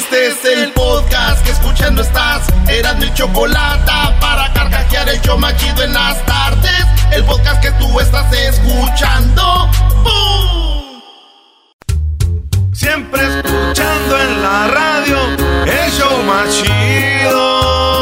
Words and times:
Este 0.00 0.28
es 0.28 0.44
el 0.46 0.72
podcast 0.72 1.44
que 1.44 1.50
escuchando 1.50 2.00
estás. 2.00 2.46
Eran 2.68 2.98
mi 3.00 3.12
chocolate 3.12 3.92
para 4.18 4.50
carcajear 4.54 5.06
el 5.10 5.20
yo 5.20 5.36
machido 5.36 5.82
en 5.82 5.92
las 5.92 6.24
tardes. 6.24 6.86
El 7.12 7.22
podcast 7.24 7.60
que 7.60 7.70
tú 7.72 8.00
estás 8.00 8.32
escuchando. 8.32 9.68
¡Bum! 10.02 11.02
Siempre 12.72 13.20
escuchando 13.20 14.18
en 14.22 14.42
la 14.42 14.68
radio 14.68 15.18
el 15.66 15.92
show 15.92 16.22
machido. 16.22 17.99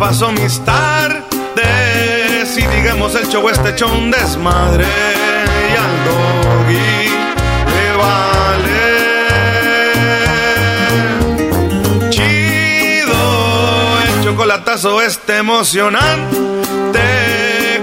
Paso 0.00 0.32
mis 0.32 0.58
tardes. 0.64 1.26
Y 2.56 2.66
digamos 2.66 3.14
el 3.14 3.28
show 3.28 3.46
este 3.50 3.68
hecho 3.70 3.86
un 3.86 4.10
desmadre. 4.10 4.86
Y 4.86 5.76
al 5.76 6.04
doggy 6.06 7.10
le 7.74 7.96
vale. 7.96 8.80
Chido, 12.08 13.20
el 14.02 14.24
chocolatazo 14.24 15.02
este 15.02 15.36
emocionante. 15.36 16.40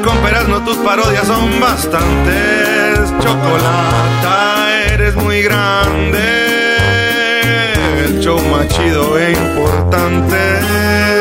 Con 0.03 0.17
no 0.49 0.63
tus 0.65 0.77
parodias 0.77 1.27
son 1.27 1.59
bastantes. 1.59 3.13
Chocolata, 3.19 4.73
eres 4.91 5.15
muy 5.15 5.43
grande 5.43 6.47
el 8.05 8.19
show 8.21 8.39
más 8.49 8.67
chido 8.69 9.19
e 9.19 9.33
importante. 9.33 11.16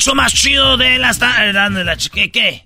El 0.00 0.04
show 0.04 0.14
más 0.14 0.32
chido 0.32 0.78
de 0.78 0.98
las 0.98 1.18
tardes. 1.18 2.08
¿Qué? 2.08 2.30
¿Qué? 2.32 2.64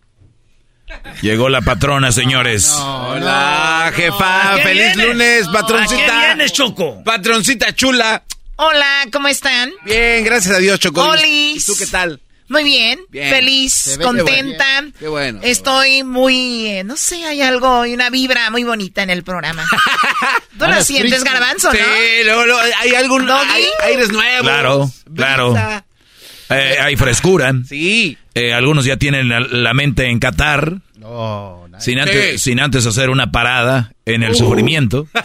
Llegó 1.20 1.48
la 1.48 1.62
patrona, 1.62 2.12
señores. 2.12 2.70
Hola, 2.78 3.92
jefa. 3.92 4.52
¿Qué 4.56 4.62
Feliz 4.62 4.94
vienes? 4.94 5.06
lunes, 5.08 5.48
¿A 5.48 5.52
patroncita. 5.52 6.06
qué 6.20 6.26
vienes, 6.26 6.52
Choco? 6.52 7.02
Patroncita 7.02 7.74
chula. 7.74 8.22
Hola, 8.54 9.06
¿cómo 9.12 9.26
están? 9.26 9.72
Bien, 9.84 10.22
gracias 10.24 10.54
a 10.54 10.58
Dios, 10.58 10.78
Choco. 10.78 11.02
Olis. 11.02 11.64
¿Y 11.68 11.72
tú 11.72 11.76
qué 11.76 11.86
tal? 11.88 12.20
Muy 12.46 12.62
bien, 12.62 13.00
Bien. 13.08 13.30
feliz, 13.30 13.98
contenta. 14.00 14.64
qué 14.66 14.80
bueno. 14.80 14.92
Qué 15.00 15.08
bueno. 15.08 15.40
Estoy 15.42 16.04
muy, 16.04 16.66
eh, 16.68 16.84
no 16.84 16.96
sé, 16.96 17.24
hay 17.24 17.40
algo 17.42 17.84
y 17.84 17.94
una 17.94 18.10
vibra 18.10 18.48
muy 18.50 18.62
bonita 18.62 19.02
en 19.02 19.10
el 19.10 19.24
programa. 19.24 19.64
Tú 20.58 20.66
lo 20.66 20.84
sientes, 20.84 21.24
Garbanzo, 21.24 21.72
Sí, 21.72 21.78
¿no? 21.78 22.24
luego, 22.26 22.44
luego, 22.46 22.60
hay 22.80 22.94
algún 22.94 23.26
Doggy. 23.26 23.50
hay 23.50 23.64
aires 23.86 24.12
nuevos. 24.12 24.42
Claro, 24.46 24.90
claro. 25.16 25.50
Brisa. 25.52 25.84
Eh, 26.58 26.78
hay 26.80 26.96
frescura. 26.96 27.52
Sí. 27.66 28.16
Eh, 28.34 28.52
algunos 28.52 28.84
ya 28.84 28.96
tienen 28.96 29.28
la, 29.28 29.40
la 29.40 29.74
mente 29.74 30.06
en 30.08 30.18
Qatar. 30.18 30.74
sin, 31.78 31.98
antes, 32.00 32.32
Sí. 32.32 32.50
sin 32.50 32.60
antes 32.60 32.86
hacer 32.86 33.10
una 33.10 33.30
parada 33.30 33.92
en 34.06 34.22
el 34.22 34.32
Uh. 34.32 34.36
sufrimiento. 34.36 35.06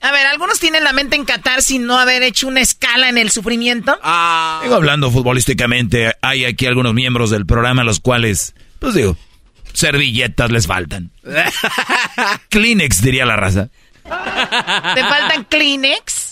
A 0.00 0.12
ver, 0.12 0.26
algunos 0.26 0.60
tienen 0.60 0.84
la 0.84 0.92
mente 0.92 1.16
en 1.16 1.24
Qatar 1.24 1.62
sin 1.62 1.86
no 1.86 1.98
haber 1.98 2.22
hecho 2.22 2.46
una 2.46 2.60
escala 2.60 3.08
en 3.08 3.16
el 3.16 3.30
sufrimiento. 3.30 3.98
Ah, 4.02 4.60
Digo, 4.62 4.74
hablando 4.74 5.10
futbolísticamente, 5.10 6.12
hay 6.20 6.44
aquí 6.44 6.66
algunos 6.66 6.92
miembros 6.92 7.30
del 7.30 7.46
programa 7.46 7.84
los 7.84 8.00
cuales, 8.00 8.54
pues 8.80 8.92
digo, 8.94 9.16
servilletas 9.72 10.50
les 10.50 10.66
faltan. 10.66 11.10
Kleenex, 12.50 13.00
diría 13.02 13.24
la 13.24 13.36
raza. 13.36 13.68
¿Te 14.04 15.00
faltan 15.02 15.44
Kleenex? 15.48 16.23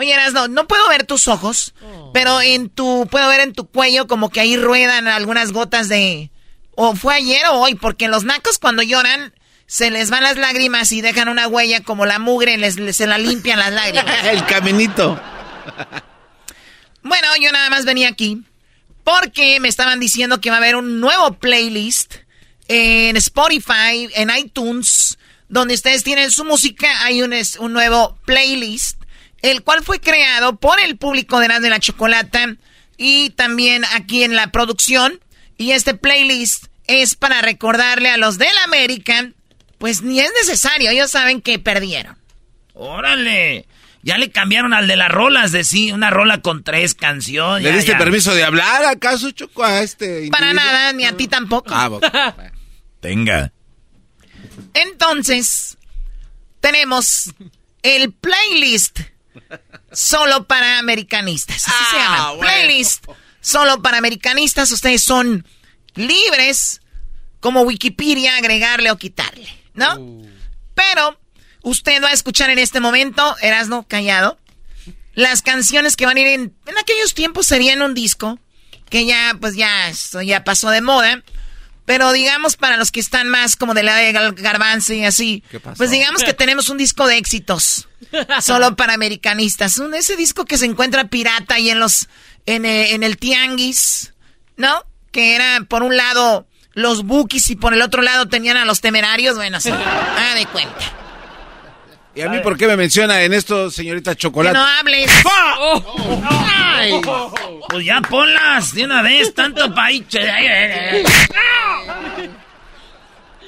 Oye, 0.00 0.14
no, 0.32 0.46
no 0.46 0.68
puedo 0.68 0.88
ver 0.88 1.04
tus 1.04 1.26
ojos, 1.26 1.74
pero 2.14 2.40
en 2.40 2.68
tu, 2.70 3.08
puedo 3.10 3.28
ver 3.28 3.40
en 3.40 3.52
tu 3.52 3.66
cuello 3.68 4.06
como 4.06 4.30
que 4.30 4.38
ahí 4.38 4.56
ruedan 4.56 5.08
algunas 5.08 5.50
gotas 5.50 5.88
de, 5.88 6.30
o 6.76 6.94
fue 6.94 7.16
ayer 7.16 7.44
o 7.48 7.54
hoy, 7.54 7.74
porque 7.74 8.06
los 8.06 8.22
nacos 8.22 8.58
cuando 8.58 8.84
lloran 8.84 9.34
se 9.66 9.90
les 9.90 10.08
van 10.08 10.22
las 10.22 10.36
lágrimas 10.36 10.92
y 10.92 11.00
dejan 11.00 11.28
una 11.28 11.48
huella 11.48 11.82
como 11.82 12.06
la 12.06 12.20
mugre, 12.20 12.56
les, 12.58 12.76
les- 12.78 12.96
se 12.96 13.08
la 13.08 13.18
limpian 13.18 13.58
las 13.58 13.72
lágrimas. 13.72 14.24
el 14.30 14.46
caminito. 14.46 15.20
Bueno, 17.02 17.28
yo 17.40 17.50
nada 17.52 17.68
más 17.70 17.84
venía 17.84 18.08
aquí 18.08 18.42
porque 19.04 19.58
me 19.60 19.68
estaban 19.68 20.00
diciendo 20.00 20.40
que 20.40 20.50
va 20.50 20.56
a 20.56 20.58
haber 20.58 20.76
un 20.76 21.00
nuevo 21.00 21.32
playlist 21.38 22.14
en 22.68 23.16
Spotify, 23.16 24.08
en 24.14 24.30
iTunes, 24.36 25.18
donde 25.48 25.74
ustedes 25.74 26.04
tienen 26.04 26.30
su 26.30 26.44
música. 26.44 26.88
Hay 27.04 27.22
un, 27.22 27.32
es- 27.32 27.56
un 27.56 27.72
nuevo 27.72 28.18
playlist, 28.26 28.97
el 29.42 29.62
cual 29.62 29.82
fue 29.82 30.00
creado 30.00 30.56
por 30.56 30.80
el 30.80 30.96
público 30.96 31.38
de 31.40 31.48
de 31.48 31.70
la 31.70 31.80
Chocolata 31.80 32.56
y 32.96 33.30
también 33.30 33.84
aquí 33.94 34.22
en 34.24 34.36
la 34.36 34.50
producción. 34.52 35.20
Y 35.56 35.72
este 35.72 35.94
playlist 35.94 36.66
es 36.86 37.14
para 37.14 37.42
recordarle 37.42 38.10
a 38.10 38.16
los 38.16 38.38
del 38.38 38.56
América, 38.64 39.30
pues 39.78 40.02
ni 40.02 40.20
es 40.20 40.30
necesario, 40.40 40.90
ellos 40.90 41.10
saben 41.10 41.40
que 41.40 41.58
perdieron. 41.58 42.16
Órale. 42.74 43.66
Ya 44.02 44.16
le 44.16 44.30
cambiaron 44.30 44.72
al 44.72 44.86
de 44.86 44.96
las 44.96 45.10
rolas, 45.10 45.50
de 45.50 45.64
sí, 45.64 45.90
una 45.90 46.10
rola 46.10 46.40
con 46.40 46.62
tres 46.62 46.94
canciones. 46.94 47.64
¿Le 47.64 47.70
ya, 47.70 47.76
diste 47.76 47.92
ya. 47.92 47.98
permiso 47.98 48.34
de 48.34 48.44
hablar 48.44 48.84
acaso, 48.84 49.30
Choco, 49.32 49.64
a 49.64 49.82
este 49.82 50.28
Para 50.30 50.52
nada, 50.54 50.92
ni 50.92 51.04
a 51.04 51.16
ti 51.16 51.26
tampoco. 51.26 51.74
Ah, 51.74 51.88
bueno. 51.88 52.08
Tenga. 53.00 53.52
Entonces, 54.74 55.76
tenemos 56.60 57.34
el 57.82 58.12
playlist 58.12 59.00
solo 59.92 60.46
para 60.46 60.78
americanistas. 60.78 61.66
Así 61.68 61.84
se 61.90 61.96
Ah, 61.96 62.02
llama. 62.02 62.30
bueno. 62.32 62.40
Playlist 62.42 63.06
solo 63.40 63.82
para 63.82 63.98
americanistas. 63.98 64.70
Ustedes 64.72 65.02
son 65.02 65.46
libres, 65.94 66.80
como 67.40 67.62
Wikipedia, 67.62 68.36
agregarle 68.36 68.90
o 68.90 68.96
quitarle, 68.98 69.48
¿no? 69.74 69.94
Uh. 69.98 70.28
Pero 70.74 71.18
usted 71.62 72.02
va 72.02 72.08
a 72.08 72.12
escuchar 72.12 72.50
en 72.50 72.58
este 72.58 72.80
momento, 72.80 73.36
Erasno 73.40 73.86
callado, 73.86 74.38
las 75.14 75.42
canciones 75.42 75.96
que 75.96 76.06
van 76.06 76.16
a 76.16 76.20
ir 76.20 76.26
en, 76.28 76.54
en 76.66 76.78
aquellos 76.78 77.14
tiempos 77.14 77.46
serían 77.46 77.82
un 77.82 77.94
disco, 77.94 78.38
que 78.88 79.04
ya, 79.06 79.36
pues 79.40 79.56
ya, 79.56 79.88
esto 79.88 80.22
ya 80.22 80.44
pasó 80.44 80.70
de 80.70 80.80
moda. 80.80 81.22
Pero 81.88 82.12
digamos 82.12 82.58
para 82.58 82.76
los 82.76 82.92
que 82.92 83.00
están 83.00 83.30
más 83.30 83.56
como 83.56 83.72
de 83.72 83.82
la 83.82 83.96
de 83.96 84.12
Garbanzo 84.12 84.92
y 84.92 85.06
así, 85.06 85.42
¿Qué 85.50 85.58
pasó? 85.58 85.78
pues 85.78 85.90
digamos 85.90 86.22
que 86.22 86.34
tenemos 86.34 86.68
un 86.68 86.76
disco 86.76 87.06
de 87.06 87.16
éxitos, 87.16 87.88
solo 88.42 88.76
para 88.76 88.92
americanistas. 88.92 89.78
Un, 89.78 89.94
ese 89.94 90.14
disco 90.14 90.44
que 90.44 90.58
se 90.58 90.66
encuentra 90.66 91.04
pirata 91.08 91.54
ahí 91.54 91.70
en 91.70 91.80
los, 91.80 92.08
en, 92.44 92.66
eh, 92.66 92.92
en 92.92 93.04
el 93.04 93.16
tianguis, 93.16 94.12
¿no? 94.58 94.84
Que 95.12 95.34
era 95.34 95.62
por 95.66 95.82
un 95.82 95.96
lado 95.96 96.46
los 96.74 97.04
bookies 97.04 97.48
y 97.48 97.56
por 97.56 97.72
el 97.72 97.80
otro 97.80 98.02
lado 98.02 98.28
tenían 98.28 98.58
a 98.58 98.66
los 98.66 98.82
temerarios, 98.82 99.36
bueno, 99.36 99.58
sí, 99.58 99.70
haga 99.70 100.34
de 100.36 100.44
cuenta. 100.44 101.07
¿Y 102.18 102.20
a 102.20 102.28
mí 102.28 102.40
por 102.40 102.58
qué 102.58 102.66
me 102.66 102.76
menciona 102.76 103.22
en 103.22 103.32
esto, 103.32 103.70
señorita 103.70 104.16
Que 104.16 104.22
Chocolate? 104.22 104.58
no 104.58 104.66
hables. 104.66 105.08
Ay. 106.28 107.00
Pues 107.68 107.86
ya 107.86 108.00
ponlas 108.00 108.74
de 108.74 108.84
una 108.86 109.02
vez, 109.02 109.32
tanto 109.34 109.72
país. 109.72 110.02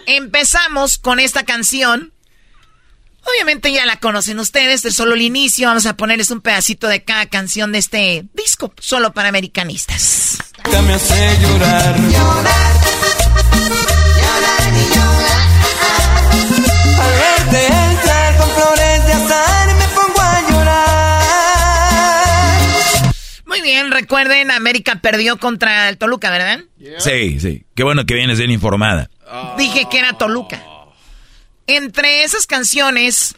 Empezamos 0.06 0.99
con 0.99 1.19
esta 1.19 1.43
canción. 1.43 2.12
Obviamente 3.25 3.72
ya 3.72 3.84
la 3.87 3.96
conocen 3.96 4.38
ustedes, 4.38 4.84
es 4.84 4.94
solo 4.94 5.14
el 5.14 5.22
inicio. 5.22 5.67
Vamos 5.67 5.87
a 5.87 5.96
ponerles 5.96 6.31
un 6.31 6.40
pedacito 6.40 6.87
de 6.87 7.02
cada 7.02 7.26
canción 7.26 7.72
de 7.72 7.78
este 7.78 8.26
disco, 8.34 8.72
solo 8.78 9.12
para 9.12 9.31
americanistas. 9.31 10.38
me 10.87 10.94
hace 10.94 11.38
llorar. 11.40 11.96
Al 17.00 17.12
verte 17.50 17.90
bien, 23.81 23.93
recuerden, 23.93 24.50
América 24.50 24.97
perdió 24.97 25.38
contra 25.38 25.88
el 25.88 25.99
Toluca, 25.99 26.31
¿verdad? 26.31 26.61
Sí, 26.99 27.41
sí. 27.41 27.65
Qué 27.75 27.82
bueno 27.82 28.05
que 28.06 28.15
vienes 28.15 28.38
bien 28.38 28.50
informada. 28.50 29.11
Dije 29.56 29.87
que 29.91 29.99
era 29.99 30.12
Toluca. 30.15 30.62
Entre 31.67 32.25
esas 32.25 32.47
canciones, 32.47 33.37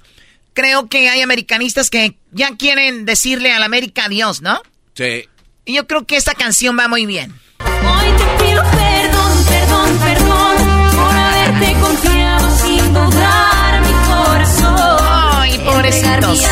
creo 0.54 0.88
que 0.88 1.10
hay 1.10 1.20
americanistas 1.20 1.90
que 1.90 2.16
ya 2.30 2.56
quieren 2.56 3.04
decirle 3.04 3.52
al 3.52 3.62
América 3.62 4.06
adiós, 4.06 4.40
¿no? 4.40 4.60
Sí. 4.94 5.28
Y 5.64 5.74
yo 5.74 5.86
creo 5.86 6.06
que 6.06 6.16
esta 6.16 6.34
canción 6.34 6.78
va 6.78 6.88
muy 6.88 7.06
bien. 7.06 7.32
Hoy 7.60 8.06
te 8.16 8.44
pido 8.44 8.62
perdón, 8.62 9.44
perdón, 9.48 9.98
perdón 9.98 10.56
por 10.96 11.14
haberte 11.14 11.80
confiado 11.80 12.56
sin 12.56 12.94
dudar 12.94 13.80
mi 13.82 13.92
corazón. 14.08 14.98
Ay, 15.00 15.58
pobrecitos. 15.58 16.42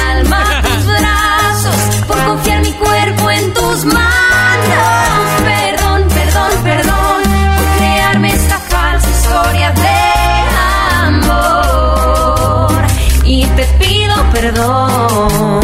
Perdón 14.54 15.60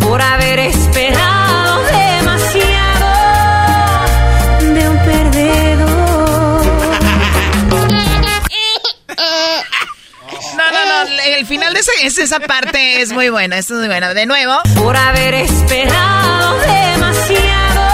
por 0.00 0.22
haber 0.22 0.58
esperado 0.60 1.82
demasiado 1.84 3.10
de 4.74 4.88
un 4.88 4.98
perdedor. 5.04 6.66
No, 10.56 10.70
no, 10.72 11.04
no, 11.04 11.10
el 11.26 11.46
final 11.46 11.74
de 11.74 11.80
esa, 11.80 11.92
es- 12.02 12.16
esa 12.18 12.40
parte 12.40 13.02
es 13.02 13.12
muy 13.12 13.28
buena, 13.28 13.58
esto 13.58 13.74
es 13.74 13.80
muy 13.80 13.88
buena. 13.88 14.14
De 14.14 14.24
nuevo. 14.26 14.54
por 14.76 14.96
haber 14.96 15.34
esperado 15.34 16.58
demasiado 16.60 17.84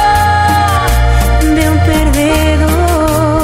de 1.55 1.69
un 1.69 1.79
perdedor. 1.81 3.43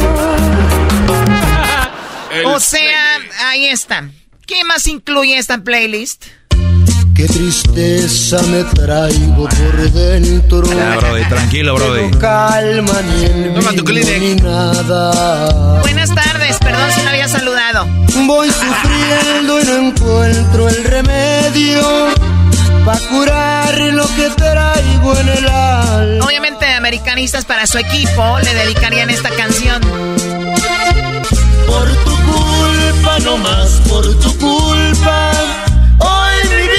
O 2.45 2.61
sea, 2.61 3.19
ahí 3.49 3.67
está. 3.67 4.09
¿Qué 4.47 4.63
más 4.65 4.87
incluye 4.87 5.37
esta 5.37 5.59
playlist? 5.59 6.27
Qué 7.19 7.27
tristeza 7.27 8.41
me 8.43 8.63
traigo 8.63 9.49
por 9.49 9.91
dentro. 9.91 10.63
Ya, 10.71 10.99
Brody, 10.99 11.25
tranquilo, 11.25 11.75
Brody. 11.75 12.11
No 12.13 12.19
calma 12.21 12.93
ni 13.03 13.25
el 13.25 13.55
Toma 13.55 13.73
tu 13.73 13.93
ni 13.93 14.37
nada. 14.37 15.81
Buenas 15.81 16.15
tardes, 16.15 16.59
perdón 16.61 16.93
si 16.95 17.03
no 17.03 17.11
había 17.11 17.27
saludado. 17.27 17.89
Voy 18.25 18.49
sufriendo 18.51 19.61
y 19.61 19.65
no 19.65 19.89
encuentro 19.89 20.69
el 20.69 20.85
remedio 20.85 21.83
para 22.85 23.01
curar 23.09 23.81
lo 23.81 24.07
que 24.15 24.31
traigo 24.37 25.17
en 25.19 25.29
el 25.29 25.49
alma. 25.49 26.25
Obviamente, 26.25 26.67
americanistas 26.67 27.45
para 27.45 27.67
su 27.67 27.79
equipo 27.79 28.39
le 28.45 28.55
dedicarían 28.55 29.11
esta 29.11 29.31
canción. 29.31 29.81
Por 31.67 31.89
tu 32.05 32.17
culpa, 32.31 33.19
no 33.25 33.39
más 33.39 33.71
por 33.89 34.05
tu 34.21 34.39
culpa. 34.39 35.33
Hoy 35.99 36.49
traigo 36.49 36.78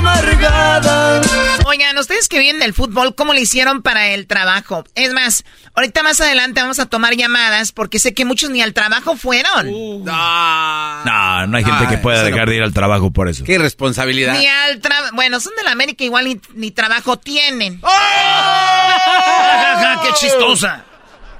amargada. 0.00 1.20
Oigan, 1.66 1.96
ustedes 1.98 2.28
que 2.28 2.38
vienen 2.38 2.60
del 2.60 2.74
fútbol, 2.74 3.14
¿cómo 3.14 3.32
le 3.32 3.42
hicieron 3.42 3.82
para 3.82 4.08
el 4.08 4.26
trabajo? 4.26 4.84
Es 4.94 5.12
más, 5.12 5.44
ahorita 5.74 6.02
más 6.02 6.20
adelante 6.20 6.60
vamos 6.60 6.78
a 6.78 6.86
tomar 6.86 7.14
llamadas 7.14 7.72
porque 7.72 7.98
sé 7.98 8.14
que 8.14 8.24
muchos 8.24 8.50
ni 8.50 8.62
al 8.62 8.72
trabajo 8.72 9.16
fueron. 9.16 9.66
No. 10.04 11.04
No, 11.04 11.46
no 11.46 11.56
hay 11.56 11.64
gente 11.64 11.86
que 11.88 11.98
pueda 11.98 12.22
dejar 12.24 12.46
no. 12.46 12.50
de 12.50 12.56
ir 12.56 12.62
al 12.62 12.72
trabajo 12.72 13.12
por 13.12 13.28
eso. 13.28 13.44
Qué 13.44 13.54
irresponsabilidad. 13.54 14.38
Ni 14.38 14.46
al 14.46 14.80
trabajo. 14.80 15.14
Bueno, 15.14 15.38
son 15.38 15.52
de 15.56 15.62
la 15.62 15.72
América, 15.72 16.02
igual 16.02 16.24
ni, 16.24 16.40
ni 16.54 16.70
trabajo 16.70 17.18
tienen. 17.18 17.80
¡Qué 20.02 20.12
chistosa! 20.18 20.84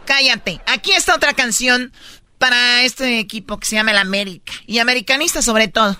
Cállate. 0.05 0.61
Aquí 0.67 0.93
está 0.93 1.15
otra 1.15 1.33
canción 1.33 1.93
para 2.39 2.83
este 2.83 3.19
equipo 3.19 3.59
que 3.59 3.67
se 3.67 3.77
llama 3.77 3.93
el 3.93 3.99
América. 3.99 4.53
Y 4.67 4.79
americanista 4.79 5.41
sobre 5.41 5.69
todo. 5.69 5.97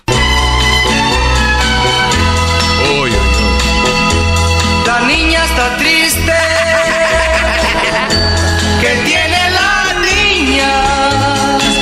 La 4.85 4.99
niña 5.07 5.43
está 5.45 5.77
triste. 5.77 6.33
¿Qué 8.81 8.91
tiene 9.05 9.39
la 9.59 9.73
niña? 10.09 10.73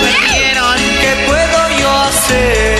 Perdieron. 0.02 0.78
¿Qué 1.02 1.12
puedo 1.28 1.60
yo 1.80 1.90
hacer 2.02 2.79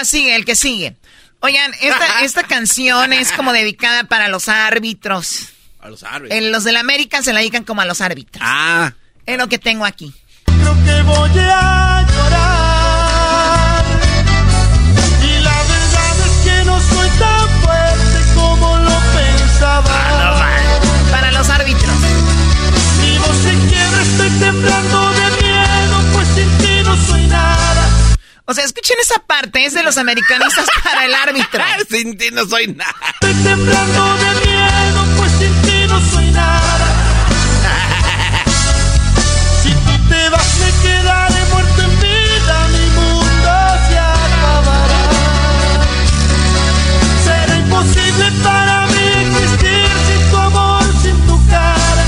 ya 0.00 0.04
sigue, 0.04 0.34
el 0.34 0.44
que 0.44 0.56
sigue. 0.56 0.96
Oigan, 1.40 1.72
esta, 1.80 2.20
esta 2.22 2.42
canción 2.42 3.12
es 3.12 3.32
como 3.32 3.52
dedicada 3.52 4.04
para 4.04 4.28
los 4.28 4.48
árbitros. 4.48 5.48
A 5.80 5.88
los 5.88 6.02
árbitros. 6.02 6.38
En 6.38 6.52
los 6.52 6.64
del 6.64 6.76
América 6.76 7.22
se 7.22 7.32
la 7.32 7.40
dedican 7.40 7.64
como 7.64 7.80
a 7.80 7.84
los 7.84 8.00
árbitros. 8.00 8.42
Ah. 8.44 8.92
Es 9.26 9.38
lo 9.38 9.48
que 9.48 9.58
tengo 9.58 9.84
aquí. 9.84 10.12
Creo 10.44 10.84
que 10.84 11.02
voy 11.02 11.38
a 11.38 11.89
O 28.50 28.52
sea, 28.52 28.64
escuchen 28.64 28.96
esa 29.00 29.20
parte, 29.20 29.64
es 29.64 29.74
de 29.74 29.84
los 29.84 29.96
americanistas 29.96 30.66
para 30.82 31.04
el 31.04 31.14
árbitro. 31.14 31.62
Sin 31.88 32.18
ti 32.18 32.30
no 32.32 32.44
soy 32.44 32.66
nada. 32.66 32.96
Estoy 33.12 33.32
temblando 33.44 34.16
de 34.16 34.30
miedo, 34.44 35.06
pues 35.16 35.32
sin 35.38 35.62
ti 35.62 35.86
no 35.86 36.00
soy 36.10 36.30
nada. 36.32 36.86
Si 39.62 39.70
tú 39.70 40.08
te 40.08 40.28
vas, 40.30 40.58
me 40.58 40.70
quedaré 40.82 41.44
muerto 41.52 41.82
en 41.82 42.00
vida, 42.00 42.68
mi 42.72 42.90
mundo 42.90 43.52
se 43.88 43.98
acabará. 43.98 45.02
Será 47.22 47.56
imposible 47.56 48.32
para 48.42 48.86
mí 48.88 49.36
existir 49.36 49.88
sin 50.08 50.30
tu 50.32 50.36
amor, 50.38 50.82
sin 51.02 51.26
tu 51.28 51.46
cara. 51.50 52.04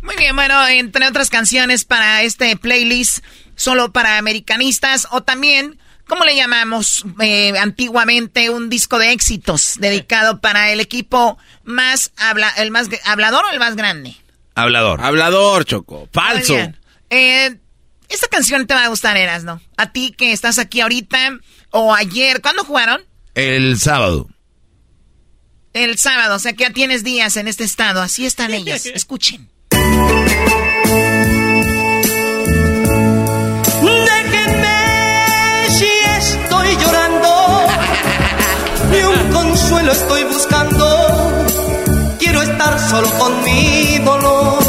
Muy 0.00 0.16
bien, 0.16 0.34
bueno, 0.34 0.66
entre 0.66 1.06
otras 1.06 1.28
canciones 1.28 1.84
para 1.84 2.22
este 2.22 2.56
playlist, 2.56 3.18
solo 3.56 3.92
para 3.92 4.18
americanistas, 4.18 5.08
o 5.10 5.22
también, 5.22 5.78
¿cómo 6.06 6.24
le 6.24 6.36
llamamos 6.36 7.04
eh, 7.20 7.56
antiguamente? 7.58 8.50
Un 8.50 8.68
disco 8.68 8.98
de 8.98 9.12
éxitos 9.12 9.76
dedicado 9.78 10.40
para 10.40 10.70
el 10.70 10.80
equipo 10.80 11.38
más, 11.64 12.12
habla, 12.16 12.50
el 12.56 12.70
más 12.70 12.88
hablador 13.04 13.44
o 13.44 13.50
el 13.50 13.58
más 13.58 13.76
grande. 13.76 14.16
Hablador. 14.54 15.00
Hablador, 15.00 15.64
Choco. 15.64 16.08
Falso. 16.12 16.56
Eh, 17.10 17.56
esta 18.08 18.28
canción 18.28 18.66
te 18.66 18.74
va 18.74 18.84
a 18.84 18.88
gustar, 18.88 19.16
Eras, 19.16 19.44
¿no? 19.44 19.60
A 19.76 19.92
ti 19.92 20.14
que 20.16 20.32
estás 20.32 20.58
aquí 20.58 20.80
ahorita 20.80 21.38
o 21.70 21.94
ayer, 21.94 22.42
¿cuándo 22.42 22.64
jugaron? 22.64 23.02
El 23.34 23.78
sábado. 23.78 24.28
El 25.72 25.96
sábado, 25.96 26.36
o 26.36 26.38
sea 26.38 26.52
que 26.52 26.64
ya 26.64 26.70
tienes 26.70 27.02
días 27.02 27.36
en 27.38 27.48
este 27.48 27.64
estado, 27.64 28.02
así 28.02 28.26
están 28.26 28.52
ellos. 28.52 28.84
Escuchen. 28.94 29.48
Solo 42.92 43.10
con 43.18 43.42
mi 43.44 43.98
dolor. 43.98 44.62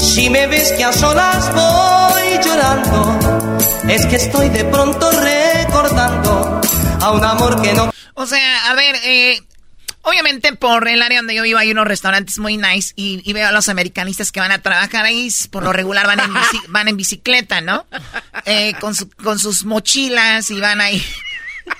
Si 0.00 0.30
me 0.30 0.46
ves 0.46 0.72
que 0.72 0.84
a 0.84 0.92
solas 0.92 1.52
voy 1.54 2.38
llorando, 2.44 3.18
es 3.88 4.06
que 4.06 4.16
estoy 4.16 4.48
de 4.48 4.64
pronto 4.64 5.10
recordando 5.10 6.60
a 7.02 7.10
un 7.12 7.22
amor 7.24 7.60
que 7.60 7.74
no. 7.74 7.92
O 8.14 8.26
sea, 8.26 8.70
a 8.70 8.74
ver, 8.74 8.96
eh, 9.04 9.38
obviamente 10.02 10.54
por 10.54 10.88
el 10.88 11.02
área 11.02 11.18
donde 11.18 11.34
yo 11.34 11.42
vivo 11.42 11.58
hay 11.58 11.70
unos 11.72 11.86
restaurantes 11.86 12.38
muy 12.38 12.56
nice 12.56 12.94
y, 12.96 13.20
y 13.28 13.32
veo 13.34 13.48
a 13.48 13.52
los 13.52 13.68
americanistas 13.68 14.32
que 14.32 14.40
van 14.40 14.52
a 14.52 14.62
trabajar 14.62 15.04
ahí, 15.04 15.28
por 15.50 15.64
lo 15.64 15.72
regular 15.74 16.06
van 16.06 16.20
en, 16.20 16.32
bici- 16.32 16.64
van 16.68 16.88
en 16.88 16.96
bicicleta, 16.96 17.60
¿no? 17.60 17.86
Eh, 18.46 18.72
con, 18.80 18.94
su- 18.94 19.10
con 19.10 19.38
sus 19.38 19.64
mochilas 19.66 20.50
y 20.50 20.60
van 20.60 20.80
ahí. 20.80 21.04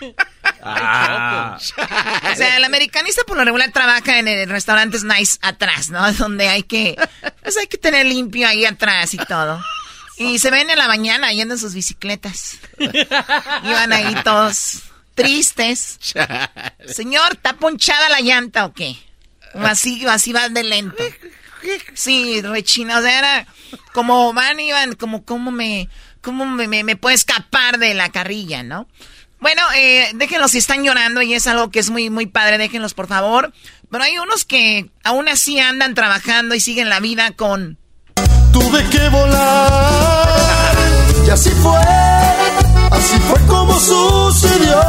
Ah. 0.62 1.58
O 1.58 2.36
sea, 2.36 2.56
el 2.56 2.64
americanista 2.64 3.22
por 3.26 3.36
lo 3.36 3.44
regular 3.44 3.70
trabaja 3.70 4.18
en, 4.18 4.28
eh, 4.28 4.46
restaurantes 4.46 5.04
nice 5.04 5.38
atrás, 5.42 5.90
¿no? 5.90 6.10
Donde 6.14 6.48
hay 6.48 6.62
que, 6.62 6.96
pues 7.42 7.56
hay 7.56 7.66
que 7.66 7.78
tener 7.78 8.06
limpio 8.06 8.48
ahí 8.48 8.64
atrás 8.64 9.14
y 9.14 9.18
todo. 9.18 9.62
Y 10.16 10.38
se 10.38 10.50
ven 10.50 10.70
en 10.70 10.78
la 10.78 10.88
mañana 10.88 11.32
yendo 11.32 11.54
en 11.54 11.60
sus 11.60 11.74
bicicletas. 11.74 12.58
Y 12.78 13.72
van 13.72 13.92
ahí 13.92 14.14
todos 14.22 14.82
tristes. 15.14 15.98
Señor, 16.86 17.32
¿está 17.32 17.54
ponchada 17.54 18.08
la 18.08 18.20
llanta 18.20 18.64
o 18.64 18.72
qué? 18.72 18.96
O 19.54 19.60
así, 19.60 20.04
o 20.06 20.10
así 20.10 20.32
van 20.32 20.54
de 20.54 20.64
lento. 20.64 21.02
Sí, 21.94 22.42
rechina, 22.42 22.98
o 22.98 23.02
sea, 23.02 23.18
era 23.18 23.46
como 23.92 24.32
van, 24.32 24.60
iban, 24.60 24.94
como, 24.94 25.24
cómo 25.24 25.50
me, 25.50 25.88
cómo 26.20 26.44
me, 26.44 26.68
me, 26.68 26.84
me 26.84 26.96
puedo 26.96 27.14
escapar 27.14 27.78
de 27.78 27.94
la 27.94 28.10
carrilla, 28.10 28.62
¿no? 28.62 28.86
Bueno, 29.44 29.60
eh, 29.76 30.10
déjenlos 30.14 30.52
si 30.52 30.56
están 30.56 30.84
llorando 30.84 31.20
y 31.20 31.34
es 31.34 31.46
algo 31.46 31.70
que 31.70 31.78
es 31.78 31.90
muy, 31.90 32.08
muy 32.08 32.24
padre, 32.24 32.56
déjenlos 32.56 32.94
por 32.94 33.08
favor. 33.08 33.52
Pero 33.90 34.02
hay 34.02 34.16
unos 34.16 34.46
que 34.46 34.90
aún 35.02 35.28
así 35.28 35.60
andan 35.60 35.92
trabajando 35.92 36.54
y 36.54 36.60
siguen 36.60 36.88
la 36.88 36.98
vida 36.98 37.30
con... 37.32 37.76
Tuve 38.54 38.88
que 38.88 39.06
volar 39.10 40.74
y 41.26 41.28
así 41.28 41.50
fue, 41.50 41.78
así 42.90 43.18
fue 43.18 43.38
como 43.46 43.78
sucedió. 43.78 44.80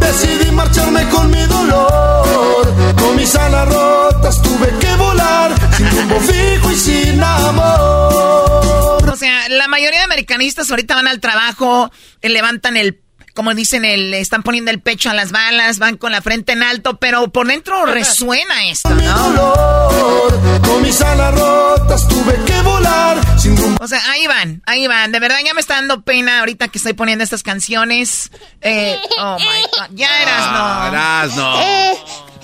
Decidí 0.00 0.50
marcharme 0.50 1.08
con 1.10 1.30
mi 1.30 1.42
dolor, 1.42 2.74
con 2.96 3.14
mis 3.14 3.36
alas 3.36 3.68
rotas 3.68 4.42
tuve 4.42 4.76
que 4.80 4.96
volar 4.96 5.54
sin 5.76 5.90
rumbo 5.90 6.18
fijo 6.18 6.72
y 6.72 6.76
sin 6.76 7.22
amor. 7.22 9.08
O 9.08 9.16
sea, 9.16 9.48
la 9.48 9.68
mayoría 9.68 10.00
de 10.00 10.06
americanistas 10.06 10.68
ahorita 10.72 10.96
van 10.96 11.06
al 11.06 11.20
trabajo, 11.20 11.92
eh, 12.20 12.28
levantan 12.30 12.76
el, 12.76 13.03
como 13.34 13.52
dicen, 13.54 13.84
el, 13.84 14.14
están 14.14 14.42
poniendo 14.42 14.70
el 14.70 14.80
pecho 14.80 15.10
a 15.10 15.14
las 15.14 15.32
balas, 15.32 15.78
van 15.78 15.96
con 15.96 16.12
la 16.12 16.22
frente 16.22 16.52
en 16.52 16.62
alto, 16.62 16.96
pero 16.98 17.28
por 17.28 17.46
dentro 17.48 17.84
resuena 17.84 18.64
esto, 18.66 18.88
Mi 18.90 19.02
¿no? 19.04 19.18
dolor, 19.30 20.60
con 20.62 20.82
mis 20.82 21.00
alas 21.02 21.34
rotas 21.34 22.06
tuve 22.08 22.42
que 22.44 22.60
volar 22.62 23.18
sin 23.38 23.56
rumbo. 23.56 23.84
O 23.84 23.88
sea, 23.88 24.00
ahí 24.10 24.26
van, 24.26 24.62
ahí 24.66 24.86
van. 24.86 25.10
De 25.12 25.18
verdad 25.18 25.38
ya 25.44 25.52
me 25.52 25.60
está 25.60 25.74
dando 25.74 26.02
pena 26.02 26.38
ahorita 26.40 26.68
que 26.68 26.78
estoy 26.78 26.92
poniendo 26.94 27.24
estas 27.24 27.42
canciones. 27.42 28.30
Eh, 28.60 28.98
oh 29.18 29.36
my 29.38 29.62
God. 29.62 29.88
Ya 29.96 30.22
eras, 30.22 30.46
No, 30.52 30.58
no. 30.58 30.86
eras 30.86 31.36
no. 31.36 31.60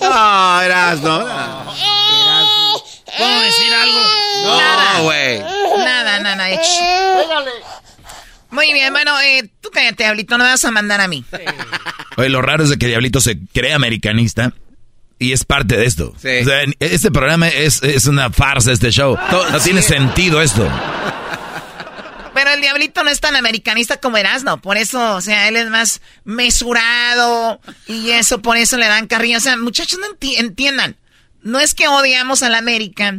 No, 0.01 0.61
eras 0.61 0.99
no. 0.99 1.25
¿Puedo 3.17 3.39
decir 3.41 3.73
algo? 3.73 3.99
No, 4.45 5.03
güey. 5.03 5.39
Nada, 5.39 6.19
nada. 6.19 6.49
ech. 6.49 6.59
Muy 8.51 8.73
bien, 8.73 8.91
bueno, 8.93 9.19
eh, 9.21 9.49
tú 9.61 9.69
cállate, 9.71 10.03
Diablito, 10.03 10.37
no 10.37 10.43
me 10.43 10.49
vas 10.49 10.63
a 10.65 10.71
mandar 10.71 10.99
a 11.01 11.07
mí. 11.07 11.23
Oye, 12.17 12.29
lo 12.29 12.41
raro 12.41 12.63
es 12.63 12.69
de 12.69 12.77
que 12.77 12.87
Diablito 12.87 13.21
se 13.21 13.39
cree 13.53 13.73
americanista 13.73 14.53
y 15.19 15.31
es 15.31 15.45
parte 15.45 15.77
de 15.77 15.85
esto. 15.85 16.13
Sí. 16.21 16.39
O 16.41 16.45
sea, 16.45 16.61
este 16.79 17.11
programa 17.11 17.47
es, 17.47 17.81
es 17.83 18.07
una 18.07 18.29
farsa, 18.31 18.71
este 18.71 18.91
show. 18.91 19.17
No 19.51 19.59
tiene 19.59 19.81
sentido 19.81 20.41
esto. 20.41 20.67
Pero 22.33 22.49
el 22.51 22.61
Diablito 22.61 23.03
no 23.03 23.09
es 23.09 23.19
tan 23.19 23.35
americanista 23.35 23.97
como 23.97 24.17
Erasmo, 24.17 24.57
por 24.61 24.77
eso, 24.77 25.15
o 25.15 25.21
sea, 25.21 25.47
él 25.49 25.57
es 25.57 25.69
más 25.69 26.01
mesurado 26.23 27.59
y 27.87 28.11
eso, 28.11 28.41
por 28.41 28.57
eso 28.57 28.77
le 28.77 28.87
dan 28.87 29.07
carrilla. 29.07 29.37
O 29.37 29.41
sea, 29.41 29.57
muchachos, 29.57 29.99
no 29.99 30.07
enti- 30.07 30.37
entiendan, 30.39 30.95
no 31.43 31.59
es 31.59 31.73
que 31.73 31.87
odiamos 31.87 32.41
al 32.41 32.55
América, 32.55 33.17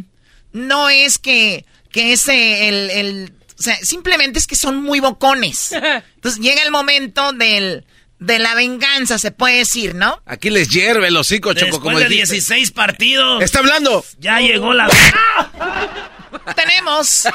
no 0.52 0.88
es 0.88 1.18
que, 1.18 1.66
que 1.90 2.12
ese, 2.14 2.68
el, 2.68 2.90
el, 2.90 3.32
o 3.62 3.64
sea, 3.64 3.76
simplemente 3.76 4.40
es 4.40 4.48
que 4.48 4.56
son 4.56 4.82
muy 4.82 4.98
bocones. 4.98 5.70
Entonces 6.16 6.40
llega 6.40 6.64
el 6.64 6.72
momento 6.72 7.32
del, 7.32 7.86
de 8.18 8.40
la 8.40 8.56
venganza, 8.56 9.20
se 9.20 9.30
puede 9.30 9.58
decir, 9.58 9.94
¿no? 9.94 10.20
Aquí 10.26 10.50
les 10.50 10.68
hierve 10.68 11.06
el 11.06 11.16
hocico, 11.16 11.54
Choco, 11.54 11.66
Después 11.66 11.80
como 11.80 11.98
de 12.00 12.08
dijiste. 12.08 12.34
16 12.34 12.72
partidos, 12.72 13.40
¡Está 13.40 13.60
hablando! 13.60 14.04
ya 14.18 14.40
llegó 14.40 14.72
la... 14.72 14.88
Tenemos 16.56 17.28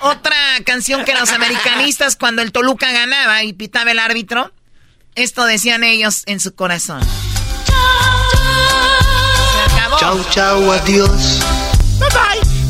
otra 0.00 0.34
canción 0.64 1.04
que 1.04 1.12
los 1.12 1.28
americanistas 1.28 2.16
cuando 2.16 2.40
el 2.40 2.52
Toluca 2.52 2.90
ganaba 2.90 3.42
y 3.42 3.52
pitaba 3.52 3.90
el 3.90 3.98
árbitro, 3.98 4.50
esto 5.14 5.44
decían 5.44 5.84
ellos 5.84 6.22
en 6.24 6.40
su 6.40 6.54
corazón. 6.54 7.02
Se 7.66 7.72
acabó. 9.74 9.98
Chau, 9.98 10.24
chau, 10.30 10.72
adiós. 10.72 11.40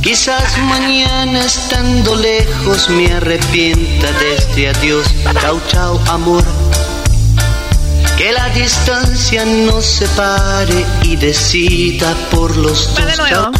Quizás 0.06 0.56
mañana 0.58 1.44
estando 1.44 2.14
lejos 2.14 2.88
me 2.90 3.12
arrepienta 3.12 4.12
de 4.12 4.36
este 4.36 4.68
adiós. 4.68 5.04
Chau, 5.40 5.60
chau, 5.66 6.00
amor. 6.06 6.44
Que 8.16 8.30
la 8.32 8.48
distancia 8.50 9.44
nos 9.44 9.84
separe 9.84 10.86
y 11.02 11.16
decida 11.16 12.14
por 12.30 12.56
los 12.56 12.94
dos. 12.94 13.04
de 13.04 13.16
nuevo. 13.16 13.50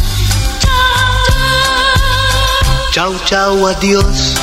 Chau, 2.91 3.13
chau, 3.25 3.67
adiós. 3.67 4.35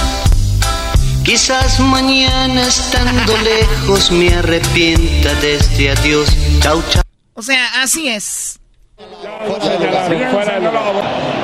Quizás 1.25 1.81
mañana 1.81 2.67
estando 2.67 3.35
lejos 3.45 4.11
me 4.11 4.29
arrepienta 4.35 5.33
de 5.37 5.55
este 5.55 5.91
adiós. 5.91 6.29
Chau, 6.61 6.83
chau. 6.91 7.03
O 7.33 7.41
sea, 7.41 7.83
así 7.83 8.09
es. 8.09 8.61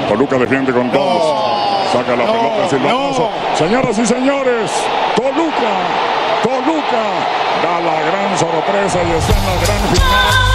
Toluca 0.09 0.39
defiende 0.39 0.73
con 0.73 0.91
todos. 0.91 1.93
Saca 1.93 2.15
la 2.15 2.25
pelota 2.25 2.69
silbatazo. 2.69 3.31
Señoras 3.57 3.99
y 3.99 4.07
señores, 4.07 4.71
Toluca, 5.17 5.73
Toluca 6.43 7.05
da 7.63 7.81
la 7.81 8.01
gran 8.03 8.39
sorpresa 8.39 9.03
y 9.03 9.11
está 9.13 9.37
en 9.37 9.47
la 9.47 9.55
gran 9.65 9.81
final. 9.95 10.51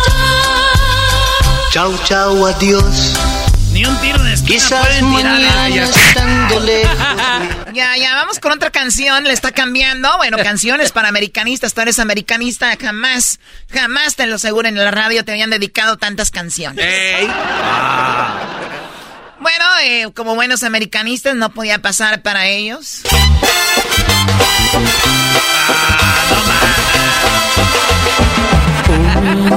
Chau, 1.72 1.92
chau, 2.06 2.46
adiós. 2.46 3.45
Ni 3.75 3.84
un 3.86 3.96
tiro 4.00 4.24
de 4.24 4.34
esquina 4.34 4.53
Quizás 4.63 4.86
pueden 4.88 5.15
tirar. 5.17 5.34
mañana 5.34 5.67
Ya. 5.70 5.84
estando 5.84 6.60
lejos. 6.62 6.98
Ya, 7.74 7.98
ya, 7.98 8.15
vamos 8.15 8.39
con 8.39 8.53
otra 8.53 8.72
canción, 8.72 9.25
le 9.25 9.34
está 9.34 9.51
cambiando. 9.51 10.15
Bueno, 10.15 10.38
canciones 10.38 10.94
para 10.94 11.10
americanistas, 11.10 11.74
tú 11.74 11.82
eres 11.82 12.00
americanista, 12.00 12.77
jamás, 12.82 13.41
jamás 13.70 14.15
te 14.15 14.27
lo 14.27 14.36
aseguro 14.36 14.70
en 14.70 14.75
la 14.75 14.91
radio 14.91 15.25
te 15.25 15.34
habían 15.34 15.50
dedicado 15.50 15.98
tantas 15.98 16.32
canciones. 16.32 16.86
¡Ey! 16.86 17.27
Bueno, 19.41 19.65
eh, 19.84 20.08
como 20.15 20.36
buenos 20.36 20.63
americanistas 20.63 21.36
no 21.36 21.50
podía 21.50 21.79
pasar 21.79 22.22
para 22.22 22.48
ellos. 22.48 23.01
Un 28.17 28.54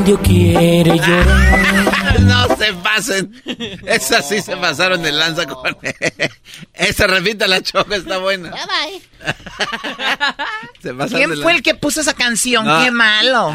indio 0.08 0.22
quiere 0.22 0.98
llorar. 0.98 1.98
No 2.20 2.48
se 2.56 2.72
pasen. 2.74 3.42
Esa 3.86 4.22
sí 4.22 4.40
se 4.42 4.56
pasaron 4.56 5.02
de 5.02 5.12
lanza 5.12 5.46
con. 5.46 5.76
Esa 6.74 7.06
repita 7.06 7.46
la 7.46 7.62
choca, 7.62 7.96
está 7.96 8.18
buena. 8.18 8.50
Se 10.82 10.94
pasaron 10.94 11.20
de 11.20 11.26
¿Quién 11.26 11.42
fue 11.42 11.52
el 11.52 11.62
que 11.62 11.74
puso 11.74 12.00
esa 12.00 12.14
canción? 12.14 12.66
No. 12.66 12.82
¡Qué 12.82 12.90
malos! 12.90 13.54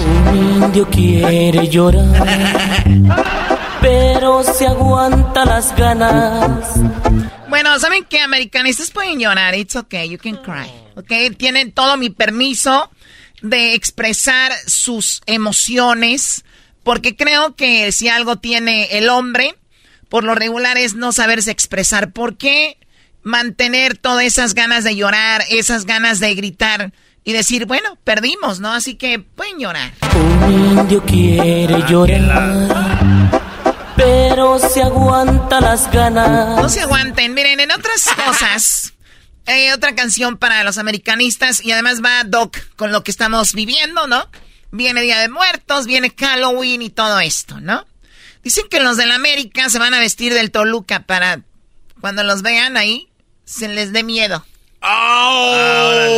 Un 0.00 0.36
indio 0.64 0.88
quiere 0.88 1.68
llorar. 1.68 2.84
Pero 3.80 4.42
se 4.42 4.66
aguanta 4.66 5.44
las 5.44 5.76
ganas. 5.76 6.80
Bueno, 7.48 7.78
¿saben 7.78 8.04
qué? 8.04 8.20
Americanistas 8.20 8.90
pueden 8.90 9.18
llorar. 9.18 9.54
It's 9.54 9.76
okay, 9.76 10.08
you 10.08 10.18
can 10.18 10.36
cry. 10.36 10.70
¿Ok? 10.96 11.36
Tienen 11.36 11.72
todo 11.72 11.96
mi 11.96 12.10
permiso 12.10 12.90
de 13.42 13.74
expresar 13.74 14.52
sus 14.66 15.22
emociones. 15.26 16.44
Porque 16.82 17.16
creo 17.16 17.54
que 17.56 17.92
si 17.92 18.08
algo 18.08 18.36
tiene 18.36 18.98
el 18.98 19.08
hombre, 19.08 19.54
por 20.08 20.24
lo 20.24 20.34
regular 20.34 20.78
es 20.78 20.94
no 20.94 21.12
saberse 21.12 21.50
expresar. 21.50 22.12
¿Por 22.12 22.36
qué 22.36 22.78
mantener 23.22 23.96
todas 23.96 24.24
esas 24.24 24.54
ganas 24.54 24.84
de 24.84 24.96
llorar, 24.96 25.42
esas 25.50 25.84
ganas 25.84 26.20
de 26.20 26.34
gritar 26.34 26.92
y 27.24 27.32
decir, 27.32 27.66
bueno, 27.66 27.98
perdimos, 28.04 28.60
¿no? 28.60 28.72
Así 28.72 28.94
que 28.94 29.18
pueden 29.18 29.58
llorar. 29.58 29.92
Un 30.46 30.78
indio 30.78 31.02
quiere 31.04 31.82
llorar. 31.88 32.77
Pero 34.08 34.58
se 34.58 34.82
aguanta 34.82 35.60
las 35.60 35.90
ganas. 35.90 36.60
No 36.60 36.68
se 36.68 36.80
aguanten. 36.80 37.34
Miren, 37.34 37.60
en 37.60 37.70
otras 37.70 38.04
cosas, 38.26 38.94
hay 39.46 39.70
otra 39.70 39.94
canción 39.94 40.38
para 40.38 40.64
los 40.64 40.78
americanistas 40.78 41.62
y 41.64 41.72
además 41.72 42.02
va 42.02 42.24
Doc 42.24 42.56
con 42.76 42.90
lo 42.92 43.04
que 43.04 43.10
estamos 43.10 43.52
viviendo, 43.52 44.06
¿no? 44.06 44.28
viene 44.70 45.02
Día 45.02 45.18
de 45.18 45.28
Muertos, 45.28 45.86
viene 45.86 46.12
Halloween 46.16 46.82
y 46.82 46.90
todo 46.90 47.20
esto, 47.20 47.60
¿no? 47.60 47.86
Dicen 48.42 48.66
que 48.70 48.80
los 48.80 48.96
del 48.96 49.10
América 49.10 49.68
se 49.68 49.78
van 49.78 49.94
a 49.94 50.00
vestir 50.00 50.34
del 50.34 50.50
Toluca 50.50 51.00
para 51.00 51.40
cuando 52.00 52.22
los 52.22 52.42
vean 52.42 52.76
ahí, 52.76 53.08
se 53.44 53.68
les 53.68 53.92
dé 53.92 54.02
miedo. 54.04 54.44
Ay 54.80 56.08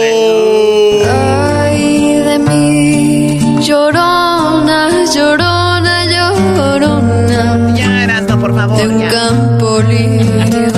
de 2.15 2.39
mí, 2.39 3.65
llorona, 3.65 5.07
llorona, 5.15 5.40
favor. 8.71 8.79
De 8.79 8.87
un 8.95 9.01
ya. 9.01 9.09
campo 9.09 9.83
libre. 9.83 10.71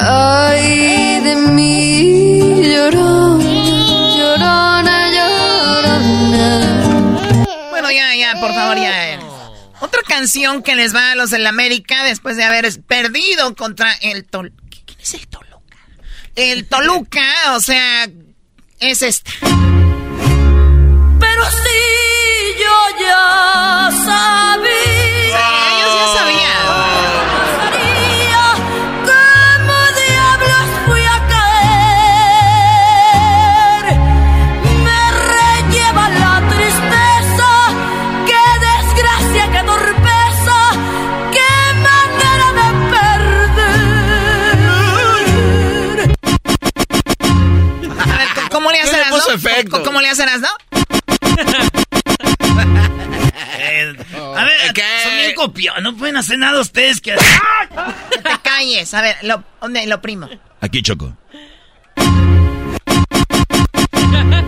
Ay 0.00 1.20
de 1.20 1.34
mí, 1.36 2.62
llorona, 2.72 3.44
llorona, 4.16 5.10
llorona. 5.10 6.48
Bueno, 7.70 7.90
ya, 7.90 8.14
ya, 8.14 8.34
por 8.40 8.52
favor, 8.54 8.76
ya. 8.76 9.14
eh. 9.14 9.18
Otra 9.80 10.00
canción 10.06 10.62
que 10.62 10.74
les 10.76 10.94
va 10.94 11.12
a 11.12 11.14
los 11.14 11.30
del 11.30 11.46
América 11.46 12.04
después 12.04 12.36
de 12.36 12.44
haber 12.44 12.66
perdido 12.84 13.54
contra 13.54 13.92
el 14.00 14.24
Toluca. 14.24 14.56
¿Quién 14.86 14.98
es 15.00 15.14
el 15.14 15.26
Toluca? 15.28 15.76
El 16.34 16.66
Toluca, 16.68 17.54
o 17.56 17.60
sea, 17.60 18.08
es 18.80 19.02
esta. 19.02 19.30
Pero 19.40 21.44
si 21.50 21.78
yo 22.58 22.74
ya 23.00 23.90
sabía. 24.04 24.47
Puso 49.18 49.32
efecto? 49.32 49.70
¿Cómo, 49.70 49.84
cómo 49.84 50.00
le 50.00 50.08
hacen 50.08 50.28
no? 50.40 50.48
Eh, 53.58 53.96
a 54.36 54.44
ver, 54.44 54.60
son 55.02 55.16
bien 55.16 55.34
copión. 55.34 55.82
No 55.82 55.96
pueden 55.96 56.16
hacer 56.16 56.38
nada 56.38 56.60
ustedes 56.60 57.00
que... 57.00 57.14
Que 58.10 58.18
te 58.18 58.38
calles. 58.42 58.92
A 58.94 59.02
ver, 59.02 59.16
lo, 59.22 59.44
¿dónde 59.60 59.86
lo 59.86 60.00
primo? 60.00 60.28
Aquí, 60.60 60.82
Choco. 60.82 61.16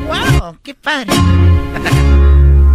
¡Wow! 0.07 0.59
¡Qué 0.63 0.75
padre! 0.75 1.13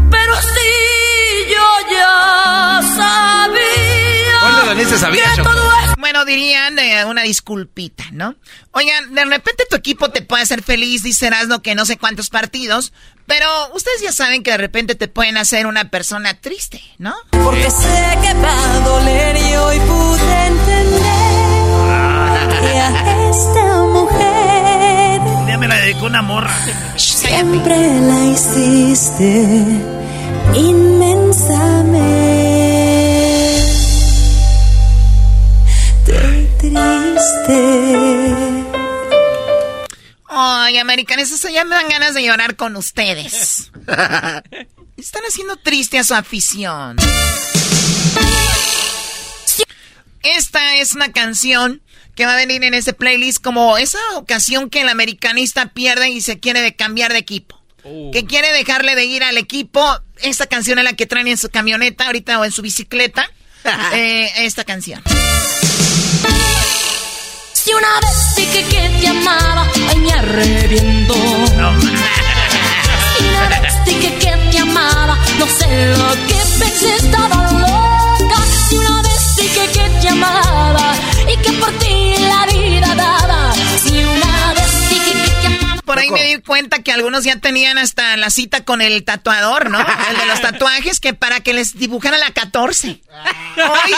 Pero 0.09 0.35
si 0.41 1.53
yo 1.53 1.91
ya 1.91 2.81
sabía. 2.95 3.34
Sabía, 4.97 5.23
Choco. 5.35 5.49
Bueno, 5.97 6.25
dirían 6.25 6.77
eh, 6.79 7.03
una 7.05 7.21
disculpita, 7.23 8.05
¿no? 8.11 8.35
Oigan, 8.71 9.13
de 9.13 9.25
repente 9.25 9.65
tu 9.69 9.75
equipo 9.75 10.09
te 10.09 10.21
puede 10.21 10.43
hacer 10.43 10.63
feliz, 10.63 11.03
dice 11.03 11.27
Erasmo, 11.27 11.61
que 11.61 11.75
no 11.75 11.85
sé 11.85 11.97
cuántos 11.97 12.29
partidos, 12.29 12.93
pero 13.25 13.45
ustedes 13.73 14.01
ya 14.01 14.11
saben 14.11 14.43
que 14.43 14.51
de 14.51 14.57
repente 14.57 14.95
te 14.95 15.07
pueden 15.07 15.37
hacer 15.37 15.65
una 15.67 15.89
persona 15.89 16.33
triste, 16.35 16.81
¿no? 16.97 17.13
Porque 17.31 17.69
sé 17.69 18.17
que 18.21 18.33
va 18.35 18.73
a 18.75 18.79
doler 18.79 19.37
y 19.37 19.55
hoy 19.55 19.79
pude 19.79 20.45
entender 20.47 21.01
que 22.61 22.79
a 22.79 23.29
esta 23.29 23.83
mujer 23.83 25.21
Ya 25.47 25.57
me 25.57 25.67
la 25.67 25.75
dedicó 25.75 26.05
una 26.05 26.21
morra. 26.21 26.55
siempre 26.97 27.75
la 28.01 28.25
hiciste 28.25 29.45
inmensamente 30.55 32.44
triste. 37.15 38.65
Ay, 40.27 40.77
americanos, 40.77 41.29
ya 41.41 41.63
me 41.63 41.75
dan 41.75 41.87
ganas 41.89 42.13
de 42.13 42.23
llorar 42.23 42.55
con 42.55 42.75
ustedes. 42.75 43.71
Están 44.97 45.23
haciendo 45.27 45.55
triste 45.57 45.97
a 45.97 46.03
su 46.03 46.13
afición. 46.13 46.97
Esta 50.23 50.75
es 50.75 50.93
una 50.93 51.11
canción 51.11 51.81
que 52.15 52.25
va 52.25 52.33
a 52.33 52.37
venir 52.37 52.63
en 52.63 52.73
ese 52.73 52.93
playlist 52.93 53.43
como 53.43 53.77
esa 53.77 53.99
ocasión 54.15 54.69
que 54.69 54.81
el 54.81 54.89
americanista 54.89 55.67
pierde 55.73 56.09
y 56.09 56.21
se 56.21 56.39
quiere 56.39 56.61
de 56.61 56.75
cambiar 56.75 57.13
de 57.13 57.19
equipo. 57.19 57.61
Que 58.11 58.25
quiere 58.27 58.51
dejarle 58.51 58.95
de 58.95 59.05
ir 59.05 59.23
al 59.23 59.37
equipo. 59.37 59.85
Esta 60.23 60.47
canción 60.47 60.79
es 60.79 60.85
la 60.85 60.93
que 60.93 61.05
traen 61.05 61.27
en 61.27 61.37
su 61.37 61.49
camioneta 61.49 62.07
ahorita 62.07 62.39
o 62.39 62.45
en 62.45 62.51
su 62.51 62.61
bicicleta. 62.61 63.29
Eh, 63.93 64.29
esta 64.45 64.63
canción. 64.63 65.01
Si 67.65 67.73
una 67.73 67.99
vez 67.99 68.35
dije 68.35 68.63
que 68.69 68.89
te 68.99 69.07
amaba, 69.07 69.67
ay 69.89 69.97
me 69.97 70.13
arrepiento. 70.13 71.15
Si 71.15 71.55
una 73.23 73.49
vez 73.49 73.85
dije 73.85 74.13
que 74.19 74.37
te 74.51 74.59
amaba, 74.59 75.17
no 75.39 75.47
sé 75.47 75.87
lo 75.97 76.11
que 76.27 76.35
pensé, 76.59 76.95
estaba 76.95 77.51
loca. 77.53 78.35
Si 78.69 78.75
una 78.75 79.01
vez 79.01 79.35
dije 79.37 79.67
que 79.73 79.89
te 79.99 80.09
amaba 80.09 80.93
y 81.27 81.37
que 81.37 81.51
por 81.53 81.71
ti 81.79 82.13
la 82.19 82.45
vida 82.45 82.93
daba. 82.93 83.51
Si 83.83 83.97
una 83.97 84.53
vez 84.53 84.89
dije 84.91 85.13
que 85.23 85.31
te 85.41 85.47
amaba. 85.47 85.81
Por 85.81 85.97
ahí 85.97 86.11
me 86.11 86.23
di 86.23 86.39
cuenta 86.43 86.83
que 86.83 86.91
algunos 86.91 87.23
ya 87.23 87.37
tenían 87.37 87.79
hasta 87.79 88.15
la 88.15 88.29
cita 88.29 88.63
con 88.63 88.83
el 88.83 89.03
tatuador, 89.03 89.71
¿no? 89.71 89.79
El 90.11 90.17
de 90.17 90.25
los 90.27 90.39
tatuajes, 90.39 90.99
que 90.99 91.15
para 91.15 91.39
que 91.39 91.55
les 91.55 91.75
dibujara 91.75 92.19
la 92.19 92.29
14. 92.29 93.01
Hoy, 93.57 93.91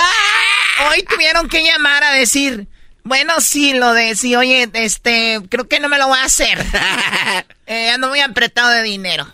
hoy 0.89 1.03
tuvieron 1.03 1.49
que 1.49 1.65
llamar 1.65 2.05
a 2.05 2.13
decir, 2.13 2.69
bueno, 3.07 3.39
sí, 3.41 3.73
lo 3.73 3.93
de, 3.93 4.15
sí, 4.15 4.35
oye, 4.35 4.69
este, 4.73 5.39
creo 5.49 5.67
que 5.67 5.79
no 5.79 5.89
me 5.89 5.97
lo 5.97 6.07
voy 6.07 6.19
a 6.19 6.23
hacer. 6.25 6.63
Eh, 7.69 7.89
ando 7.89 8.07
muy 8.07 8.21
apretado 8.21 8.69
de 8.69 8.81
dinero. 8.83 9.27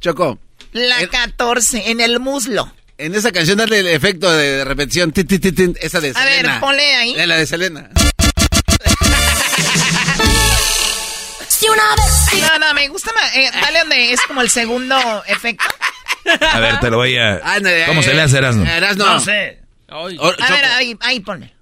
Choco, 0.00 0.38
La 0.70 1.08
14, 1.08 1.90
en 1.90 2.00
el 2.00 2.20
muslo. 2.20 2.72
en 2.98 3.16
esa 3.16 3.32
canción 3.32 3.58
dale 3.58 3.80
el 3.80 3.88
efecto 3.88 4.30
de 4.30 4.64
repetición. 4.64 5.10
Ti, 5.10 5.24
ti, 5.24 5.40
ti, 5.40 5.50
ti, 5.50 5.72
esa 5.80 5.98
de 6.00 6.12
A 6.14 6.24
ver, 6.24 6.36
Selena. 6.36 6.60
ponle 6.60 6.94
ahí. 6.94 7.14
Eh, 7.18 7.26
La 7.26 7.36
de 7.36 7.46
Selena. 7.48 7.90
Si 11.48 11.66
una 11.68 11.82
vez 11.96 12.42
No, 12.42 12.58
no, 12.58 12.74
me 12.74 12.88
gusta 12.88 13.12
más. 13.14 13.34
eh, 13.34 13.50
dale 13.60 13.78
donde 13.80 14.12
es 14.12 14.20
como 14.22 14.40
el 14.42 14.50
segundo 14.50 15.24
efecto. 15.26 15.64
A 16.52 16.60
ver, 16.60 16.78
te 16.80 16.90
lo 16.90 16.98
voy 16.98 17.16
a... 17.16 17.36
Ándale, 17.42 17.86
¿Cómo 17.86 18.00
eh, 18.02 18.04
se 18.04 18.14
le 18.14 18.22
hace, 18.22 18.38
Erasmo? 18.38 18.64
Erasmo. 18.66 19.04
No 19.04 19.20
sé. 19.20 19.62
O- 19.88 20.06
A 20.08 20.12
Choco. 20.14 20.52
ver, 20.52 20.64
ahí, 20.66 20.96
ahí 21.00 21.20
ponle. 21.20 21.52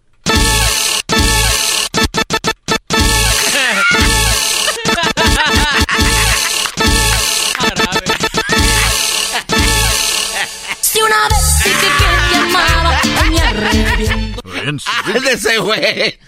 De 14.64 15.33
ese 15.33 15.59
güey. 15.59 16.18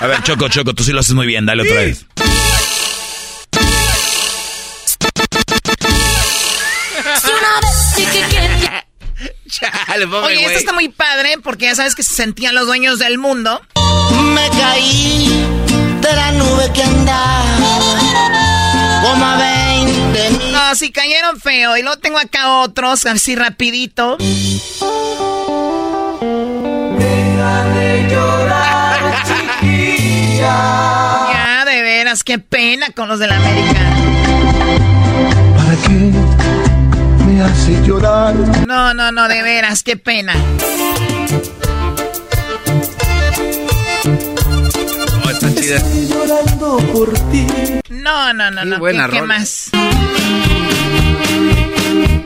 A 0.00 0.06
ver, 0.06 0.22
Choco, 0.22 0.48
Choco, 0.48 0.74
tú 0.74 0.84
sí 0.84 0.92
lo 0.92 1.00
haces 1.00 1.14
muy 1.14 1.26
bien. 1.26 1.46
Dale 1.46 1.62
otra 1.62 1.80
vez. 1.80 2.06
Si 7.94 8.04
Chale, 9.48 10.06
pobre 10.06 10.36
Oye, 10.36 10.44
esto 10.44 10.58
está 10.58 10.72
muy 10.72 10.88
padre 10.88 11.36
porque 11.42 11.66
ya 11.66 11.74
sabes 11.74 11.94
que 11.94 12.02
se 12.02 12.14
sentían 12.14 12.54
los 12.54 12.66
dueños 12.66 12.98
del 12.98 13.16
mundo. 13.16 13.62
Me 14.34 14.50
caí 14.50 15.28
de 16.00 16.12
la 16.12 16.32
nube 16.32 16.70
que 16.74 16.82
andaba 16.82 17.44
como 19.02 19.24
a 19.24 19.38
20 19.38 20.30
mil. 20.30 20.52
No, 20.52 20.74
sí 20.74 20.90
cayeron 20.90 21.40
feo. 21.40 21.76
Y 21.76 21.82
luego 21.82 21.98
tengo 21.98 22.18
acá 22.18 22.58
otros, 22.58 23.06
así 23.06 23.34
rapidito. 23.36 24.18
Ya, 30.38 31.64
de 31.66 31.82
veras, 31.82 32.22
qué 32.22 32.38
pena 32.38 32.86
con 32.94 33.08
los 33.08 33.18
de 33.18 33.26
la 33.26 33.36
América. 33.36 33.80
¿Para 35.56 35.76
qué 35.86 36.12
me 37.24 37.42
hace 37.42 37.82
llorar? 37.86 38.34
No, 38.66 38.92
no, 38.94 39.12
no, 39.12 39.28
de 39.28 39.42
veras, 39.42 39.82
qué 39.82 39.96
pena. 39.96 40.34
Oh, 45.24 45.30
está 45.30 45.54
chida. 45.54 45.78
Llorando 46.08 46.76
por 46.92 47.12
ti. 47.30 47.46
No, 47.88 48.32
no, 48.34 48.50
no, 48.50 48.60
Qué 48.60 48.66
no. 48.66 48.78
buena 48.78 49.06
¿Qué, 49.08 49.12
qué 49.16 49.22
más? 49.22 49.70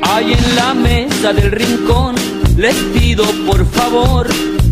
Ahí 0.03 0.33
en 0.33 0.57
la 0.57 0.75
mesa 0.75 1.33
del 1.33 1.53
rincón 1.53 2.17
les 2.57 2.75
pido 2.75 3.25
por 3.47 3.65
favor 3.71 4.27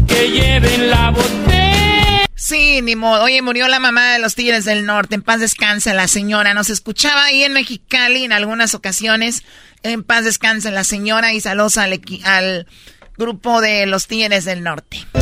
que 0.08 0.28
lleven 0.30 0.90
la 0.90 1.10
botella. 1.10 1.57
Sí, 2.38 2.80
ni 2.82 2.94
modo. 2.94 3.24
Oye, 3.24 3.42
murió 3.42 3.66
la 3.66 3.80
mamá 3.80 4.12
de 4.12 4.20
los 4.20 4.36
Tigres 4.36 4.64
del 4.64 4.86
Norte. 4.86 5.16
En 5.16 5.22
paz 5.22 5.40
descanse 5.40 5.92
la 5.92 6.06
señora. 6.06 6.54
Nos 6.54 6.70
escuchaba 6.70 7.24
ahí 7.24 7.42
en 7.42 7.52
Mexicali 7.52 8.22
en 8.22 8.32
algunas 8.32 8.76
ocasiones. 8.76 9.42
En 9.82 10.04
paz 10.04 10.24
descanse 10.24 10.70
la 10.70 10.84
señora 10.84 11.32
y 11.32 11.40
saludos 11.40 11.78
al, 11.78 12.00
al 12.24 12.68
grupo 13.16 13.60
de 13.60 13.86
los 13.86 14.06
Tigres 14.06 14.44
del 14.44 14.62
Norte. 14.62 15.04
No, 15.14 15.20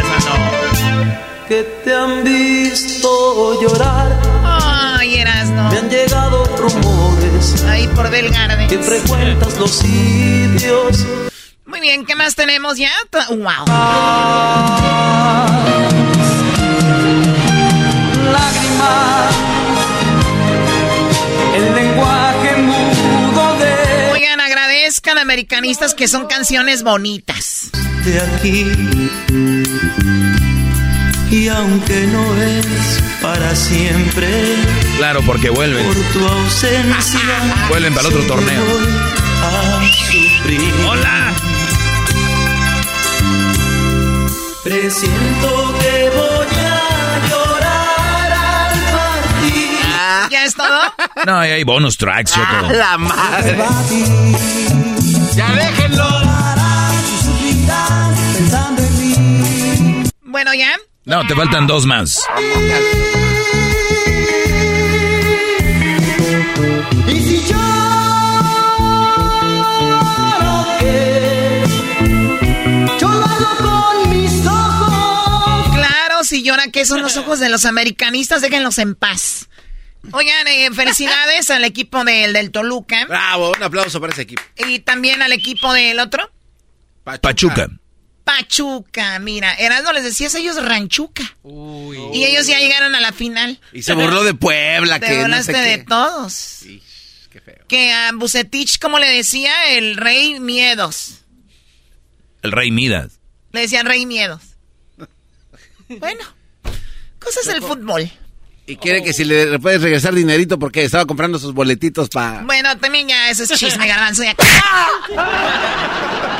esa 0.00 0.18
no. 0.18 1.46
Que 1.46 1.62
te 1.84 1.94
han 1.94 2.24
visto 2.24 3.62
llorar. 3.62 4.20
Ay, 4.42 5.14
eras 5.14 5.48
no. 5.48 5.70
Me 5.70 5.78
han 5.78 5.88
llegado 5.88 6.44
rumores. 6.56 7.62
Ahí 7.68 7.86
por 7.94 8.10
Del 8.10 8.32
Que 8.68 8.78
frecuentas 8.80 9.56
los 9.58 9.70
sitios 9.70 11.06
muy 11.66 11.80
bien, 11.80 12.06
¿qué 12.06 12.14
más 12.14 12.34
tenemos 12.34 12.78
ya? 12.78 12.90
¡Wow! 13.28 13.66
Lágrimas, 18.32 19.34
el 21.56 21.74
lenguaje 21.74 22.56
mudo 22.62 23.56
de. 23.58 24.12
Oigan, 24.12 24.40
agradezcan 24.40 25.18
americanistas 25.18 25.94
que 25.94 26.08
son 26.08 26.26
canciones 26.26 26.82
bonitas. 26.82 27.70
De 28.04 28.20
aquí. 28.20 28.66
Y 31.30 31.48
aunque 31.48 32.06
no 32.06 32.42
es 32.42 33.02
para 33.20 33.54
siempre. 33.56 34.28
Claro, 34.96 35.20
porque 35.26 35.50
vuelven. 35.50 35.84
Por 35.84 35.96
tu 36.12 36.26
ausencia. 36.26 37.20
vuelven 37.68 37.92
para 37.94 38.08
el 38.08 38.14
otro 38.14 38.26
torneo. 38.26 38.62
Hola. 40.88 41.35
Presiento 44.66 45.74
que 45.78 46.10
voy 46.10 46.56
a 46.58 47.28
llorar 47.30 48.32
al 48.32 48.80
partir. 48.96 49.78
Ah. 49.94 50.28
¿Ya 50.28 50.44
es 50.44 50.54
todo? 50.56 50.80
No, 51.24 51.38
hay 51.38 51.62
bonus 51.62 51.96
tracks, 51.96 52.32
Choco. 52.32 52.46
Ah, 52.50 52.72
la 52.72 52.98
madre. 52.98 53.58
ya 55.36 55.52
déjenlo. 55.52 56.04
Bueno, 60.24 60.52
¿ya? 60.52 60.76
No, 61.04 61.24
te 61.28 61.36
faltan 61.36 61.68
dos 61.68 61.86
más. 61.86 62.26
Llora 76.46 76.68
que 76.68 76.86
son 76.86 77.02
los 77.02 77.16
ojos 77.16 77.38
de 77.40 77.48
los 77.50 77.64
americanistas, 77.64 78.40
déjenlos 78.40 78.78
en 78.78 78.94
paz. 78.94 79.48
Oigan, 80.12 80.46
eh, 80.46 80.70
felicidades 80.72 81.50
al 81.50 81.64
equipo 81.64 82.04
del, 82.04 82.32
del 82.32 82.50
Toluca. 82.52 83.04
Bravo, 83.06 83.52
un 83.56 83.62
aplauso 83.62 84.00
para 84.00 84.12
ese 84.12 84.22
equipo. 84.22 84.42
Y 84.68 84.78
también 84.78 85.20
al 85.20 85.32
equipo 85.32 85.72
del 85.72 85.98
otro. 85.98 86.30
Pachuca. 87.04 87.68
Pachuca, 88.24 89.18
mira, 89.20 89.54
Erasmo 89.54 89.92
les 89.92 90.02
decías 90.02 90.34
ellos 90.34 90.60
Ranchuca. 90.60 91.22
Y 92.12 92.24
ellos 92.24 92.46
ya 92.46 92.58
llegaron 92.58 92.94
a 92.94 93.00
la 93.00 93.12
final. 93.12 93.60
Y 93.72 93.82
se 93.82 93.94
burló 93.94 94.24
de 94.24 94.34
Puebla, 94.34 94.98
Te 94.98 95.06
que 95.06 95.20
burlaste 95.20 95.56
de 95.56 95.78
todos. 95.78 96.60
qué 97.30 97.40
feo. 97.40 97.64
Que 97.68 97.92
a 97.92 98.10
Bucetich, 98.12 98.78
como 98.80 98.98
le 98.98 99.06
decía, 99.06 99.52
el 99.76 99.96
rey 99.96 100.40
miedos. 100.40 101.20
El 102.42 102.50
rey 102.52 102.70
Midas. 102.70 103.20
Le 103.52 103.60
decían 103.60 103.86
rey 103.86 104.06
miedos. 104.06 104.42
Bueno, 105.88 106.24
cosas 107.26 107.46
del 107.46 107.62
fútbol. 107.62 108.10
Y 108.68 108.76
quiere 108.76 109.02
que 109.02 109.12
si 109.12 109.24
le 109.24 109.58
puedes 109.58 109.80
regresar 109.80 110.14
dinerito 110.14 110.58
porque 110.58 110.84
estaba 110.84 111.04
comprando 111.06 111.38
sus 111.38 111.54
boletitos 111.54 112.08
para... 112.08 112.42
Bueno, 112.42 112.76
también 112.78 113.06
ya 113.06 113.30
ese 113.30 113.44
es 113.44 113.50
chisme, 113.50 113.86
garbanzo. 113.88 114.22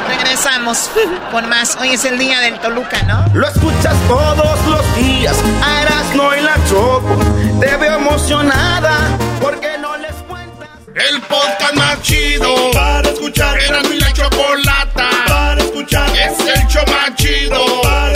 Regresamos 0.08 0.90
con 1.30 1.48
más. 1.48 1.76
Hoy 1.80 1.90
es 1.90 2.04
el 2.04 2.18
día 2.18 2.40
del 2.40 2.58
Toluca, 2.58 3.00
¿no? 3.02 3.24
Lo 3.32 3.46
escuchas 3.46 3.94
todos 4.08 4.66
los 4.66 4.96
días. 4.96 5.36
A 5.62 6.14
no 6.16 6.36
y 6.36 6.40
la 6.40 6.56
Choco. 6.68 7.18
Te 7.60 7.76
veo 7.76 7.96
emocionada 7.96 9.16
porque 9.40 9.78
no 9.80 9.96
les 9.96 10.14
cuentas. 10.28 10.68
El 10.94 11.20
podcast 11.22 11.74
más 11.74 12.02
chido 12.02 12.70
para 12.72 13.08
escuchar. 13.08 13.56
Era 13.60 13.82
y 13.82 14.00
la 14.00 14.12
Chocolata 14.12 15.10
para 15.28 15.62
escuchar. 15.62 16.10
Es 16.16 16.38
el 16.40 16.66
show 16.66 16.84
más 16.88 17.14
chido 17.16 17.82
para 17.82 18.15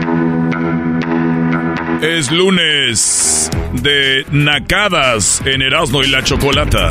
Es 2.01 2.31
lunes 2.31 3.51
de 3.73 4.25
Nacadas 4.31 5.39
en 5.45 5.61
Erasmo 5.61 6.01
y 6.01 6.07
la 6.07 6.23
Chocolata. 6.23 6.89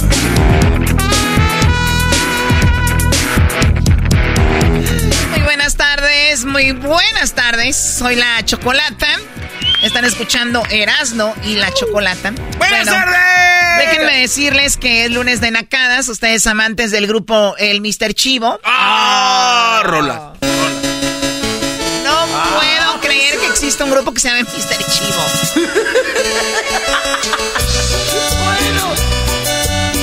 Muy 5.30 5.40
buenas 5.42 5.74
tardes, 5.76 6.44
muy 6.44 6.70
buenas 6.70 7.34
tardes. 7.34 7.76
Soy 7.76 8.14
la 8.14 8.44
Chocolata. 8.44 9.08
Están 9.82 10.04
escuchando 10.04 10.62
Erasmo 10.70 11.34
y 11.44 11.56
la 11.56 11.74
Chocolata. 11.74 12.32
¡Buenas 12.58 12.86
tardes! 12.86 13.18
Déjenme 13.78 14.20
decirles 14.20 14.76
que 14.76 15.06
es 15.06 15.10
lunes 15.10 15.40
de 15.40 15.50
nacadas. 15.50 16.08
Ustedes 16.08 16.46
amantes 16.46 16.92
del 16.92 17.08
grupo 17.08 17.56
El 17.58 17.80
Mr. 17.80 18.14
Chivo. 18.14 18.60
¡Ah! 18.62 19.82
Rola. 19.84 20.34
No 20.40 20.89
exista 23.50 23.84
un 23.84 23.90
grupo 23.90 24.12
que 24.12 24.20
se 24.20 24.28
llame 24.28 24.44
Mr. 24.44 24.84
Chivo. 24.90 25.24
bueno, 28.44 28.94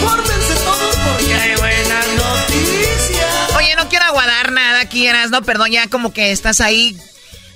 fórmense 0.01 0.55
todos 0.63 0.95
porque 0.95 1.33
hay 1.33 1.55
buenas 1.55 2.07
noticias. 2.07 3.55
Oye, 3.55 3.75
no 3.75 3.89
quiero 3.89 4.05
aguadar 4.05 4.51
nada 4.51 4.81
aquí, 4.81 5.07
no, 5.31 5.41
perdón, 5.41 5.71
ya 5.71 5.87
como 5.87 6.13
que 6.13 6.31
estás 6.31 6.61
ahí 6.61 6.97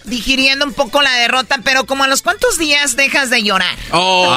digiriendo 0.05 0.65
un 0.65 0.73
poco 0.73 1.01
la 1.01 1.13
derrota, 1.15 1.59
pero 1.63 1.85
como 1.85 2.03
a 2.03 2.07
los 2.07 2.21
cuantos 2.21 2.57
días 2.57 2.95
dejas 2.95 3.29
de 3.29 3.43
llorar. 3.43 3.77
Oh. 3.91 4.33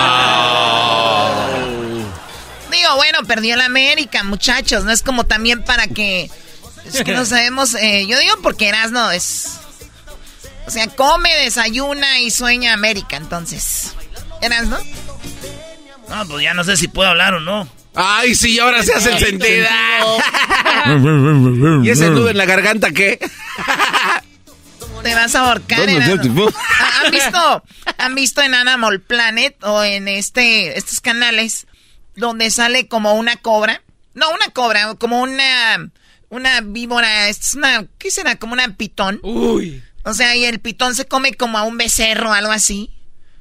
Digo, 2.71 2.97
bueno, 2.97 3.25
perdió 3.25 3.57
la 3.57 3.67
América, 3.67 4.25
muchachos, 4.25 4.85
no 4.85 4.93
es 4.93 5.03
como 5.03 5.25
también 5.25 5.65
para 5.65 5.87
que... 5.87 6.31
Es 6.85 7.03
que 7.03 7.15
no 7.15 7.25
sabemos, 7.25 7.75
eh, 7.77 8.07
yo 8.07 8.19
digo 8.19 8.35
porque 8.43 8.71
no 8.91 9.11
es... 9.11 9.61
O 10.67 10.71
sea, 10.71 10.89
come, 10.89 11.35
desayuna 11.37 12.21
y 12.21 12.31
sueña 12.31 12.73
América, 12.73 13.17
entonces. 13.17 13.95
¿Eras, 14.41 14.67
no? 14.67 14.79
No, 16.09 16.29
pues 16.29 16.43
ya 16.43 16.55
no 16.55 16.65
sé 16.65 16.77
si 16.77 16.89
puedo 16.89 17.09
hablar 17.11 17.35
o 17.35 17.41
no. 17.41 17.69
Ay, 17.95 18.35
sí, 18.35 18.59
ahora 18.59 18.83
se 18.83 18.93
hace 18.93 19.13
el 19.13 19.19
sentido. 19.19 19.67
¿Y 21.85 21.91
ese 21.91 22.11
nudo 22.11 22.29
en 22.31 22.37
la 22.37 22.45
garganta 22.45 22.91
qué? 22.91 23.19
Te 25.03 25.15
vas 25.15 25.35
a 25.35 25.41
ahorcar. 25.41 25.89
Ah, 25.89 27.03
¿Han 27.05 27.11
visto, 27.11 27.65
¿Han 27.99 28.15
visto 28.15 28.43
en 28.43 28.55
Animal 28.55 29.01
Planet 29.01 29.57
o 29.63 29.85
en 29.85 30.09
este 30.09 30.77
estos 30.79 31.01
canales 31.01 31.67
donde 32.17 32.51
sale 32.51 32.89
como 32.89 33.15
una 33.15 33.37
cobra? 33.37 33.83
No, 34.15 34.31
una 34.31 34.49
cobra, 34.49 34.95
como 34.95 35.21
una 35.21 35.91
una 36.31 36.61
víbora, 36.63 37.29
es 37.29 37.55
una 37.55 37.87
¿qué 37.99 38.11
será? 38.11 38.37
Como 38.37 38.55
una 38.55 38.77
pitón. 38.77 39.21
Uy. 39.23 39.83
O 40.05 40.13
sea, 40.13 40.37
y 40.37 40.45
el 40.45 40.61
pitón 40.61 40.95
se 40.95 41.07
come 41.07 41.35
como 41.35 41.59
a 41.59 41.63
un 41.63 41.77
becerro, 41.79 42.33
algo 42.33 42.53
así. 42.53 42.91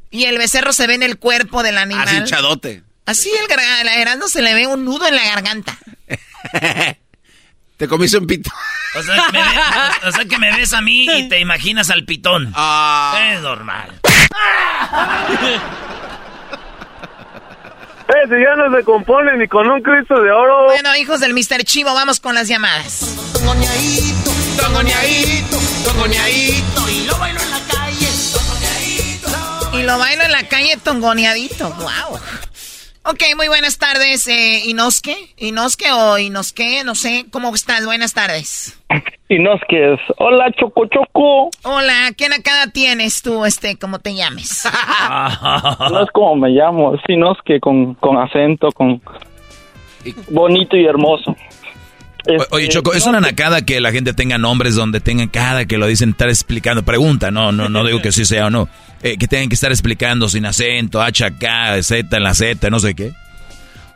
Y 0.09 0.25
el 0.25 0.37
becerro 0.37 0.73
se 0.73 0.87
ve 0.87 0.95
en 0.95 1.03
el 1.03 1.17
cuerpo 1.17 1.63
del 1.63 1.77
animal. 1.77 2.07
Así 2.07 2.17
hinchadote. 2.17 2.83
Así 3.05 3.29
el, 3.29 4.07
el 4.07 4.29
se 4.29 4.41
le 4.41 4.53
ve 4.53 4.67
un 4.67 4.85
nudo 4.85 5.07
en 5.07 5.15
la 5.15 5.25
garganta. 5.25 5.77
Te 7.77 7.87
comiste 7.87 8.17
un 8.17 8.27
pitón. 8.27 8.53
O 8.95 9.03
sea, 9.03 10.25
que 10.29 10.37
me, 10.37 10.55
ves 10.55 10.73
a 10.73 10.81
mí 10.81 11.05
y 11.05 11.27
te 11.27 11.39
imaginas 11.39 11.89
al 11.89 12.05
pitón. 12.05 12.53
Ah. 12.55 13.31
Es 13.33 13.41
normal. 13.41 13.99
Eh, 18.05 18.27
si 18.27 18.35
ya 18.35 18.55
no 18.57 18.75
se 18.77 18.83
compone 18.83 19.37
ni 19.37 19.47
con 19.47 19.65
un 19.65 19.81
Cristo 19.81 20.21
de 20.21 20.29
oro. 20.29 20.65
Bueno, 20.65 20.93
hijos 20.97 21.21
del 21.21 21.33
Mr. 21.33 21.63
Chivo, 21.63 21.93
vamos 21.93 22.19
con 22.19 22.35
las 22.35 22.49
llamadas. 22.49 23.15
Tongoñadito, 24.57 25.57
tongoñadito, 25.85 26.89
y 26.89 27.05
lo 27.05 27.17
bailo 27.17 27.39
en 27.41 27.51
la 27.51 27.59
calle, 27.71 28.07
tongoñadito. 28.33 29.77
Y 29.77 29.83
lo 29.83 29.97
bailo 29.97 30.23
en 30.23 30.31
la 30.31 30.47
calle 30.47 30.77
tongoneadito, 30.83 31.69
wow. 31.69 32.19
Ok, 33.05 33.21
muy 33.35 33.49
buenas 33.49 33.77
tardes, 33.77 34.27
eh, 34.27 34.61
Inoske. 34.65 35.15
Inoske 35.37 35.91
o 35.91 36.17
Inoske, 36.17 36.85
no 36.85 36.95
sé. 36.95 37.25
¿Cómo 37.31 37.53
estás? 37.53 37.85
Buenas 37.85 38.13
tardes. 38.13 38.79
Inoske 39.27 39.97
Hola, 40.19 40.51
Choco 40.57 40.85
Choco. 40.85 41.49
Hola, 41.63 42.11
¿qué 42.17 42.29
nacada 42.29 42.67
tienes 42.71 43.21
tú, 43.21 43.43
este, 43.43 43.77
cómo 43.77 43.99
te 43.99 44.15
llames? 44.15 44.65
no 45.91 46.03
es 46.03 46.11
como 46.11 46.35
me 46.37 46.49
llamo, 46.49 46.95
es 46.95 47.01
Inoske 47.09 47.59
con, 47.59 47.95
con 47.95 48.17
acento, 48.17 48.71
con 48.71 49.01
bonito 50.29 50.77
y 50.77 50.85
hermoso. 50.85 51.35
Oye, 52.51 52.69
Choco, 52.69 52.93
es 52.93 53.05
una 53.05 53.19
nacada 53.19 53.63
que 53.63 53.81
la 53.81 53.91
gente 53.91 54.13
tenga 54.13 54.37
nombres 54.37 54.75
donde 54.75 55.01
tengan 55.01 55.27
cada 55.27 55.65
que 55.65 55.77
lo 55.77 55.87
dicen 55.87 56.11
estar 56.11 56.29
explicando. 56.29 56.83
Pregunta, 56.83 57.31
no, 57.31 57.51
no, 57.51 57.67
no 57.67 57.85
digo 57.85 58.01
que 58.01 58.11
sí 58.11 58.23
sea 58.23 58.47
o 58.47 58.49
no. 58.49 58.69
Eh, 59.01 59.17
que 59.17 59.27
tengan 59.27 59.49
que 59.49 59.55
estar 59.55 59.71
explicando 59.71 60.29
sin 60.29 60.45
acento, 60.45 61.01
H 61.01 61.25
acá, 61.25 61.81
Z 61.83 62.15
en 62.15 62.23
la 62.23 62.33
Z, 62.33 62.69
no 62.69 62.79
sé 62.79 62.95
qué. 62.95 63.13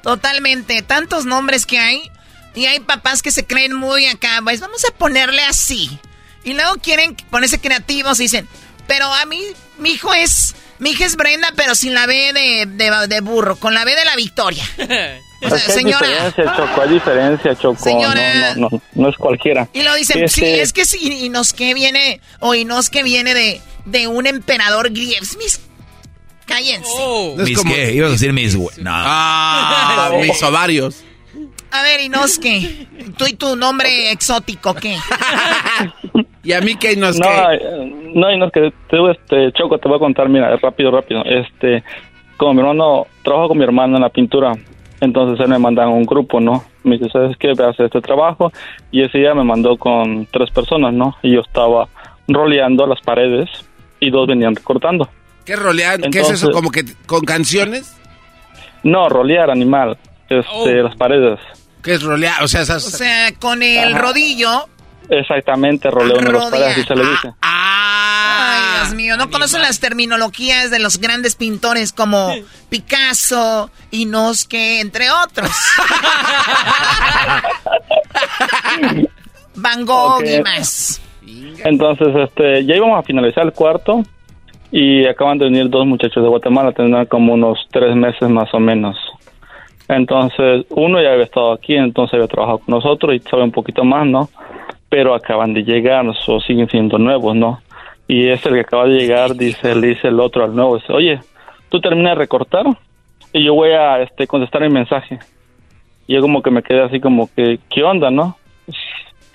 Totalmente. 0.03 0.81
Tantos 0.81 1.25
nombres 1.25 1.65
que 1.65 1.79
hay. 1.79 2.11
Y 2.55 2.65
hay 2.65 2.79
papás 2.79 3.21
que 3.21 3.31
se 3.31 3.45
creen 3.45 3.73
muy 3.73 4.05
acá. 4.07 4.41
Pues 4.43 4.59
vamos 4.59 4.83
a 4.83 4.93
ponerle 4.93 5.43
así. 5.43 5.97
Y 6.43 6.53
luego 6.53 6.75
quieren 6.81 7.15
ponerse 7.29 7.59
creativos 7.59 8.19
y 8.19 8.23
dicen, 8.23 8.47
pero 8.87 9.13
a 9.13 9.25
mí, 9.25 9.41
mi 9.77 9.91
hijo 9.91 10.13
es. 10.13 10.55
Mi 10.79 10.91
hija 10.91 11.05
es 11.05 11.15
Brenda, 11.15 11.51
pero 11.55 11.75
sin 11.75 11.93
la 11.93 12.05
B 12.05 12.33
de, 12.33 13.07
de 13.07 13.21
burro, 13.21 13.55
con 13.55 13.73
la 13.73 13.83
B 13.83 13.95
de 13.95 14.05
la 14.05 14.15
victoria. 14.15 14.63
señora. 15.67 16.07
Hay 16.07 16.13
diferencia, 16.13 16.55
Choco, 16.55 16.81
hay 16.81 16.89
diferencia, 16.89 17.55
Choco. 17.55 17.89
No, 17.89 18.13
no, 18.15 18.69
no, 18.69 18.81
no 18.93 19.09
es 19.09 19.15
cualquiera. 19.17 19.67
Y 19.73 19.83
lo 19.83 19.93
dicen, 19.95 20.27
sí, 20.29 20.43
este 20.43 20.61
es 20.61 20.73
que 20.73 20.85
sí, 20.85 21.25
y 21.25 21.29
nos 21.29 21.53
que 21.53 21.73
viene, 21.73 22.21
o 22.39 22.55
y 22.55 22.65
nos 22.65 22.89
que 22.89 23.03
viene 23.03 23.33
de, 23.33 23.61
de 23.85 24.07
un 24.07 24.27
emperador 24.27 24.89
griego. 24.89 25.25
Mis, 25.37 25.59
cállense. 26.45 26.89
Oh. 26.97 27.35
¿Mis 27.37 27.61
qué? 27.61 27.93
Ibas 27.93 28.09
a 28.09 28.13
decir 28.13 28.33
mis... 28.33 28.55
No. 28.55 28.71
Ah, 28.87 30.11
mis 30.21 30.41
ovarios. 30.43 31.03
A 31.71 31.83
ver, 31.83 32.01
Inoske, 32.01 32.87
tú 33.17 33.25
y 33.27 33.33
tu 33.33 33.55
nombre 33.55 34.11
exótico, 34.11 34.73
¿qué? 34.73 34.97
¿Y 36.43 36.53
a 36.53 36.61
mí 36.61 36.75
qué 36.75 36.93
Inoske? 36.93 37.19
No, 37.19 37.51
eh, 37.51 38.11
no 38.13 38.31
Inoske, 38.31 38.67
este, 38.67 39.51
Choco, 39.53 39.77
te 39.77 39.87
voy 39.87 39.97
a 39.97 39.99
contar, 39.99 40.29
mira, 40.29 40.55
rápido, 40.57 40.91
rápido. 40.91 41.23
Este, 41.25 41.83
como 42.37 42.53
mi 42.53 42.59
hermano, 42.61 43.07
trabajo 43.23 43.49
con 43.49 43.57
mi 43.57 43.63
hermano 43.63 43.97
en 43.97 44.03
la 44.03 44.09
pintura. 44.09 44.53
Entonces 45.01 45.39
él 45.43 45.49
me 45.49 45.59
manda 45.59 45.83
a 45.83 45.89
un 45.89 46.05
grupo, 46.05 46.39
¿no? 46.39 46.63
Me 46.83 46.97
dice, 46.97 47.09
¿sabes 47.11 47.37
qué? 47.37 47.51
Voy 47.55 47.65
a 47.65 47.69
hacer 47.69 47.87
este 47.87 48.01
trabajo. 48.01 48.51
Y 48.91 49.03
ese 49.03 49.19
día 49.19 49.33
me 49.33 49.43
mandó 49.43 49.77
con 49.77 50.25
tres 50.27 50.49
personas, 50.51 50.93
¿no? 50.93 51.15
Y 51.21 51.33
yo 51.33 51.41
estaba 51.41 51.87
roleando 52.27 52.87
las 52.87 53.01
paredes 53.01 53.49
y 53.99 54.09
dos 54.09 54.27
venían 54.27 54.55
recortando. 54.55 55.07
¿Qué 55.45 55.55
roleando? 55.55 56.09
¿Qué 56.09 56.19
es 56.19 56.31
eso? 56.31 56.51
¿Como 56.51 56.71
que 56.71 56.83
con 57.05 57.21
canciones? 57.21 57.95
No, 58.83 59.07
rolear 59.09 59.49
animal. 59.49 59.97
Este, 60.29 60.45
oh. 60.51 60.83
las 60.83 60.95
paredes. 60.95 61.39
¿Qué 61.83 61.93
es 61.93 62.03
rolear? 62.03 62.43
O 62.43 62.47
sea, 62.47 62.63
o 62.63 62.79
sea 62.79 63.33
con 63.39 63.63
el 63.63 63.95
rodillo. 63.95 64.67
Exactamente, 65.09 65.89
roleo 65.89 66.19
en 66.19 66.33
las 66.33 66.49
paredes, 66.49 66.71
así 66.71 66.83
se 66.83 66.95
le 66.95 67.09
dice. 67.09 67.33
Ah, 67.41 68.39
Ay, 68.39 68.81
Dios 68.81 68.95
mío, 68.95 69.15
no 69.15 69.29
conocen 69.29 69.61
las 69.61 69.79
terminologías 69.79 70.69
de 70.69 70.79
los 70.79 70.99
grandes 70.99 71.35
pintores 71.35 71.93
como 71.93 72.33
Picasso, 72.69 73.71
Inosque, 73.91 74.81
entre 74.81 75.09
otros. 75.09 75.49
Van 79.55 79.85
Gogh 79.85 80.25
y 80.25 80.41
más. 80.41 81.01
Entonces, 81.63 82.09
este, 82.15 82.65
ya 82.65 82.75
íbamos 82.75 82.99
a 82.99 83.03
finalizar 83.03 83.45
el 83.45 83.53
cuarto 83.53 84.03
y 84.71 85.07
acaban 85.07 85.37
de 85.37 85.45
venir 85.45 85.69
dos 85.69 85.85
muchachos 85.85 86.21
de 86.21 86.29
Guatemala, 86.29 86.73
tendrán 86.73 87.05
como 87.05 87.33
unos 87.33 87.57
tres 87.71 87.95
meses 87.95 88.29
más 88.29 88.53
o 88.53 88.59
menos. 88.59 88.97
Entonces, 89.89 90.65
uno 90.69 91.01
ya 91.01 91.13
había 91.13 91.23
estado 91.23 91.53
aquí, 91.53 91.75
entonces 91.75 92.15
había 92.15 92.27
trabajado 92.27 92.59
con 92.59 92.75
nosotros 92.75 93.15
y 93.15 93.19
sabe 93.19 93.43
un 93.43 93.51
poquito 93.51 93.83
más, 93.83 94.05
¿no? 94.05 94.29
Pero 94.89 95.13
acaban 95.13 95.53
de 95.53 95.63
llegar, 95.63 96.05
o 96.07 96.41
siguen 96.41 96.69
siendo 96.69 96.97
nuevos, 96.97 97.35
¿no? 97.35 97.61
Y 98.07 98.29
es 98.29 98.45
el 98.45 98.53
que 98.53 98.59
acaba 98.61 98.85
de 98.85 98.99
llegar, 98.99 99.35
dice, 99.35 99.75
le 99.75 99.87
dice 99.87 100.07
el 100.07 100.19
otro 100.19 100.43
al 100.43 100.55
nuevo, 100.55 100.77
dice, 100.77 100.93
oye, 100.93 101.19
¿tú 101.69 101.79
terminas 101.79 102.13
de 102.13 102.19
recortar? 102.19 102.65
Y 103.33 103.43
yo 103.43 103.53
voy 103.53 103.71
a 103.71 104.01
este, 104.01 104.27
contestar 104.27 104.63
el 104.63 104.71
mensaje. 104.71 105.19
Y 106.07 106.15
yo 106.15 106.21
como 106.21 106.41
que 106.41 106.51
me 106.51 106.63
quedé 106.63 106.83
así 106.83 106.99
como 106.99 107.29
que, 107.33 107.59
¿qué 107.69 107.83
onda, 107.83 108.09
no? 108.09 108.37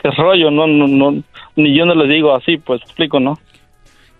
¿Qué 0.02 0.10
rollo? 0.10 0.50
No, 0.50 0.66
no, 0.66 0.88
no, 0.88 1.22
ni 1.56 1.76
yo 1.76 1.84
no 1.84 1.94
le 1.94 2.12
digo 2.12 2.34
así, 2.34 2.56
pues 2.56 2.82
explico, 2.82 3.20
¿no? 3.20 3.38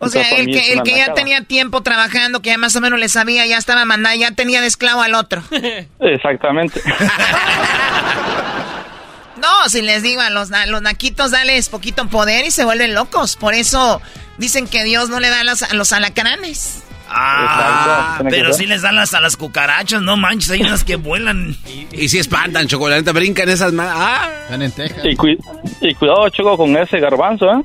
O 0.04 0.08
sea, 0.08 0.28
el 0.30 0.46
que, 0.46 0.72
el 0.72 0.82
que 0.82 0.96
ya 0.96 1.14
tenía 1.14 1.42
tiempo 1.42 1.80
trabajando, 1.80 2.42
que 2.42 2.50
ya 2.50 2.58
más 2.58 2.74
o 2.74 2.80
menos 2.80 2.98
le 2.98 3.08
sabía, 3.08 3.46
ya 3.46 3.56
estaba 3.56 3.84
mandando, 3.84 4.18
ya 4.18 4.32
tenía 4.32 4.60
de 4.60 4.66
esclavo 4.66 5.00
al 5.00 5.14
otro. 5.14 5.44
Exactamente. 6.00 6.82
no, 9.40 9.68
si 9.68 9.80
les 9.80 10.02
digo 10.02 10.20
a 10.20 10.30
los, 10.30 10.50
los 10.66 10.82
naquitos, 10.82 11.30
dales 11.30 11.68
poquito 11.68 12.08
poder 12.08 12.44
y 12.44 12.50
se 12.50 12.64
vuelven 12.64 12.94
locos. 12.94 13.36
Por 13.36 13.54
eso 13.54 14.02
dicen 14.38 14.66
que 14.66 14.82
Dios 14.82 15.08
no 15.08 15.20
le 15.20 15.30
da 15.30 15.42
a 15.42 15.44
los, 15.44 15.62
a 15.62 15.72
los 15.74 15.92
alacranes. 15.92 16.82
Ah, 17.14 18.22
pero 18.28 18.52
si 18.54 18.66
les 18.66 18.82
dan 18.82 18.96
las 18.96 19.14
a 19.14 19.20
las 19.20 19.36
cucarachas, 19.36 20.02
no 20.02 20.16
manches, 20.16 20.50
hay 20.50 20.62
unas 20.62 20.82
que 20.82 20.96
vuelan. 20.96 21.54
Y, 21.92 22.08
si 22.08 22.18
espantan, 22.18 22.66
chocolate, 22.66 23.12
brincan 23.12 23.48
esas 23.48 23.72
más. 23.72 23.92
Ah. 23.94 24.28
Están 24.44 24.62
en 24.62 24.72
Y, 25.04 25.94
cuidado, 25.94 26.28
Choco, 26.30 26.56
con 26.56 26.76
ese 26.76 26.98
garbanzo, 26.98 27.52
¿eh? 27.52 27.62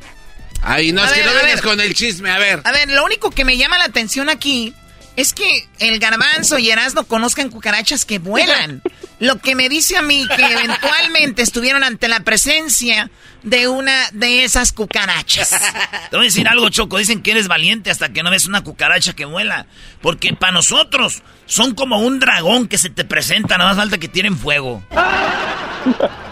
Ay, 0.62 0.92
no, 0.92 1.04
es 1.04 1.12
que 1.12 1.24
no 1.24 1.34
vengas 1.34 1.62
con 1.62 1.80
el 1.80 1.94
chisme, 1.94 2.30
a 2.32 2.38
ver. 2.38 2.62
A 2.64 2.72
ver, 2.72 2.90
lo 2.90 3.04
único 3.06 3.32
que 3.32 3.46
me 3.46 3.58
llama 3.58 3.78
la 3.78 3.86
atención 3.86 4.30
aquí 4.30 4.74
es 5.18 5.34
que 5.34 5.68
el 5.80 6.00
garbanzo 6.00 6.60
y 6.60 6.70
Erasmo 6.70 7.04
conozcan 7.04 7.50
cucarachas 7.50 8.06
que 8.06 8.20
vuelan. 8.20 8.84
Lo 9.20 9.40
que 9.40 9.56
me 9.56 9.68
dice 9.68 9.98
a 9.98 10.04
mí 10.04 10.28
que 10.36 10.46
eventualmente 10.46 11.42
estuvieron 11.42 11.84
ante 11.84 12.08
la 12.08 12.20
presencia 12.20 13.10
de 13.42 13.68
una 13.68 14.12
de 14.12 14.44
esas 14.44 14.72
cucarachas. 14.72 15.50
Te 16.12 16.16
voy 16.16 16.28
a 16.28 16.30
decir 16.30 16.48
algo, 16.48 16.70
Choco. 16.70 17.00
Dicen 17.00 17.24
que 17.24 17.32
eres 17.32 17.48
valiente 17.48 17.90
hasta 17.90 18.10
que 18.10 18.22
no 18.22 18.30
ves 18.30 18.46
una 18.46 18.64
cucaracha 18.64 19.14
que 19.14 19.26
vuela. 19.26 19.66
Porque 20.04 20.34
para 20.34 20.52
nosotros 20.52 21.24
son 21.48 21.74
como 21.74 21.98
un 21.98 22.20
dragón 22.20 22.68
que 22.68 22.78
se 22.78 22.92
te 22.92 23.06
presenta. 23.06 23.58
Nada 23.58 23.72
más 23.72 23.78
falta 23.78 23.98
que 23.98 24.08
tienen 24.08 24.38
fuego. 24.38 24.86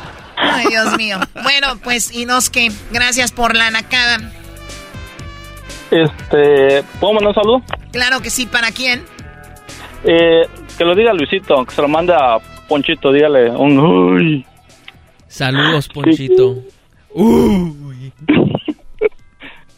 Ay, 0.56 0.66
Dios 0.70 0.98
mío. 0.98 1.20
Bueno, 1.44 1.78
pues, 1.84 2.12
y 2.14 2.26
nos 2.26 2.50
que 2.50 2.72
gracias 2.92 3.32
por 3.32 3.56
la 3.56 3.70
nacada. 3.72 4.32
Este, 5.92 6.84
¿puedo 7.00 7.14
mandar 7.14 7.30
un 7.30 7.36
saludo? 7.36 7.64
Claro 7.92 8.22
que 8.22 8.30
sí, 8.30 8.46
¿para 8.46 8.72
quién? 8.72 9.04
Eh, 10.04 10.42
que 10.78 10.84
lo 10.84 10.96
diga 10.96 11.14
Luisito, 11.14 11.64
que 11.66 11.74
se 11.76 11.82
lo 11.82 11.88
mande 11.88 12.14
a 12.14 12.38
Ponchito, 12.68 13.12
dígale 13.12 13.50
un 13.52 13.80
uy. 13.80 14.46
Saludos, 15.28 15.88
Ponchito. 15.90 16.58
Uy. 17.12 18.12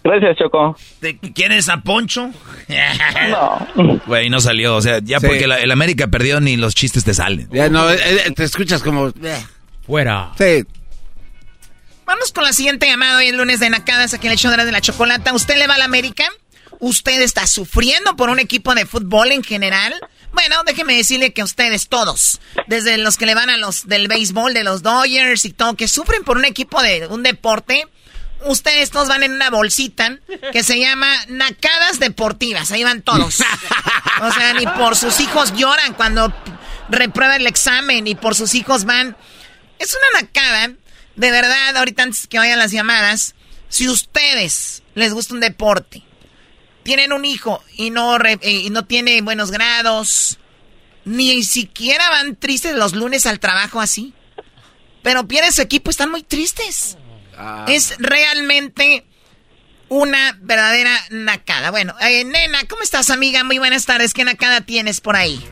Gracias, 0.04 0.38
Choco. 0.38 0.76
¿Te 1.02 1.18
quieres 1.20 1.68
a 1.68 1.82
Poncho? 1.82 2.30
no. 3.30 4.00
Güey, 4.08 4.30
no 4.30 4.40
salió. 4.40 4.76
O 4.78 4.82
sea, 4.82 5.00
ya 5.04 5.20
Sí. 5.20 5.28
porque 5.28 5.48
la- 5.48 5.60
el 5.60 5.70
América 5.70 6.08
perdió 6.08 6.40
ni 6.40 6.56
los 6.56 6.76
chistes 6.76 7.04
te 7.04 7.14
salen. 7.14 7.50
Ya 7.52 7.68
no, 7.70 7.90
eh, 7.92 7.98
eh, 8.28 8.32
te 8.32 8.46
escuchas 8.46 8.82
como... 8.82 9.12
Fuera. 9.88 10.34
Sí. 10.38 10.66
Vamos 12.06 12.32
con 12.32 12.44
la 12.44 12.54
siguiente 12.54 12.88
llamada. 12.88 13.18
Hoy 13.18 13.28
es 13.28 13.34
lunes 13.34 13.60
de 13.60 13.70
nacadas 13.70 14.14
aquí 14.14 14.28
en 14.28 14.34
el 14.34 14.38
show 14.38 14.52
de 14.52 14.58
la, 14.58 14.66
de 14.66 14.72
la 14.72 14.82
chocolata. 14.82 15.34
¿Usted 15.34 15.58
le 15.58 15.66
va 15.66 15.76
a 15.76 15.78
la 15.78 15.86
América? 15.86 16.30
¿Usted 16.80 17.22
está 17.22 17.48
sufriendo 17.48 18.16
por 18.16 18.30
un 18.30 18.40
equipo 18.40 18.76
de 18.76 18.86
fútbol 18.86 19.32
en 19.32 19.44
general? 19.44 19.96
Bueno, 20.34 20.58
déjeme 20.66 20.96
decirle 20.96 21.34
que 21.34 21.42
ustedes 21.42 21.88
todos, 21.88 22.40
desde 22.68 22.98
los 22.98 23.18
que 23.18 23.26
le 23.26 23.34
van 23.34 23.50
a 23.50 23.58
los 23.58 23.88
del 23.88 24.08
béisbol, 24.08 24.54
de 24.54 24.64
los 24.64 24.84
Dodgers 24.84 25.46
y 25.46 25.52
todo, 25.52 25.76
que 25.76 25.88
sufren 25.88 26.24
por 26.24 26.38
un 26.38 26.46
equipo 26.46 26.82
de 26.84 27.08
un 27.08 27.24
deporte, 27.24 27.88
ustedes 28.46 28.92
todos 28.92 29.08
van 29.08 29.24
en 29.24 29.32
una 29.32 29.50
bolsita 29.50 30.20
que 30.52 30.64
se 30.64 30.80
llama 30.80 31.08
Nacadas 31.30 32.00
Deportivas. 32.00 32.72
Ahí 32.72 32.84
van 32.84 33.02
todos. 33.02 33.42
O 34.22 34.32
sea, 34.32 34.54
ni 34.54 34.66
por 34.66 34.96
sus 34.96 35.20
hijos 35.20 35.54
lloran 35.56 35.94
cuando 35.94 36.34
reprueban 36.90 37.42
el 37.42 37.48
examen, 37.48 38.04
ni 38.04 38.16
por 38.16 38.36
sus 38.36 38.54
hijos 38.56 38.86
van. 38.86 39.16
Es 39.80 39.96
una 39.96 40.22
nacada, 40.22 40.74
de 41.16 41.32
verdad, 41.32 41.78
ahorita 41.78 42.04
antes 42.04 42.28
que 42.28 42.38
vayan 42.40 42.60
las 42.60 42.72
llamadas, 42.72 43.36
si 43.70 43.88
ustedes 43.90 44.84
les 44.96 45.14
gusta 45.14 45.34
un 45.34 45.40
deporte, 45.40 46.04
tienen 46.84 47.12
un 47.12 47.26
hijo 47.26 47.64
y 47.76 47.90
no, 47.90 48.18
re- 48.18 48.40
eh, 48.42 48.52
y 48.52 48.70
no 48.70 48.86
tiene 48.86 49.22
buenos 49.22 49.52
grados, 49.52 50.40
ni 51.06 51.44
siquiera 51.44 52.10
van 52.10 52.36
tristes 52.36 52.76
los 52.76 52.94
lunes 52.94 53.26
al 53.26 53.40
trabajo 53.40 53.82
así, 53.82 54.14
pero 55.04 55.28
pierden 55.28 55.54
su 55.54 55.62
equipo, 55.62 55.90
están 55.90 56.12
muy 56.12 56.24
tristes. 56.24 56.98
Es 57.68 57.96
realmente 58.00 59.06
una 59.90 60.38
verdadera 60.42 60.92
nacada. 61.10 61.72
Bueno, 61.72 61.94
eh, 62.02 62.24
nena, 62.26 62.60
¿cómo 62.70 62.84
estás, 62.84 63.10
amiga? 63.10 63.44
Muy 63.44 63.58
buenas 63.58 63.86
tardes. 63.86 64.14
¿Qué 64.14 64.24
nacada 64.24 64.62
tienes 64.62 65.02
por 65.02 65.16
ahí? 65.16 65.44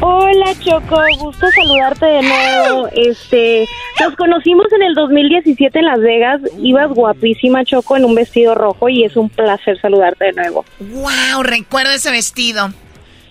Hola 0.00 0.54
Choco, 0.58 1.00
gusto 1.18 1.46
saludarte 1.54 2.06
de 2.06 2.22
nuevo. 2.22 2.88
Este, 2.88 3.66
nos 4.00 4.16
conocimos 4.16 4.66
en 4.72 4.82
el 4.82 4.94
2017 4.94 5.78
en 5.78 5.84
Las 5.84 6.00
Vegas. 6.00 6.40
Ibas 6.58 6.90
guapísima 6.90 7.64
Choco 7.64 7.96
en 7.96 8.04
un 8.04 8.14
vestido 8.14 8.54
rojo 8.54 8.88
y 8.88 9.04
es 9.04 9.16
un 9.16 9.28
placer 9.28 9.80
saludarte 9.80 10.26
de 10.26 10.32
nuevo. 10.32 10.64
Wow, 10.80 11.42
recuerdo 11.42 11.92
ese 11.92 12.10
vestido. 12.10 12.72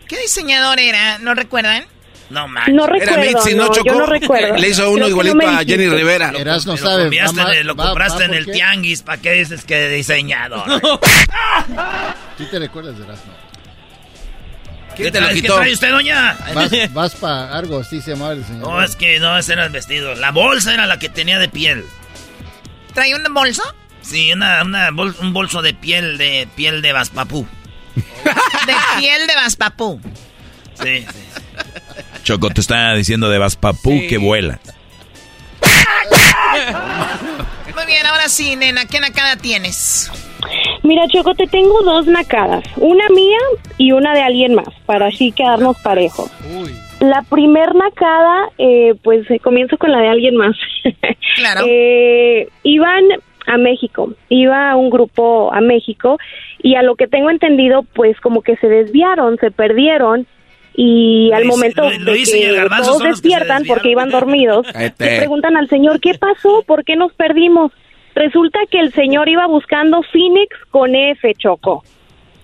¿Qué 0.08 0.18
diseñador 0.20 0.80
era? 0.80 1.20
¿No 1.20 1.34
recuerdan? 1.36 1.84
No 2.32 2.48
No 2.48 2.88
recuerdo, 2.88 3.40
no, 3.56 3.84
yo 3.84 3.94
no 3.96 4.06
recuerdo. 4.06 4.56
Le 4.58 4.70
hizo 4.70 4.88
uno 4.90 4.96
Creo 5.06 5.10
igualito 5.10 5.36
no 5.36 5.48
a 5.50 5.58
Jenny. 5.64 5.88
Rivera. 5.90 6.32
Eras 6.38 6.66
no 6.66 6.78
sabe, 6.78 7.04
Lo 7.06 7.10
compraste, 7.12 7.42
va 7.44 7.52
en 7.54 7.58
el- 7.60 7.68
lo 7.68 7.76
ma- 7.76 7.84
va- 7.84 7.90
compraste 7.90 8.20
va, 8.20 8.24
en 8.26 8.30
¿por 8.32 8.38
el 8.40 8.46
qué? 8.46 8.52
tianguis. 8.54 9.02
¿Para 9.02 9.22
qué 9.22 9.32
dices 9.34 9.64
que 9.66 9.90
diseñador? 9.90 10.64
¿Sí 12.38 12.46
te 12.52 12.60
recuerdas 12.60 12.98
de 12.98 13.04
Erasmo? 13.06 13.34
¿Qué, 14.96 15.10
trae, 15.10 15.34
¿Qué 15.36 15.42
trae 15.48 15.72
usted, 15.74 15.90
doña? 15.92 16.38
Vas, 16.54 16.72
vas 16.94 17.16
para 17.16 17.58
Argos, 17.58 17.88
sí 17.88 18.02
se 18.02 18.12
llamaba 18.12 18.34
el 18.34 18.44
señor. 18.46 18.62
No, 18.68 18.82
es 18.84 18.96
que 18.96 19.20
no, 19.20 19.38
ese 19.38 19.54
era 19.54 19.64
el 19.66 19.72
vestido. 19.72 20.16
La 20.16 20.32
bolsa 20.32 20.74
era 20.74 20.86
la 20.86 21.00
que 21.00 21.10
tenía 21.10 21.40
de 21.40 21.48
piel. 21.50 21.86
¿Trae 22.94 23.16
un 23.16 23.34
bolso? 23.34 23.64
Sí, 24.02 24.34
una, 24.34 24.62
una 24.64 24.90
bol- 24.92 25.16
un 25.22 25.32
bolso 25.32 25.62
de 25.62 25.74
piel 25.74 26.18
de 26.18 26.48
piel 26.56 26.82
de 26.82 26.92
baspapú. 26.92 27.48
De 27.96 28.74
piel 29.00 29.28
de 29.28 29.36
Baspapú. 29.36 30.00
Sí, 30.82 31.06
sí. 31.12 31.42
Choco 32.24 32.50
te 32.50 32.62
está 32.62 32.94
diciendo 32.94 33.30
de 33.30 33.38
Vaspapú 33.38 34.02
que 34.08 34.18
vuela. 34.18 34.60
Muy 37.76 37.86
bien, 37.86 38.06
ahora 38.06 38.28
sí, 38.28 38.56
nena, 38.56 38.86
¿qué 38.86 39.00
nacada 39.00 39.36
tienes? 39.38 40.12
Mira 40.84 41.08
Choco, 41.08 41.34
te 41.36 41.48
tengo 41.48 41.82
dos 41.84 42.08
nacadas, 42.08 42.64
una 42.78 43.08
mía 43.10 43.38
y 43.78 43.92
una 43.92 44.14
de 44.14 44.22
alguien 44.22 44.56
más, 44.56 44.70
para 44.86 45.08
así 45.08 45.32
quedarnos 45.32 45.78
parejos. 45.80 46.32
La 47.00 47.24
primer 47.24 47.74
nacada, 47.76 48.50
eh, 48.58 48.94
pues 49.04 49.26
comienzo 49.42 49.78
con 49.78 49.92
la 49.92 50.00
de 50.00 50.10
alguien 50.10 50.36
más. 50.36 50.56
Claro. 51.34 51.62
Eh, 51.66 52.50
iban 52.64 53.06
a 53.48 53.58
México, 53.58 54.14
iba 54.28 54.76
un 54.76 54.90
grupo 54.90 55.52
a 55.54 55.62
México 55.62 56.18
y 56.62 56.76
a 56.76 56.84
lo 56.84 56.96
que 56.96 57.08
tengo 57.08 57.30
entendido, 57.30 57.84
pues 57.94 58.20
como 58.20 58.42
que 58.42 58.58
se 58.58 58.68
desviaron, 58.68 59.38
se 59.38 59.50
perdieron 59.50 60.28
y 60.76 61.32
al 61.34 61.42
Luis- 61.44 61.50
momento 61.52 61.90
Luis- 62.00 62.32
de 62.32 62.38
y 62.40 62.42
que 62.42 62.68
todos 62.84 63.02
que 63.02 63.08
despiertan 63.10 63.66
porque 63.66 63.90
iban 63.90 64.10
dormidos, 64.10 64.66
le 64.74 64.92
preguntan 64.92 65.58
al 65.58 65.68
señor, 65.70 66.00
¿qué 66.00 66.14
pasó? 66.16 66.64
¿Por 66.66 66.84
qué 66.86 66.96
nos 66.96 67.12
perdimos? 67.14 67.72
Resulta 68.16 68.60
que 68.70 68.80
el 68.80 68.94
señor 68.94 69.30
iba 69.30 69.48
buscando 69.48 70.02
Phoenix 70.12 70.56
con 70.70 70.96
F, 70.96 71.34
Choco. 71.38 71.84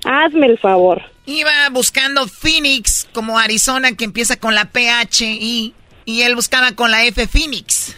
Hazme 0.06 0.48
el 0.48 0.58
favor. 0.58 1.02
Iba 1.26 1.52
buscando 1.72 2.26
Phoenix 2.28 3.08
como 3.14 3.38
Arizona 3.38 3.92
que 3.94 4.06
empieza 4.06 4.38
con 4.40 4.56
la 4.56 4.66
PHI 4.72 5.74
y 6.06 6.22
él 6.22 6.36
buscaba 6.36 6.72
con 6.74 6.90
la 6.92 7.04
F 7.06 7.28
Phoenix. 7.28 7.96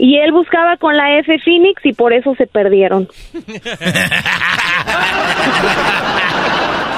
Y 0.00 0.16
él 0.18 0.30
buscaba 0.30 0.76
con 0.76 0.96
la 0.96 1.18
F 1.18 1.38
Phoenix 1.44 1.84
y 1.84 1.92
por 1.92 2.12
eso 2.12 2.32
se 2.36 2.46
perdieron. 2.46 3.08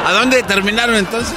¿A 0.07 0.13
dónde 0.13 0.43
terminaron 0.43 0.97
entonces? 0.97 1.35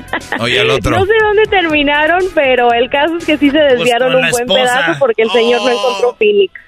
Oye, 0.40 0.60
al 0.60 0.70
otro. 0.70 0.98
No 0.98 1.06
sé 1.06 1.12
dónde 1.22 1.44
terminaron, 1.46 2.24
pero 2.34 2.72
el 2.72 2.90
caso 2.90 3.16
es 3.18 3.24
que 3.24 3.38
sí 3.38 3.50
se 3.50 3.58
desviaron 3.58 4.12
con 4.12 4.20
la 4.20 4.26
un 4.26 4.30
buen 4.32 4.42
esposa. 4.44 4.62
pedazo 4.80 4.98
porque 4.98 5.22
el 5.22 5.30
señor 5.30 5.60
no 5.62 5.66
Oh. 5.66 5.70
encontró 5.70 6.16
Phoenix. 6.16 6.52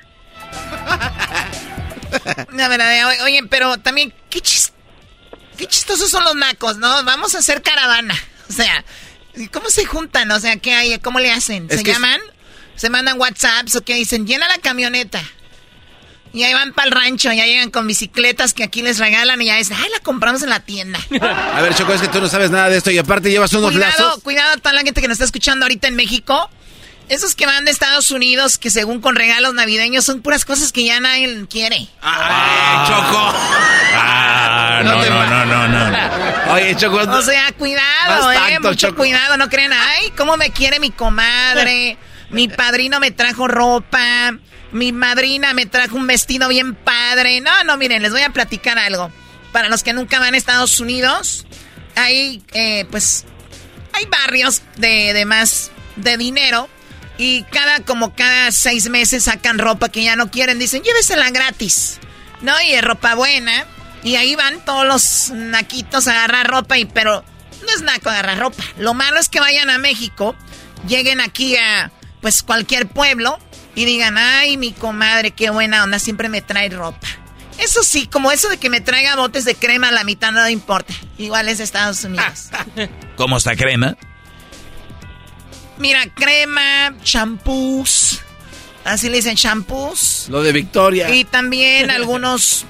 La 2.55 2.69
verdad, 2.69 3.11
oye, 3.25 3.41
pero 3.51 3.77
también, 3.79 4.13
qué, 4.31 4.41
chis- 4.41 4.73
qué 5.57 5.67
chistosos 5.67 6.11
son 6.11 6.25
los 6.25 6.35
nacos, 6.37 6.79
¿no? 6.79 7.05
Vamos 7.05 7.35
a 7.35 7.39
hacer 7.39 7.63
caravana. 7.63 8.15
O 8.49 8.53
sea, 8.53 8.83
¿cómo 9.53 9.69
se 9.69 9.85
juntan? 9.85 10.31
O 10.31 10.41
sea, 10.41 10.57
¿qué 10.57 10.73
hay? 10.73 10.99
¿Cómo 11.01 11.19
le 11.21 11.31
hacen? 11.31 11.67
Es 11.69 11.81
¿Se 11.81 11.85
llaman? 11.85 12.19
¿Se 12.77 12.89
mandan 12.89 13.21
WhatsApps 13.21 13.77
o 13.77 13.83
qué 13.83 13.93
dicen? 13.95 14.27
Llena 14.27 14.49
la 14.49 14.57
camioneta. 14.57 15.21
Y 16.33 16.43
ahí 16.43 16.53
van 16.53 16.73
para 16.73 16.89
el 16.89 16.93
rancho, 16.93 17.33
ya 17.33 17.47
llegan 17.47 17.71
con 17.71 17.87
bicicletas 17.87 18.53
que 18.55 18.63
aquí 18.63 18.83
les 18.83 18.99
regalan 18.99 19.41
y 19.41 19.47
ya 19.47 19.57
dicen, 19.57 19.77
ay, 19.81 19.89
la 19.93 20.01
compramos 20.01 20.43
en 20.43 20.51
la 20.51 20.61
tienda. 20.61 20.99
A 21.55 21.61
ver, 21.63 21.75
Choco, 21.75 21.93
es 21.95 22.01
que 22.03 22.09
tú 22.09 22.21
no 22.21 22.29
sabes 22.29 22.51
nada 22.51 22.69
de 22.69 22.77
esto 22.79 22.91
y 22.91 22.99
aparte 22.99 23.31
llevas 23.31 23.53
unos 23.55 23.73
Cuidado, 23.73 23.93
lazos. 24.09 24.23
cuidado 24.23 24.53
a 24.53 24.57
toda 24.59 24.73
la 24.75 24.83
gente 24.83 25.01
que 25.01 25.09
nos 25.09 25.15
está 25.17 25.25
escuchando 25.25 25.65
ahorita 25.65 25.89
en 25.89 25.97
México. 25.97 26.51
Esos 27.09 27.35
que 27.35 27.47
van 27.47 27.65
de 27.65 27.71
Estados 27.71 28.11
Unidos, 28.11 28.59
que 28.59 28.71
según 28.71 29.01
con 29.01 29.17
regalos 29.17 29.55
navideños, 29.55 30.05
son 30.05 30.21
puras 30.21 30.45
cosas 30.45 30.73
que 30.73 30.85
ya 30.85 31.01
nadie 31.01 31.47
quiere. 31.49 31.89
¡Ay, 32.03 32.87
Choco! 32.87 33.33
Ah, 33.95 34.83
no, 34.85 35.03
no, 35.03 35.27
no, 35.27 35.47
no, 35.47 35.69
no. 35.91 36.53
Oye, 36.53 36.77
Choco. 36.77 36.97
O 36.99 37.23
sea, 37.23 37.51
cuidado, 37.53 38.31
eh, 38.31 38.35
tanto, 38.37 38.69
mucho 38.69 38.89
Choco. 38.89 38.97
cuidado, 38.99 39.39
no 39.39 39.49
crean, 39.49 39.73
ay, 39.73 40.13
cómo 40.19 40.37
me 40.37 40.51
quiere 40.51 40.81
mi 40.81 40.91
comadre, 40.91 41.97
mi 42.29 42.47
padrino 42.49 43.01
me 43.01 43.11
trajo 43.11 43.49
ropa, 43.49 44.37
mi 44.73 44.93
madrina 44.93 45.55
me 45.55 45.67
trajo 45.67 45.97
un 45.97 46.07
vestido 46.07 46.49
bien 46.49 46.75
padre. 46.75 47.41
No, 47.41 47.65
no, 47.65 47.77
miren, 47.77 48.03
les 48.03 48.13
voy 48.13 48.23
a 48.23 48.31
platicar 48.31 48.79
algo. 48.79 49.11
Para 49.53 49.69
los 49.69 49.83
que 49.83 49.93
nunca 49.93 50.19
van 50.19 50.35
a 50.35 50.37
Estados 50.37 50.79
Unidos, 50.81 51.47
hay, 51.97 52.43
eh, 52.53 52.87
pues, 52.91 53.25
hay 53.93 54.05
barrios 54.07 54.63
de, 54.77 55.13
de 55.13 55.25
más 55.25 55.71
de 55.97 56.17
dinero 56.17 56.69
y 57.19 57.43
cada, 57.45 57.81
como 57.81 58.15
cada 58.15 58.53
seis 58.53 58.89
meses 58.89 59.25
sacan 59.25 59.59
ropa 59.59 59.89
que 59.89 60.05
ya 60.05 60.15
no 60.15 60.31
quieren, 60.31 60.59
dicen, 60.61 60.85
llévesela 60.85 61.31
gratis, 61.31 61.99
¿no? 62.43 62.59
Y 62.63 62.73
es 62.73 62.83
ropa 62.83 63.15
buena. 63.17 63.67
Y 64.05 64.15
ahí 64.15 64.37
van 64.37 64.65
todos 64.65 64.87
los 64.87 65.31
naquitos 65.37 66.07
a 66.07 66.13
agarrar 66.13 66.47
ropa, 66.47 66.79
y 66.79 66.85
pero 66.85 67.25
no 67.67 67.75
es 67.75 67.83
naco 67.83 68.09
agarrar 68.09 68.39
ropa. 68.39 68.63
Lo 68.79 68.95
malo 68.95 69.19
es 69.19 69.29
que 69.29 69.41
vayan 69.41 69.69
a 69.69 69.79
México, 69.79 70.37
lleguen 70.87 71.21
aquí 71.21 71.57
a 71.57 71.91
pues 72.21 72.45
cualquier 72.45 72.87
pueblo 72.89 73.39
y 73.79 73.85
digan, 73.85 74.19
ay, 74.19 74.57
mi 74.57 74.73
comadre, 74.73 75.31
qué 75.31 75.51
buena 75.51 75.85
onda, 75.85 76.01
siempre 76.01 76.29
me 76.29 76.43
trae 76.43 76.69
ropa. 76.69 77.07
Eso 77.59 77.85
sí, 77.85 78.09
como 78.09 78.33
eso 78.33 78.49
de 78.49 78.57
que 78.57 78.71
me 78.71 78.81
traiga 78.81 79.15
botes 79.15 79.45
de 79.45 79.55
crema 79.55 79.91
a 79.91 79.93
la 79.93 80.03
mitad 80.03 80.33
no 80.33 80.49
importa. 80.49 80.93
Igual 81.17 81.49
es 81.49 81.61
Estados 81.61 82.03
Unidos. 82.03 82.51
¿Cómo 83.17 83.37
está 83.37 83.55
crema? 83.55 83.97
Mira, 85.79 86.13
crema, 86.13 86.93
champús. 87.05 88.21
Así 88.85 89.09
le 89.11 89.19
dicen 89.19 89.37
champús. 89.37 90.27
Lo 90.29 90.43
de 90.43 90.51
Victoria. 90.51 91.15
Y 91.15 91.23
también 91.23 91.89
algunos. 91.93 92.67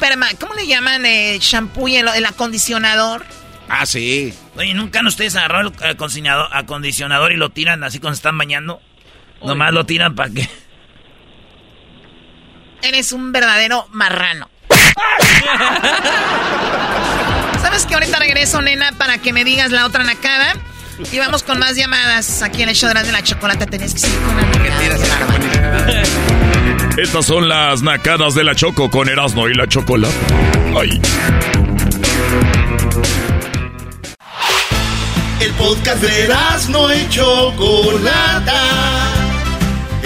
Perma, 0.00 0.28
¿Cómo 0.40 0.54
le 0.54 0.66
llaman 0.66 1.04
el 1.04 1.38
shampoo 1.38 1.86
y 1.88 1.96
el, 1.96 2.08
el 2.08 2.24
acondicionador? 2.24 3.26
Ah, 3.68 3.84
sí. 3.84 4.32
Oye, 4.56 4.72
¿nunca 4.72 5.00
han 5.00 5.06
ustedes 5.06 5.36
agarrado 5.36 5.70
el 5.82 5.90
acondicionador, 5.90 6.48
acondicionador 6.50 7.32
y 7.32 7.36
lo 7.36 7.50
tiran 7.50 7.84
así 7.84 7.98
cuando 7.98 8.14
se 8.14 8.20
están 8.20 8.38
bañando? 8.38 8.80
Nomás 9.42 9.72
lo 9.72 9.86
tiran 9.86 10.14
para 10.14 10.30
que... 10.30 10.48
Eres 12.82 13.12
un 13.12 13.32
verdadero 13.32 13.88
marrano. 13.90 14.50
¿Sabes 17.60 17.86
que 17.86 17.94
ahorita 17.94 18.18
regreso, 18.18 18.60
nena, 18.62 18.92
para 18.92 19.18
que 19.18 19.32
me 19.32 19.44
digas 19.44 19.72
la 19.72 19.86
otra 19.86 20.04
nacada? 20.04 20.54
Y 21.12 21.18
vamos 21.18 21.42
con 21.42 21.58
más 21.58 21.76
llamadas 21.76 22.40
aquí 22.42 22.62
en 22.62 22.70
el 22.70 22.74
show 22.74 22.90
de 22.90 23.12
la 23.12 23.22
chocolate. 23.22 23.66
Tenés 23.66 23.92
que 23.92 24.00
seguir 24.00 24.18
con 24.20 24.34
la 24.36 24.42
Estas 26.96 27.26
son 27.26 27.46
las 27.48 27.82
nacadas 27.82 28.34
de 28.34 28.44
la 28.44 28.54
Choco 28.54 28.90
con 28.90 29.06
Erasmo 29.08 29.48
y 29.48 29.54
la 29.54 29.68
Chocolate. 29.68 30.14
Ay. 30.78 31.00
El 35.40 35.52
podcast 35.52 36.02
de 36.02 36.24
Erasmo 36.24 36.90
y 36.92 37.08
Chocolata. 37.10 39.25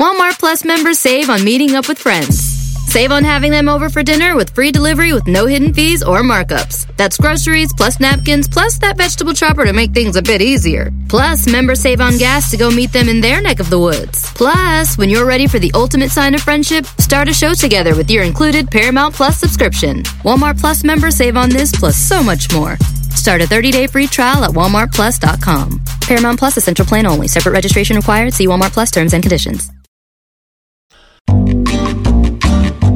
Walmart 0.00 0.38
Plus 0.38 0.64
members 0.64 0.98
save 0.98 1.28
on 1.28 1.44
meeting 1.44 1.74
up 1.74 1.86
with 1.86 1.98
friends. 1.98 2.38
Save 2.86 3.12
on 3.12 3.22
having 3.22 3.50
them 3.50 3.68
over 3.68 3.90
for 3.90 4.02
dinner 4.02 4.34
with 4.34 4.54
free 4.54 4.72
delivery 4.72 5.12
with 5.12 5.26
no 5.26 5.44
hidden 5.46 5.74
fees 5.74 6.02
or 6.02 6.22
markups. 6.22 6.86
That's 6.96 7.18
groceries 7.18 7.72
plus 7.74 8.00
napkins 8.00 8.48
plus 8.48 8.78
that 8.78 8.96
vegetable 8.96 9.34
chopper 9.34 9.64
to 9.64 9.74
make 9.74 9.92
things 9.92 10.16
a 10.16 10.22
bit 10.22 10.40
easier. 10.40 10.90
Plus, 11.08 11.46
members 11.46 11.80
save 11.80 12.00
on 12.00 12.16
gas 12.16 12.50
to 12.50 12.56
go 12.56 12.70
meet 12.70 12.92
them 12.92 13.10
in 13.10 13.20
their 13.20 13.42
neck 13.42 13.60
of 13.60 13.68
the 13.68 13.78
woods. 13.78 14.32
Plus, 14.32 14.96
when 14.96 15.10
you're 15.10 15.26
ready 15.26 15.46
for 15.46 15.58
the 15.58 15.70
ultimate 15.74 16.10
sign 16.10 16.34
of 16.34 16.40
friendship, 16.40 16.86
start 16.98 17.28
a 17.28 17.34
show 17.34 17.52
together 17.52 17.94
with 17.94 18.10
your 18.10 18.24
included 18.24 18.70
Paramount 18.70 19.14
Plus 19.14 19.36
subscription. 19.36 20.02
Walmart 20.24 20.58
Plus 20.58 20.82
members 20.82 21.16
save 21.16 21.36
on 21.36 21.50
this 21.50 21.72
plus 21.72 21.96
so 21.96 22.22
much 22.22 22.52
more. 22.54 22.76
Start 23.14 23.42
a 23.42 23.44
30-day 23.44 23.86
free 23.86 24.06
trial 24.06 24.44
at 24.44 24.50
walmartplus.com. 24.50 25.84
Paramount 26.00 26.38
Plus 26.38 26.56
is 26.56 26.64
central 26.64 26.86
plan 26.86 27.06
only. 27.06 27.28
Separate 27.28 27.52
registration 27.52 27.96
required. 27.96 28.34
See 28.34 28.46
Walmart 28.46 28.72
Plus 28.72 28.90
terms 28.90 29.14
and 29.14 29.22
conditions. 29.22 29.70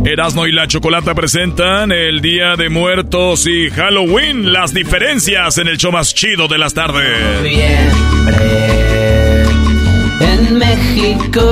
Erasmo 0.07 0.47
y 0.47 0.53
la 0.53 0.69
Chocolata 0.69 1.15
presentan 1.15 1.91
el 1.91 2.21
Día 2.21 2.57
de 2.57 2.69
Muertos 2.69 3.47
y 3.47 3.71
Halloween, 3.71 4.53
las 4.53 4.75
diferencias 4.75 5.57
en 5.57 5.67
el 5.67 5.79
show 5.79 5.91
más 5.93 6.15
chido 6.15 6.47
de 6.47 6.59
las 6.59 6.75
tardes. 6.75 7.43
En 10.21 10.59
México, 10.59 11.43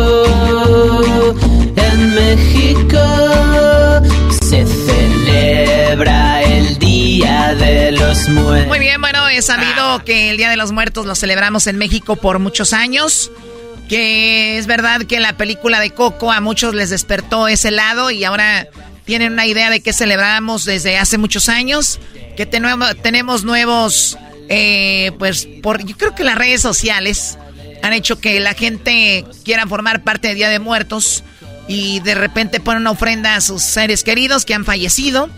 sabido 9.43 10.05
que 10.05 10.31
el 10.31 10.37
Día 10.37 10.51
de 10.51 10.57
los 10.57 10.73
Muertos 10.73 11.07
lo 11.07 11.15
celebramos 11.15 11.67
en 11.67 11.79
México 11.79 12.17
por 12.17 12.39
muchos 12.39 12.73
años. 12.73 13.31
Que 13.89 14.59
es 14.59 14.67
verdad 14.67 15.03
que 15.03 15.21
la 15.21 15.37
película 15.37 15.81
de 15.81 15.91
Coco 15.91 16.33
a 16.33 16.41
muchos 16.41 16.75
les 16.75 16.91
despertó 16.91 17.49
ese 17.49 17.71
lado 17.71 18.11
y 18.11 18.25
ahora 18.25 18.69
tienen 19.05 19.33
una 19.33 19.47
idea 19.47 19.69
de 19.69 19.81
que 19.81 19.93
celebramos 19.93 20.65
desde 20.65 20.97
hace 20.97 21.19
muchos 21.19 21.49
años. 21.49 22.01
Que 22.37 22.47
tenemos 22.47 23.45
nuevos, 23.45 24.17
eh, 24.49 25.13
pues, 25.19 25.47
por, 25.63 25.85
yo 25.85 25.97
creo 25.97 26.15
que 26.15 26.25
las 26.25 26.37
redes 26.37 26.63
sociales 26.63 27.39
han 27.83 27.93
hecho 27.93 28.19
que 28.19 28.41
la 28.41 28.55
gente 28.55 29.27
quiera 29.45 29.67
formar 29.67 30.03
parte 30.03 30.29
del 30.29 30.37
Día 30.37 30.49
de 30.49 30.59
Muertos 30.59 31.25
y 31.69 32.01
de 32.01 32.15
repente 32.15 32.61
ponen 32.61 32.83
una 32.83 32.93
ofrenda 32.93 33.35
a 33.35 33.41
sus 33.41 33.63
seres 33.63 34.05
queridos 34.05 34.45
que 34.45 34.55
han 34.55 34.65
fallecido. 34.65 35.29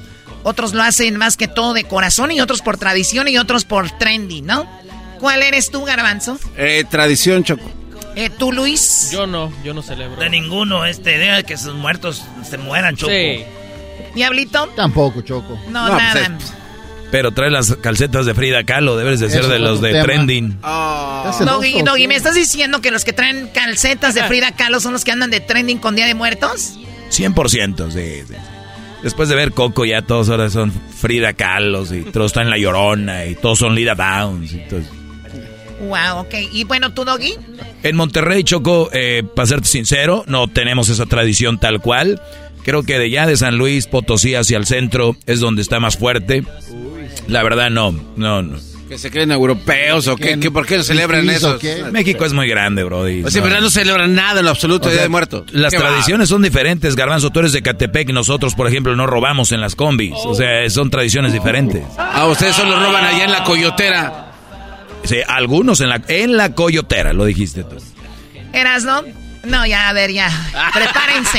Otros 0.45 0.73
lo 0.75 0.83
hacen 0.83 1.17
más 1.17 1.37
que 1.37 1.49
todo 1.49 1.73
de 1.75 1.85
corazón 1.85 2.31
y 2.31 2.41
otros 2.41 2.63
por 2.63 2.77
tradición 2.79 3.27
y 3.29 3.39
otros 3.39 3.65
por 3.65 3.91
trendy, 3.91 4.43
¿no? 4.43 4.69
¿Cuál 5.19 5.43
eres 5.43 5.71
tú, 5.71 5.85
Garbanzo? 5.85 6.39
Eh, 6.57 6.85
tradición, 6.89 7.43
Choco. 7.45 7.65
Eh, 8.15 8.31
¿Tú, 8.31 8.53
Luis? 8.53 9.09
Yo 9.11 9.27
no, 9.27 9.51
yo 9.65 9.75
no 9.75 9.83
celebro. 9.83 10.21
De 10.21 10.31
ninguno, 10.31 10.85
este 10.85 11.17
idea 11.17 11.37
de 11.37 11.45
que 11.45 11.57
sus 11.57 11.75
muertos 11.75 12.23
se 12.49 12.59
mueran, 12.59 12.95
Choco. 12.97 13.11
Sí. 13.11 13.43
¿Diablito? 14.15 14.69
Tampoco, 14.77 15.23
Choco. 15.23 15.59
No, 15.71 15.89
No, 15.89 15.97
nada. 15.99 16.31
pues, 16.39 16.53
Pero 17.11 17.33
trae 17.33 17.51
las 17.51 17.75
calcetas 17.77 18.27
de 18.27 18.35
Frida 18.35 18.65
Kahlo, 18.65 18.97
debes 18.97 19.21
de 19.21 19.31
ser 19.31 19.41
Eso 19.41 19.49
de 19.49 19.59
los 19.59 19.81
de 19.81 19.93
tema. 19.93 20.05
trending. 20.05 20.61
Dos 20.61 21.39
Doggy, 21.41 21.83
Doggy? 21.83 22.07
¿me 22.07 22.15
estás 22.17 22.35
diciendo 22.35 22.81
que 22.81 22.91
los 22.91 23.05
que 23.05 23.13
traen 23.13 23.49
calcetas 23.49 24.15
de 24.15 24.23
Frida 24.25 24.53
Kahlo 24.53 24.79
son 24.81 24.93
los 24.93 25.05
que 25.05 25.11
andan 25.13 25.31
de 25.31 25.41
trending 25.41 25.79
con 25.79 25.97
Día 25.97 26.07
de 26.07 26.15
Muertos? 26.15 26.75
100%, 27.11 27.91
sí, 27.91 28.25
sí. 28.29 28.35
Después 29.05 29.29
de 29.29 29.35
ver 29.35 29.53
Coco, 29.53 29.85
ya 29.85 30.01
todos 30.01 30.31
ahora 30.31 30.49
son 30.49 30.73
Frida 30.73 31.35
Kahlo 31.35 31.85
y 31.95 32.05
todos 32.05 32.29
están 32.29 32.45
en 32.45 32.51
La 32.51 32.57
Llorona 32.59 33.27
y 33.27 33.35
todos 33.35 33.59
son 33.59 33.75
Lida 33.75 33.95
Downs. 33.95 34.57
todo. 34.69 34.81
Wow, 35.87 36.21
ok. 36.21 36.35
Y 36.53 36.65
bueno, 36.65 36.95
¿tú, 36.95 37.05
Doggy? 37.05 37.35
En 37.83 37.97
Monterrey, 37.97 38.45
Choco, 38.45 38.89
eh, 38.95 39.23
para 39.37 39.45
serte 39.45 39.69
sincero, 39.69 40.25
no 40.27 40.49
tenemos 40.49 40.89
esa 40.89 41.05
tradición 41.05 41.59
tal 41.59 41.83
cual. 41.83 42.23
Creo 42.65 42.83
que 42.83 42.99
de 42.99 43.11
ya 43.11 43.27
de 43.27 43.37
San 43.37 43.59
Luis, 43.59 43.87
Potosí 43.87 44.35
hacia 44.35 44.57
el 44.57 44.65
centro 44.65 45.17
es 45.27 45.39
donde 45.39 45.61
está 45.61 45.81
más 45.81 45.99
fuerte. 45.99 46.43
La 47.29 47.43
verdad, 47.43 47.69
no, 47.69 47.93
no, 48.17 48.41
no. 48.41 48.57
¿Que 48.89 48.99
se 48.99 49.11
creen 49.11 49.31
europeos 49.33 50.07
o 50.09 50.17
qué? 50.17 50.39
¿Qué- 50.39 50.51
¿Por 50.51 50.67
qué 50.67 50.77
no 50.77 50.83
celebran 50.83 51.23
¿Fifís 51.23 51.43
o 51.45 51.57
eso? 51.57 51.91
México 51.91 52.25
es 52.27 52.33
muy 52.35 52.47
grande, 52.49 52.85
Brody. 52.85 53.25
O 53.25 53.31
sea, 53.31 53.41
No. 53.41 53.47
¿verdad? 53.47 53.61
No 53.63 53.71
celebran 53.71 54.15
nada 54.15 54.41
en 54.41 54.45
lo 54.45 54.51
absoluto 54.51 54.87
O 54.87 54.89
de 54.89 54.93
Día 54.93 54.99
sea, 55.01 55.03
de 55.05 55.09
Muertos. 55.09 55.45
Las 55.53 55.73
tradiciones 55.73 56.29
son 56.29 56.43
diferentes, 56.43 56.95
Garbanzo. 56.95 57.31
Tú 57.31 57.41
eres 57.41 57.53
de 57.53 57.63
Catepec, 57.63 58.11
nosotros, 58.11 58.55
por 58.55 58.69
ejemplo, 58.69 58.95
no 58.95 59.07
robamos 59.07 59.53
en 59.53 59.61
las 59.63 59.75
combis. 59.75 60.13
O 60.27 60.35
sea, 60.35 60.69
son 60.69 60.91
tradiciones 60.91 61.33
diferentes. 61.33 61.83
Ah, 61.97 62.27
ustedes 62.27 62.55
solo 62.55 62.79
roban 62.79 63.05
allá 63.05 63.25
en 63.25 63.33
la 63.33 63.43
coyotera. 63.45 64.33
Sí, 65.05 65.17
algunos 65.27 65.81
en 65.81 65.89
la, 65.89 66.03
en 66.09 66.37
la 66.37 66.55
coyotera, 66.55 67.13
lo 67.15 67.25
dijiste 67.25 67.65
tú. 67.65 67.77
¿Eras, 68.53 68.85
no? 68.85 69.03
No, 69.45 69.67
ya, 69.67 69.89
a 69.89 69.93
ver, 69.93 70.13
ya. 70.13 70.29
Prepárense. 70.75 71.39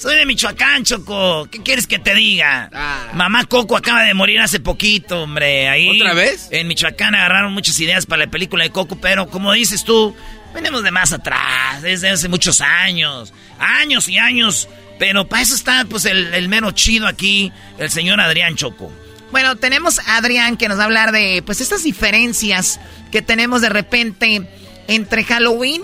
Soy 0.00 0.16
de 0.16 0.24
Michoacán, 0.24 0.82
Choco. 0.82 1.46
¿Qué 1.50 1.62
quieres 1.62 1.86
que 1.86 1.98
te 1.98 2.14
diga? 2.14 2.70
Mamá 3.12 3.44
Coco 3.44 3.76
acaba 3.76 4.04
de 4.04 4.14
morir 4.14 4.40
hace 4.40 4.58
poquito, 4.58 5.24
hombre. 5.24 5.68
Ahí. 5.68 6.00
¿Otra 6.00 6.14
vez? 6.14 6.48
En 6.50 6.68
Michoacán 6.68 7.14
agarraron 7.14 7.52
muchas 7.52 7.78
ideas 7.80 8.06
para 8.06 8.24
la 8.24 8.30
película 8.30 8.64
de 8.64 8.70
Coco, 8.70 8.98
pero 8.98 9.28
como 9.28 9.52
dices 9.52 9.84
tú, 9.84 10.16
venimos 10.54 10.82
de 10.84 10.90
más 10.90 11.12
atrás, 11.12 11.82
desde 11.82 12.08
hace 12.08 12.28
muchos 12.28 12.62
años. 12.62 13.34
Años 13.58 14.08
y 14.08 14.16
años. 14.16 14.70
Pero 14.98 15.28
para 15.28 15.42
eso 15.42 15.54
está, 15.54 15.84
pues, 15.84 16.06
el, 16.06 16.32
el 16.32 16.48
mero 16.48 16.70
chido 16.70 17.06
aquí, 17.06 17.52
el 17.76 17.90
señor 17.90 18.22
Adrián 18.22 18.56
Choco. 18.56 18.90
Bueno, 19.32 19.56
tenemos 19.56 19.98
a 19.98 20.16
Adrián 20.16 20.56
que 20.56 20.68
nos 20.68 20.78
va 20.78 20.84
a 20.84 20.86
hablar 20.86 21.12
de, 21.12 21.42
pues, 21.44 21.60
estas 21.60 21.82
diferencias 21.82 22.80
que 23.12 23.20
tenemos 23.20 23.60
de 23.60 23.68
repente 23.68 24.48
entre 24.88 25.24
Halloween 25.24 25.82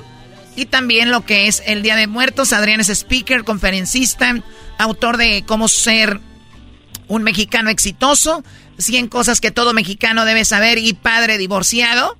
y 0.56 0.66
también 0.66 1.10
lo 1.10 1.24
que 1.24 1.46
es 1.46 1.62
el 1.66 1.82
Día 1.82 1.96
de 1.96 2.06
Muertos. 2.06 2.52
Adrián 2.52 2.80
es 2.80 2.88
speaker, 2.88 3.44
conferencista, 3.44 4.34
autor 4.78 5.16
de 5.16 5.44
Cómo 5.46 5.68
ser 5.68 6.20
un 7.08 7.22
mexicano 7.22 7.70
exitoso, 7.70 8.42
100 8.78 9.08
cosas 9.08 9.40
que 9.40 9.50
todo 9.50 9.72
mexicano 9.72 10.24
debe 10.24 10.44
saber 10.44 10.78
y 10.78 10.92
padre 10.94 11.38
divorciado. 11.38 12.16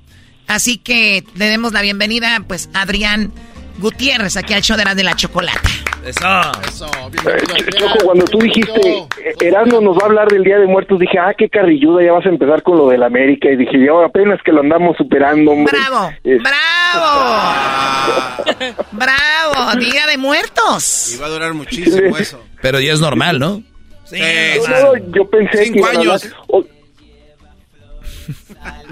Así 0.46 0.78
que 0.78 1.24
le 1.34 1.46
demos 1.46 1.72
la 1.72 1.82
bienvenida, 1.82 2.40
pues, 2.46 2.68
a 2.72 2.82
Adrián 2.82 3.32
Gutiérrez, 3.78 4.36
aquí 4.36 4.54
al 4.54 4.62
show 4.62 4.76
de 4.76 4.84
la, 4.84 4.94
de 4.94 5.02
la 5.02 5.16
chocolata. 5.16 5.68
Eso. 6.06 6.20
Eso, 6.68 6.86
Eh, 6.86 7.10
bienvenido, 7.10 7.68
Choco, 7.72 7.88
Adrián. 7.90 8.04
cuando 8.04 8.24
tú 8.26 8.38
dijiste, 8.38 8.80
eh, 9.24 9.34
Erasmo 9.40 9.80
nos 9.80 9.96
va 9.96 10.02
a 10.02 10.06
hablar 10.06 10.28
del 10.28 10.44
Día 10.44 10.58
de 10.58 10.66
Muertos, 10.68 11.00
dije, 11.00 11.18
ah, 11.18 11.34
qué 11.36 11.48
carrilluda, 11.48 12.04
ya 12.04 12.12
vas 12.12 12.24
a 12.24 12.28
empezar 12.28 12.62
con 12.62 12.78
lo 12.78 12.88
del 12.88 13.02
América. 13.02 13.50
Y 13.50 13.56
dije, 13.56 13.84
yo 13.84 14.04
apenas 14.04 14.38
que 14.44 14.52
lo 14.52 14.60
andamos 14.60 14.96
superando, 14.96 15.50
hombre. 15.50 15.76
Bravo, 15.76 16.12
Es- 16.22 16.40
bravo. 16.40 16.56
¡Bravo! 16.94 18.74
¡Bravo! 18.92 19.78
Día 19.80 20.06
de 20.06 20.16
muertos. 20.18 21.14
Y 21.14 21.18
va 21.18 21.26
a 21.26 21.30
durar 21.30 21.54
muchísimo 21.54 22.16
eso. 22.16 22.42
Pero 22.62 22.80
ya 22.80 22.92
es 22.92 23.00
normal, 23.00 23.38
¿no? 23.38 23.62
Sí, 24.04 24.20
yo 25.08 25.28
pensé 25.28 25.64
Cinco 25.64 25.88
que 25.90 25.96
años. 25.98 26.32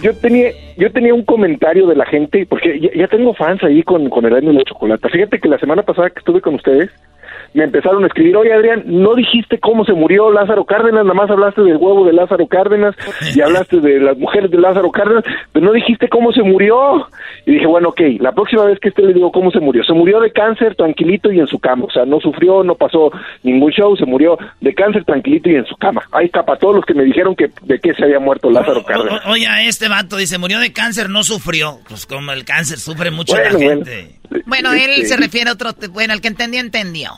yo 0.03 0.17
tenía 0.17 0.51
yo 0.77 0.91
tenía 0.93 1.15
un 1.15 1.25
comentario 1.25 1.87
de 1.87 1.95
la 1.95 2.05
gente 2.05 2.47
porque 2.47 2.81
ya, 2.81 2.91
ya 2.97 3.07
tengo 3.09 3.33
fans 3.35 3.63
ahí 3.63 3.83
con 3.85 4.11
con 4.11 4.25
el 4.25 4.35
año 4.35 4.49
de 4.49 4.55
la 4.59 4.65
chocolate. 4.65 5.09
Fíjate 5.11 5.39
que 5.41 5.49
la 5.49 5.59
semana 5.59 5.83
pasada 5.83 6.11
que 6.11 6.19
estuve 6.19 6.41
con 6.41 6.57
ustedes 6.57 6.91
me 7.55 7.65
empezaron 7.65 8.03
a 8.05 8.09
escribir, 8.09 8.37
oye 8.37 8.53
Adrián, 8.53 8.83
no 8.87 9.15
dijiste 9.15 9.59
cómo 9.61 9.85
se 9.85 9.93
murió 9.93 10.31
Lázaro 10.33 10.65
Cárdenas, 10.65 11.05
nada 11.05 11.15
más 11.15 11.31
hablaste 11.31 11.63
del 11.63 11.77
huevo 11.77 12.05
de 12.05 12.13
Lázaro 12.13 12.47
Cárdenas 12.49 12.95
y 13.35 13.41
hablaste 13.41 13.81
de 13.81 14.01
las 14.01 14.19
mujeres 14.19 14.51
de 14.51 14.59
Lázaro 14.59 14.91
Cárdenas, 14.91 15.23
pero 15.53 15.65
no 15.65 15.73
dijiste 15.73 16.09
cómo 16.09 16.33
se 16.33 16.43
murió. 16.43 17.09
Y 17.47 17.53
dije, 17.53 17.67
bueno, 17.67 17.91
ok, 17.91 18.01
la 18.21 18.33
próxima 18.33 18.65
vez 18.65 18.79
que 18.81 18.89
esté 18.89 19.03
le 19.03 19.15
digo 19.15 19.31
cómo 19.31 19.51
se 19.53 19.61
murió. 19.61 19.85
Se 19.85 19.93
murió 19.93 20.21
de 20.21 20.33
cáncer 20.33 20.75
tranquilito 20.75 21.31
y 21.31 21.39
en 21.39 21.47
su 21.47 21.59
cama, 21.61 21.85
o 21.85 21.91
sea, 21.91 22.05
no 22.05 22.19
sufrió, 22.21 22.65
no 22.65 22.75
pasó 22.75 23.13
ningún 23.45 23.71
show, 23.71 23.97
se 23.97 24.05
murió 24.05 24.37
de 24.61 24.75
cáncer 24.75 25.05
tranquilito 25.05 25.49
y 25.49 25.55
en 25.55 25.67
su 25.67 25.77
cama. 25.77 26.03
Ahí 26.13 26.27
está 26.27 26.45
para 26.45 26.59
todos 26.59 26.75
los 26.77 26.85
que 26.85 26.95
me 26.95 27.05
dijeron 27.05 27.37
que 27.37 27.51
de 27.63 27.79
qué 27.79 27.95
se 27.95 28.03
había 28.05 28.19
muerto 28.19 28.51
Lázaro 28.51 28.85
Cárdenas. 28.85 29.25
O- 29.27 29.31
oye, 29.31 29.47
este 29.69 29.89
vato 29.89 30.17
dice, 30.17 30.39
murió 30.39 30.59
de 30.59 30.73
cáncer, 30.73 31.09
no 31.09 31.23
sufrió. 31.23 31.79
Pues 31.89 32.05
como 32.07 32.33
el 32.33 32.45
cáncer 32.45 32.79
sufre 32.79 33.13
mucho 33.13 33.35
Bueno, 33.35 33.51
la 33.59 33.65
bueno. 33.65 33.85
gente. 33.85 34.15
Bueno, 34.47 34.73
él 34.73 34.91
Este, 34.91 35.07
se 35.07 35.17
refiere 35.17 35.51
a 35.51 35.53
otro... 35.53 35.71
Bueno, 35.93 36.13
el 36.15 36.21
que 36.21 36.29
entendió, 36.29 36.61
entendió. 36.61 37.11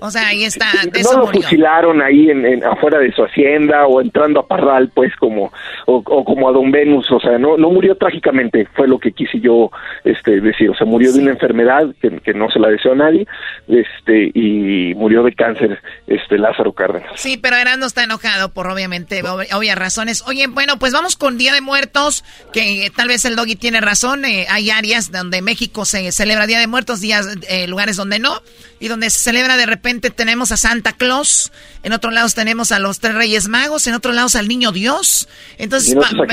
O 0.00 0.10
sea, 0.10 0.28
ahí 0.28 0.44
está, 0.44 0.66
de 0.90 1.00
eso 1.00 1.12
no 1.14 1.20
lo 1.20 1.26
murió. 1.26 1.42
fusilaron 1.42 2.02
ahí 2.02 2.30
en, 2.30 2.44
en- 2.44 2.64
afuera 2.64 2.98
de 2.98 3.12
su 3.12 3.24
hacienda 3.24 3.86
o 3.86 4.00
entrando 4.00 4.40
a 4.40 4.46
Parral 4.46 4.90
pues 4.94 5.14
como 5.16 5.52
o, 5.86 6.02
o 6.04 6.24
como 6.24 6.48
a 6.48 6.52
Don 6.52 6.70
Venus 6.70 7.10
o 7.10 7.18
sea 7.20 7.38
no 7.38 7.56
no 7.56 7.70
murió 7.70 7.96
trágicamente 7.96 8.66
fue 8.74 8.86
lo 8.88 8.98
que 8.98 9.12
quise 9.12 9.40
yo 9.40 9.70
este 10.04 10.40
decir 10.40 10.70
o 10.70 10.74
sea 10.74 10.86
murió 10.86 11.12
de 11.12 11.20
una 11.20 11.30
enfermedad 11.30 11.86
que, 12.02 12.10
que 12.20 12.34
no 12.34 12.50
se 12.50 12.58
la 12.58 12.68
deseó 12.68 12.92
a 12.92 12.96
nadie 12.96 13.26
este 13.68 14.30
y 14.34 14.94
murió 14.94 15.22
de 15.22 15.32
cáncer 15.34 15.80
este 16.06 16.38
Lázaro 16.38 16.72
Cárdenas 16.72 17.10
Sí, 17.16 17.36
pero 17.38 17.56
Erasmo 17.56 17.86
está 17.86 18.04
enojado 18.04 18.52
por 18.52 18.66
obviamente 18.66 19.22
ob- 19.22 19.46
obvias 19.54 19.78
razones. 19.78 20.22
Oye, 20.26 20.46
bueno, 20.48 20.78
pues 20.78 20.92
vamos 20.92 21.16
con 21.16 21.38
Día 21.38 21.52
de 21.54 21.60
Muertos, 21.60 22.24
que 22.52 22.86
eh, 22.86 22.92
tal 22.94 23.08
vez 23.08 23.24
el 23.24 23.36
doggy 23.36 23.56
tiene 23.56 23.80
razón. 23.80 24.24
eh, 24.24 24.46
hay 24.50 24.70
áreas 24.70 25.10
donde 25.12 25.40
México 25.42 25.84
se 25.84 26.10
celebra 26.12 26.46
Día 26.46 26.58
de 26.58 26.66
Muertos, 26.66 27.00
días, 27.00 27.26
eh, 27.48 27.66
lugares 27.68 27.96
donde 27.96 28.18
no, 28.18 28.40
y 28.80 28.88
donde 28.88 29.10
se 29.10 29.18
celebra 29.22 29.56
de 29.56 29.66
repente 29.66 29.83
tenemos 30.16 30.50
a 30.52 30.56
Santa 30.56 30.92
Claus, 30.92 31.52
en 31.82 31.92
otros 31.92 32.12
lados 32.14 32.34
tenemos 32.34 32.72
a 32.72 32.78
los 32.78 32.98
tres 33.00 33.14
Reyes 33.14 33.48
Magos, 33.48 33.86
en 33.86 33.94
otros 33.94 34.14
lados 34.14 34.34
al 34.34 34.48
Niño 34.48 34.72
Dios. 34.72 35.28
Entonces, 35.58 35.92
y 35.92 35.94
nosotros. 35.96 36.28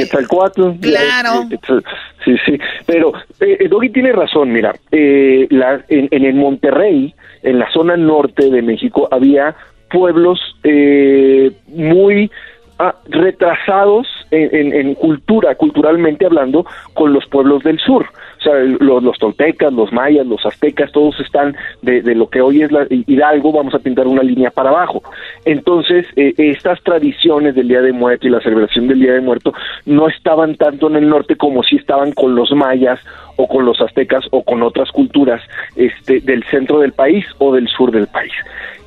Claro. 0.79 1.47
Eh, 1.51 1.59
eh, 1.69 1.81
Sí, 2.23 2.35
sí, 2.45 2.59
pero 2.85 3.13
eh, 3.39 3.67
Doggy 3.67 3.89
tiene 3.89 4.11
razón, 4.11 4.51
mira, 4.51 4.75
eh, 4.91 5.47
la- 5.49 5.83
en, 5.89 6.07
en 6.11 6.23
el 6.25 6.35
Monterrey, 6.35 7.15
en 7.41 7.57
la 7.57 7.67
zona 7.71 7.97
norte 7.97 8.49
de 8.51 8.61
México, 8.61 9.07
había 9.11 9.55
pueblos 9.89 10.39
eh, 10.63 11.51
muy 11.67 12.29
ah, 12.77 12.93
retrasados 13.09 14.07
en, 14.29 14.55
en- 14.55 14.73
en 14.73 14.93
cultura, 14.95 15.55
culturalmente 15.55 16.27
hablando, 16.27 16.63
con 16.93 17.11
los 17.11 17.25
pueblos 17.27 17.63
del 17.63 17.79
sur. 17.79 18.05
O 18.41 18.43
sea, 18.43 18.55
los, 18.55 19.17
toltecas, 19.19 19.71
los 19.71 19.93
mayas, 19.93 20.25
los 20.25 20.43
aztecas, 20.43 20.91
todos 20.91 21.19
están 21.19 21.55
de, 21.83 22.01
de 22.01 22.15
lo 22.15 22.27
que 22.27 22.41
hoy 22.41 22.63
es 22.63 22.71
la 22.71 22.87
Hidalgo, 22.89 23.51
vamos 23.51 23.75
a 23.75 23.79
pintar 23.79 24.07
una 24.07 24.23
línea 24.23 24.49
para 24.49 24.69
abajo. 24.69 25.03
Entonces, 25.45 26.07
eh, 26.15 26.33
estas 26.37 26.81
tradiciones 26.81 27.53
del 27.53 27.67
Día 27.67 27.81
de 27.81 27.93
Muerto 27.93 28.27
y 28.27 28.31
la 28.31 28.41
celebración 28.41 28.87
del 28.87 28.99
Día 28.99 29.13
de 29.13 29.21
Muerto 29.21 29.53
no 29.85 30.07
estaban 30.07 30.55
tanto 30.55 30.87
en 30.87 30.95
el 30.95 31.07
norte 31.07 31.35
como 31.35 31.61
si 31.61 31.75
estaban 31.75 32.13
con 32.13 32.33
los 32.33 32.51
mayas 32.51 32.99
o 33.35 33.47
con 33.47 33.63
los 33.63 33.79
aztecas 33.79 34.25
o 34.31 34.43
con 34.43 34.63
otras 34.63 34.89
culturas 34.91 35.41
este, 35.75 36.19
del 36.21 36.43
centro 36.45 36.79
del 36.79 36.93
país 36.93 37.25
o 37.37 37.53
del 37.53 37.67
sur 37.67 37.91
del 37.91 38.07
país. 38.07 38.33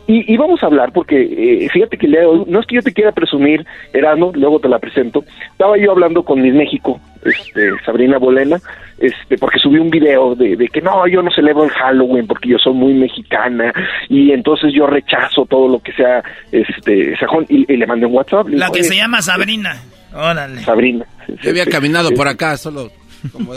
Y, 0.06 0.32
y 0.32 0.36
vamos 0.36 0.62
a 0.62 0.66
hablar 0.66 0.92
porque 0.92 1.22
eh, 1.22 1.68
fíjate 1.70 1.96
que 1.96 2.08
no 2.08 2.60
es 2.60 2.66
que 2.66 2.74
yo 2.74 2.82
te 2.82 2.92
quiera 2.92 3.12
presumir, 3.12 3.64
Erasmo, 3.92 4.32
luego 4.34 4.60
te 4.60 4.68
la 4.68 4.78
presento. 4.78 5.24
Estaba 5.52 5.78
yo 5.78 5.92
hablando 5.92 6.24
con 6.24 6.42
Miss 6.42 6.54
México, 6.54 7.00
este, 7.24 7.70
Sabrina 7.84 8.18
Bolena, 8.18 8.58
este, 8.98 9.36
porque 9.38 9.58
subí 9.58 9.78
un 9.78 9.90
video 9.90 10.34
de, 10.34 10.56
de 10.56 10.68
que 10.68 10.80
no, 10.80 11.06
yo 11.08 11.22
no 11.22 11.30
celebro 11.30 11.64
el 11.64 11.70
Halloween 11.70 12.26
porque 12.26 12.50
yo 12.50 12.58
soy 12.58 12.72
muy 12.74 12.94
mexicana 12.94 13.72
y 14.08 14.32
entonces 14.32 14.72
yo 14.74 14.86
rechazo 14.86 15.46
todo 15.46 15.68
lo 15.68 15.78
que 15.80 15.92
sea 15.92 16.22
este 16.52 17.16
sajón 17.18 17.46
y, 17.48 17.70
y 17.72 17.76
le 17.76 17.86
mandé 17.86 18.06
un 18.06 18.14
WhatsApp. 18.14 18.48
La 18.48 18.66
digo, 18.66 18.72
que 18.72 18.80
"Oye, 18.80 18.88
se 18.88 18.96
llama 18.96 19.20
Sabrina. 19.22 19.76
Órale. 20.14 20.60
Sabrina. 20.60 21.04
Yo 21.42 21.50
había 21.50 21.66
caminado 21.66 22.10
por 22.12 22.28
acá, 22.28 22.56
solo. 22.56 22.90
como- 23.32 23.54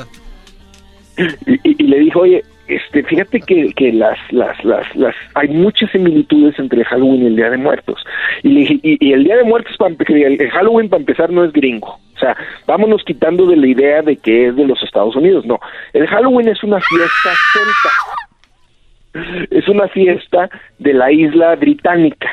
y, 1.17 1.53
y- 1.69 1.75
y 1.79 1.83
le 1.87 1.99
dijo, 1.99 2.19
oye, 2.21 2.43
este, 2.67 3.03
fíjate 3.03 3.39
que, 3.39 3.73
que 3.73 3.93
las, 3.93 4.17
las, 4.31 4.63
las, 4.63 4.95
las, 4.95 5.15
hay 5.35 5.47
muchas 5.49 5.89
similitudes 5.91 6.57
entre 6.59 6.83
Halloween 6.83 7.23
y 7.23 7.27
el 7.27 7.35
Día 7.35 7.49
de 7.49 7.57
Muertos. 7.57 8.03
Y 8.43 8.79
y, 8.83 9.13
el 9.13 9.23
Día 9.23 9.37
de 9.37 9.43
Muertos, 9.43 9.75
para 9.77 9.95
el 10.07 10.49
Halloween 10.49 10.89
para 10.89 10.99
empezar 10.99 11.31
no 11.31 11.43
es 11.43 11.53
gringo. 11.53 11.99
O 12.15 12.19
sea, 12.19 12.35
vámonos 12.65 13.03
quitando 13.03 13.45
de 13.45 13.55
la 13.55 13.67
idea 13.67 14.01
de 14.01 14.17
que 14.17 14.47
es 14.47 14.55
de 14.55 14.65
los 14.65 14.81
Estados 14.83 15.15
Unidos. 15.15 15.45
No, 15.45 15.59
el 15.93 16.07
Halloween 16.07 16.49
es 16.49 16.63
una 16.63 16.79
fiesta 16.81 17.29
celta. 17.53 19.47
Es 19.49 19.67
una 19.67 19.87
fiesta 19.87 20.49
de 20.79 20.93
la 20.93 21.11
isla 21.11 21.55
británica, 21.55 22.29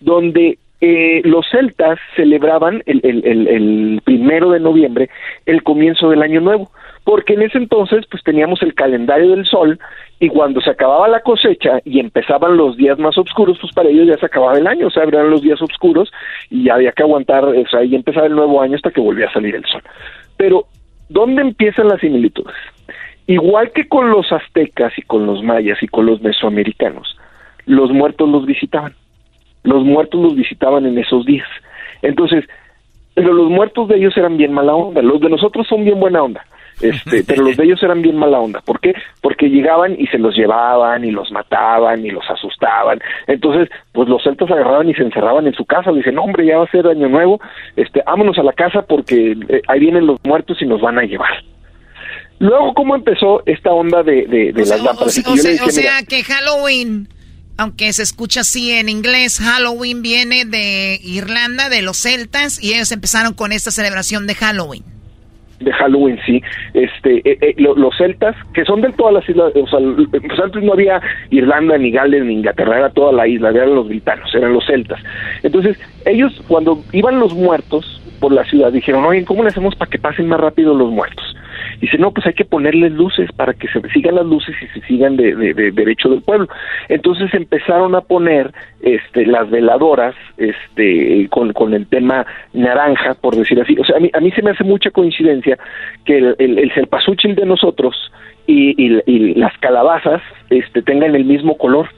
donde 0.00 0.58
eh, 0.80 1.22
los 1.24 1.46
celtas 1.50 1.98
celebraban 2.14 2.82
el, 2.86 3.00
el, 3.02 3.26
el, 3.26 3.48
el 3.48 4.00
primero 4.04 4.50
de 4.50 4.60
noviembre 4.60 5.10
el 5.46 5.62
comienzo 5.64 6.10
del 6.10 6.22
año 6.22 6.40
nuevo, 6.40 6.70
porque 7.08 7.32
en 7.32 7.40
ese 7.40 7.56
entonces 7.56 8.04
pues 8.10 8.22
teníamos 8.22 8.60
el 8.60 8.74
calendario 8.74 9.30
del 9.30 9.46
sol 9.46 9.78
y 10.20 10.28
cuando 10.28 10.60
se 10.60 10.68
acababa 10.68 11.08
la 11.08 11.20
cosecha 11.20 11.80
y 11.86 12.00
empezaban 12.00 12.58
los 12.58 12.76
días 12.76 12.98
más 12.98 13.16
oscuros, 13.16 13.56
pues 13.58 13.72
para 13.72 13.88
ellos 13.88 14.08
ya 14.08 14.18
se 14.18 14.26
acababa 14.26 14.58
el 14.58 14.66
año, 14.66 14.88
o 14.88 14.90
sea, 14.90 15.04
eran 15.04 15.30
los 15.30 15.40
días 15.40 15.62
oscuros 15.62 16.12
y 16.50 16.68
había 16.68 16.92
que 16.92 17.02
aguantar, 17.02 17.46
o 17.46 17.66
sea, 17.70 17.82
y 17.82 17.94
empezaba 17.94 18.26
el 18.26 18.34
nuevo 18.34 18.60
año 18.60 18.76
hasta 18.76 18.90
que 18.90 19.00
volvía 19.00 19.26
a 19.26 19.32
salir 19.32 19.54
el 19.54 19.64
sol. 19.64 19.80
Pero, 20.36 20.66
¿dónde 21.08 21.40
empiezan 21.40 21.88
las 21.88 21.98
similitudes? 21.98 22.54
Igual 23.26 23.72
que 23.72 23.88
con 23.88 24.10
los 24.10 24.30
aztecas 24.30 24.92
y 24.98 25.00
con 25.00 25.24
los 25.24 25.42
mayas 25.42 25.82
y 25.82 25.88
con 25.88 26.04
los 26.04 26.20
mesoamericanos, 26.20 27.16
los 27.64 27.90
muertos 27.90 28.28
los 28.28 28.44
visitaban. 28.44 28.92
Los 29.64 29.82
muertos 29.82 30.20
los 30.20 30.36
visitaban 30.36 30.84
en 30.84 30.98
esos 30.98 31.24
días. 31.24 31.48
Entonces, 32.02 32.44
pero 33.14 33.32
los 33.32 33.48
muertos 33.48 33.88
de 33.88 33.96
ellos 33.96 34.14
eran 34.18 34.36
bien 34.36 34.52
mala 34.52 34.74
onda, 34.74 35.00
los 35.00 35.22
de 35.22 35.30
nosotros 35.30 35.66
son 35.66 35.86
bien 35.86 35.98
buena 35.98 36.22
onda. 36.22 36.44
Este, 36.80 37.24
pero 37.24 37.42
los 37.42 37.56
de 37.56 37.64
ellos 37.64 37.82
eran 37.82 38.02
bien 38.02 38.16
mala 38.16 38.38
onda. 38.38 38.60
¿Por 38.60 38.80
qué? 38.80 38.94
Porque 39.20 39.48
llegaban 39.48 39.94
y 39.98 40.06
se 40.08 40.18
los 40.18 40.34
llevaban 40.36 41.04
y 41.04 41.10
los 41.10 41.30
mataban 41.32 42.04
y 42.06 42.10
los 42.10 42.24
asustaban. 42.30 43.00
Entonces, 43.26 43.68
pues 43.92 44.08
los 44.08 44.22
celtas 44.22 44.50
agarraban 44.50 44.88
y 44.88 44.94
se 44.94 45.02
encerraban 45.02 45.46
en 45.46 45.54
su 45.54 45.64
casa. 45.64 45.90
Le 45.90 45.98
dicen, 45.98 46.14
"No, 46.14 46.22
hombre, 46.22 46.46
ya 46.46 46.58
va 46.58 46.64
a 46.64 46.70
ser 46.70 46.86
año 46.86 47.08
nuevo. 47.08 47.40
Este, 47.76 48.02
vámonos 48.06 48.38
a 48.38 48.42
la 48.42 48.52
casa 48.52 48.82
porque 48.82 49.36
eh, 49.48 49.62
ahí 49.68 49.80
vienen 49.80 50.06
los 50.06 50.18
muertos 50.24 50.56
y 50.60 50.66
nos 50.66 50.80
van 50.80 50.98
a 50.98 51.02
llevar. 51.02 51.30
Luego, 52.40 52.72
¿cómo 52.74 52.94
empezó 52.94 53.42
esta 53.46 53.72
onda 53.72 54.02
de, 54.04 54.26
de, 54.26 54.52
de 54.52 54.62
O 54.62 54.64
sea, 54.64 54.76
las 54.76 54.84
lámparas? 54.86 55.18
o 55.26 55.32
o 55.32 55.36
sea- 55.36 55.64
o 55.64 55.70
sea 55.70 55.82
"Mira, 55.82 56.02
que 56.08 56.22
Halloween, 56.22 57.08
aunque 57.56 57.92
se 57.92 58.04
escucha 58.04 58.42
así 58.42 58.70
en 58.70 58.88
inglés, 58.88 59.40
Halloween 59.40 60.02
viene 60.02 60.44
de 60.44 61.00
Irlanda, 61.02 61.68
de 61.68 61.82
los 61.82 61.96
celtas, 61.96 62.62
y 62.62 62.74
ellos 62.74 62.92
empezaron 62.92 63.34
con 63.34 63.50
esta 63.50 63.72
celebración 63.72 64.28
de 64.28 64.36
Halloween. 64.36 64.84
De 65.60 65.72
Halloween, 65.72 66.18
sí. 66.24 66.42
Este, 66.74 67.16
eh, 67.28 67.38
eh, 67.40 67.54
lo- 67.58 67.74
los 67.74 67.96
celtas, 67.96 68.36
que 68.54 68.64
son 68.64 68.80
de 68.80 68.92
todas 68.92 69.14
las 69.14 69.28
islas, 69.28 69.52
o 69.54 69.66
sea, 69.66 69.78
pues 70.10 70.40
antes 70.40 70.62
no 70.62 70.72
había 70.72 71.00
Irlanda, 71.30 71.76
ni 71.78 71.90
Gales, 71.90 72.24
ni 72.24 72.34
Inglaterra, 72.34 72.78
era 72.78 72.90
toda 72.90 73.12
la 73.12 73.26
isla, 73.26 73.50
eran 73.50 73.74
los 73.74 73.88
britanos, 73.88 74.32
eran 74.34 74.52
los 74.52 74.64
celtas. 74.66 75.00
Entonces, 75.42 75.76
ellos, 76.04 76.40
cuando 76.48 76.82
iban 76.92 77.18
los 77.18 77.34
muertos 77.34 78.00
por 78.20 78.32
la 78.32 78.44
ciudad, 78.44 78.72
dijeron, 78.72 79.04
oye, 79.04 79.24
¿cómo 79.24 79.42
le 79.42 79.50
hacemos 79.50 79.74
para 79.76 79.90
que 79.90 79.98
pasen 79.98 80.28
más 80.28 80.40
rápido 80.40 80.74
los 80.74 80.90
muertos? 80.90 81.24
Dice, 81.80 81.96
no, 81.98 82.10
pues 82.12 82.26
hay 82.26 82.32
que 82.34 82.44
ponerles 82.44 82.92
luces 82.92 83.30
para 83.32 83.54
que 83.54 83.68
se 83.68 83.80
sigan 83.90 84.16
las 84.16 84.26
luces 84.26 84.54
y 84.60 84.66
se 84.78 84.86
sigan 84.86 85.16
de, 85.16 85.34
de- 85.34 85.54
de 85.54 85.70
derecho 85.70 86.08
del 86.08 86.22
pueblo. 86.22 86.48
Entonces 86.88 87.32
empezaron 87.34 87.94
a 87.94 88.00
poner 88.00 88.52
este, 88.82 89.26
las 89.26 89.48
veladoras 89.50 90.14
este, 90.36 91.28
con, 91.30 91.52
con 91.52 91.74
el 91.74 91.86
tema 91.86 92.26
naranja, 92.52 93.14
por 93.14 93.36
decir 93.36 93.60
así. 93.60 93.76
O 93.78 93.84
sea, 93.84 93.96
a 93.96 94.00
mí, 94.00 94.10
a 94.12 94.20
mí 94.20 94.30
se 94.32 94.42
me 94.42 94.50
hace 94.50 94.64
mucha 94.64 94.90
coincidencia 94.90 95.58
que 96.04 96.18
el, 96.18 96.34
el, 96.38 96.58
el 96.58 96.72
de 97.34 97.46
nosotros 97.46 97.94
y, 98.46 98.74
y- 98.82 99.02
y 99.06 99.34
las 99.34 99.56
calabazas 99.58 100.22
este, 100.50 100.82
tengan 100.82 101.14
el 101.14 101.24
mismo 101.24 101.56
color. 101.58 101.88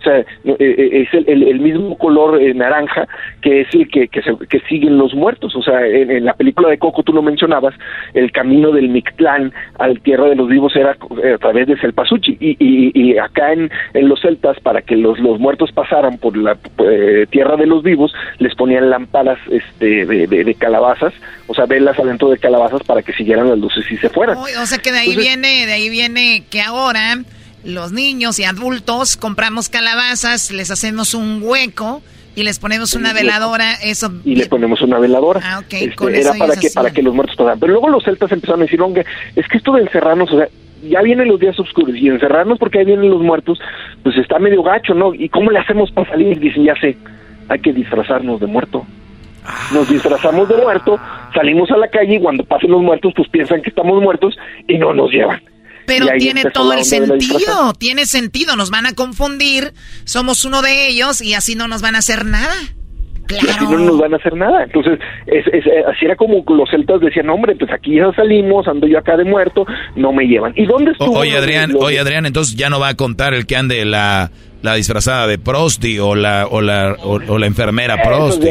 O 0.00 0.02
sea, 0.02 0.18
eh, 0.18 0.26
eh, 0.58 1.02
es 1.06 1.14
el, 1.14 1.28
el- 1.28 1.42
el 1.48 1.60
mismo 1.60 1.96
color 1.98 2.40
eh, 2.40 2.54
naranja 2.54 3.06
que 3.42 3.60
es 3.62 3.68
el 3.74 3.88
que, 3.88 4.08
que, 4.08 4.22
se- 4.22 4.46
que 4.48 4.60
siguen 4.60 4.96
los 4.98 5.14
muertos. 5.14 5.54
O 5.54 5.62
sea, 5.62 5.86
en, 5.86 6.10
en 6.10 6.24
la 6.24 6.34
película 6.34 6.68
de 6.70 6.78
Coco 6.78 7.02
tú 7.02 7.12
lo 7.12 7.22
mencionabas, 7.22 7.74
el 8.14 8.32
camino 8.32 8.72
del 8.72 8.88
Mictlán 8.88 9.52
al 9.78 10.00
Tierra 10.00 10.28
de 10.28 10.36
los 10.36 10.48
Vivos 10.48 10.74
era 10.74 10.96
eh, 11.22 11.34
a 11.34 11.38
través 11.38 11.66
de 11.68 11.76
Selpasuchi. 11.78 12.36
Y, 12.40 12.56
y, 12.58 12.92
y 12.94 13.18
acá 13.18 13.52
en, 13.52 13.70
en 13.94 14.08
los 14.08 14.20
celtas, 14.20 14.58
para 14.60 14.82
que 14.82 14.96
los, 14.96 15.18
los 15.18 15.38
muertos 15.38 15.70
pasaran 15.72 16.18
por 16.18 16.36
la 16.36 16.56
eh, 16.78 17.26
Tierra 17.30 17.56
de 17.56 17.66
los 17.66 17.82
Vivos, 17.82 18.12
les 18.38 18.54
ponían 18.54 18.88
lámparas 18.90 19.38
este, 19.50 20.06
de, 20.06 20.26
de- 20.26 20.44
de 20.44 20.54
calabazas, 20.54 21.12
o 21.46 21.54
sea, 21.54 21.66
velas 21.66 21.98
adentro 21.98 22.30
de 22.30 22.38
calabazas 22.38 22.82
para 22.84 23.02
que 23.02 23.12
siguieran 23.12 23.48
las 23.50 23.58
luces 23.58 23.84
y 23.90 23.96
se 23.98 24.08
fueran. 24.08 24.38
Uy, 24.38 24.50
o 24.60 24.66
sea 24.66 24.78
que 24.78 24.90
de 24.92 24.98
ahí 24.98 25.10
Entonces- 25.10 25.34
viene, 25.42 25.66
de 25.66 25.72
ahí 25.72 25.90
viene 25.90 26.42
que 26.50 26.60
ahora 26.62 27.18
los 27.64 27.92
niños 27.92 28.38
y 28.38 28.44
adultos 28.44 29.16
compramos 29.16 29.68
calabazas, 29.68 30.50
les 30.50 30.70
hacemos 30.70 31.14
un 31.14 31.40
hueco 31.42 32.02
y 32.36 32.42
les 32.42 32.58
ponemos 32.58 32.94
una 32.94 33.12
veladora, 33.12 33.74
eso 33.82 34.12
y 34.24 34.36
le 34.36 34.46
ponemos 34.46 34.80
una 34.82 34.98
veladora. 34.98 35.40
Ah, 35.42 35.58
ok, 35.58 35.72
Este, 35.72 35.94
con 35.96 36.14
era 36.14 36.30
eso 36.30 36.38
para 36.38 36.56
que 36.56 36.70
para 36.70 36.90
que 36.90 37.02
los 37.02 37.14
muertos 37.14 37.36
pasaran. 37.36 37.58
Pero 37.58 37.72
luego 37.72 37.88
los 37.88 38.04
celtas 38.04 38.30
empezaron 38.32 38.60
a 38.62 38.64
decir, 38.64 38.80
"Onge, 38.80 39.04
es 39.36 39.46
que 39.48 39.58
esto 39.58 39.72
de 39.72 39.82
encerrarnos, 39.82 40.32
o 40.32 40.38
sea, 40.38 40.48
ya 40.88 41.02
vienen 41.02 41.28
los 41.28 41.38
días 41.40 41.58
oscuros 41.58 41.94
y 41.96 42.08
encerrarnos 42.08 42.58
porque 42.58 42.78
ahí 42.78 42.84
vienen 42.84 43.10
los 43.10 43.20
muertos, 43.20 43.58
pues 44.02 44.16
está 44.16 44.38
medio 44.38 44.62
gacho, 44.62 44.94
¿no? 44.94 45.12
¿Y 45.14 45.28
cómo 45.28 45.50
le 45.50 45.58
hacemos 45.58 45.90
para 45.92 46.08
salir? 46.08 46.38
Dicen, 46.38 46.64
ya 46.64 46.74
sé, 46.80 46.96
hay 47.48 47.58
que 47.58 47.72
disfrazarnos 47.72 48.40
de 48.40 48.46
muerto. 48.46 48.86
Nos 49.72 49.88
disfrazamos 49.88 50.48
de 50.48 50.56
muerto, 50.56 50.98
salimos 51.34 51.70
a 51.70 51.76
la 51.76 51.88
calle 51.88 52.16
y 52.16 52.20
cuando 52.20 52.44
pasen 52.44 52.70
los 52.70 52.82
muertos, 52.82 53.12
pues 53.16 53.28
piensan 53.28 53.62
que 53.62 53.70
estamos 53.70 54.00
muertos 54.00 54.36
y 54.68 54.78
no 54.78 54.92
nos 54.94 55.10
llevan. 55.10 55.40
Pero 55.86 56.06
tiene 56.18 56.44
todo 56.52 56.72
el 56.72 56.84
sentido, 56.84 57.72
tiene 57.78 58.06
sentido, 58.06 58.56
nos 58.56 58.70
van 58.70 58.86
a 58.86 58.92
confundir, 58.94 59.72
somos 60.04 60.44
uno 60.44 60.62
de 60.62 60.88
ellos 60.88 61.20
y 61.22 61.34
así 61.34 61.54
no 61.54 61.68
nos 61.68 61.82
van 61.82 61.94
a 61.96 61.98
hacer 61.98 62.24
nada. 62.24 62.54
y 63.28 63.34
así 63.48 63.64
no 63.64 63.78
nos 63.78 63.98
van 63.98 64.12
a 64.12 64.16
hacer 64.16 64.34
nada. 64.36 64.64
Entonces, 64.64 64.98
es, 65.26 65.46
es- 65.52 65.64
eh, 65.66 65.84
así 65.88 66.04
era 66.04 66.16
como 66.16 66.44
los 66.48 66.68
celtas 66.68 67.00
decían, 67.00 67.30
hombre, 67.30 67.54
pues 67.54 67.70
aquí 67.72 67.94
ya 67.96 68.10
salimos, 68.16 68.66
ando 68.66 68.88
yo 68.88 68.98
acá 68.98 69.16
de 69.16 69.24
muerto, 69.24 69.64
no 69.94 70.12
me 70.12 70.24
llevan. 70.24 70.52
¿Y 70.56 70.66
dónde 70.66 70.90
O- 70.90 70.92
estuvo? 70.94 71.18
oye, 71.18 71.30
lo 71.30 71.36
de- 71.36 71.42
Adrián, 71.42 71.72
oye, 71.78 71.98
Adrián, 72.00 72.26
entonces 72.26 72.56
ya 72.56 72.70
no 72.70 72.80
va 72.80 72.88
a 72.88 72.94
contar 72.96 73.32
el 73.34 73.46
que 73.46 73.54
ande 73.56 73.84
la, 73.84 74.32
la 74.62 74.74
disfrazada 74.74 75.28
de 75.28 75.38
Prosti 75.38 76.00
o 76.00 76.16
la, 76.16 76.46
o 76.50 76.60
la, 76.60 76.96
o, 77.04 77.20
o 77.28 77.38
la 77.38 77.46
enfermera 77.46 77.94
Eso 77.94 78.04
Prosti. 78.08 78.48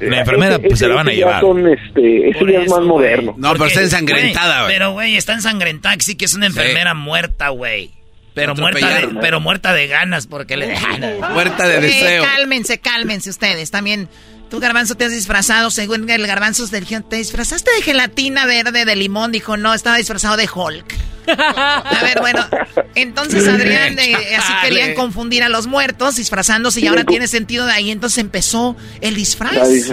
La 0.00 0.20
enfermera, 0.20 0.56
Ese- 0.56 0.68
pues 0.68 0.78
se 0.78 0.88
la 0.88 0.94
van 0.94 1.08
a 1.08 1.12
llevar. 1.12 1.40
Son, 1.40 1.66
este, 1.68 2.28
ese 2.30 2.52
ya 2.52 2.60
es 2.60 2.70
más 2.70 2.82
moderno. 2.82 3.34
Porque, 3.58 3.74
güey, 4.22 4.32
Pero, 4.68 4.92
güey, 4.92 5.16
está 5.16 5.32
ensangrentada, 5.34 5.96
que 5.96 6.02
sí 6.04 6.16
que 6.16 6.24
es 6.26 6.34
una 6.34 6.46
enfermera 6.46 6.94
muerta, 6.94 7.48
güey. 7.50 7.90
Pero 8.34 8.54
muerta, 8.54 8.88
de, 9.00 9.06
¿no? 9.06 9.20
pero 9.20 9.40
muerta 9.40 9.72
de 9.72 9.86
ganas, 9.86 10.26
porque 10.26 10.58
le 10.58 10.66
Muerta 11.32 11.66
de 11.66 11.78
Eh, 11.78 11.80
deseo. 11.80 12.22
cálmense, 12.22 12.78
cálmense 12.78 13.30
ustedes. 13.30 13.70
También, 13.70 14.08
tú, 14.48 14.60
Garbanzo, 14.60 14.94
te 14.94 15.04
has 15.04 15.12
disfrazado, 15.12 15.70
según 15.70 16.08
el 16.08 16.26
Garbanzo 16.26 16.66
del 16.66 16.84
guion, 16.84 17.02
te 17.02 17.16
disfrazaste 17.16 17.70
de 17.72 17.82
gelatina 17.82 18.46
verde 18.46 18.84
de 18.84 18.96
limón. 18.96 19.32
Dijo, 19.32 19.56
no, 19.56 19.74
estaba 19.74 19.96
disfrazado 19.96 20.36
de 20.36 20.48
Hulk. 20.52 20.94
A 21.28 22.00
ver, 22.02 22.20
bueno, 22.20 22.46
entonces 22.94 23.48
Adrián, 23.48 23.98
eh, 23.98 24.36
así 24.36 24.52
querían 24.62 24.94
confundir 24.94 25.42
a 25.42 25.48
los 25.48 25.66
muertos 25.66 26.16
disfrazándose 26.16 26.80
y 26.80 26.86
ahora 26.86 27.04
tiene 27.04 27.26
sentido 27.26 27.66
de 27.66 27.72
ahí. 27.72 27.90
Entonces 27.90 28.18
empezó 28.18 28.76
el 29.00 29.14
disfraz. 29.16 29.92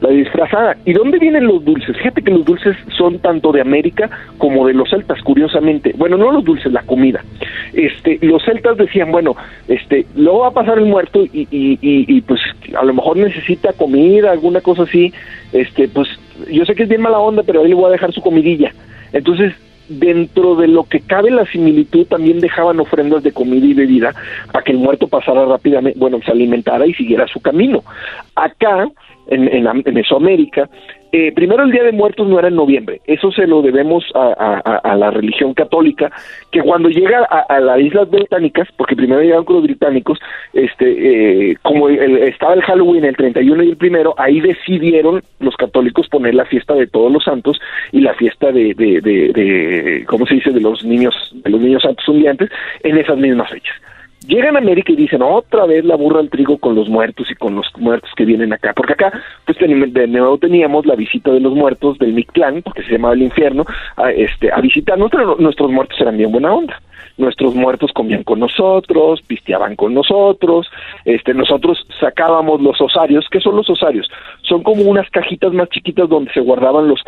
La, 0.00 0.08
dis- 0.08 0.08
la 0.08 0.08
disfrazada. 0.10 0.76
¿Y 0.84 0.92
dónde 0.92 1.18
vienen 1.18 1.46
los 1.46 1.64
dulces? 1.64 1.96
Fíjate 1.96 2.22
que 2.22 2.30
los 2.30 2.44
dulces 2.44 2.76
son 2.96 3.18
tanto 3.18 3.52
de 3.52 3.60
América 3.60 4.10
como 4.38 4.66
de 4.66 4.74
los 4.74 4.90
celtas, 4.90 5.20
curiosamente. 5.22 5.92
Bueno, 5.96 6.16
no 6.16 6.30
los 6.32 6.44
dulces, 6.44 6.72
la 6.72 6.82
comida. 6.82 7.24
Este, 7.72 8.18
los 8.22 8.42
celtas 8.44 8.76
decían, 8.76 9.10
bueno, 9.12 9.36
este, 9.68 10.06
luego 10.14 10.40
va 10.40 10.48
a 10.48 10.52
pasar 10.52 10.78
el 10.78 10.86
muerto 10.86 11.24
y, 11.24 11.46
y, 11.50 11.78
y, 11.80 12.16
y, 12.16 12.20
pues 12.22 12.40
a 12.78 12.84
lo 12.84 12.94
mejor 12.94 13.16
necesita 13.16 13.72
comida, 13.72 14.30
alguna 14.30 14.60
cosa 14.60 14.82
así. 14.82 15.12
Este, 15.52 15.88
pues 15.88 16.08
yo 16.50 16.64
sé 16.64 16.74
que 16.74 16.84
es 16.84 16.88
bien 16.88 17.02
mala 17.02 17.18
onda, 17.18 17.42
pero 17.42 17.62
ahí 17.62 17.68
le 17.68 17.74
voy 17.74 17.86
a 17.86 17.92
dejar 17.92 18.12
su 18.12 18.20
comidilla. 18.20 18.72
Entonces, 19.12 19.54
dentro 19.88 20.56
de 20.56 20.66
lo 20.66 20.82
que 20.84 21.00
cabe 21.00 21.30
la 21.30 21.46
similitud, 21.46 22.06
también 22.06 22.40
dejaban 22.40 22.80
ofrendas 22.80 23.22
de 23.22 23.32
comida 23.32 23.66
y 23.66 23.74
bebida 23.74 24.14
para 24.50 24.64
que 24.64 24.72
el 24.72 24.78
muerto 24.78 25.06
pasara 25.06 25.44
rápidamente, 25.44 25.98
bueno, 25.98 26.18
se 26.24 26.32
alimentara 26.32 26.86
y 26.86 26.94
siguiera 26.94 27.26
su 27.28 27.40
camino. 27.40 27.84
Acá, 28.34 28.88
en, 29.28 29.48
en, 29.48 29.66
en 29.84 29.94
Mesoamérica, 29.94 30.68
eh, 31.12 31.32
primero 31.32 31.62
el 31.62 31.70
Día 31.70 31.82
de 31.84 31.92
Muertos 31.92 32.28
no 32.28 32.38
era 32.38 32.48
en 32.48 32.56
noviembre, 32.56 33.00
eso 33.06 33.30
se 33.32 33.46
lo 33.46 33.62
debemos 33.62 34.04
a, 34.14 34.60
a- 34.84 34.96
la 34.96 35.10
religión 35.10 35.54
católica, 35.54 36.10
que 36.50 36.60
cuando 36.60 36.88
llega 36.88 37.24
a, 37.24 37.60
las 37.60 37.80
Islas 37.80 38.10
Británicas, 38.10 38.68
porque 38.76 38.96
primero 38.96 39.20
llegaron 39.22 39.44
con 39.44 39.56
los 39.56 39.64
británicos, 39.64 40.18
este, 40.52 41.50
eh, 41.52 41.56
como 41.62 41.88
el- 41.88 42.18
estaba 42.18 42.54
el 42.54 42.62
Halloween 42.62 43.04
el 43.04 43.16
31 43.16 43.62
y 43.62 43.70
el 43.70 43.76
primero, 43.76 44.14
ahí 44.18 44.40
decidieron 44.40 45.22
los 45.40 45.56
católicos 45.56 46.08
poner 46.08 46.34
la 46.34 46.44
fiesta 46.44 46.74
de 46.74 46.86
todos 46.86 47.10
los 47.12 47.24
santos 47.24 47.58
y 47.92 48.00
la 48.00 48.14
fiesta 48.14 48.52
de, 48.52 48.74
de, 48.74 49.00
de, 49.00 49.32
de 49.32 50.04
¿cómo 50.06 50.26
se 50.26 50.34
dice?, 50.34 50.50
de 50.50 50.60
los 50.60 50.84
niños, 50.84 51.14
de 51.34 51.50
los 51.50 51.60
niños 51.60 51.82
santos 51.82 52.06
hundiantes 52.08 52.50
en 52.82 52.98
esas 52.98 53.16
mismas 53.16 53.50
fechas. 53.50 53.74
Llegan 54.26 54.56
a 54.56 54.58
América 54.58 54.92
y 54.92 54.96
dicen 54.96 55.22
otra 55.22 55.66
vez 55.66 55.84
la 55.84 55.94
burra 55.94 56.20
al 56.20 56.30
trigo 56.30 56.58
con 56.58 56.74
los 56.74 56.88
muertos 56.88 57.30
y 57.30 57.34
con 57.34 57.54
los 57.54 57.66
muertos 57.78 58.10
que 58.16 58.24
vienen 58.24 58.52
acá, 58.52 58.72
porque 58.74 58.94
acá 58.94 59.12
pues 59.44 59.56
de 59.58 60.06
nuevo 60.08 60.38
teníamos 60.38 60.84
la 60.84 60.96
visita 60.96 61.30
de 61.30 61.40
los 61.40 61.54
muertos 61.54 61.98
del 61.98 62.12
Mictlán, 62.12 62.62
porque 62.62 62.82
se 62.82 62.92
llamaba 62.92 63.14
el 63.14 63.22
infierno, 63.22 63.64
a, 63.96 64.10
este, 64.10 64.50
a 64.52 64.60
visitarnos, 64.60 65.10
pero 65.10 65.36
nuestros 65.38 65.70
muertos 65.70 66.00
eran 66.00 66.16
bien 66.16 66.32
buena 66.32 66.52
onda. 66.52 66.80
Nuestros 67.18 67.54
muertos 67.54 67.92
comían 67.92 68.22
con 68.24 68.40
nosotros, 68.40 69.22
pisteaban 69.22 69.74
con 69.76 69.94
nosotros, 69.94 70.68
este, 71.04 71.32
nosotros 71.34 71.78
sacábamos 71.98 72.60
los 72.60 72.80
osarios. 72.80 73.26
¿Qué 73.30 73.40
son 73.40 73.56
los 73.56 73.68
osarios? 73.70 74.08
Son 74.42 74.62
como 74.62 74.82
unas 74.82 75.08
cajitas 75.10 75.52
más 75.52 75.68
chiquitas 75.70 76.08
donde 76.08 76.30
se 76.32 76.40
guardaban 76.40 76.88
los, 76.88 77.00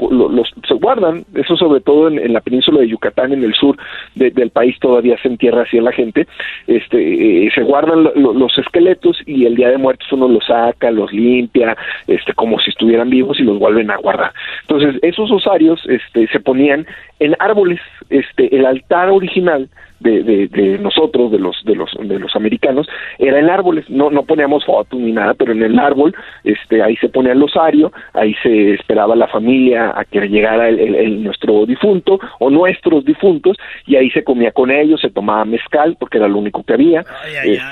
se 0.67 0.75
guardan, 0.75 1.25
eso 1.35 1.57
sobre 1.57 1.81
todo 1.81 2.09
en, 2.09 2.33
la 2.33 2.41
península 2.41 2.81
de 2.81 2.89
Yucatán, 2.89 3.33
en 3.33 3.45
el 3.45 3.55
sur 3.55 3.77
de- 4.15 4.31
del 4.31 4.51
país 4.51 4.77
todavía 4.81 5.17
se 5.23 5.29
entierra 5.29 5.63
así 5.63 5.79
a 5.79 5.83
la 5.83 5.93
gente, 5.93 6.27
este, 6.67 7.47
eh, 7.47 7.51
se 7.55 7.63
guardan 7.63 8.05
lo- 8.05 8.15
lo- 8.15 8.33
los 8.33 8.57
esqueletos 8.59 9.19
y 9.27 9.45
el 9.47 9.55
día 9.57 9.69
de 9.69 9.79
muertos 9.79 10.11
uno 10.13 10.29
los 10.29 10.45
saca, 10.47 10.91
los 10.91 11.13
limpia, 11.13 11.77
este, 12.07 12.33
como 12.35 12.59
si 12.61 12.71
estuvieran 12.71 13.11
vivos 13.11 13.39
y 13.41 13.43
los 13.43 13.59
vuelven 13.59 13.91
a 13.91 13.97
guardar. 13.97 14.33
Entonces, 14.63 14.97
esos 15.03 15.31
osarios, 15.31 15.81
este, 15.89 16.27
se 16.29 16.41
ponían 16.41 16.87
en 17.21 17.35
árboles, 17.39 17.81
este, 18.11 18.55
el 18.55 18.65
altar 18.67 19.11
original 19.11 19.69
de, 20.01 20.23
de, 20.23 20.47
de 20.47 20.79
nosotros, 20.79 21.33
de 21.33 21.39
los, 21.41 21.57
de 21.65 21.75
los, 21.75 21.91
de 22.01 22.19
los 22.21 22.37
americanos, 22.37 22.87
era 23.19 23.41
en 23.41 23.51
árboles, 23.51 23.85
no, 23.91 24.11
no 24.11 24.23
poníamos 24.23 24.65
fotos 24.65 25.01
ni 25.01 25.11
nada, 25.11 25.35
pero 25.35 25.51
en 25.53 25.63
el 25.63 25.77
árbol, 25.79 26.15
este, 26.45 26.81
ahí 26.83 26.97
se 26.97 27.09
ponía 27.09 27.33
el 27.33 27.43
osario, 27.43 27.91
ahí 28.15 28.35
se 28.43 28.75
esperaba 28.75 29.17
la 29.17 29.27
familia 29.27 29.93
a 29.97 30.05
que 30.05 30.21
llegara 30.29 30.69
el, 30.69 30.79
el- 30.79 30.95
el- 30.95 31.25
nuestro 31.25 31.67
difunto 31.67 32.21
o 32.39 32.49
nuestros 32.51 33.05
difuntos, 33.05 33.57
y 33.87 33.97
ahí 33.97 34.09
se 34.11 34.23
comía 34.23 34.53
con 34.53 34.71
ellos, 34.71 35.01
se 35.01 35.11
tomaba 35.11 35.45
mezcal, 35.45 35.97
porque 35.99 36.19
era 36.19 36.29
lo 36.29 36.39
único 36.39 36.63
que 36.63 36.73
había, 36.75 37.05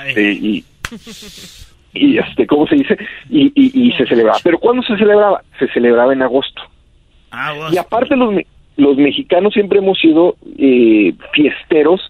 este, 0.09 0.31
y 0.33 0.63
y 1.93 2.17
este, 2.17 2.45
¿cómo 2.45 2.67
se 2.67 2.75
dice? 2.75 2.97
Y, 3.29 3.51
y, 3.55 3.87
y 3.87 3.91
se 3.93 4.05
celebraba. 4.05 4.37
Pero 4.43 4.59
¿cuándo 4.59 4.83
se 4.83 4.95
celebraba? 4.97 5.41
Se 5.57 5.67
celebraba 5.69 6.13
en 6.13 6.21
agosto. 6.21 6.61
Y 7.73 7.77
aparte 7.77 8.15
los, 8.15 8.33
los 8.77 8.97
mexicanos 8.97 9.53
siempre 9.53 9.79
hemos 9.79 9.99
sido 9.99 10.35
eh, 10.57 11.13
fiesteros 11.33 12.01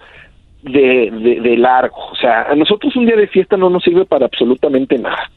de, 0.61 1.11
de, 1.11 1.41
de 1.41 1.57
largo. 1.57 1.97
O 2.11 2.15
sea, 2.15 2.43
a 2.43 2.55
nosotros 2.55 2.95
un 2.95 3.05
día 3.05 3.15
de 3.15 3.27
fiesta 3.27 3.57
no 3.57 3.69
nos 3.69 3.83
sirve 3.83 4.05
para 4.05 4.25
absolutamente 4.25 4.97
nada. 4.97 5.29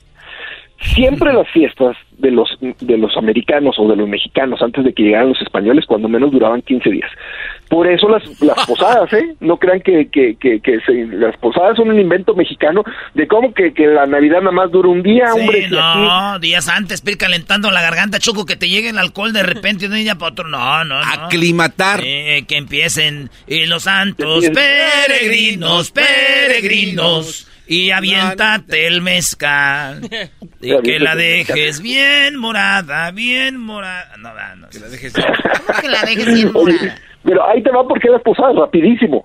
Siempre 0.81 1.33
las 1.33 1.47
fiestas 1.51 1.97
de 2.17 2.31
los 2.31 2.49
de 2.61 2.97
los 2.99 3.17
americanos 3.17 3.77
o 3.79 3.89
de 3.89 3.97
los 3.97 4.09
mexicanos 4.09 4.61
antes 4.63 4.85
de 4.85 4.93
que 4.95 5.03
llegaran 5.03 5.29
los 5.29 5.41
españoles, 5.41 5.85
cuando 5.87 6.09
menos 6.09 6.31
duraban 6.33 6.63
15 6.63 6.91
días. 6.91 7.11
Por 7.69 7.87
eso 7.87 8.09
las, 8.09 8.23
las 8.43 8.67
posadas, 8.67 9.13
¿eh? 9.13 9.35
No 9.41 9.57
crean 9.59 9.81
que, 9.81 10.09
que, 10.11 10.37
que, 10.37 10.61
que 10.61 10.81
se- 10.81 11.07
las 11.17 11.37
posadas 11.39 11.77
son 11.77 11.91
un 11.91 12.01
invento 12.01 12.35
mexicano 12.35 12.83
de 13.15 13.27
cómo 13.29 13.53
que, 13.55 13.73
que 13.75 13.87
la 13.87 14.07
Navidad 14.07 14.41
nada 14.41 14.53
más 14.53 14.71
dura 14.71 14.89
un 14.89 15.03
día, 15.03 15.33
hombre. 15.35 15.67
Aquí- 15.67 15.75
no, 15.75 16.39
días 16.41 16.69
antes, 16.69 17.03
ir 17.07 17.17
calentando 17.19 17.71
la 17.71 17.83
garganta, 17.83 18.19
Choco, 18.19 18.45
que 18.47 18.57
te 18.57 18.69
llegue 18.69 18.89
el 18.91 18.99
alcohol 18.99 19.33
de 19.33 19.43
repente 19.43 19.89
de 19.89 19.95
un 19.95 20.03
día 20.03 20.15
para 20.17 20.33
otro. 20.33 20.49
No, 20.49 20.85
no, 20.85 21.01
no. 21.01 21.25
Aclimatar. 21.27 22.01
Eh, 22.05 22.45
que 22.49 22.57
empiecen 22.57 23.31
y 23.47 23.67
los 23.67 23.83
santos 23.85 24.45
peregrinos, 24.51 25.91
peregrinos. 25.91 27.47
Y 27.71 27.93
aviéntate 27.93 28.87
el 28.89 29.01
mezcal. 29.01 30.01
Y 30.63 30.77
que 30.83 30.99
la 30.99 31.15
dejes 31.17 31.81
bien 31.81 32.37
morada, 32.37 33.11
bien 33.13 33.57
morada. 33.57 34.15
No, 34.19 34.29
no, 34.35 34.57
no. 34.57 34.69
Que 34.69 34.79
la 34.79 34.89
dejes 34.89 35.15
que 35.15 35.89
la 35.89 36.03
dejes 36.03 36.35
bien 36.35 36.51
Oye, 36.55 36.77
Pero 37.25 37.49
ahí 37.49 37.63
te 37.63 37.71
va 37.71 37.89
porque 37.89 38.11
las 38.11 38.21
posadas, 38.21 38.57
rapidísimo. 38.57 39.23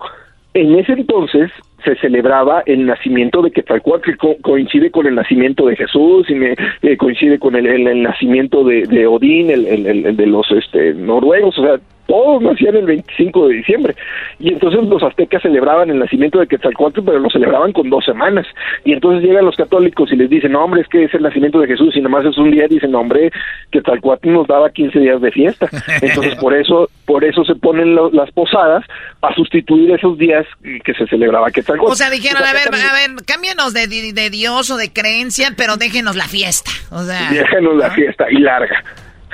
En 0.54 0.78
ese 0.78 0.92
entonces 0.92 1.50
se 1.84 1.94
celebraba 1.96 2.62
el 2.64 2.86
nacimiento 2.86 3.42
de 3.42 3.50
Quetzalcóatl, 3.50 4.12
que 4.12 4.16
co- 4.16 4.36
coincide 4.40 4.90
con 4.90 5.06
el 5.06 5.14
nacimiento 5.14 5.66
de 5.66 5.76
Jesús, 5.76 6.24
y 6.30 6.34
me- 6.36 6.54
eh, 6.80 6.96
coincide 6.96 7.38
con 7.38 7.54
el, 7.54 7.66
el- 7.66 7.86
el 7.86 8.02
nacimiento 8.02 8.64
de, 8.64 8.84
de 8.86 9.06
Odín, 9.06 9.50
el, 9.50 9.66
el- 9.66 9.86
el- 9.86 10.06
el 10.06 10.16
de 10.16 10.26
los 10.26 10.50
este, 10.52 10.94
noruegos, 10.94 11.58
o 11.58 11.62
sea, 11.62 11.74
todos 12.06 12.42
nacían 12.42 12.76
el 12.76 12.86
25 12.86 13.48
de 13.48 13.54
diciembre. 13.56 13.94
Y 14.38 14.52
entonces 14.52 14.82
los 14.84 15.02
aztecas 15.02 15.42
celebraban 15.42 15.90
el 15.90 15.98
nacimiento 15.98 16.38
de 16.38 16.46
Quetzalcóatl, 16.46 17.00
pero 17.04 17.18
lo 17.18 17.30
celebraban 17.30 17.72
con 17.72 17.90
dos 17.90 18.04
semanas. 18.04 18.46
Y 18.84 18.92
entonces 18.92 19.22
llegan 19.28 19.44
los 19.44 19.56
católicos 19.56 20.10
y 20.12 20.16
les 20.16 20.30
dicen, 20.30 20.52
no, 20.52 20.64
hombre, 20.64 20.82
es 20.82 20.88
que 20.88 21.04
es 21.04 21.14
el 21.14 21.22
nacimiento 21.22 21.58
de 21.60 21.66
Jesús 21.66 21.96
y 21.96 22.00
nomás 22.00 22.24
es 22.24 22.36
un 22.38 22.50
día. 22.50 22.66
Dicen, 22.68 22.90
no, 22.92 23.00
hombre, 23.00 23.30
Quetzalcóatl 23.72 24.30
nos 24.30 24.46
daba 24.46 24.70
15 24.70 24.98
días 24.98 25.20
de 25.20 25.30
fiesta. 25.32 25.68
Entonces 26.02 26.36
por 26.36 26.54
eso 26.54 26.88
por 27.04 27.24
eso 27.24 27.44
se 27.44 27.54
ponen 27.54 27.94
lo- 27.94 28.10
las 28.10 28.30
posadas 28.32 28.84
para 29.20 29.34
sustituir 29.34 29.90
esos 29.92 30.18
días 30.18 30.44
que 30.84 30.94
se 30.94 31.06
celebraba 31.06 31.50
Quetzalcóatl. 31.50 31.92
O 31.92 31.94
sea, 31.96 32.10
dijeron, 32.10 32.42
a 32.42 32.52
ver, 32.52 32.62
a 32.68 32.92
ver, 32.92 33.24
cámbianos 33.26 33.72
de, 33.74 33.86
de- 33.86 34.12
de 34.12 34.30
Dios 34.30 34.70
o 34.70 34.76
de 34.76 34.92
creencia, 34.92 35.48
pero 35.56 35.76
déjenos 35.76 36.16
la 36.16 36.26
fiesta. 36.28 36.70
O 36.90 37.02
sea, 37.02 37.30
déjanos 37.30 37.76
la 37.76 37.90
fiesta 37.90 38.26
y 38.30 38.38
larga. 38.38 38.82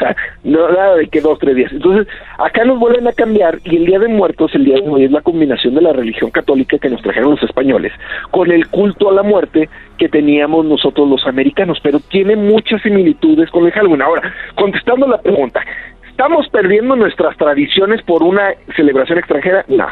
Sea, 0.03 0.17
no 0.43 0.69
nada 0.71 0.97
de 0.97 1.09
que 1.09 1.21
dos, 1.21 1.39
tres 1.39 1.55
días. 1.55 1.73
Entonces, 1.73 2.09
acá 2.39 2.65
nos 2.65 2.79
vuelven 2.79 3.07
a 3.07 3.13
cambiar 3.13 3.59
y 3.65 3.77
el 3.77 3.87
Día 3.87 3.99
de 3.99 4.09
Muertos, 4.09 4.55
el 4.55 4.65
día 4.65 4.81
de 4.81 4.89
hoy, 4.89 5.05
es 5.05 5.13
la 5.13 5.21
combinación 5.21 5.75
de 5.75 5.83
la 5.83 5.93
religión 5.93 6.31
católica 6.31 6.79
que 6.79 6.91
nos 6.91 7.03
trajeron 7.03 7.33
los 7.33 7.43
españoles 7.43 7.93
con 8.31 8.51
el 8.51 8.67
culto 8.69 9.11
a 9.11 9.13
la 9.13 9.23
muerte 9.23 9.69
que 9.99 10.09
teníamos 10.09 10.65
nosotros 10.65 11.09
los 11.09 11.25
americanos, 11.27 11.79
pero 11.83 12.01
tiene 12.01 12.35
muchas 12.35 12.83
similitudes 12.83 13.51
con 13.51 13.65
el 13.65 13.73
Halloween. 13.73 14.03
Ahora, 14.03 14.33
contestando 14.57 15.07
la 15.07 15.19
pregunta, 15.19 15.63
¿estamos 16.11 16.49
perdiendo 16.49 16.97
nuestras 16.97 17.37
tradiciones 17.37 18.03
por 18.03 18.23
una 18.23 18.55
celebración 18.75 19.19
extranjera? 19.19 19.65
No. 19.69 19.87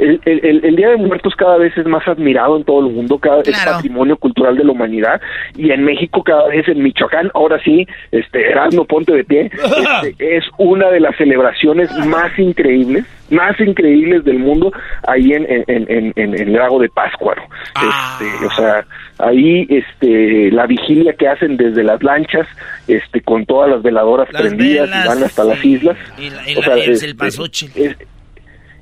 El, 0.00 0.20
el- 0.24 0.44
el- 0.44 0.64
el 0.64 0.76
Día 0.76 0.88
de 0.90 0.96
Muertos 0.96 1.34
cada 1.36 1.56
vez 1.58 1.76
es 1.76 1.86
más 1.86 2.06
admirado 2.08 2.56
en 2.56 2.64
todo 2.64 2.86
el 2.86 2.92
mundo, 2.94 3.18
cada 3.18 3.42
es 3.42 3.48
patrimonio 3.74 4.16
cultural 4.16 4.56
de 4.56 4.64
la 4.64 4.72
humanidad 4.72 5.20
y 5.56 5.70
en 5.70 5.84
México 5.84 6.22
cada 6.24 6.48
vez 6.48 6.66
en 6.68 6.82
Michoacán, 6.82 7.30
ahora 7.34 7.60
sí, 7.62 7.86
este 8.10 8.50
Erasmo 8.50 8.84
Ponte 8.84 9.12
de 9.12 9.24
Pie, 9.24 9.50
este, 10.02 10.36
es 10.38 10.44
una 10.58 10.88
de 10.90 11.00
las 11.00 11.16
celebraciones 11.16 11.90
más 12.06 12.36
increíbles, 12.38 13.04
más 13.30 13.58
increíbles 13.60 14.24
del 14.24 14.38
mundo 14.38 14.72
ahí 15.06 15.32
en, 15.32 15.44
en, 15.48 15.64
en, 15.68 15.86
en- 15.88 16.12
en 16.16 16.34
el 16.34 16.52
lago 16.54 16.78
de 16.80 16.88
Páscuaro. 16.88 17.42
Este, 17.74 18.46
o 18.46 18.50
sea, 18.50 18.84
ahí 19.18 19.66
este 19.68 20.50
la 20.50 20.66
vigilia 20.66 21.12
que 21.14 21.28
hacen 21.28 21.56
desde 21.56 21.84
las 21.84 22.02
lanchas, 22.02 22.46
este 22.88 23.20
con 23.20 23.44
todas 23.46 23.70
las 23.70 23.82
veladoras 23.82 24.32
Las 24.32 24.42
prendidas 24.42 24.88
velas, 24.88 25.04
y 25.04 25.08
van 25.08 25.22
hasta 25.24 25.44
las 25.44 25.64
islas. 25.64 25.96
Y 26.18 26.30
la- 26.30 26.50
y 26.50 26.56
O 26.56 26.60
la- 26.60 26.64
sea, 26.64 26.74
el 26.74 26.90
este, 26.92 27.06
cempasúchil. 27.08 27.70
es- 27.76 27.96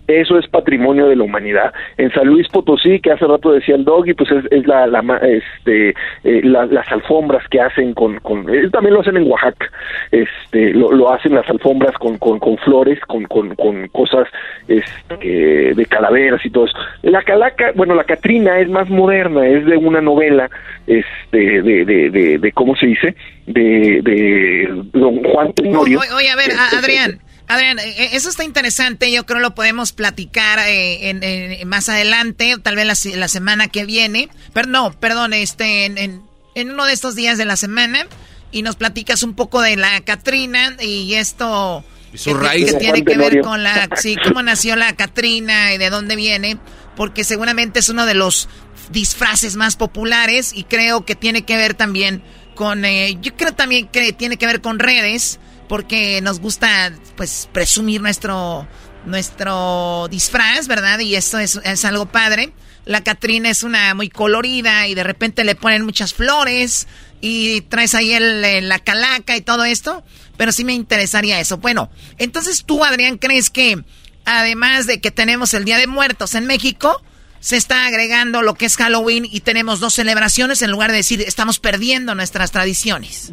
eso 0.09 0.39
es 0.39 0.49
patrimonio 0.49 1.07
de 1.09 1.17
la 1.17 1.23
humanidad. 1.25 1.73
En 1.99 2.11
San 2.13 2.27
Luis 2.27 2.49
Potosí, 2.49 2.99
que 3.01 3.13
hace 3.13 3.27
rato 3.27 3.53
decía 3.53 3.75
el 3.77 3.85
Doggy, 3.85 4.15
pues 4.15 4.31
es, 4.33 4.45
es 4.51 4.67
la, 4.67 4.87
la 4.87 5.01
este, 5.23 5.91
eh, 6.25 6.41
la- 6.43 6.67
las 6.67 6.91
alfombras 6.91 7.47
que 7.49 7.61
hacen 7.61 7.95
con, 7.95 8.19
con 8.21 8.49
eh, 8.53 8.69
también 8.73 8.95
lo 8.95 9.01
hacen 9.03 9.17
en 9.17 9.31
Oaxaca, 9.31 9.71
este, 10.11 10.73
lo, 10.75 10.91
lo 10.93 11.13
hacen 11.13 11.35
las 11.35 11.49
alfombras 11.49 11.95
con, 11.99 12.19
con, 12.19 12.39
con 12.39 12.57
flores, 12.59 12.99
con, 13.01 13.25
con, 13.25 13.55
con 13.55 13.87
cosas 13.89 14.27
este, 14.67 15.75
de 15.75 15.87
calaveras 15.87 16.45
y 16.45 16.51
todo 16.51 16.65
eso. 16.65 16.77
La 17.03 17.23
calaca, 17.23 17.73
bueno, 17.75 17.95
la 17.95 18.05
Catrina 18.05 18.59
es 18.59 18.69
más 18.69 18.89
moderna, 18.89 19.47
es 19.47 19.65
de 19.67 19.77
una 19.77 20.01
novela, 20.01 20.51
este, 20.87 21.63
de, 21.63 21.85
de, 21.85 22.11
de, 22.11 22.39
de 22.39 22.53
¿cómo 22.53 22.75
se 22.77 22.87
dice? 22.87 23.15
De, 23.47 24.01
de 24.03 24.69
don 24.93 25.23
Juan 25.25 25.53
Tenorio. 25.53 26.01
Oye, 26.01 26.09
oye, 26.17 26.31
a 26.31 26.37
ver, 26.37 26.49
Este, 26.49 26.77
a- 26.77 26.79
Adrián, 26.79 27.19
Adrián, 27.49 27.79
eh, 27.79 28.11
eso 28.13 28.29
está 28.29 28.45
interesante, 28.45 29.11
yo 29.11 29.25
creo 29.27 29.41
lo 29.41 29.55
podemos 29.55 29.93
platicar 29.93 30.59
eh, 30.61 31.09
en, 31.11 31.23
en- 31.23 31.67
más 31.69 31.89
adelante, 31.89 32.55
o 32.55 32.59
tal 32.59 32.77
vez 32.77 32.87
la, 32.87 32.95
se- 32.95 33.17
la 33.17 33.29
semana 33.29 33.69
que 33.69 33.85
viene, 33.87 34.29
pero 34.53 34.69
no, 34.69 34.93
perdón, 34.93 35.33
este, 35.33 35.87
en, 35.87 35.97
en- 35.99 36.23
en 36.55 36.71
uno 36.71 36.85
de 36.85 36.93
estos 36.93 37.15
días 37.15 37.39
de 37.39 37.45
la 37.47 37.57
semana, 37.57 38.07
y 38.53 38.63
nos 38.63 38.77
platicas 38.77 39.23
un 39.23 39.35
poco 39.35 39.61
de 39.63 39.77
la 39.77 40.01
Catrina 40.03 40.77
y 40.81 41.15
esto... 41.15 41.85
Y 42.13 42.17
sus 42.19 42.33
que- 42.35 42.39
que- 42.73 42.79
tiene 42.79 43.05
que 43.05 43.17
ver 43.19 43.41
con 43.43 43.63
la... 43.63 43.89
Sí, 43.97 44.17
cómo 44.23 44.43
nació 44.43 44.75
la 44.77 44.95
Catrina 44.97 45.73
y 45.75 45.79
de 45.79 45.91
dónde 45.91 46.17
viene, 46.17 46.57
porque 46.97 47.25
seguramente 47.25 47.81
es 47.81 47.89
uno 47.91 48.07
de 48.07 48.15
los 48.15 48.49
disfraces 48.91 49.57
más 49.57 49.77
populares 49.77 50.53
y 50.55 50.65
creo 50.65 51.05
que 51.05 51.15
tiene 51.15 51.43
que 51.43 51.57
ver 51.57 51.75
también 51.75 52.23
con... 52.55 52.85
eh, 52.85 53.19
yo 53.21 53.35
creo 53.37 53.53
también 53.53 53.89
que 53.89 54.13
tiene 54.15 54.37
que 54.39 54.47
ver 54.47 54.61
con 54.63 54.79
redes, 54.79 55.39
porque 55.69 56.21
nos 56.21 56.41
gusta 56.41 56.93
pues 57.17 57.49
presumir 57.53 58.01
nuestro 58.01 58.67
nuestro 59.05 60.09
disfraz, 60.11 60.67
¿verdad? 60.69 60.99
Y 60.99 61.17
esto 61.17 61.39
es, 61.39 61.61
es 61.65 61.85
algo 61.85 62.07
padre. 62.07 62.53
La 62.85 63.03
Catrina 63.03 63.51
es 63.51 63.63
una 63.63 63.95
muy 63.95 64.09
colorida 64.09 64.87
y 64.87 64.95
de 64.95 65.05
repente 65.05 65.45
le 65.45 65.55
ponen 65.55 65.85
muchas 65.85 66.15
flores 66.15 66.89
y 67.21 67.63
traes 67.63 67.95
ahí 67.95 68.13
el, 68.13 68.69
la 68.69 68.79
calaca 68.79 69.37
y 69.37 69.41
todo 69.41 69.65
esto, 69.65 70.05
pero 70.37 70.53
sí 70.53 70.65
me 70.65 70.75
interesaría 70.75 71.41
eso. 71.41 71.59
Bueno, 71.59 71.91
entonces 72.17 72.65
tú, 72.65 72.85
Adrián, 72.85 73.19
¿crees 73.19 73.51
que 73.51 73.83
además 74.25 74.87
de 74.87 75.01
que 75.01 75.11
tenemos 75.11 75.55
el 75.55 75.65
Día 75.65 75.79
de 75.79 75.87
Muertos 75.87 76.35
en 76.35 76.47
México, 76.47 77.03
se 77.41 77.57
está 77.57 77.87
agregando 77.87 78.43
lo 78.43 78.55
que 78.55 78.67
es 78.67 78.77
Halloween 78.77 79.27
y 79.31 79.41
tenemos 79.41 79.81
dos 79.81 79.95
celebraciones 79.95 80.63
en 80.63 80.71
lugar 80.71 80.91
de 80.91 80.99
decir 80.99 81.21
estamos 81.23 81.59
perdiendo 81.59 82.15
nuestras 82.15 82.51
tradiciones? 82.51 83.33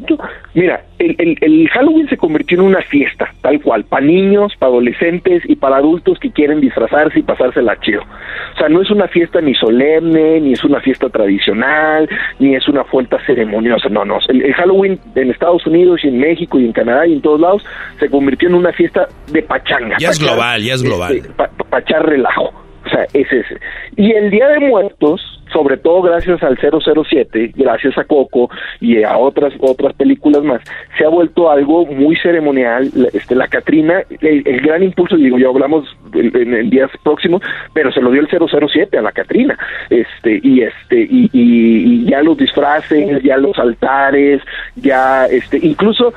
Mira, 0.55 0.85
el, 0.99 1.15
el, 1.19 1.37
el 1.41 1.67
Halloween 1.69 2.07
se 2.09 2.15
convirtió 2.17 2.57
en 2.57 2.65
una 2.65 2.81
fiesta, 2.81 3.29
tal 3.41 3.61
cual, 3.61 3.83
para 3.83 4.05
niños, 4.05 4.53
para 4.57 4.71
adolescentes 4.71 5.43
y 5.47 5.55
para 5.57 5.75
adultos 5.77 6.17
que 6.17 6.31
quieren 6.31 6.61
disfrazarse 6.61 7.19
y 7.19 7.23
pasársela 7.23 7.77
chido. 7.81 8.01
O 8.01 8.57
sea, 8.57 8.69
no 8.69 8.81
es 8.81 8.89
una 8.89 9.07
fiesta 9.09 9.41
ni 9.41 9.53
solemne, 9.53 10.39
ni 10.39 10.53
es 10.53 10.63
una 10.63 10.79
fiesta 10.79 11.09
tradicional, 11.09 12.07
ni 12.39 12.55
es 12.55 12.67
una 12.69 12.85
fiesta 12.85 13.17
ceremoniosa, 13.25 13.89
no, 13.89 14.05
no. 14.05 14.17
El, 14.29 14.43
el 14.43 14.53
Halloween 14.53 14.97
en 15.15 15.29
Estados 15.29 15.67
Unidos 15.67 15.99
y 16.03 16.07
en 16.07 16.19
México 16.19 16.57
y 16.59 16.65
en 16.65 16.71
Canadá 16.71 17.05
y 17.05 17.13
en 17.13 17.21
todos 17.21 17.41
lados 17.41 17.65
se 17.99 18.09
convirtió 18.09 18.47
en 18.47 18.55
una 18.55 18.71
fiesta 18.71 19.07
de 19.31 19.43
pachanga. 19.43 19.97
Ya 19.99 20.09
es 20.09 20.19
global, 20.19 20.61
ya 20.63 20.73
es 20.75 20.83
global. 20.83 21.15
este, 21.17 21.29
pa- 21.33 21.49
pa' 21.69 21.79
echar 21.79 22.05
relajo. 22.05 22.64
O 22.85 22.89
sea, 22.89 23.03
es 23.13 23.31
ese. 23.31 23.57
Y 23.95 24.11
el 24.11 24.29
Día 24.29 24.47
de 24.49 24.59
Muertos, 24.59 25.21
sobre 25.51 25.77
todo 25.77 26.01
gracias 26.03 26.43
al 26.43 26.57
007, 26.59 27.51
gracias 27.55 27.97
a 27.97 28.03
Coco 28.03 28.49
y 28.79 29.01
a 29.03 29.17
otras 29.17 29.53
otras 29.59 29.93
películas 29.93 30.43
más, 30.43 30.61
se 30.97 31.05
ha 31.05 31.09
vuelto 31.09 31.49
algo 31.49 31.85
muy 31.87 32.15
ceremonial. 32.17 32.89
La- 32.93 33.07
Este, 33.13 33.33
la 33.35 33.47
Catrina, 33.47 34.03
el, 34.21 34.43
gran 34.61 34.83
impulso, 34.83 35.15
digo, 35.15 35.37
ya 35.39 35.47
hablamos 35.47 35.85
en, 36.13 36.35
en- 36.35 36.53
en 36.53 36.69
días 36.69 36.91
próximos, 37.03 37.41
pero 37.73 37.91
se 37.91 38.01
lo 38.01 38.11
dio 38.11 38.21
el 38.21 38.27
007 38.27 38.97
a 38.97 39.01
la 39.01 39.11
Catrina. 39.11 39.57
Este, 39.89 40.39
y 40.43 40.61
este, 40.61 41.01
y, 41.01 41.29
y- 41.33 42.03
y 42.03 42.05
ya 42.09 42.21
los 42.21 42.37
disfraces, 42.37 43.23
ya 43.23 43.37
los 43.37 43.57
altares, 43.57 44.41
ya, 44.75 45.25
este, 45.25 45.57
incluso 45.61 46.13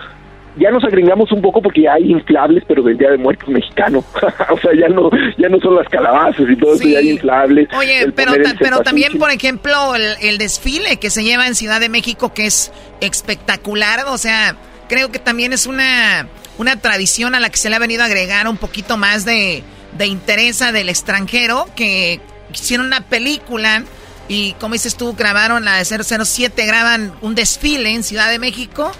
ya 0.58 0.70
nos 0.70 0.82
agregamos 0.84 1.30
un 1.32 1.40
poco 1.40 1.60
porque 1.62 1.82
ya 1.82 1.94
hay 1.94 2.10
inflables, 2.10 2.64
pero 2.66 2.82
del 2.82 2.96
Día 2.98 3.10
de 3.10 3.18
Muertos 3.18 3.48
mexicano. 3.48 4.04
o 4.50 4.58
sea, 4.58 4.70
ya 4.78 4.88
no, 4.88 5.10
ya 5.36 5.48
no 5.48 5.58
son 5.60 5.76
las 5.76 5.88
calabazas 5.88 6.44
y 6.48 6.56
todo 6.56 6.74
eso, 6.74 6.84
ya 6.84 6.98
hay 6.98 7.10
inflables. 7.10 7.68
Oye, 7.76 8.12
pero, 8.14 8.32
ta- 8.42 8.54
pero 8.58 8.80
también, 8.80 9.18
por 9.18 9.30
ejemplo, 9.30 9.94
el, 9.94 10.04
el 10.22 10.38
desfile 10.38 10.96
que 10.98 11.10
se 11.10 11.22
lleva 11.24 11.46
en 11.46 11.54
Ciudad 11.54 11.80
de 11.80 11.88
México, 11.88 12.32
que 12.34 12.46
es 12.46 12.72
espectacular, 13.00 14.04
o 14.08 14.18
sea, 14.18 14.56
creo 14.88 15.10
que 15.12 15.18
también 15.18 15.52
es 15.52 15.66
una, 15.66 16.26
una 16.58 16.76
tradición 16.80 17.34
a 17.34 17.40
la 17.40 17.50
que 17.50 17.58
se 17.58 17.68
le 17.70 17.76
ha 17.76 17.78
venido 17.78 18.02
a 18.02 18.06
agregar 18.06 18.48
un 18.48 18.56
poquito 18.56 18.96
más 18.96 19.24
de, 19.24 19.62
de 19.96 20.06
interés 20.06 20.58
del 20.72 20.88
extranjero, 20.88 21.66
que 21.76 22.20
hicieron 22.52 22.86
una 22.86 23.02
película 23.02 23.82
y, 24.28 24.52
como 24.60 24.74
dices 24.74 24.96
tú, 24.96 25.14
grabaron 25.14 25.64
la 25.64 25.76
de 25.76 25.84
007, 25.84 26.66
graban 26.66 27.12
un 27.22 27.34
desfile 27.34 27.90
en 27.94 28.02
Ciudad 28.02 28.30
de 28.30 28.38
México 28.38 28.92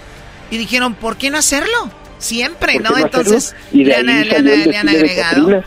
y 0.51 0.57
dijeron, 0.57 0.93
¿por 0.93 1.17
qué 1.17 1.29
no 1.29 1.37
hacerlo? 1.37 1.89
Siempre, 2.17 2.73
¿Por 2.73 2.91
¿no? 2.91 2.97
Entonces, 2.97 3.55
y 3.71 3.85
le 3.85 3.95
han, 3.95 4.05
le 4.05 4.23
le 4.25 4.77
agregado. 4.77 5.63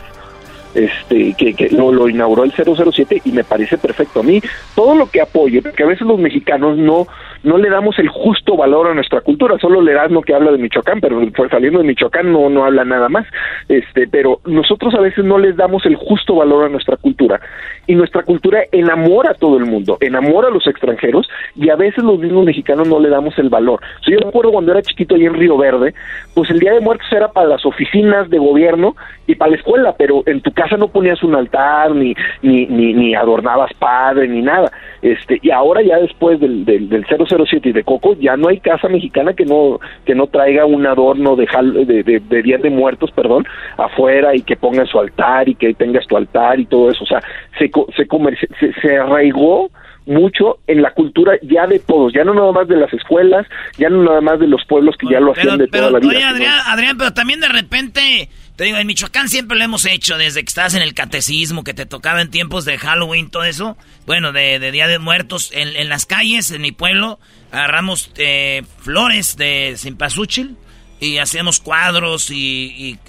Este 0.75 1.35
que, 1.37 1.53
que 1.53 1.69
lo, 1.69 1.91
lo 1.91 2.09
inauguró 2.09 2.43
el 2.43 2.51
007 2.51 3.21
y 3.25 3.31
me 3.31 3.43
parece 3.43 3.77
perfecto 3.77 4.21
a 4.21 4.23
mí 4.23 4.41
todo 4.73 4.95
lo 4.95 5.07
que 5.07 5.21
apoye 5.21 5.61
porque 5.61 5.83
a 5.83 5.85
veces 5.85 6.07
los 6.07 6.17
mexicanos 6.17 6.79
no 6.79 7.07
no 7.43 7.57
le 7.57 7.69
damos 7.69 7.97
el 7.99 8.09
justo 8.09 8.55
valor 8.55 8.87
a 8.87 8.93
nuestra 8.93 9.21
cultura 9.21 9.57
solo 9.59 9.81
le 9.81 9.93
das 9.93 10.11
lo 10.11 10.21
que 10.21 10.33
habla 10.33 10.51
de 10.51 10.57
Michoacán 10.57 11.01
pero 11.01 11.19
pues, 11.35 11.51
saliendo 11.51 11.79
de 11.79 11.85
Michoacán 11.85 12.31
no 12.31 12.49
no 12.49 12.65
habla 12.65 12.85
nada 12.85 13.09
más 13.09 13.25
este 13.69 14.07
pero 14.07 14.39
nosotros 14.45 14.93
a 14.95 15.01
veces 15.01 15.25
no 15.25 15.37
les 15.37 15.55
damos 15.55 15.85
el 15.85 15.95
justo 15.95 16.35
valor 16.35 16.65
a 16.65 16.69
nuestra 16.69 16.97
cultura 16.97 17.39
y 17.87 17.95
nuestra 17.95 18.23
cultura 18.23 18.61
enamora 18.71 19.31
a 19.31 19.35
todo 19.35 19.57
el 19.57 19.65
mundo 19.65 19.97
enamora 19.99 20.47
a 20.47 20.51
los 20.51 20.67
extranjeros 20.67 21.27
y 21.55 21.69
a 21.69 21.75
veces 21.75 22.03
los 22.03 22.19
mismos 22.19 22.45
mexicanos 22.45 22.87
no 22.87 22.99
le 22.99 23.09
damos 23.09 23.37
el 23.37 23.49
valor 23.49 23.81
O 24.01 24.03
sea, 24.03 24.13
yo 24.17 24.25
recuerdo 24.25 24.51
cuando 24.51 24.71
era 24.71 24.81
chiquito 24.81 25.15
ahí 25.15 25.25
en 25.25 25.33
Río 25.33 25.57
Verde 25.57 25.93
pues 26.33 26.49
el 26.49 26.59
Día 26.59 26.73
de 26.73 26.79
Muertos 26.79 27.07
era 27.11 27.29
para 27.31 27.47
las 27.47 27.65
oficinas 27.65 28.29
de 28.29 28.37
gobierno 28.39 28.95
y 29.27 29.35
para 29.35 29.51
la 29.51 29.57
escuela, 29.57 29.95
pero 29.97 30.23
en 30.25 30.41
tu 30.41 30.51
casa 30.51 30.77
no 30.77 30.89
ponías 30.89 31.23
un 31.23 31.35
altar, 31.35 31.95
ni, 31.95 32.13
ni, 32.41 32.65
ni, 32.65 32.93
ni 32.93 33.15
adornabas 33.15 33.73
padre, 33.73 34.27
ni 34.27 34.41
nada. 34.41 34.71
Este, 35.01 35.39
y 35.41 35.51
ahora 35.51 35.81
ya 35.81 35.97
después 35.97 36.39
del, 36.39 36.65
del, 36.65 36.89
del 36.89 37.05
007 37.45 37.69
y 37.69 37.71
de 37.73 37.83
Coco, 37.83 38.15
ya 38.19 38.35
no 38.37 38.49
hay 38.49 38.59
casa 38.59 38.87
mexicana 38.87 39.33
que 39.33 39.45
no, 39.45 39.79
que 40.05 40.15
no 40.15 40.27
traiga 40.27 40.65
un 40.65 40.85
adorno 40.85 41.35
de, 41.35 41.47
de, 41.85 42.03
de, 42.03 42.19
de 42.19 42.41
Día 42.43 42.57
de 42.57 42.69
Muertos, 42.69 43.11
perdón, 43.11 43.45
afuera 43.77 44.35
y 44.35 44.41
que 44.41 44.55
ponga 44.55 44.85
su 44.85 44.99
altar 44.99 45.49
y 45.49 45.55
que 45.55 45.73
tengas 45.73 46.05
tu 46.07 46.17
altar 46.17 46.59
y 46.59 46.65
todo 46.65 46.89
eso. 46.91 47.03
O 47.03 47.07
sea, 47.07 47.19
se, 47.57 47.65
se, 47.95 48.07
comerci- 48.07 48.49
se, 48.59 48.73
se 48.81 48.97
arraigó 48.97 49.69
mucho 50.05 50.57
en 50.67 50.81
la 50.81 50.91
cultura 50.91 51.33
ya 51.43 51.65
de 51.65 51.79
todos, 51.79 52.11
ya 52.13 52.25
no 52.25 52.33
nada 52.33 52.51
más 52.51 52.67
de 52.67 52.75
las 52.75 52.91
escuelas, 52.93 53.47
ya 53.77 53.89
no 53.89 54.03
nada 54.03 54.19
más 54.19 54.37
de 54.39 54.47
los 54.47 54.65
pueblos 54.65 54.95
que 54.97 55.07
ya 55.09 55.19
lo 55.21 55.31
hacían 55.31 55.57
de 55.57 55.67
toda 55.67 55.91
la 55.91 55.99
vida. 55.99 56.09
Oye, 56.09 56.23
Adrián, 56.25 56.59
Adrián, 56.67 56.97
pero 56.97 57.13
también 57.13 57.39
de 57.39 57.47
repente 57.47 58.27
Te 58.55 58.65
digo, 58.65 58.77
en 58.77 58.85
Michoacán 58.85 59.29
siempre 59.29 59.57
lo 59.57 59.63
hemos 59.63 59.85
hecho, 59.85 60.17
desde 60.17 60.43
que 60.43 60.49
estabas 60.49 60.75
en 60.75 60.83
el 60.83 60.93
catecismo, 60.93 61.63
que 61.63 61.73
te 61.73 61.87
tocaba 61.87 62.21
en 62.21 62.29
tiempos 62.29 62.65
de 62.65 62.77
Halloween, 62.77 63.31
todo 63.31 63.45
eso. 63.45 63.77
Bueno, 64.05 64.31
de, 64.31 64.71
Día 64.71 64.87
de 64.87 64.99
Muertos, 64.99 65.49
en, 65.53 65.89
las 65.89 66.05
calles, 66.05 66.51
en 66.51 66.61
mi 66.61 66.71
pueblo, 66.71 67.19
agarramos 67.51 68.11
eh, 68.17 68.61
flores 68.77 69.37
de 69.37 69.73
simpasúchil 69.77 70.55
y 70.99 71.17
hacíamos 71.17 71.59
cuadros 71.61 72.29
y, 72.29 72.99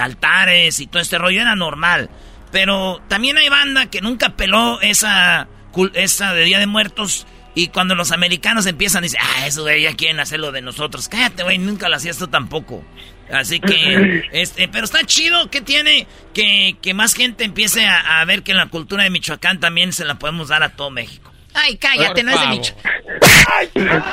altares 0.00 0.80
y 0.80 0.88
todo 0.88 1.00
este 1.00 1.16
rollo. 1.18 1.42
Era 1.42 1.54
normal. 1.54 2.10
Pero 2.50 3.00
también 3.06 3.38
hay 3.38 3.48
banda 3.48 3.86
que 3.86 4.00
nunca 4.00 4.36
peló 4.36 4.80
esa, 4.80 5.46
esa 5.94 6.34
de 6.34 6.42
Día 6.42 6.58
de 6.58 6.66
Muertos. 6.66 7.24
Y 7.54 7.68
cuando 7.68 7.94
los 7.94 8.10
americanos 8.10 8.66
empiezan, 8.66 9.04
dicen, 9.04 9.20
ah, 9.22 9.46
eso 9.46 9.64
de 9.64 9.80
ya 9.80 9.94
quieren 9.94 10.18
hacerlo 10.18 10.50
de 10.50 10.60
nosotros. 10.60 11.08
Cállate, 11.08 11.44
güey, 11.44 11.58
nunca 11.58 11.88
lo 11.88 11.96
hacías 11.96 12.18
tú 12.18 12.26
tampoco. 12.26 12.84
Así 13.32 13.60
que, 13.60 14.28
este, 14.32 14.68
pero 14.68 14.84
está 14.84 15.04
chido 15.04 15.50
que 15.50 15.60
tiene 15.60 16.06
que, 16.32 16.76
que 16.80 16.94
más 16.94 17.14
gente 17.14 17.44
empiece 17.44 17.86
a, 17.86 18.24
ver 18.24 18.42
que 18.42 18.54
la 18.54 18.66
cultura 18.66 19.04
de 19.04 19.10
Michoacán 19.10 19.60
también 19.60 19.92
se 19.92 20.04
la 20.04 20.18
podemos 20.18 20.48
dar 20.48 20.62
a 20.62 20.70
todo 20.70 20.90
México. 20.90 21.32
Ay, 21.54 21.76
cállate, 21.76 22.22
no 22.22 22.32
es 22.32 22.40
de 22.40 22.46
Michoacán. 22.46 24.04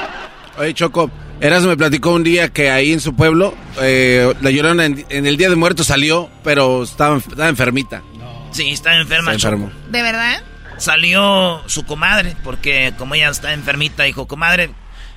Oye, 0.58 0.74
Choco, 0.74 1.12
Eras 1.42 1.64
me 1.64 1.76
platicó 1.76 2.12
un 2.12 2.24
día 2.24 2.50
que 2.50 2.72
ahí 2.72 2.94
en 2.94 3.02
su 3.02 3.16
pueblo, 3.16 3.54
eh, 3.82 4.34
la 4.42 4.52
llorona 4.52 4.86
en, 4.86 5.06
el 5.10 5.36
Día 5.38 5.50
de 5.50 5.56
Muertos 5.56 5.88
salió, 5.88 6.30
pero 6.44 6.84
estaba, 6.84 7.18
estaba 7.18 7.50
enfermita. 7.50 8.04
Sí, 8.52 8.72
estaba 8.72 8.96
enferma. 8.96 9.34
¿De 9.34 10.02
verdad? 10.02 10.42
Salió 10.78 11.62
su 11.66 11.86
comadre, 11.86 12.38
porque 12.44 12.94
como 12.98 13.16
ella 13.16 13.30
está 13.30 13.54
enfermita, 13.54 14.04
dijo, 14.04 14.28
comadre, 14.28 14.70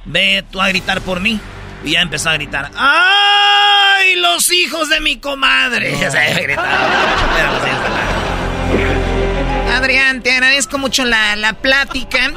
ve 0.05 0.45
tú 0.51 0.61
a 0.61 0.69
gritar 0.69 1.01
por 1.03 1.21
mí. 1.21 1.41
Y 1.85 1.93
ya 1.93 2.01
empezó 2.01 2.31
a 2.31 2.35
gritar, 2.35 2.71
¡ay, 2.77 4.17
los 4.17 4.51
hijos 4.53 4.89
de 4.89 5.01
mi 5.01 5.19
comadre! 5.19 5.97
Ya 6.01 6.11
se 6.11 6.57
Adrián, 9.73 10.23
te 10.23 10.33
agradezco 10.33 10.79
mucho 10.79 11.05
la, 11.05 11.37
la 11.37 11.53
plática 11.53 12.33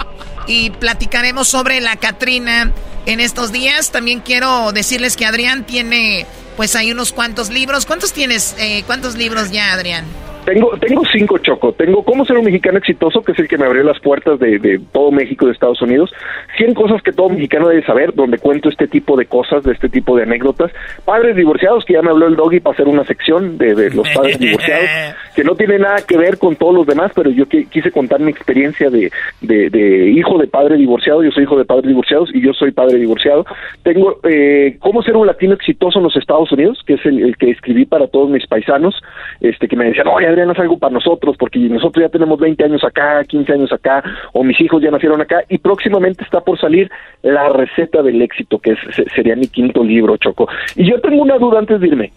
y 0.47 0.69
platicaremos 0.69 1.47
sobre 1.47 1.81
la 1.81 1.95
Catrina 1.95 2.71
en 3.05 3.19
estos 3.19 3.51
días. 3.51 3.91
También 3.91 4.19
quiero 4.19 4.71
decirles 4.71 5.17
que 5.17 5.25
Adrián 5.25 5.65
tiene, 5.65 6.25
pues 6.55 6.75
hay 6.75 6.91
unos 6.91 7.11
cuantos 7.11 7.49
libros. 7.49 7.85
¿Cuántos 7.85 8.13
tienes? 8.13 8.55
Eh, 8.59 8.83
¿Cuántos 8.85 9.15
libros 9.15 9.51
ya, 9.51 9.73
Adrián? 9.73 10.05
Tengo, 10.45 10.71
tengo 10.77 11.03
cinco, 11.11 11.37
Choco. 11.37 11.73
Tengo 11.73 12.03
Cómo 12.03 12.25
ser 12.25 12.37
un 12.37 12.45
mexicano 12.45 12.77
exitoso, 12.77 13.21
que 13.23 13.31
es 13.31 13.39
el 13.39 13.47
que 13.47 13.57
me 13.57 13.65
abrió 13.65 13.83
las 13.83 13.99
puertas 13.99 14.39
de, 14.39 14.79
todo 14.91 15.11
México, 15.11 15.45
de 15.45 15.53
Estados 15.53 15.81
Unidos. 15.81 16.11
Cien 16.57 16.73
cosas 16.73 17.01
que 17.01 17.11
todo 17.11 17.29
mexicano 17.29 17.67
debe 17.67 17.83
saber, 17.85 18.13
donde 18.13 18.37
cuento 18.37 18.69
este 18.69 18.87
tipo 18.87 19.15
de 19.15 19.25
cosas, 19.25 19.63
de 19.63 19.73
este 19.73 19.89
tipo 19.89 20.15
de 20.15 20.23
anécdotas. 20.23 20.71
Padres 21.05 21.35
divorciados, 21.35 21.85
que 21.85 21.93
ya 21.93 22.01
me 22.01 22.09
habló 22.09 22.27
el 22.27 22.35
doggy 22.35 22.59
para 22.59 22.73
hacer 22.73 22.87
una 22.87 23.05
sección 23.05 23.57
de, 23.57 23.91
los 23.91 24.07
padres 24.09 24.39
divorciados, 24.39 24.89
que 25.35 25.43
no 25.43 25.55
tiene 25.55 25.79
nada 25.79 25.97
que 26.07 26.17
ver 26.17 26.37
con 26.37 26.55
todos 26.55 26.73
los 26.73 26.87
demás, 26.87 27.11
pero 27.15 27.29
yo 27.29 27.45
quise 27.47 27.91
contar 27.91 28.19
mi 28.19 28.31
experiencia 28.31 28.89
de, 28.89 29.11
de, 29.41 30.09
hijo 30.09 30.37
de 30.37 30.47
padre 30.47 30.77
divorciado. 30.77 31.23
Yo 31.23 31.31
soy 31.31 31.43
hijo 31.43 31.57
de 31.57 31.65
padres 31.65 31.87
divorciados 31.87 32.29
y 32.33 32.41
yo 32.41 32.53
soy 32.53 32.71
padre 32.71 32.97
divorciado. 32.97 33.45
Tengo 33.83 34.19
eh, 34.23 34.77
Cómo 34.79 35.03
ser 35.03 35.15
un 35.15 35.27
latino 35.27 35.53
exitoso 35.53 35.99
en 35.99 36.03
los 36.03 36.15
Estados 36.15 36.51
Unidos, 36.51 36.81
que 36.85 36.95
es 36.95 37.05
el, 37.05 37.37
que 37.37 37.51
escribí 37.51 37.85
para 37.85 38.07
todos 38.07 38.29
mis 38.29 38.45
paisanos, 38.47 38.95
este 39.39 39.67
que 39.67 39.75
me 39.75 39.85
decían, 39.85 40.07
oye, 40.07 40.30
Es 40.31 40.59
algo 40.59 40.79
para 40.79 40.93
nosotros, 40.93 41.35
porque 41.37 41.59
nosotros 41.59 42.03
ya 42.03 42.09
tenemos 42.09 42.39
20 42.39 42.63
años 42.63 42.83
acá, 42.83 43.23
15 43.25 43.53
años 43.53 43.71
acá, 43.71 44.03
o 44.33 44.43
mis 44.43 44.59
hijos 44.61 44.81
ya 44.81 44.89
nacieron 44.89 45.21
acá, 45.21 45.43
y 45.49 45.57
próximamente 45.57 46.23
está 46.23 46.41
por 46.41 46.59
salir 46.59 46.89
la 47.21 47.49
receta 47.49 48.01
del 48.01 48.21
éxito, 48.21 48.59
que 48.59 48.75
sería 49.15 49.35
mi 49.35 49.47
quinto 49.47 49.83
libro, 49.83 50.17
Choco. 50.17 50.47
Y 50.75 50.89
yo 50.89 50.99
tengo 51.01 51.21
una 51.21 51.37
duda 51.37 51.59
antes 51.59 51.79
de 51.79 51.87
irme. 51.87 52.11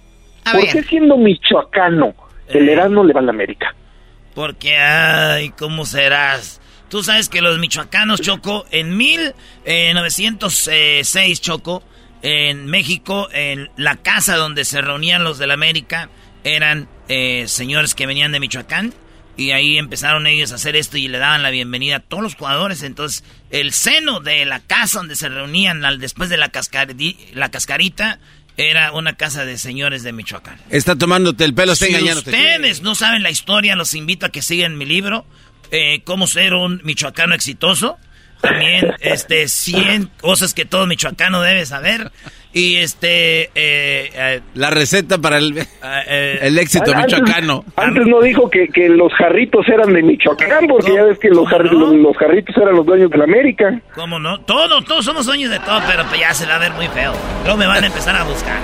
¿Por 0.51 0.67
qué 0.69 0.83
siendo 0.83 1.17
michoacano 1.17 2.15
el 2.49 2.69
Erasmo 2.69 3.05
le 3.05 3.13
va 3.13 3.21
a 3.21 3.25
la 3.25 3.31
América? 3.31 3.75
Porque, 4.35 4.77
ay, 4.77 5.51
¿cómo 5.51 5.85
serás? 5.85 6.61
Tú 6.89 7.03
sabes 7.03 7.29
que 7.29 7.41
los 7.41 7.59
michoacanos, 7.59 8.21
Choco, 8.21 8.65
en 8.71 8.97
1906, 8.97 11.41
Choco, 11.41 11.83
en 12.23 12.67
México, 12.67 13.29
en 13.33 13.71
la 13.77 13.97
casa 13.97 14.37
donde 14.37 14.65
se 14.65 14.81
reunían 14.81 15.25
los 15.25 15.39
de 15.39 15.47
la 15.47 15.55
América, 15.55 16.09
eran 16.45 16.89
eh, 17.09 17.45
señores 17.49 17.95
que 17.95 18.07
venían 18.07 18.33
de 18.33 18.41
Michoacán 18.41 18.95
y 19.37 19.51
ahí 19.51 19.79
empezaron 19.79 20.27
ellos 20.27 20.53
a 20.53 20.57
hacer 20.57 20.77
esto 20.77 20.97
y 20.97 21.09
le 21.09 21.19
daban 21.19 21.43
la 21.43 21.51
bienvenida 21.51 21.97
a 21.97 22.01
todos 22.01 22.23
los 22.23 22.35
jugadores. 22.37 22.83
Entonces, 22.83 23.25
el 23.51 23.73
seno 23.73 24.21
de 24.21 24.45
la 24.45 24.61
casa 24.61 24.99
donde 24.99 25.17
se 25.17 25.29
reunían 25.29 25.85
al, 25.85 25.99
después 25.99 26.31
de 26.31 26.37
la, 26.37 26.53
la 27.35 27.51
cascarita 27.51 28.21
era 28.57 28.93
una 28.93 29.17
casa 29.17 29.45
de 29.45 29.59
señores 29.59 30.05
de 30.05 30.13
Michoacán. 30.13 30.59
Está 30.71 30.97
tomándote 30.97 31.45
el 31.45 31.55
pelo, 31.55 31.73
está 31.73 31.87
si 31.87 32.13
ustedes 32.13 32.83
no 32.83 32.95
saben 32.95 33.23
la 33.25 33.31
historia, 33.31 33.75
los 33.75 33.95
invito 33.95 34.27
a 34.27 34.29
que 34.29 34.43
sigan 34.43 34.79
mi 34.79 34.85
libro, 34.85 35.27
eh, 35.71 36.03
Cómo 36.05 36.27
ser 36.27 36.55
un 36.55 36.81
michoacano 36.85 37.35
exitoso. 37.35 37.99
También, 38.41 38.95
este, 39.01 39.49
100 39.49 40.11
cosas 40.21 40.53
que 40.53 40.67
todo 40.67 40.87
michoacano 40.87 41.41
debe 41.41 41.65
saber. 41.67 42.13
Y 42.55 42.77
este... 42.77 43.51
Eh, 43.55 44.11
eh, 44.15 44.41
la 44.55 44.71
receta 44.71 45.19
para 45.19 45.39
el, 45.39 45.59
eh, 45.59 46.39
el 46.41 46.57
éxito 46.57 46.95
michoacano. 46.95 47.65
Antes 47.77 48.07
no 48.07 48.21
dijo 48.21 48.49
que, 48.49 48.69
que, 48.69 48.89
los 48.89 49.13
jarritos 49.15 49.69
eran 49.69 49.93
de 49.93 50.03
Michoacán, 50.03 50.69
porque 50.69 50.95
ya 50.95 51.03
ves 51.03 51.19
que 51.19 51.29
los, 51.31 51.51
los, 51.51 52.17
jarritos 52.17 52.57
eran 52.57 52.77
los 52.77 52.87
dueños 52.87 53.11
de 53.11 53.19
la 53.19 53.25
América. 53.25 53.81
¿Cómo 53.97 54.21
no? 54.21 54.41
Todos, 54.43 54.85
todos 54.85 55.05
somos 55.05 55.27
dueños 55.27 55.51
de 55.51 55.59
todo, 55.59 55.81
pero 55.89 56.05
pues 56.05 56.21
ya 56.21 56.33
se 56.33 56.47
va 56.47 56.55
a 56.55 56.59
ver 56.59 56.73
muy 56.73 56.87
feo. 56.89 57.13
Luego 57.43 57.59
me 57.59 57.67
van 57.67 57.83
a 57.83 57.87
empezar 57.89 58.15
a 58.15 58.23
buscar. 58.23 58.59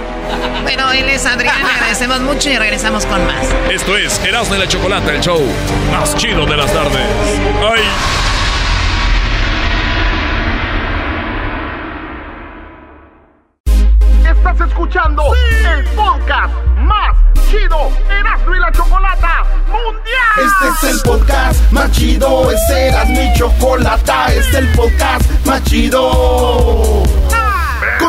Bueno, 0.62 0.92
él 0.92 1.08
es 1.08 1.26
Adrián, 1.26 1.60
le 1.60 1.70
agradecemos 1.72 2.20
mucho 2.20 2.48
y 2.48 2.56
regresamos 2.56 3.04
con 3.06 3.26
más. 3.26 3.52
Esto 3.72 3.96
es 3.96 4.24
Erasmo 4.24 4.54
de 4.54 4.60
la 4.60 4.68
Chocolate, 4.68 5.16
el 5.16 5.20
show 5.20 5.40
más 5.90 6.16
chido 6.16 6.46
de 6.46 6.56
las 6.56 6.72
tardes. 6.72 7.02
¡Ay! 7.60 8.29
Escuchando 14.66 15.22
el 15.72 15.84
podcast 15.96 16.52
más 16.76 17.16
chido 17.50 17.90
Erasmo 18.10 18.54
y 18.54 18.58
la 18.58 18.70
Chocolata 18.72 19.44
Mundial. 19.68 20.02
Este 20.36 20.88
es 20.88 20.94
el 20.94 21.02
podcast 21.02 21.72
más 21.72 21.90
chido, 21.92 22.50
es 22.50 22.70
Erasmo 22.70 23.20
y 23.20 23.38
Chocolata, 23.38 24.26
este 24.28 24.40
es 24.40 24.54
el 24.54 24.68
podcast 24.72 25.46
más 25.46 25.62
chido 25.64 27.02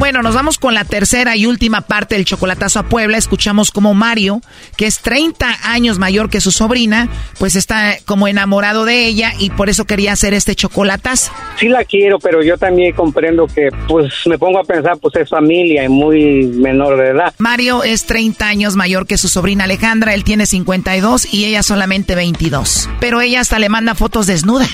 Bueno, 0.00 0.22
nos 0.22 0.34
vamos 0.34 0.58
con 0.58 0.72
la 0.72 0.86
tercera 0.86 1.36
y 1.36 1.44
última 1.44 1.82
parte 1.82 2.14
del 2.14 2.24
chocolatazo 2.24 2.78
a 2.78 2.84
Puebla. 2.84 3.18
Escuchamos 3.18 3.70
como 3.70 3.92
Mario, 3.92 4.40
que 4.78 4.86
es 4.86 5.00
30 5.00 5.58
años 5.62 5.98
mayor 5.98 6.30
que 6.30 6.40
su 6.40 6.52
sobrina, 6.52 7.10
pues 7.38 7.54
está 7.54 7.98
como 8.06 8.26
enamorado 8.26 8.86
de 8.86 9.04
ella 9.04 9.34
y 9.38 9.50
por 9.50 9.68
eso 9.68 9.84
quería 9.84 10.12
hacer 10.12 10.32
este 10.32 10.54
chocolatazo. 10.54 11.30
Sí 11.58 11.68
la 11.68 11.84
quiero, 11.84 12.18
pero 12.18 12.42
yo 12.42 12.56
también 12.56 12.94
comprendo 12.94 13.46
que 13.46 13.68
pues 13.88 14.14
me 14.24 14.38
pongo 14.38 14.60
a 14.60 14.64
pensar, 14.64 14.96
pues 14.96 15.16
es 15.16 15.28
familia 15.28 15.84
y 15.84 15.90
muy 15.90 16.46
menor 16.46 16.96
de 16.96 17.10
edad. 17.10 17.34
Mario 17.36 17.84
es 17.84 18.06
30 18.06 18.48
años 18.48 18.76
mayor 18.76 19.06
que 19.06 19.18
su 19.18 19.28
sobrina 19.28 19.64
Alejandra, 19.64 20.14
él 20.14 20.24
tiene 20.24 20.46
52 20.46 21.34
y 21.34 21.44
ella 21.44 21.62
solamente 21.62 22.14
22. 22.14 22.88
Pero 23.00 23.20
ella 23.20 23.40
hasta 23.40 23.58
le 23.58 23.68
manda 23.68 23.94
fotos 23.94 24.26
desnuda. 24.26 24.66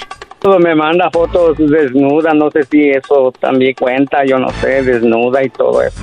Me 0.47 0.77
manda 0.77 1.11
fotos 1.11 1.59
desnuda, 1.59 2.33
no 2.33 2.53
sé 2.53 2.63
si 2.63 2.89
eso 2.91 3.33
también 3.41 3.75
cuenta, 3.75 4.25
yo 4.25 4.39
no 4.39 4.49
sé, 4.61 4.81
desnuda 4.81 5.43
y 5.43 5.51
todo 5.51 5.83
eso. 5.83 6.01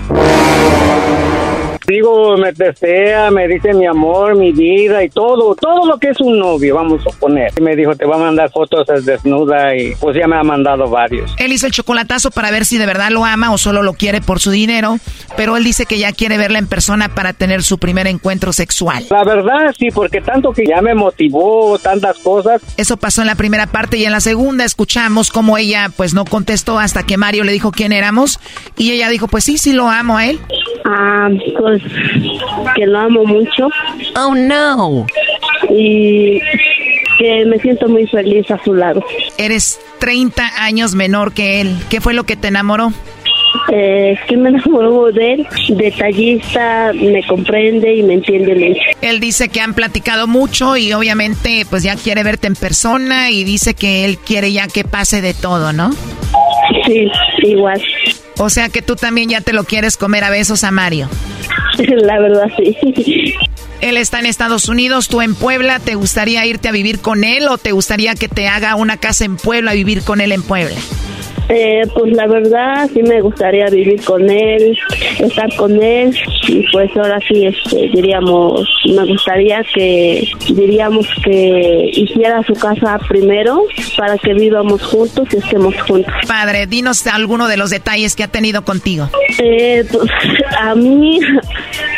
Digo, 1.88 2.38
me 2.38 2.52
desea, 2.52 3.30
me 3.32 3.48
dice 3.48 3.74
mi 3.74 3.86
amor, 3.86 4.36
mi 4.36 4.52
vida 4.52 5.04
y 5.04 5.10
todo, 5.10 5.56
todo 5.56 5.86
lo 5.86 5.98
que 5.98 6.10
es 6.10 6.20
un 6.22 6.40
novio, 6.40 6.76
vamos 6.76 7.02
a 7.06 7.20
poner. 7.20 7.52
Y 7.58 7.62
me 7.62 7.76
dijo, 7.76 7.96
te 7.96 8.06
va 8.06 8.16
a 8.16 8.20
mandar 8.20 8.50
fotos 8.52 8.88
desnuda 9.06 9.76
y 9.76 9.94
pues 9.96 10.16
ya 10.16 10.28
me 10.28 10.38
ha 10.38 10.44
mandado 10.44 10.90
varios. 10.90 11.36
Él 11.38 11.52
hizo 11.52 11.66
el 11.66 11.72
chocolatazo 11.72 12.32
para 12.32 12.52
ver 12.52 12.66
si 12.66 12.78
de 12.78 12.86
verdad 12.86 13.10
lo 13.10 13.26
ama 13.26 13.52
o 13.52 13.58
solo 13.58 13.84
lo 13.84 13.94
quiere 13.94 14.22
por 14.22 14.40
su 14.40 14.52
dinero, 14.52 14.98
pero 15.36 15.58
él 15.58 15.64
dice 15.64 15.86
que 15.86 16.00
ya 16.00 16.12
quiere 16.12 16.38
verla 16.38 16.60
en 16.60 16.68
persona 16.68 17.10
para 17.10 17.34
tener 17.34 17.64
su 17.64 17.78
primer 17.78 18.08
encuentro 18.08 18.54
sexual. 18.54 19.06
La 19.10 19.24
verdad, 19.24 19.74
sí, 19.78 19.90
porque 19.94 20.22
tanto 20.22 20.52
que 20.52 20.66
ya 20.66 20.82
me 20.82 20.94
motivó 20.94 21.78
tantas 21.80 22.18
cosas. 22.20 22.62
Eso 22.78 22.98
pasó 22.98 23.22
en 23.22 23.28
la 23.28 23.36
primera 23.36 23.68
parte 23.68 23.98
y 23.98 24.06
en 24.06 24.12
la 24.12 24.20
segunda 24.20 24.66
escuchamos 24.66 25.32
cómo 25.32 25.58
ella 25.58 25.90
pues 25.96 26.14
no 26.14 26.26
contestó 26.26 26.80
hasta 26.80 27.04
que 27.04 27.18
Mario 27.18 27.44
le 27.44 27.52
dijo 27.52 27.72
quién 27.72 27.92
éramos 27.92 28.40
y 28.78 28.92
ella 28.92 29.10
dijo, 29.10 29.28
pues 29.28 29.44
sí, 29.44 29.58
sí 29.58 29.74
lo 29.74 29.90
amo 29.90 30.18
a 30.18 30.28
él. 30.28 30.40
Ah, 30.86 31.30
pues 31.58 31.73
que 32.76 32.86
lo 32.86 33.00
amo 33.00 33.26
mucho. 33.26 33.70
Oh 34.16 34.36
no. 34.36 35.06
Y 35.70 36.40
que 37.18 37.46
me 37.46 37.60
siento 37.60 37.88
muy 37.88 38.08
feliz 38.08 38.50
a 38.52 38.62
su 38.64 38.74
lado. 38.74 39.04
Eres 39.38 39.80
30 40.00 40.44
años 40.64 40.96
menor 40.96 41.34
que 41.34 41.62
él. 41.62 41.76
¿Qué 41.90 42.02
fue 42.02 42.14
lo 42.14 42.24
que 42.24 42.36
te 42.36 42.48
enamoró? 42.48 42.92
Eh, 43.72 44.18
que 44.28 44.38
me 44.38 44.50
enamoró 44.54 45.12
de 45.12 45.34
él, 45.34 45.48
detallista, 45.70 46.92
me 46.94 47.26
comprende 47.26 47.96
y 47.96 48.04
me 48.04 48.16
entiende 48.16 48.56
mucho. 48.56 48.82
Él 49.02 49.20
dice 49.20 49.50
que 49.50 49.62
han 49.62 49.74
platicado 49.74 50.28
mucho 50.28 50.76
y 50.78 50.94
obviamente 50.94 51.66
pues 51.70 51.84
ya 51.84 51.96
quiere 51.96 52.24
verte 52.24 52.48
en 52.48 52.56
persona 52.56 53.32
y 53.32 53.44
dice 53.44 53.74
que 53.74 54.06
él 54.06 54.18
quiere 54.18 54.52
ya 54.52 54.68
que 54.68 54.84
pase 54.84 55.22
de 55.22 55.34
todo, 55.34 55.74
¿no? 55.74 55.92
Sí, 56.86 57.08
igual. 57.44 57.82
O 58.38 58.50
sea 58.50 58.70
que 58.70 58.82
tú 58.82 58.96
también 58.96 59.30
ya 59.30 59.42
te 59.42 59.54
lo 59.54 59.64
quieres 59.64 59.98
comer 59.98 60.24
a 60.24 60.30
besos 60.30 60.64
a 60.64 60.72
Mario. 60.72 61.10
La 61.78 62.20
verdad, 62.20 62.52
sí. 62.58 63.34
Él 63.82 63.98
está 63.98 64.20
en 64.20 64.26
Estados 64.26 64.70
Unidos, 64.70 65.10
tú 65.10 65.22
en 65.22 65.36
Puebla. 65.36 65.80
¿Te 65.80 65.96
gustaría 65.96 66.46
irte 66.46 66.70
a 66.70 66.72
vivir 66.72 67.00
con 67.00 67.24
él 67.24 67.48
o 67.50 67.58
te 67.58 67.74
gustaría 67.74 68.16
que 68.16 68.30
te 68.30 68.48
haga 68.48 68.76
una 68.76 68.98
casa 68.98 69.26
en 69.26 69.36
Puebla, 69.36 69.74
vivir 69.74 70.04
con 70.04 70.22
él 70.22 70.32
en 70.32 70.42
Puebla? 70.42 70.78
Eh, 71.50 71.82
pues 71.94 72.14
la 72.14 72.26
verdad 72.26 72.90
sí 72.94 73.04
me 73.04 73.22
gustaría 73.22 73.68
vivir 73.68 74.04
con 74.04 74.30
él, 74.30 74.78
estar 75.20 75.54
con 75.56 75.82
él 75.84 76.16
y 76.48 76.66
pues 76.72 76.90
ahora 76.96 77.20
sí 77.28 77.46
este 77.46 77.90
diríamos 77.90 78.68
me 78.86 79.06
gustaría 79.06 79.62
que 79.74 80.28
diríamos 80.50 81.06
que 81.24 81.92
hiciera 81.94 82.42
su 82.44 82.54
casa 82.54 82.98
primero 83.10 83.64
para 83.98 84.18
que 84.18 84.34
vivamos 84.34 84.82
juntos 84.84 85.28
y 85.34 85.38
estemos 85.38 85.76
juntos. 85.82 86.14
Padre, 86.28 86.66
dinos 86.66 87.06
alguno 87.08 87.48
de 87.48 87.58
los 87.58 87.70
detalles 87.70 88.16
que 88.16 88.24
ha 88.24 88.30
tenido 88.30 88.64
contigo. 88.64 89.10
Eh, 89.40 89.84
pues 89.92 90.10
a 90.58 90.76
mí 90.76 91.20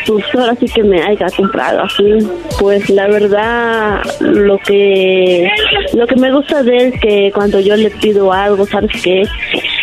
pues 0.08 0.26
ahora 0.36 0.56
sí 0.60 0.66
que 0.68 0.84
me 0.84 1.02
haya 1.02 1.28
comprado 1.36 1.84
así, 1.84 2.18
pues 2.60 2.90
la 2.90 3.08
verdad 3.08 4.02
lo 4.20 4.58
que 4.60 5.50
lo 5.94 6.08
que 6.08 6.16
me 6.16 6.32
gusta 6.32 6.64
de 6.64 6.78
él 6.78 7.00
que 7.00 7.32
cuando 7.34 7.60
yo 7.60 7.76
le 7.76 7.90
pido 7.90 8.32
algo, 8.32 8.66
sabes 8.66 8.92
qué 9.04 9.24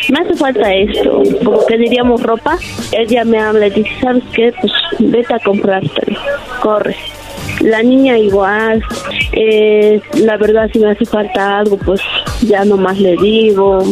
me 0.09 0.19
hace 0.21 0.35
falta 0.35 0.73
esto, 0.73 1.23
como 1.45 1.65
que 1.67 1.79
diríamos 1.79 2.23
ropa, 2.23 2.59
ella 2.93 3.25
me 3.25 3.39
habla 3.39 3.69
y 3.69 3.71
dice, 3.71 3.91
¿sabes 4.01 4.25
qué? 4.33 4.53
Pues 4.61 4.73
vete 4.99 5.35
a 5.35 5.39
comprártelo, 5.39 6.19
corre. 6.61 6.97
La 7.61 7.83
niña 7.83 8.19
igual, 8.19 8.83
eh, 9.33 10.01
la 10.15 10.37
verdad 10.37 10.69
si 10.73 10.79
me 10.79 10.91
hace 10.91 11.05
falta 11.05 11.59
algo, 11.59 11.77
pues 11.77 12.01
ya 12.41 12.65
nomás 12.65 12.99
le 12.99 13.17
digo, 13.17 13.83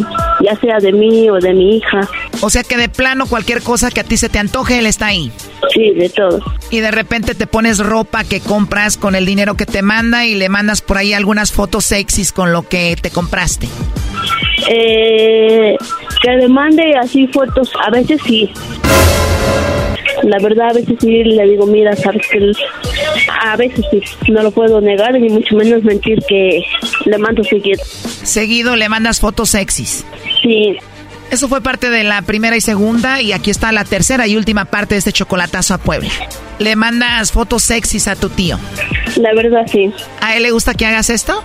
ya 0.41 0.59
sea 0.61 0.79
de 0.79 0.93
mí 0.93 1.31
o 1.31 1.39
de 1.39 1.55
mi 1.55 1.77
hija. 1.77 2.09
O 2.41 2.51
sea 2.51 2.65
que 2.65 2.77
de 2.77 2.89
plano 2.89 3.27
cualquier 3.27 3.63
cosa 3.63 3.91
que 3.91 4.01
a 4.01 4.05
ti 4.05 4.17
se 4.17 4.29
te 4.29 4.39
antoje, 4.39 4.79
él 4.79 4.87
está 4.87 5.07
ahí. 5.07 5.31
Sí, 5.73 5.91
de 5.91 6.09
todo. 6.09 6.41
Y 6.71 6.81
de 6.81 6.91
repente 6.91 7.35
te 7.35 7.47
pones 7.47 7.79
ropa 7.79 8.25
que 8.25 8.41
compras 8.41 8.97
con 8.97 9.15
el 9.15 9.27
dinero 9.27 9.57
que 9.57 9.67
te 9.67 9.83
manda 9.83 10.27
y 10.27 10.35
le 10.35 10.49
mandas 10.49 10.83
por 10.83 10.99
ahí 10.99 11.13
algunas 11.13 11.53
fotos 11.53 11.85
sexys 11.85 12.33
con 12.33 12.53
lo 12.53 12.63
que 12.63 12.97
te 13.01 13.11
compraste. 13.11 13.69
Eh, 14.69 15.77
que 16.23 16.31
le 16.31 16.49
mande 16.49 16.95
así 17.01 17.27
fotos, 17.29 17.73
a 17.85 17.91
veces 17.91 18.21
sí. 18.25 18.51
La 20.23 20.39
verdad, 20.39 20.71
a 20.71 20.75
veces 20.75 20.97
sí 21.01 21.25
le 21.25 21.49
digo, 21.49 21.67
mira, 21.67 21.97
sabes 21.97 22.27
que 22.31 22.53
a 23.43 23.57
veces 23.57 23.85
sí, 23.91 24.33
no 24.33 24.43
lo 24.43 24.51
puedo 24.51 24.81
negar, 24.81 25.19
ni 25.19 25.29
mucho 25.31 25.57
menos 25.57 25.83
mentir 25.83 26.19
que 26.29 26.63
le 27.07 27.19
mando 27.19 27.43
seguido. 27.43 27.83
Seguido 27.85 28.77
le 28.77 28.89
mandas 28.89 29.21
fotos 29.21 29.51
sexys. 29.51 30.05
Sí. 30.43 30.77
Eso 31.31 31.49
fue 31.49 31.61
parte 31.61 31.91
de 31.91 32.03
la 32.03 32.23
primera 32.23 32.57
y 32.57 32.61
segunda 32.61 33.23
y 33.23 33.33
aquí 33.33 33.51
está 33.51 33.71
la 33.71 33.85
tercera 33.85 34.27
y 34.27 34.37
última 34.37 34.65
parte 34.65 34.95
de 34.95 34.99
este 34.99 35.13
chocolatazo 35.13 35.75
a 35.75 35.79
Puebla. 35.79 36.11
Le 36.59 36.77
mandas 36.77 37.33
fotos 37.33 37.63
sexys 37.63 38.09
a 38.09 38.17
tu 38.17 38.29
tío. 38.29 38.59
La 39.17 39.33
verdad 39.35 39.63
sí. 39.71 39.93
¿A 40.21 40.37
él 40.37 40.43
le 40.43 40.51
gusta 40.51 40.75
que 40.75 40.87
hagas 40.87 41.09
esto? 41.09 41.45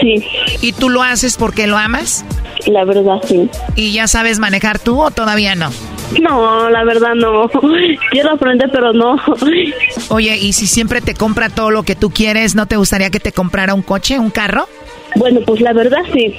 Sí. 0.00 0.24
¿Y 0.62 0.72
tú 0.72 0.88
lo 0.88 1.02
haces 1.02 1.36
porque 1.36 1.66
lo 1.66 1.76
amas? 1.76 2.24
La 2.66 2.84
verdad 2.84 3.20
sí. 3.26 3.48
¿Y 3.74 3.92
ya 3.92 4.06
sabes 4.06 4.38
manejar 4.38 4.78
tú 4.78 5.02
o 5.02 5.10
todavía 5.10 5.54
no? 5.54 5.70
No, 6.22 6.70
la 6.70 6.84
verdad 6.84 7.14
no. 7.14 7.48
Quiero 8.10 8.32
aprender, 8.32 8.70
pero 8.72 8.92
no. 8.92 9.16
Oye, 10.08 10.36
¿y 10.36 10.52
si 10.52 10.66
siempre 10.66 11.00
te 11.00 11.14
compra 11.14 11.48
todo 11.48 11.70
lo 11.70 11.82
que 11.82 11.96
tú 11.96 12.10
quieres, 12.10 12.54
no 12.54 12.66
te 12.66 12.76
gustaría 12.76 13.10
que 13.10 13.20
te 13.20 13.32
comprara 13.32 13.74
un 13.74 13.82
coche, 13.82 14.18
un 14.18 14.30
carro? 14.30 14.68
Bueno, 15.16 15.40
pues 15.44 15.60
la 15.60 15.72
verdad 15.72 16.00
sí. 16.12 16.36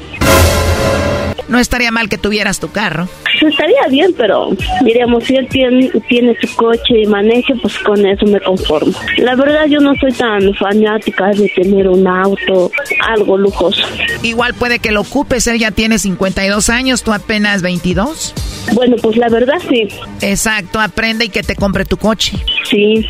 No 1.47 1.59
estaría 1.59 1.91
mal 1.91 2.09
que 2.09 2.17
tuvieras 2.17 2.59
tu 2.59 2.71
carro. 2.71 3.07
Estaría 3.41 3.87
bien, 3.89 4.13
pero 4.17 4.49
diríamos, 4.83 5.23
si 5.25 5.35
él 5.35 5.47
tiene, 5.49 5.91
tiene 6.07 6.35
su 6.41 6.55
coche 6.55 7.01
y 7.03 7.05
maneje, 7.05 7.53
pues 7.61 7.77
con 7.79 8.05
eso 8.05 8.25
me 8.25 8.39
conformo. 8.39 8.93
La 9.17 9.35
verdad, 9.35 9.65
yo 9.67 9.79
no 9.79 9.93
soy 9.95 10.11
tan 10.13 10.53
fanática 10.55 11.31
de 11.31 11.49
tener 11.49 11.87
un 11.87 12.07
auto, 12.07 12.71
algo 13.07 13.37
lujoso. 13.37 13.83
Igual 14.23 14.53
puede 14.53 14.79
que 14.79 14.91
lo 14.91 15.01
ocupes, 15.01 15.47
él 15.47 15.59
ya 15.59 15.71
tiene 15.71 15.99
52 15.99 16.69
años, 16.69 17.03
tú 17.03 17.13
apenas 17.13 17.61
22. 17.61 18.33
Bueno, 18.73 18.95
pues 19.01 19.17
la 19.17 19.29
verdad 19.29 19.55
sí. 19.69 19.87
Exacto, 20.21 20.79
aprende 20.79 21.25
y 21.25 21.29
que 21.29 21.43
te 21.43 21.55
compre 21.55 21.85
tu 21.85 21.97
coche. 21.97 22.37
Sí. 22.69 23.05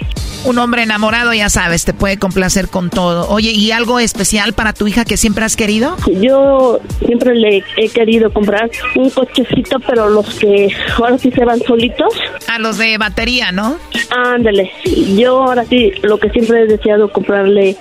Un 0.45 0.59
hombre 0.59 0.83
enamorado, 0.83 1.33
ya 1.33 1.49
sabes, 1.49 1.85
te 1.85 1.93
puede 1.93 2.17
complacer 2.17 2.67
con 2.67 2.91
todo. 2.91 3.27
Oye, 3.29 3.51
¿y 3.51 3.71
algo 3.71 3.99
especial 3.99 4.53
para 4.53 4.73
tu 4.73 4.87
hija 4.87 5.03
que 5.03 5.17
siempre 5.17 5.43
has 5.43 5.55
querido? 5.55 5.97
Yo 6.21 6.79
siempre 7.03 7.33
le 7.33 7.63
he 7.77 7.89
querido 7.89 8.14
comprar 8.33 8.69
un 8.95 9.09
cochecito, 9.09 9.79
pero 9.79 10.09
los 10.09 10.35
que 10.35 10.69
ahora 10.97 11.17
sí 11.17 11.31
se 11.31 11.45
van 11.45 11.59
solitos. 11.59 12.13
A 12.47 12.59
los 12.59 12.77
de 12.77 12.97
batería, 12.97 13.51
¿no? 13.51 13.77
Ándale. 14.09 14.71
Yo 15.15 15.43
ahora 15.43 15.65
sí, 15.65 15.91
lo 16.01 16.17
que 16.17 16.29
siempre 16.29 16.61
he 16.61 16.67
deseado 16.67 17.11
comprarle 17.11 17.75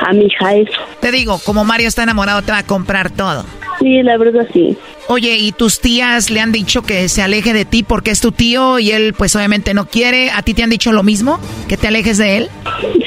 a 0.00 0.12
mi 0.12 0.26
hija 0.26 0.54
eso. 0.54 0.80
Te 1.00 1.12
digo, 1.12 1.38
como 1.44 1.64
Mario 1.64 1.88
está 1.88 2.02
enamorado, 2.02 2.42
te 2.42 2.52
va 2.52 2.58
a 2.58 2.66
comprar 2.66 3.10
todo. 3.10 3.44
Sí, 3.80 4.02
la 4.02 4.16
verdad 4.16 4.46
sí. 4.52 4.76
Oye, 5.08 5.36
¿y 5.36 5.52
tus 5.52 5.80
tías 5.80 6.30
le 6.30 6.40
han 6.40 6.52
dicho 6.52 6.82
que 6.82 7.08
se 7.08 7.22
aleje 7.22 7.52
de 7.52 7.64
ti 7.64 7.82
porque 7.82 8.12
es 8.12 8.20
tu 8.20 8.30
tío 8.30 8.78
y 8.78 8.92
él 8.92 9.14
pues 9.16 9.34
obviamente 9.34 9.74
no 9.74 9.86
quiere? 9.86 10.30
¿A 10.30 10.42
ti 10.42 10.54
te 10.54 10.62
han 10.62 10.70
dicho 10.70 10.92
lo 10.92 11.02
mismo? 11.02 11.40
¿Que 11.68 11.76
te 11.76 11.88
alejes 11.88 12.18
de 12.18 12.36
él? 12.38 12.48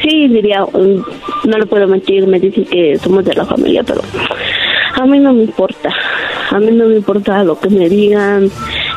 Sí, 0.04 0.28
diría, 0.28 0.66
um, 0.66 1.04
no 1.46 1.58
le 1.58 1.66
puedo 1.66 1.88
mentir, 1.88 2.28
me 2.28 2.40
dicen 2.40 2.66
que 2.66 2.98
somos 3.02 3.24
de 3.24 3.34
la 3.34 3.46
familia, 3.46 3.84
pero 3.84 4.02
a 4.96 5.06
mí 5.06 5.20
no 5.20 5.34
me 5.34 5.44
importa. 5.44 5.90
A 6.56 6.60
mí 6.60 6.72
no 6.72 6.86
me 6.86 6.96
importa 6.96 7.44
lo 7.44 7.60
que 7.60 7.70
me 7.70 7.90
digan. 7.90 8.50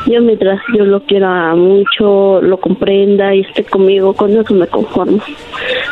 Yo 0.05 0.21
mientras 0.21 0.61
yo 0.77 0.85
lo 0.85 1.03
quiera 1.03 1.53
mucho, 1.55 2.41
lo 2.41 2.57
comprenda 2.57 3.35
y 3.35 3.41
esté 3.41 3.65
conmigo, 3.65 4.13
con 4.13 4.31
eso 4.31 4.53
me 4.53 4.65
conformo. 4.65 5.21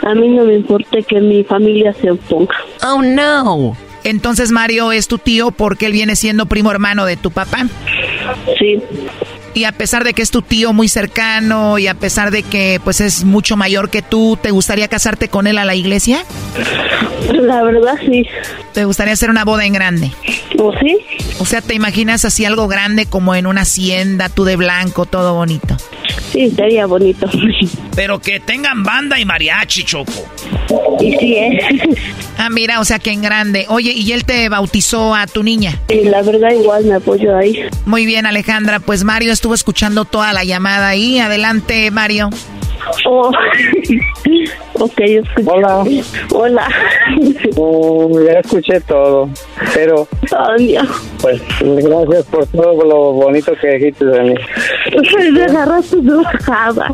A 0.04 0.16
mí 0.16 0.30
no 0.30 0.46
me 0.46 0.56
importa 0.56 1.02
que 1.02 1.20
mi 1.20 1.44
familia 1.44 1.92
se 1.92 2.12
oponga. 2.12 2.56
Oh, 2.84 3.02
no. 3.02 3.76
Entonces 4.06 4.54
Mario 4.54 4.94
es 4.94 5.10
tu 5.10 5.18
tío 5.18 5.52
porque 5.52 5.88
él 5.88 5.92
viene 5.92 6.16
siendo 6.16 6.46
primo 6.46 6.72
hermano 6.72 7.06
de 7.06 7.18
tu 7.18 7.32
papá. 7.32 7.68
Sí. 8.58 8.82
Y 9.58 9.66
a 9.66 9.72
pesar 9.72 10.04
de 10.04 10.14
que 10.14 10.22
es 10.22 10.30
tu 10.30 10.44
tío 10.44 10.72
muy 10.72 10.88
cercano 10.88 11.80
y 11.80 11.88
a 11.88 11.96
pesar 11.96 12.30
de 12.30 12.44
que 12.44 12.80
pues 12.84 13.02
es 13.02 13.24
mucho 13.24 13.58
mayor 13.58 13.90
que 13.90 14.04
tú, 14.04 14.38
¿te 14.40 14.52
gustaría 14.52 14.88
casarte 14.88 15.30
con 15.30 15.48
él 15.48 15.58
a 15.58 15.66
la 15.66 15.74
iglesia? 15.74 16.24
La 17.34 17.64
verdad 17.64 17.96
sí. 18.06 18.24
¿Te 18.76 18.86
gustaría 18.86 19.14
hacer 19.14 19.32
una 19.32 19.46
boda 19.46 19.66
en 19.66 19.74
grande? 19.74 20.12
¿O 20.60 20.72
sí? 20.78 21.00
O 21.40 21.46
sea, 21.46 21.62
¿te 21.62 21.74
imaginas 21.74 22.24
así 22.24 22.46
algo 22.46 22.68
grande 22.68 23.08
como 23.08 23.34
en 23.34 23.48
una 23.48 23.62
hacienda, 23.62 24.30
tú 24.30 24.44
de 24.44 24.58
blanco, 24.58 25.08
todo 25.08 25.34
bonito? 25.34 25.76
Sí, 26.32 26.52
sería 26.52 26.86
bonito. 26.86 27.28
Pero 27.96 28.20
que 28.20 28.40
tengan 28.40 28.84
banda 28.84 29.20
y 29.20 29.26
mariachi, 29.26 29.84
Choco. 29.86 30.24
Y 31.00 31.14
sí, 31.14 31.34
¿eh? 31.34 31.60
Ah, 32.38 32.50
mira, 32.50 32.80
o 32.80 32.86
sea 32.86 33.00
que 33.00 33.12
en 33.12 33.22
grande. 33.22 33.66
Oye, 33.70 33.92
¿y 33.94 34.12
él 34.12 34.26
te 34.26 34.48
bautizó 34.50 35.16
a 35.16 35.28
tu 35.28 35.44
niña? 35.44 35.80
Sí, 35.90 36.04
la 36.04 36.22
verdad 36.22 36.52
igual 36.52 36.86
me 36.86 36.96
apoyo 36.96 37.36
ahí. 37.36 37.60
Muy 37.86 38.06
bien, 38.06 38.26
Alejandra. 38.26 38.80
Pues 38.80 39.04
Mario 39.04 39.32
estuvo 39.34 39.54
escuchando 39.54 40.06
toda 40.06 40.34
la 40.34 40.44
llamada 40.44 40.90
ahí. 40.90 41.20
Adelante, 41.20 41.90
Mario. 41.92 42.30
Oh. 43.06 43.32
ok, 44.74 45.02
Hola. 45.46 45.84
Hola. 46.34 46.68
Oh, 47.56 48.20
ya 48.26 48.40
escuché 48.40 48.80
todo, 48.82 49.30
pero 49.74 50.08
pues 51.22 51.42
gracias 51.62 52.26
por 52.26 52.46
todo 52.48 52.84
lo 52.84 53.14
bonito 53.14 53.54
que 53.60 53.68
dijiste 53.78 54.06
de 54.06 54.22
mí. 54.22 54.36
Me 55.32 55.44
agarraste 55.44 55.98
de 55.98 56.16
bajada. 56.16 56.94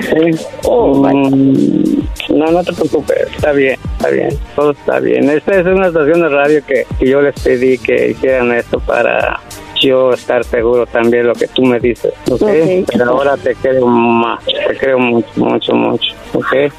Sí. 0.00 0.30
Mm, 0.68 2.36
no, 2.36 2.46
no 2.46 2.64
te 2.64 2.72
preocupes, 2.72 3.28
está 3.34 3.52
bien, 3.52 3.78
está 3.96 4.10
bien, 4.10 4.38
todo 4.54 4.72
está 4.72 4.98
bien. 5.00 5.30
Esta 5.30 5.60
es 5.60 5.66
una 5.66 5.88
estación 5.88 6.22
de 6.22 6.28
radio 6.28 6.64
que, 6.66 6.86
que 6.98 7.08
yo 7.08 7.22
les 7.22 7.34
pedí 7.40 7.78
que 7.78 8.10
hicieran 8.10 8.52
esto 8.52 8.80
para 8.80 9.40
yo 9.80 10.12
estar 10.12 10.44
seguro 10.44 10.86
también 10.86 11.26
lo 11.26 11.34
que 11.34 11.46
tú 11.48 11.62
me 11.62 11.78
dices, 11.80 12.12
¿ok? 12.30 12.42
Ok. 12.42 12.88
Pero 12.92 13.04
ahora 13.10 13.36
te 13.36 13.54
creo 13.54 13.86
más, 13.86 14.44
te 14.44 14.76
creo 14.78 14.98
mucho, 14.98 15.28
mucho, 15.36 15.74
mucho, 15.74 16.14
¿ok? 16.34 16.72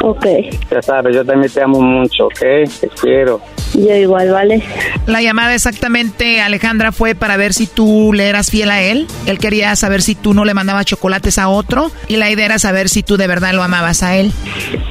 Ok, 0.00 0.26
Ya 0.70 0.80
sabes, 0.80 1.14
yo 1.14 1.24
también 1.24 1.52
te 1.52 1.60
amo 1.62 1.80
mucho, 1.80 2.26
¿ok? 2.26 2.38
Te 2.38 2.88
quiero. 3.00 3.40
yo 3.74 3.94
igual, 3.96 4.30
¿vale? 4.30 4.62
La 5.06 5.20
llamada 5.20 5.54
exactamente, 5.54 6.40
Alejandra, 6.40 6.92
fue 6.92 7.14
para 7.14 7.36
ver 7.36 7.52
si 7.52 7.66
tú 7.66 8.12
le 8.14 8.28
eras 8.28 8.50
fiel 8.50 8.70
a 8.70 8.80
él. 8.80 9.06
Él 9.26 9.38
quería 9.38 9.74
saber 9.76 10.00
si 10.02 10.14
tú 10.14 10.34
no 10.34 10.44
le 10.44 10.54
mandabas 10.54 10.86
chocolates 10.86 11.36
a 11.38 11.48
otro. 11.48 11.90
Y 12.06 12.16
la 12.16 12.30
idea 12.30 12.46
era 12.46 12.58
saber 12.58 12.88
si 12.88 13.02
tú 13.02 13.16
de 13.16 13.26
verdad 13.26 13.52
lo 13.54 13.62
amabas 13.62 14.02
a 14.02 14.16
él. 14.16 14.30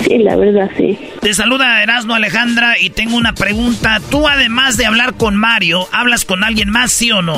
Sí, 0.01 0.17
la 0.19 0.35
verdad 0.35 0.69
sí. 0.77 0.99
Te 1.21 1.33
saluda 1.33 1.81
Erasmo 1.81 2.13
Alejandra 2.13 2.75
y 2.79 2.89
tengo 2.89 3.15
una 3.15 3.33
pregunta. 3.33 3.99
Tú 4.11 4.27
además 4.27 4.75
de 4.77 4.85
hablar 4.85 5.13
con 5.15 5.35
Mario, 5.35 5.87
¿hablas 5.93 6.25
con 6.25 6.43
alguien 6.43 6.69
más, 6.69 6.91
sí 6.91 7.11
o 7.11 7.21
no? 7.21 7.37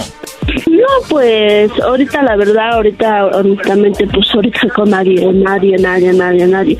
No, 0.67 0.87
pues 1.09 1.71
ahorita 1.81 2.23
la 2.23 2.35
verdad, 2.35 2.73
ahorita 2.73 3.25
honestamente, 3.27 4.07
pues 4.07 4.27
ahorita 4.33 4.61
con 4.73 4.89
nadie, 4.89 5.31
nadie, 5.33 5.77
nadie, 5.77 6.11
nadie, 6.13 6.38
nadie. 6.47 6.77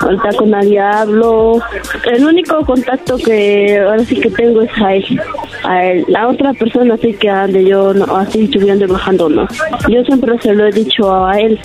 Ahorita 0.00 0.32
con 0.36 0.50
nadie 0.50 0.78
hablo. 0.78 1.60
El 2.04 2.24
único 2.24 2.64
contacto 2.64 3.16
que 3.16 3.78
ahora 3.78 4.04
sí 4.04 4.16
que 4.16 4.30
tengo 4.30 4.62
es 4.62 4.70
a 4.82 4.94
él. 4.94 5.20
A 5.64 5.84
él. 5.84 6.04
La 6.08 6.28
otra 6.28 6.52
persona 6.52 6.96
sí 6.96 7.14
que 7.14 7.28
ande 7.28 7.64
yo 7.64 7.92
no, 7.94 8.04
así 8.16 8.46
subiendo 8.48 8.84
y 8.84 8.88
bajando, 8.88 9.28
no. 9.28 9.46
Yo 9.88 10.02
siempre 10.04 10.38
se 10.40 10.54
lo 10.54 10.66
he 10.66 10.72
dicho 10.72 11.14
a 11.26 11.38
él. 11.40 11.58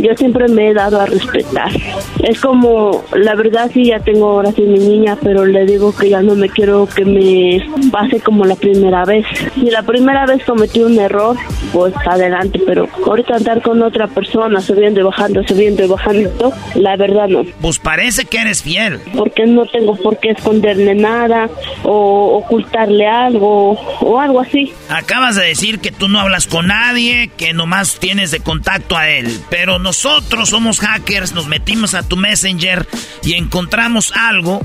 Yo 0.00 0.14
siempre 0.16 0.48
me 0.48 0.68
he 0.68 0.74
dado 0.74 1.00
a 1.00 1.06
respetar. 1.06 1.70
Es 2.22 2.40
como, 2.40 3.02
la 3.14 3.34
verdad 3.34 3.70
sí 3.72 3.86
ya 3.86 4.00
tengo 4.00 4.30
ahora 4.30 4.52
sí 4.52 4.62
mi 4.62 4.78
niña, 4.78 5.16
pero 5.22 5.44
le 5.44 5.66
digo 5.66 5.94
que 5.94 6.10
ya 6.10 6.22
no 6.22 6.34
me 6.34 6.48
quiero 6.48 6.86
que 6.86 7.04
me 7.04 7.62
pase 7.90 8.20
como 8.20 8.44
la 8.44 8.54
primera 8.54 9.04
vez. 9.04 9.26
Si 9.54 9.70
la 9.70 9.82
primera 9.82 10.26
vez 10.26 10.44
cometí 10.44 10.82
un 10.82 10.98
error, 10.98 11.36
pues 11.72 11.94
adelante, 12.06 12.60
pero 12.66 12.88
ahorita 13.06 13.36
andar 13.36 13.62
con 13.62 13.82
otra 13.82 14.06
persona 14.06 14.60
subiendo 14.60 15.00
y 15.00 15.02
bajando, 15.02 15.42
subiendo 15.44 15.84
y 15.84 15.88
bajando, 15.88 16.30
la 16.74 16.96
verdad 16.96 17.28
no. 17.28 17.44
Pues 17.60 17.78
parece 17.78 18.24
que 18.24 18.38
eres 18.38 18.62
fiel. 18.62 19.00
Porque 19.16 19.46
no 19.46 19.66
tengo 19.66 19.96
por 19.96 20.18
qué 20.18 20.30
esconderle 20.30 20.94
nada 20.94 21.48
o 21.82 22.38
ocultarle 22.38 23.06
algo 23.06 23.72
o 24.00 24.20
algo 24.20 24.40
así. 24.40 24.72
Acabas 24.88 25.36
de 25.36 25.46
decir 25.46 25.80
que 25.80 25.92
tú 25.92 26.08
no 26.08 26.20
hablas 26.20 26.46
con 26.46 26.68
nadie, 26.68 27.30
que 27.36 27.52
nomás 27.52 27.98
tienes 27.98 28.30
de 28.30 28.40
contacto 28.40 28.96
a 28.96 29.08
él. 29.08 29.40
Pero 29.50 29.78
nosotros 29.78 30.50
somos 30.50 30.80
hackers, 30.80 31.32
nos 31.32 31.46
metimos 31.46 31.94
a 31.94 32.02
tu 32.02 32.16
Messenger 32.16 32.86
y 33.22 33.34
encontramos 33.34 34.12
algo. 34.16 34.60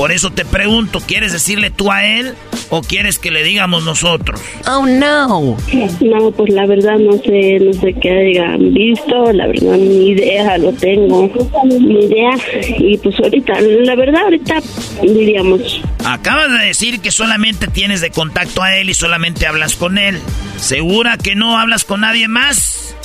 Por 0.00 0.12
eso 0.12 0.30
te 0.30 0.46
pregunto, 0.46 1.00
¿quieres 1.06 1.30
decirle 1.34 1.68
tú 1.70 1.92
a 1.92 2.06
él 2.06 2.32
o 2.70 2.80
quieres 2.80 3.18
que 3.18 3.30
le 3.30 3.44
digamos 3.44 3.84
nosotros? 3.84 4.40
Oh 4.66 4.86
no. 4.86 5.58
No, 6.00 6.30
pues 6.30 6.50
la 6.54 6.64
verdad 6.64 6.96
no 6.98 7.18
sé, 7.18 7.58
no 7.60 7.70
sé 7.74 7.92
qué 8.00 8.10
hayan 8.30 8.72
visto, 8.72 9.30
la 9.30 9.46
verdad 9.46 9.76
ni 9.76 10.12
idea 10.12 10.56
lo 10.56 10.72
tengo, 10.72 11.30
ni 11.64 12.06
idea. 12.06 12.30
Y 12.78 12.96
pues 12.96 13.14
ahorita, 13.20 13.60
la 13.60 13.94
verdad 13.94 14.22
ahorita 14.22 14.62
diríamos, 15.02 15.82
Acabas 16.06 16.50
de 16.50 16.64
decir 16.64 17.00
que 17.00 17.10
solamente 17.10 17.66
tienes 17.66 18.00
de 18.00 18.08
contacto 18.08 18.62
a 18.62 18.78
él 18.78 18.88
y 18.88 18.94
solamente 18.94 19.46
hablas 19.46 19.76
con 19.76 19.98
él. 19.98 20.18
¿Segura 20.56 21.18
que 21.18 21.34
no 21.34 21.58
hablas 21.58 21.84
con 21.84 22.00
nadie 22.00 22.26
más? 22.26 22.96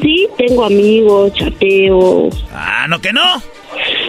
sí, 0.00 0.28
tengo 0.38 0.66
amigos, 0.66 1.32
chateo, 1.34 2.30
Ah, 2.54 2.86
no 2.88 3.00
que 3.00 3.12
no. 3.12 3.42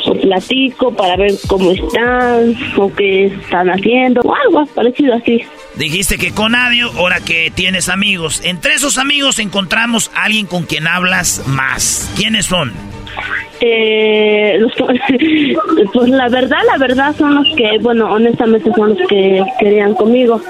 O 0.06 0.14
platico 0.16 0.94
para 0.96 1.16
ver 1.18 1.32
cómo 1.48 1.72
están, 1.72 2.56
o 2.78 2.92
qué 2.94 3.26
están 3.26 3.70
haciendo, 3.70 4.22
o 4.22 4.34
algo 4.36 4.66
parecido 4.74 5.14
así. 5.16 5.42
Dijiste 5.76 6.18
que 6.18 6.32
con 6.34 6.52
nadie, 6.54 6.82
ahora 6.84 7.20
que 7.20 7.52
tienes 7.54 7.90
amigos. 7.90 8.42
Entre 8.44 8.74
esos 8.74 8.98
amigos 8.98 9.40
encontramos 9.40 10.12
a 10.16 10.24
alguien 10.26 10.46
con 10.46 10.64
quien 10.64 10.88
hablas 10.88 11.44
más. 11.48 12.12
¿Quiénes 12.16 12.46
son? 12.46 12.72
Eh, 13.62 14.58
los- 14.60 14.74
pues 15.94 16.10
la 16.10 16.28
verdad, 16.30 16.58
la 16.70 16.78
verdad 16.78 17.16
son 17.18 17.36
los 17.36 17.48
que, 17.56 17.78
bueno, 17.82 18.12
honestamente 18.12 18.70
son 18.76 18.90
los 18.98 19.08
que 19.08 19.42
querían 19.60 19.94
conmigo. 19.94 20.42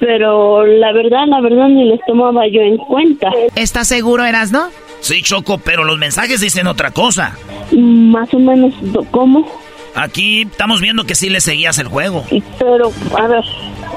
Pero 0.00 0.66
la 0.66 0.92
verdad, 0.92 1.26
la 1.28 1.40
verdad 1.40 1.68
ni 1.68 1.84
les 1.88 2.00
tomaba 2.06 2.46
yo 2.48 2.60
en 2.60 2.76
cuenta. 2.76 3.30
¿Estás 3.54 3.88
seguro, 3.88 4.24
eras, 4.24 4.50
no? 4.52 4.68
Sí, 5.04 5.20
Choco, 5.20 5.58
pero 5.58 5.84
los 5.84 5.98
mensajes 5.98 6.40
dicen 6.40 6.66
otra 6.66 6.90
cosa. 6.90 7.36
Más 7.76 8.32
o 8.32 8.38
menos, 8.38 8.72
¿cómo? 9.10 9.46
Aquí 9.94 10.42
estamos 10.42 10.80
viendo 10.80 11.04
que 11.04 11.14
sí 11.14 11.28
le 11.28 11.40
seguías 11.40 11.78
el 11.78 11.88
juego. 11.88 12.24
Pero, 12.58 12.92
a 13.16 13.28
ver, 13.28 13.44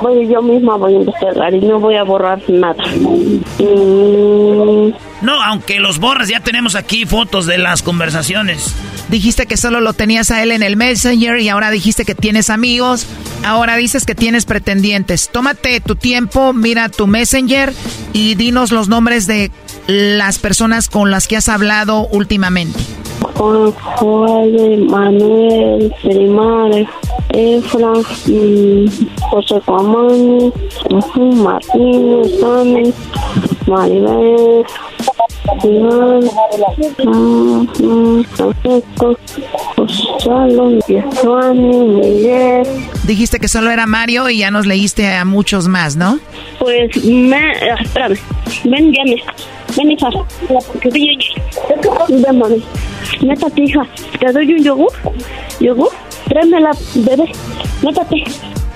voy, 0.02 0.28
yo 0.28 0.42
misma 0.42 0.76
voy 0.78 0.94
a 0.94 0.98
investigar 0.98 1.54
y 1.54 1.60
no 1.62 1.80
voy 1.80 1.96
a 1.96 2.04
borrar 2.04 2.40
nada. 2.48 2.84
Mm, 3.60 4.92
No, 5.22 5.42
aunque 5.44 5.80
los 5.80 6.00
borras, 6.00 6.30
ya 6.30 6.40
tenemos 6.42 6.76
aquí 6.76 7.06
fotos 7.06 7.46
de 7.48 7.58
las 7.58 7.82
conversaciones. 7.82 8.76
Dijiste 9.10 9.46
que 9.48 9.58
solo 9.58 9.80
lo 9.82 9.94
tenías 9.94 10.32
a 10.32 10.44
él 10.44 10.52
en 10.52 10.62
el 10.64 10.76
Messenger 10.76 11.40
y 11.40 11.50
ahora 11.50 11.72
dijiste 11.72 12.06
que 12.06 12.14
tienes 12.14 12.50
amigos. 12.50 13.08
Ahora 13.46 13.76
dices 13.78 14.06
que 14.06 14.16
tienes 14.16 14.46
pretendientes. 14.46 15.30
Tómate 15.30 15.80
tu 15.80 15.96
tiempo, 15.96 16.54
mira 16.54 16.90
tu 16.90 17.08
Messenger 17.08 17.74
y 18.14 18.36
dinos 18.36 18.72
los 18.72 18.90
nombres 18.90 19.26
de 19.26 19.50
las 19.88 20.38
personas 20.40 20.90
con 20.90 21.10
las 21.10 21.28
que 21.28 21.38
has 21.38 21.48
hablado 21.50 22.08
últimamente. 22.08 22.78
Juan, 23.38 23.72
Juan, 23.72 24.88
Manuel, 24.88 25.94
Serimar, 26.02 26.72
Efra, 27.30 27.94
mm, 28.26 28.88
José 29.30 29.62
ujú, 30.90 31.26
Martín, 31.36 32.24
Sani, 32.40 32.94
Maribel, 33.68 34.66
Iván, 35.64 36.24
mm, 37.04 37.68
mm, 37.80 38.24
Francisco, 38.24 39.18
Gonzalo, 39.76 40.70
Miguel. 41.54 42.68
Dijiste 43.06 43.40
que 43.40 43.48
solo 43.48 43.70
era 43.72 43.86
Mario 43.86 44.30
y 44.30 44.40
ya 44.40 44.52
nos 44.52 44.66
leíste 44.66 45.14
a 45.14 45.26
muchos 45.26 45.68
más, 45.68 45.96
¿no? 45.96 46.20
Pues, 46.60 47.04
me, 47.04 47.38
ah, 47.38 47.82
espérame, 47.82 48.18
ven, 48.64 48.92
llame, 48.92 49.24
ven, 49.76 49.92
hija, 49.92 50.10
que 50.82 50.90
te 50.90 51.00
Ven, 52.10 52.40
mami, 52.40 52.64
métate, 53.26 53.62
hija, 53.62 53.82
te 54.20 54.32
doy 54.32 54.54
un 54.54 54.64
yogur, 54.64 54.92
yogur, 55.60 55.90
tráemela, 56.28 56.72
bebé, 56.96 57.32
métate. 57.84 58.24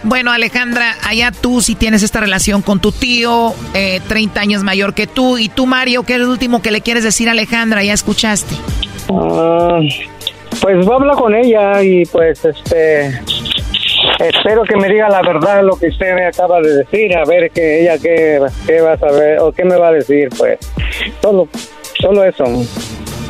Bueno, 0.03 0.31
Alejandra, 0.31 0.95
allá 1.07 1.31
tú 1.31 1.61
sí 1.61 1.75
tienes 1.75 2.01
esta 2.01 2.19
relación 2.19 2.63
con 2.63 2.79
tu 2.79 2.91
tío, 2.91 3.53
eh, 3.75 4.01
30 4.07 4.41
años 4.41 4.63
mayor 4.63 4.95
que 4.95 5.05
tú. 5.05 5.37
Y 5.37 5.47
tú, 5.47 5.67
Mario, 5.67 6.03
¿qué 6.03 6.15
es 6.15 6.19
lo 6.19 6.29
último 6.31 6.61
que 6.61 6.71
le 6.71 6.81
quieres 6.81 7.03
decir 7.03 7.29
a 7.29 7.33
Alejandra? 7.33 7.83
Ya 7.83 7.93
escuchaste. 7.93 8.55
Ah, 9.09 9.79
pues 10.59 10.85
voy 10.85 10.93
a 10.93 10.95
hablar 10.95 11.15
con 11.17 11.35
ella 11.35 11.83
y 11.83 12.05
pues 12.05 12.43
este 12.45 13.21
espero 14.19 14.63
que 14.63 14.75
me 14.75 14.87
diga 14.87 15.09
la 15.09 15.21
verdad 15.21 15.63
lo 15.63 15.75
que 15.75 15.87
usted 15.87 16.13
me 16.15 16.25
acaba 16.25 16.61
de 16.61 16.77
decir, 16.77 17.15
a 17.15 17.25
ver 17.25 17.51
que 17.51 17.81
ella 17.81 17.97
qué, 17.97 18.39
qué 18.65 18.81
va 18.81 18.93
a 18.93 18.97
saber 18.97 19.39
o 19.39 19.51
qué 19.51 19.65
me 19.65 19.75
va 19.75 19.89
a 19.89 19.91
decir, 19.93 20.29
pues. 20.37 20.59
Solo, 21.21 21.47
solo 21.99 22.23
eso. 22.23 22.43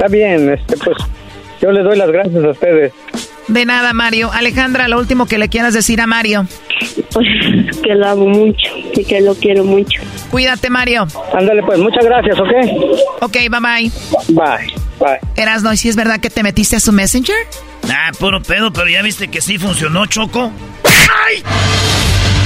Está 0.01 0.11
bien, 0.11 0.49
este 0.49 0.77
pues 0.77 0.97
yo 1.61 1.71
le 1.71 1.83
doy 1.83 1.95
las 1.95 2.09
gracias 2.09 2.43
a 2.43 2.49
ustedes. 2.49 2.91
De 3.47 3.65
nada, 3.67 3.93
Mario. 3.93 4.31
Alejandra, 4.33 4.87
lo 4.87 4.97
último 4.97 5.27
que 5.27 5.37
le 5.37 5.47
quieras 5.47 5.75
decir 5.75 6.01
a 6.01 6.07
Mario. 6.07 6.47
Pues 7.13 7.27
que 7.83 7.93
lo 7.93 8.07
amo 8.07 8.25
mucho 8.25 8.71
y 8.95 9.05
que 9.05 9.21
lo 9.21 9.35
quiero 9.35 9.63
mucho. 9.63 10.01
Cuídate, 10.31 10.71
Mario. 10.71 11.05
Ándale 11.35 11.61
pues, 11.61 11.77
muchas 11.77 12.03
gracias, 12.03 12.35
¿ok? 12.39 13.21
Ok, 13.21 13.33
bye 13.33 13.59
bye. 13.59 13.91
Bye. 14.29 14.73
Bye. 14.99 15.19
Erasno, 15.35 15.71
¿y 15.71 15.77
si 15.77 15.89
es 15.89 15.95
verdad 15.95 16.19
que 16.19 16.31
te 16.31 16.41
metiste 16.41 16.77
a 16.77 16.79
su 16.79 16.91
Messenger? 16.91 17.37
Ah, 17.87 18.09
puro 18.17 18.41
pedo, 18.41 18.73
pero 18.73 18.89
ya 18.89 19.03
viste 19.03 19.27
que 19.27 19.39
sí 19.39 19.59
funcionó, 19.59 20.07
Choco. 20.07 20.51
¡Ay! 21.27 21.43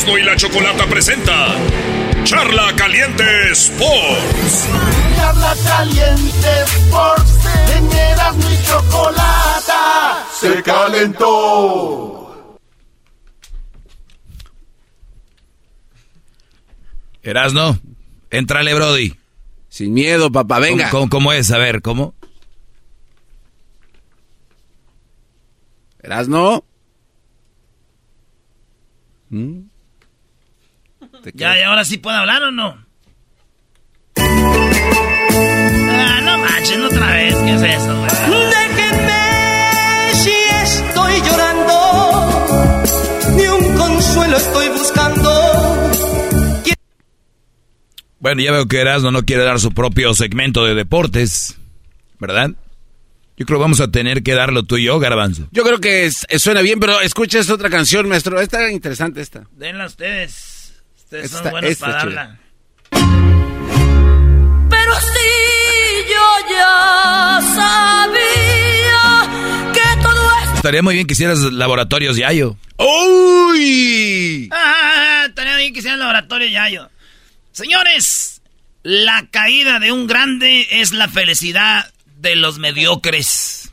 Erasmo 0.00 0.16
y 0.16 0.22
la 0.22 0.34
chocolata 0.34 0.86
presenta 0.86 1.54
Charla 2.24 2.74
Caliente 2.74 3.22
Sports. 3.52 4.66
Charla 5.14 5.54
caliente 5.62 6.62
Sports 6.64 7.38
en 7.76 7.92
Erasmo 7.92 8.50
y 8.50 8.66
Chocolata 8.66 10.26
se 10.32 10.62
calentó. 10.62 12.56
Erasno, 17.22 17.78
entrale, 18.30 18.72
Brody. 18.72 19.14
Sin 19.68 19.92
miedo, 19.92 20.32
papá, 20.32 20.60
venga. 20.60 20.88
¿Cómo, 20.88 21.10
cómo, 21.10 21.24
cómo 21.28 21.32
es? 21.34 21.50
A 21.50 21.58
ver, 21.58 21.82
¿cómo? 21.82 22.14
Erasno. 26.02 26.64
¿Mm? 29.28 29.69
Ya, 31.34 31.58
y 31.58 31.62
ahora 31.62 31.84
sí 31.84 31.98
puedo 31.98 32.16
hablar 32.16 32.42
o 32.44 32.50
no. 32.50 32.84
Ah, 35.92 36.20
no 36.22 36.38
manches, 36.38 36.78
otra 36.78 37.12
vez. 37.14 37.34
¿Qué 37.34 37.54
es 37.54 37.62
eso, 37.62 37.96
güey? 37.96 38.10
Déjenme 38.50 40.14
si 40.14 40.30
estoy 40.62 41.12
llorando, 41.22 42.82
ni 43.36 43.46
un 43.46 43.74
consuelo 43.76 44.36
estoy 44.36 44.68
buscando. 44.70 45.30
Bueno, 48.18 48.42
ya 48.42 48.52
veo 48.52 48.66
que 48.68 48.80
Erasmo 48.80 49.10
no 49.10 49.22
quiere 49.22 49.44
dar 49.44 49.58
su 49.60 49.72
propio 49.72 50.12
segmento 50.14 50.64
de 50.66 50.74
deportes, 50.74 51.56
¿verdad? 52.18 52.50
Yo 53.38 53.46
creo 53.46 53.58
que 53.58 53.62
vamos 53.62 53.80
a 53.80 53.90
tener 53.90 54.22
que 54.22 54.34
darlo 54.34 54.64
tú 54.64 54.76
y 54.76 54.84
yo, 54.84 54.98
Garbanzo. 54.98 55.48
Yo 55.52 55.62
creo 55.62 55.78
que 55.78 56.04
es- 56.04 56.26
suena 56.36 56.60
bien, 56.60 56.78
pero 56.78 57.00
escucha 57.00 57.38
esta 57.38 57.54
otra 57.54 57.70
canción, 57.70 58.06
maestro. 58.06 58.38
Esta 58.38 58.70
interesante 58.70 59.22
esta. 59.22 59.44
Denla 59.52 59.86
ustedes. 59.86 60.49
Ustedes 61.10 61.32
son 61.32 61.50
buenos 61.50 61.76
para 61.78 61.92
darla. 61.94 62.38
Pero 62.92 64.94
sí 65.00 65.30
yo 66.08 66.22
ya 66.48 67.40
sabía 67.52 69.28
que 69.74 70.02
todo 70.04 70.30
esto 70.38 70.54
Estaría 70.54 70.82
muy 70.84 70.94
bien 70.94 71.08
que 71.08 71.14
hicieras 71.14 71.40
laboratorios 71.40 72.16
Yayo. 72.16 72.56
¡Uy! 72.76 74.48
Ah, 74.52 75.24
estaría 75.26 75.56
bien 75.56 75.74
que 75.74 75.82
sea 75.82 75.94
el 75.94 75.98
laboratorio 75.98 76.46
Yayo. 76.46 76.88
Señores, 77.50 78.40
la 78.84 79.26
caída 79.32 79.80
de 79.80 79.90
un 79.90 80.06
grande 80.06 80.68
es 80.70 80.92
la 80.92 81.08
felicidad 81.08 81.92
de 82.18 82.36
los 82.36 82.60
mediocres. 82.60 83.72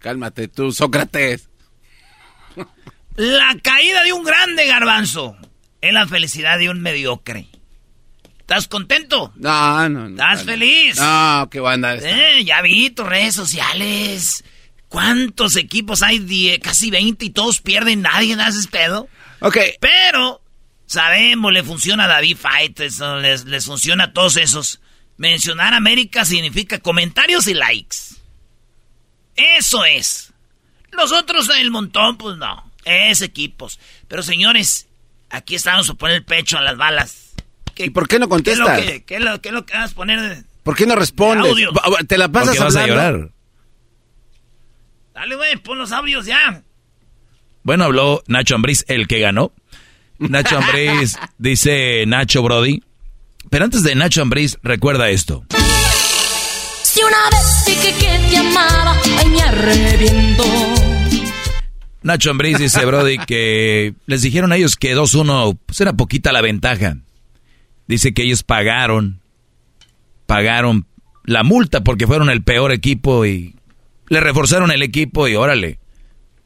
Cálmate 0.00 0.48
tú, 0.48 0.72
Sócrates. 0.72 1.48
La 3.14 3.56
caída 3.62 4.02
de 4.02 4.12
un 4.12 4.24
grande 4.24 4.66
garbanzo 4.66 5.36
es 5.88 5.92
la 5.94 6.06
felicidad 6.06 6.58
de 6.58 6.70
un 6.70 6.80
mediocre. 6.80 7.46
¿Estás 8.40 8.68
contento? 8.68 9.32
No, 9.36 9.88
no, 9.88 10.00
no. 10.08 10.10
¿Estás 10.10 10.44
feliz? 10.44 10.98
No, 10.98 11.48
qué 11.50 11.60
banda 11.60 11.94
esta. 11.94 12.10
Eh, 12.10 12.44
ya 12.44 12.60
vi 12.62 12.90
tus 12.90 13.06
redes 13.06 13.34
sociales. 13.34 14.44
¿Cuántos 14.88 15.56
equipos 15.56 16.02
hay? 16.02 16.18
Die- 16.18 16.60
casi 16.60 16.90
20 16.90 17.24
y 17.24 17.30
todos 17.30 17.60
pierden. 17.60 18.02
Nadie 18.02 18.34
hace 18.34 18.68
pedo. 18.68 19.08
Ok. 19.40 19.56
Pero 19.80 20.42
sabemos, 20.86 21.52
le 21.52 21.62
funciona 21.62 22.04
a 22.04 22.08
David 22.08 22.36
Fight, 22.36 22.78
les, 22.78 23.44
les 23.46 23.64
funciona 23.64 24.04
a 24.04 24.12
todos 24.12 24.36
esos. 24.36 24.80
Mencionar 25.16 25.72
América 25.74 26.24
significa 26.24 26.78
comentarios 26.80 27.46
y 27.46 27.54
likes. 27.54 27.96
Eso 29.36 29.84
es. 29.84 30.32
Los 30.92 31.12
otros, 31.12 31.48
el 31.58 31.70
montón, 31.70 32.16
pues 32.18 32.36
no. 32.36 32.70
Es 32.84 33.22
equipos. 33.22 33.80
Pero 34.06 34.22
señores, 34.22 34.86
aquí 35.34 35.54
estamos 35.56 35.88
a 35.90 35.94
poner 35.94 36.16
el 36.16 36.24
pecho 36.24 36.58
a 36.58 36.62
las 36.62 36.76
balas. 36.76 37.34
¿Y 37.76 37.90
por 37.90 38.06
qué 38.08 38.18
no 38.18 38.28
¿Qué 38.28 38.52
es 38.52 38.58
lo 38.58 38.64
contestas? 38.66 38.80
que, 38.80 39.04
qué 39.04 39.14
es 39.16 39.20
lo, 39.20 39.40
qué 39.40 39.48
es 39.48 39.54
lo 39.54 39.66
que 39.66 39.74
vas 39.76 39.92
a 39.92 39.94
poner? 39.94 40.20
de- 40.20 40.44
¿Por 40.62 40.76
qué 40.76 40.86
no 40.86 40.94
respondes? 40.96 41.50
Audio. 41.50 41.70
Te 42.08 42.16
la 42.18 42.28
pasas 42.28 42.50
Porque 42.56 42.64
vas 42.64 42.76
a 42.76 42.82
hablando. 42.82 43.02
llorar. 43.18 43.30
Dale, 45.14 45.36
güey, 45.36 45.56
pon 45.58 45.78
los 45.78 45.92
audios 45.92 46.26
ya. 46.26 46.62
Bueno, 47.62 47.84
habló 47.84 48.22
Nacho 48.26 48.54
Ambriz, 48.54 48.84
el 48.88 49.06
que 49.06 49.20
ganó. 49.20 49.52
Nacho 50.18 50.56
Ambriz, 50.58 51.16
dice 51.38 52.04
Nacho 52.06 52.42
Brody. 52.42 52.82
Pero 53.50 53.64
antes 53.64 53.82
de 53.82 53.94
Nacho 53.94 54.22
Ambriz, 54.22 54.58
recuerda 54.62 55.10
esto. 55.10 55.44
Si 56.82 57.00
una 57.02 57.30
vez 57.30 57.64
dije 57.66 57.92
que 57.98 58.28
te 58.30 58.36
amaba, 58.38 58.96
ay 59.18 59.28
me 59.28 59.42
arrepiento. 59.42 60.44
Nacho 62.04 62.30
Ambriz 62.30 62.58
dice, 62.58 62.84
Brody, 62.84 63.16
que 63.16 63.94
les 64.04 64.20
dijeron 64.20 64.52
a 64.52 64.56
ellos 64.56 64.76
que 64.76 64.94
2-1, 64.94 65.58
pues 65.64 65.80
era 65.80 65.94
poquita 65.94 66.32
la 66.32 66.42
ventaja. 66.42 66.98
Dice 67.86 68.12
que 68.12 68.24
ellos 68.24 68.42
pagaron, 68.42 69.22
pagaron 70.26 70.86
la 71.24 71.42
multa 71.44 71.82
porque 71.82 72.06
fueron 72.06 72.28
el 72.28 72.42
peor 72.42 72.72
equipo 72.72 73.24
y 73.24 73.56
le 74.10 74.20
reforzaron 74.20 74.70
el 74.70 74.82
equipo 74.82 75.28
y 75.28 75.34
órale. 75.34 75.78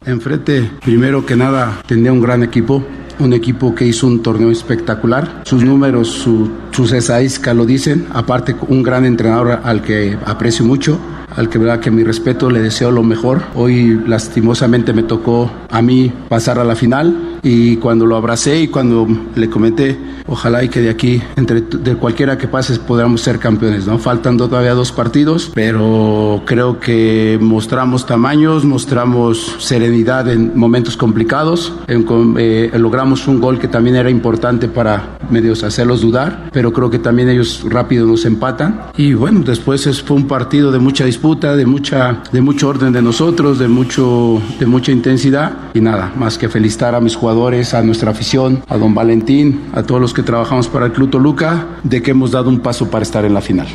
Enfrente, 0.06 0.70
primero 0.84 1.26
que 1.26 1.36
nada, 1.36 1.82
tenía 1.86 2.12
un 2.12 2.20
gran 2.20 2.42
equipo, 2.42 2.82
un 3.18 3.32
equipo 3.32 3.74
que 3.74 3.84
hizo 3.86 4.06
un 4.06 4.22
torneo 4.22 4.50
espectacular. 4.50 5.42
Sus 5.44 5.64
números, 5.64 6.08
su- 6.08 6.50
sus 6.70 6.92
estadísticas 6.92 7.54
lo 7.56 7.66
dicen. 7.66 8.06
Aparte, 8.12 8.54
un 8.68 8.82
gran 8.82 9.04
entrenador 9.04 9.60
al 9.64 9.82
que 9.82 10.16
aprecio 10.24 10.64
mucho, 10.64 10.98
al 11.34 11.48
que 11.48 11.58
verdad 11.58 11.80
que 11.80 11.90
mi 11.90 12.04
respeto, 12.04 12.48
le 12.48 12.60
deseo 12.62 12.90
lo 12.92 13.02
mejor. 13.02 13.42
Hoy, 13.54 14.00
lastimosamente, 14.06 14.92
me 14.92 15.02
tocó 15.02 15.50
a 15.68 15.82
mí 15.82 16.12
pasar 16.28 16.58
a 16.60 16.64
la 16.64 16.76
final 16.76 17.37
y 17.42 17.76
cuando 17.76 18.06
lo 18.06 18.16
abracé 18.16 18.60
y 18.60 18.68
cuando 18.68 19.06
le 19.34 19.48
comenté, 19.48 19.96
Ojalá 20.30 20.62
y 20.62 20.68
que 20.68 20.82
de 20.82 20.90
aquí, 20.90 21.22
entre 21.36 21.62
de 21.62 21.96
cualquiera 21.96 22.36
que 22.36 22.46
pase, 22.48 22.78
podamos 22.80 23.22
ser 23.22 23.38
campeones, 23.38 23.86
¿no? 23.86 23.98
Faltan 23.98 24.36
todavía 24.36 24.74
dos 24.74 24.92
partidos, 24.92 25.50
pero 25.54 26.42
creo 26.44 26.78
que 26.78 27.38
mostramos 27.40 28.04
tamaños, 28.04 28.66
mostramos 28.66 29.56
serenidad 29.58 30.28
en 30.28 30.56
momentos 30.56 30.98
complicados, 30.98 31.72
eh, 31.88 32.70
logramos 32.74 33.26
un 33.26 33.40
gol 33.40 33.58
que 33.58 33.68
también 33.68 33.96
era 33.96 34.10
importante 34.10 34.68
para 34.68 35.16
medios 35.30 35.62
hacerlos 35.62 36.02
dudar, 36.02 36.50
pero 36.52 36.74
creo 36.74 36.90
que 36.90 36.98
también 36.98 37.30
ellos 37.30 37.64
rápido 37.66 38.06
nos 38.06 38.26
empatan 38.26 38.82
y 38.98 39.14
bueno, 39.14 39.40
después 39.40 40.02
fue 40.02 40.16
un 40.16 40.26
partido 40.26 40.70
de 40.70 40.78
mucha 40.78 41.06
disputa, 41.06 41.56
de 41.56 41.64
mucha 41.64 42.22
de 42.30 42.42
mucho 42.42 42.68
orden 42.68 42.92
de 42.92 43.00
nosotros, 43.00 43.58
de 43.58 43.68
mucho 43.68 44.42
de 44.60 44.66
mucha 44.66 44.92
intensidad 44.92 45.52
y 45.72 45.80
nada, 45.80 46.12
más 46.18 46.36
que 46.36 46.50
felicitar 46.50 46.94
a 46.94 47.00
mis 47.00 47.16
jugadores, 47.16 47.27
a 47.74 47.82
nuestra 47.82 48.10
afición, 48.10 48.64
a 48.68 48.76
don 48.78 48.94
Valentín, 48.94 49.68
a 49.74 49.82
todos 49.82 50.00
los 50.00 50.14
que 50.14 50.22
trabajamos 50.22 50.68
para 50.68 50.86
el 50.86 50.92
Club 50.92 51.10
Toluca, 51.10 51.66
de 51.82 52.02
que 52.02 52.12
hemos 52.12 52.30
dado 52.30 52.48
un 52.48 52.60
paso 52.60 52.90
para 52.90 53.02
estar 53.02 53.24
en 53.24 53.34
la 53.34 53.40
final. 53.40 53.68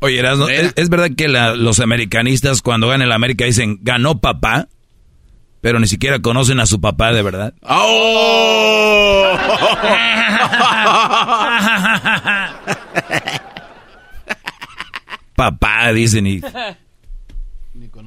Oye, 0.00 0.22
¿es, 0.76 0.88
verdad 0.88 1.10
que 1.16 1.28
los 1.28 1.80
americanistas 1.80 2.62
cuando 2.62 2.88
ganan 2.88 3.06
el 3.06 3.12
América 3.12 3.44
dicen 3.44 3.78
ganó 3.82 4.20
papá? 4.20 4.68
Pero 5.60 5.80
ni 5.80 5.88
siquiera 5.88 6.20
conocen 6.20 6.60
a 6.60 6.66
su 6.66 6.80
papá 6.80 7.12
de 7.12 7.22
verdad. 7.22 7.54
¡Oh! 7.62 9.36
papá, 15.34 15.92
dicen, 15.92 16.26
y 16.26 16.40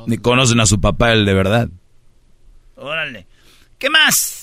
ni 0.08 0.18
conocen 0.18 0.60
a 0.60 0.66
su 0.66 0.80
papá 0.82 1.14
el 1.14 1.26
de 1.26 1.34
verdad. 1.34 1.70
Órale. 2.76 3.28
¿Qué 3.78 3.90
más? 3.90 4.41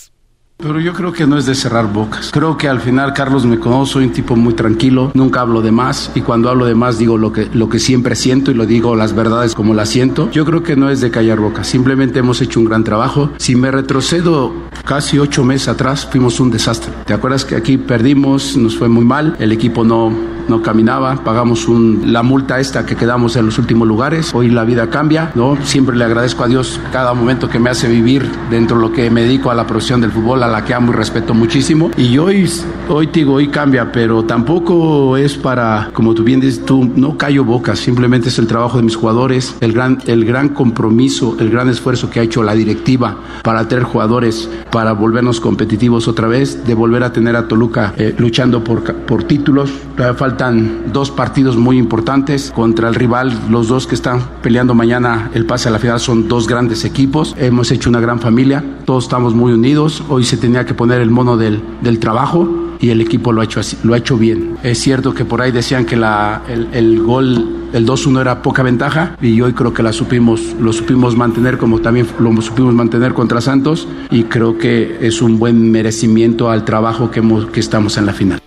Pero 0.61 0.81
yo 0.81 0.93
creo 0.93 1.13
que 1.13 1.25
no 1.25 1.39
es 1.39 1.47
de 1.47 1.55
cerrar 1.55 1.93
bocas. 1.93 2.33
Creo 2.33 2.57
que 2.57 2.69
al 2.69 2.81
final 2.81 3.15
Carlos 3.15 3.47
me 3.47 3.61
conoce, 3.61 3.93
soy 3.93 4.05
un 4.07 4.13
tipo 4.13 4.35
muy 4.35 4.55
tranquilo, 4.55 5.13
nunca 5.15 5.41
hablo 5.41 5.63
de 5.63 5.71
más 5.71 6.11
y 6.17 6.21
cuando 6.21 6.51
hablo 6.51 6.67
de 6.67 6.75
más 6.75 6.99
digo 6.99 7.17
lo 7.17 7.33
que, 7.33 7.49
lo 7.53 7.69
que 7.69 7.79
siempre 7.79 8.17
siento 8.17 8.51
y 8.51 8.55
lo 8.55 8.67
digo 8.67 8.97
las 8.97 9.15
verdades 9.15 9.55
como 9.55 9.73
las 9.73 9.89
siento. 9.89 10.29
Yo 10.33 10.45
creo 10.45 10.65
que 10.65 10.75
no 10.75 10.91
es 10.91 11.01
de 11.01 11.13
callar 11.13 11.39
bocas, 11.39 11.69
simplemente 11.69 12.19
hemos 12.19 12.41
hecho 12.41 12.59
un 12.59 12.67
gran 12.67 12.83
trabajo. 12.83 13.31
Si 13.37 13.55
me 13.55 13.71
retrocedo 13.71 14.53
casi 14.85 15.21
ocho 15.21 15.45
meses 15.45 15.69
atrás, 15.69 16.09
fuimos 16.11 16.41
un 16.41 16.51
desastre. 16.51 16.93
¿Te 17.07 17.15
acuerdas 17.15 17.45
que 17.45 17.55
aquí 17.55 17.79
perdimos, 17.79 18.57
nos 18.57 18.77
fue 18.77 18.89
muy 18.89 19.05
mal, 19.05 19.37
el 19.39 19.53
equipo 19.53 19.85
no, 19.85 20.13
no 20.49 20.63
caminaba, 20.63 21.17
pagamos 21.25 21.67
la 21.69 22.23
multa 22.23 22.61
esta 22.61 22.87
que 22.87 22.97
quedamos 22.97 23.37
en 23.37 23.47
los 23.47 23.59
últimos 23.59 23.87
lugares, 23.87 24.35
hoy 24.35 24.51
la 24.51 24.65
vida 24.65 24.91
cambia, 24.91 25.33
¿no? 25.35 25.59
Siempre 25.65 25.97
le 25.97 26.05
agradezco 26.05 26.45
a 26.45 26.49
Dios 26.49 26.81
cada 26.93 27.15
momento 27.15 27.49
que 27.49 27.59
me 27.59 27.71
hace 27.71 27.89
vivir 27.89 28.29
dentro 28.51 28.77
de 28.77 28.83
lo 28.83 28.93
que 28.93 29.11
me 29.11 29.23
dedico 29.23 29.51
a 29.51 29.55
la 29.55 29.67
profesión 29.67 30.01
del 30.01 30.13
fútbol, 30.13 30.41
la 30.41 30.65
que 30.65 30.75
amo 30.75 30.93
y 30.93 30.95
respeto 30.95 31.35
muchísimo. 31.35 31.91
Y 31.97 32.19
hoy, 32.19 32.49
hoy 32.89 33.09
digo, 33.13 33.35
hoy 33.35 33.49
cambia, 33.49 33.91
pero 33.93 34.25
tampoco 34.25 35.17
es 35.17 35.37
para, 35.37 35.91
como 35.93 36.15
tú 36.15 36.25
bien 36.25 36.41
dices, 36.41 36.65
tú 36.65 36.91
no 36.97 37.17
callo 37.17 37.45
bocas, 37.45 37.79
simplemente 37.79 38.29
es 38.29 38.39
el 38.39 38.47
trabajo 38.47 38.77
de 38.77 38.83
mis 38.83 38.97
jugadores, 38.97 39.57
el 39.61 39.73
gran, 39.73 39.99
el 40.07 40.25
gran 40.25 40.51
compromiso, 40.51 41.37
el 41.41 41.51
gran 41.51 41.69
esfuerzo 41.69 42.11
que 42.11 42.21
ha 42.21 42.23
hecho 42.23 42.43
la 42.43 42.55
directiva 42.55 43.17
para 43.43 43.69
tener 43.69 43.85
jugadores, 43.85 44.49
para 44.71 44.93
volvernos 44.93 45.41
competitivos 45.41 46.09
otra 46.09 46.29
vez, 46.29 46.67
de 46.67 46.75
volver 46.75 47.03
a 47.03 47.13
tener 47.13 47.37
a 47.37 47.49
Toluca 47.49 47.95
eh, 47.97 48.15
luchando 48.19 48.63
por, 48.63 48.83
por 48.83 49.25
títulos. 49.25 49.71
Faltan 50.17 50.93
dos 50.93 51.11
partidos 51.11 51.57
muy 51.57 51.77
importantes 51.77 52.53
contra 52.55 52.89
el 52.89 52.95
rival, 52.95 53.33
los 53.51 53.69
dos 53.69 53.87
que 53.87 53.95
están 53.95 54.23
peleando 54.43 54.75
mañana 54.75 55.31
el 55.35 55.45
pase 55.45 55.69
a 55.69 55.73
la 55.73 55.79
final 55.79 55.99
son 56.01 56.29
dos 56.29 56.47
grandes 56.47 56.85
equipos. 56.85 57.35
Hemos 57.39 57.71
hecho 57.71 57.91
una 57.91 58.01
gran 58.01 58.21
familia, 58.21 58.65
todos 58.85 59.05
estamos 59.05 59.35
muy 59.35 59.53
unidos. 59.53 60.03
Hoy 60.09 60.25
se 60.25 60.37
tenía 60.37 60.65
que 60.65 60.75
poner 60.75 61.01
el 61.01 61.11
mono 61.11 61.37
del, 61.37 61.63
del 61.81 61.99
trabajo 61.99 62.69
y 62.81 62.91
el 62.91 63.01
equipo 63.01 63.33
lo 63.33 63.41
ha 63.41 63.45
hecho 63.45 63.61
así, 63.61 63.77
lo 63.83 63.95
ha 63.95 63.99
hecho 63.99 64.17
bien. 64.17 64.57
Es 64.63 64.79
cierto 64.79 65.15
que 65.15 65.25
por 65.25 65.43
ahí 65.43 65.51
decían 65.51 65.85
que 65.85 65.97
la, 65.97 66.43
el, 66.49 66.69
el 66.73 67.03
gol, 67.03 67.69
el 67.73 67.87
2-1 67.87 68.21
era 68.21 68.43
poca 68.43 68.63
ventaja 68.63 69.17
y 69.21 69.41
hoy 69.41 69.53
creo 69.53 69.75
que 69.75 69.83
la 69.83 69.93
supimos, 69.93 70.55
lo 70.61 70.73
supimos 70.73 71.17
mantener 71.17 71.59
como 71.59 71.81
también 71.81 72.07
lo 72.19 72.41
supimos 72.41 72.75
mantener 72.75 73.15
contra 73.15 73.41
Santos 73.41 73.89
y 74.11 74.25
creo 74.25 74.59
que 74.59 74.99
es 75.01 75.21
un 75.23 75.39
buen 75.39 75.71
merecimiento 75.71 76.51
al 76.51 76.65
trabajo 76.65 77.11
que, 77.11 77.19
hemos, 77.21 77.47
que 77.47 77.61
estamos 77.61 77.97
en 77.97 78.07
la 78.07 78.13
final. 78.13 78.41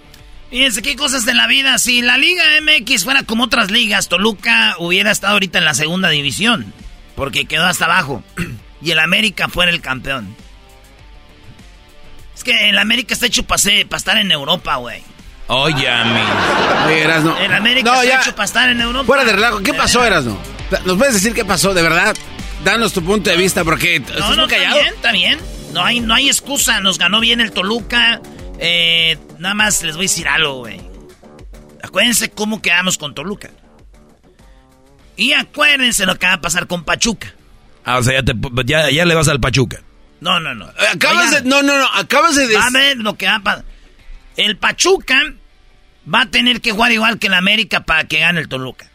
Fíjense 0.52 0.82
qué 0.82 0.98
cosas 0.98 1.26
de 1.26 1.34
la 1.34 1.48
vida. 1.48 1.80
Si 1.80 2.02
la 2.02 2.18
Liga 2.18 2.44
MX 2.62 3.06
fuera 3.06 3.24
como 3.24 3.46
otras 3.46 3.72
ligas, 3.72 4.10
Toluca 4.10 4.76
hubiera 4.80 5.10
estado 5.10 5.34
ahorita 5.34 5.60
en 5.60 5.66
la 5.66 5.74
segunda 5.74 6.10
división, 6.10 6.74
porque 7.16 7.46
quedó 7.46 7.66
hasta 7.66 7.86
abajo. 7.86 8.24
Y 8.84 8.90
el 8.90 8.98
América 8.98 9.48
fuera 9.48 9.70
el 9.70 9.80
campeón. 9.80 10.36
Es 12.36 12.44
que 12.44 12.70
el 12.70 12.80
América 12.80 13.14
está 13.14 13.28
hecho 13.28 13.44
para 13.44 13.62
estar 13.96 14.18
en 14.18 14.32
Europa, 14.32 14.78
güey. 14.78 15.04
Oye, 15.46 15.88
amigo. 15.88 16.28
no. 17.24 17.38
El 17.38 17.54
América 17.54 18.02
está 18.02 18.22
hecho 18.22 18.36
para 18.36 18.46
estar 18.46 18.70
en 18.70 18.82
Europa. 18.82 19.06
Fuera 19.06 19.24
de 19.24 19.34
relajo, 19.34 19.62
¿qué 19.62 19.76
pasó, 19.76 20.04
Erasno? 20.04 20.36
¿Nos 20.84 20.98
puedes 20.98 21.14
decir 21.14 21.36
qué 21.36 21.46
pasó, 21.46 21.76
de 21.76 21.84
verdad? 21.84 22.16
Danos 22.64 22.92
tu 22.92 23.04
punto 23.04 23.30
de 23.30 23.38
vista, 23.38 23.64
porque 23.64 24.00
no, 24.00 24.36
no, 24.36 24.48
callado. 24.48 24.78
Está 24.78 24.82
bien, 24.82 24.94
está 24.96 25.12
bien. 25.12 25.40
No 25.74 25.84
hay, 25.84 26.00
no 26.00 26.16
hay 26.16 26.28
excusa. 26.28 26.80
Nos 26.80 26.98
ganó 26.98 27.20
bien 27.20 27.40
el 27.40 27.52
Toluca. 27.52 28.20
Eh, 28.64 29.18
nada 29.40 29.56
más 29.56 29.82
les 29.82 29.96
voy 29.96 30.06
a 30.06 30.08
decir 30.08 30.28
algo, 30.28 30.60
güey. 30.60 30.80
Acuérdense 31.84 32.30
cómo 32.30 32.62
quedamos 32.62 33.00
con 33.00 33.16
Toluca. 33.16 33.50
Y 35.18 35.34
acuérdense 35.34 36.06
lo 36.06 36.16
que 36.18 36.28
va 36.28 36.34
a 36.34 36.42
pasar 36.42 36.68
con 36.68 36.84
Pachuca. 36.84 37.34
Ah, 37.84 37.98
o 37.98 38.04
sea, 38.04 38.14
ya, 38.14 38.24
te, 38.24 38.34
ya, 38.66 38.92
ya 38.92 39.04
le 39.06 39.16
vas 39.16 39.28
al 39.28 39.40
Pachuca. 39.40 39.82
No, 40.20 40.40
no, 40.40 40.54
no. 40.54 40.72
Acabas 40.94 41.32
de. 41.32 41.42
No, 41.50 41.64
no, 41.64 41.76
no. 41.80 41.88
Acabas 41.96 42.36
de. 42.36 42.56
Va 42.56 42.68
a 42.68 42.70
ver 42.70 42.98
lo 42.98 43.18
que 43.18 43.26
va 43.26 43.36
a 43.36 43.40
pasar. 43.40 43.66
El 44.38 44.58
Pachuca 44.58 45.34
va 46.12 46.22
a 46.22 46.26
tener 46.28 46.62
que 46.62 46.72
jugar 46.72 46.92
igual 46.92 47.18
que 47.18 47.28
el 47.28 47.34
América 47.34 47.82
para 47.84 48.04
que 48.04 48.20
gane 48.20 48.40
el 48.40 48.48
Toluca. 48.48 48.88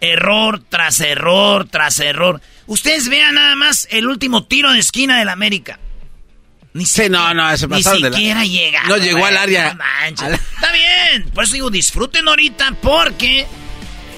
Error 0.00 0.62
tras 0.68 1.00
error 1.00 1.66
tras 1.66 1.98
error. 2.00 2.42
Ustedes 2.66 3.08
vean 3.08 3.36
nada 3.36 3.56
más 3.56 3.88
el 3.90 4.06
último 4.06 4.44
tiro 4.44 4.72
de 4.72 4.78
esquina 4.78 5.18
del 5.18 5.30
América. 5.30 5.78
Ni 6.74 6.84
sí, 6.86 7.08
no, 7.08 7.32
no, 7.34 7.52
Ni 7.52 7.82
siquiera 7.84 8.44
llega. 8.44 8.82
No 8.88 8.96
llegó 8.96 9.24
al 9.24 9.36
área. 9.36 9.78
Está 10.08 10.72
bien. 10.72 11.30
Por 11.30 11.44
eso 11.44 11.54
digo, 11.54 11.70
disfruten 11.70 12.26
ahorita 12.26 12.76
porque, 12.82 13.46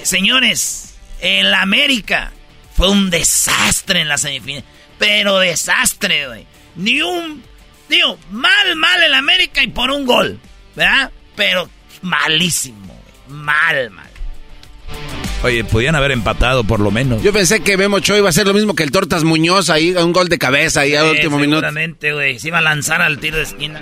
señores, 0.03 0.95
el 1.21 1.53
América 1.53 2.33
fue 2.75 2.89
un 2.89 3.11
desastre 3.11 4.01
en 4.01 4.09
la 4.09 4.17
semifinal. 4.17 4.65
Pero 4.99 5.39
desastre, 5.39 6.29
güey. 6.29 6.47
Ni 6.77 7.03
un. 7.03 7.45
Digo, 7.91 8.19
mal, 8.31 8.75
mal 8.77 9.03
el 9.03 9.13
América 9.13 9.63
y 9.63 9.67
por 9.67 9.91
un 9.91 10.07
gol. 10.07 10.41
¿Verdad? 10.75 11.13
Pero 11.37 11.69
malísimo, 12.01 12.87
güey. 12.87 13.39
Mal, 13.39 13.91
mal. 13.91 14.06
Oye, 15.47 15.63
podían 15.63 15.95
haber 15.95 16.11
empatado 16.11 16.65
por 16.65 16.81
lo 16.81 16.91
menos. 16.91 17.23
Yo 17.23 17.33
pensé 17.33 17.61
que 17.61 17.77
Memo 17.77 18.01
Cho 18.01 18.17
iba 18.17 18.29
a 18.29 18.33
ser 18.33 18.49
lo 18.49 18.53
mismo 18.53 18.75
que 18.75 18.83
el 18.83 18.91
Tortas 18.91 19.23
Muñoz 19.23 19.71
ahí, 19.71 19.95
un 19.95 20.13
gol 20.13 20.29
de 20.29 20.39
cabeza 20.39 20.81
ahí 20.81 20.97
a 20.97 21.05
último 21.05 21.39
minuto. 21.39 21.61
Seguramente, 21.61 22.13
güey. 22.13 22.41
Se 22.41 22.49
iba 22.49 22.59
a 22.59 22.63
lanzar 22.63 23.01
al 23.01 23.21
tiro 23.21 23.37
de 23.37 23.45
esquina. 23.45 23.81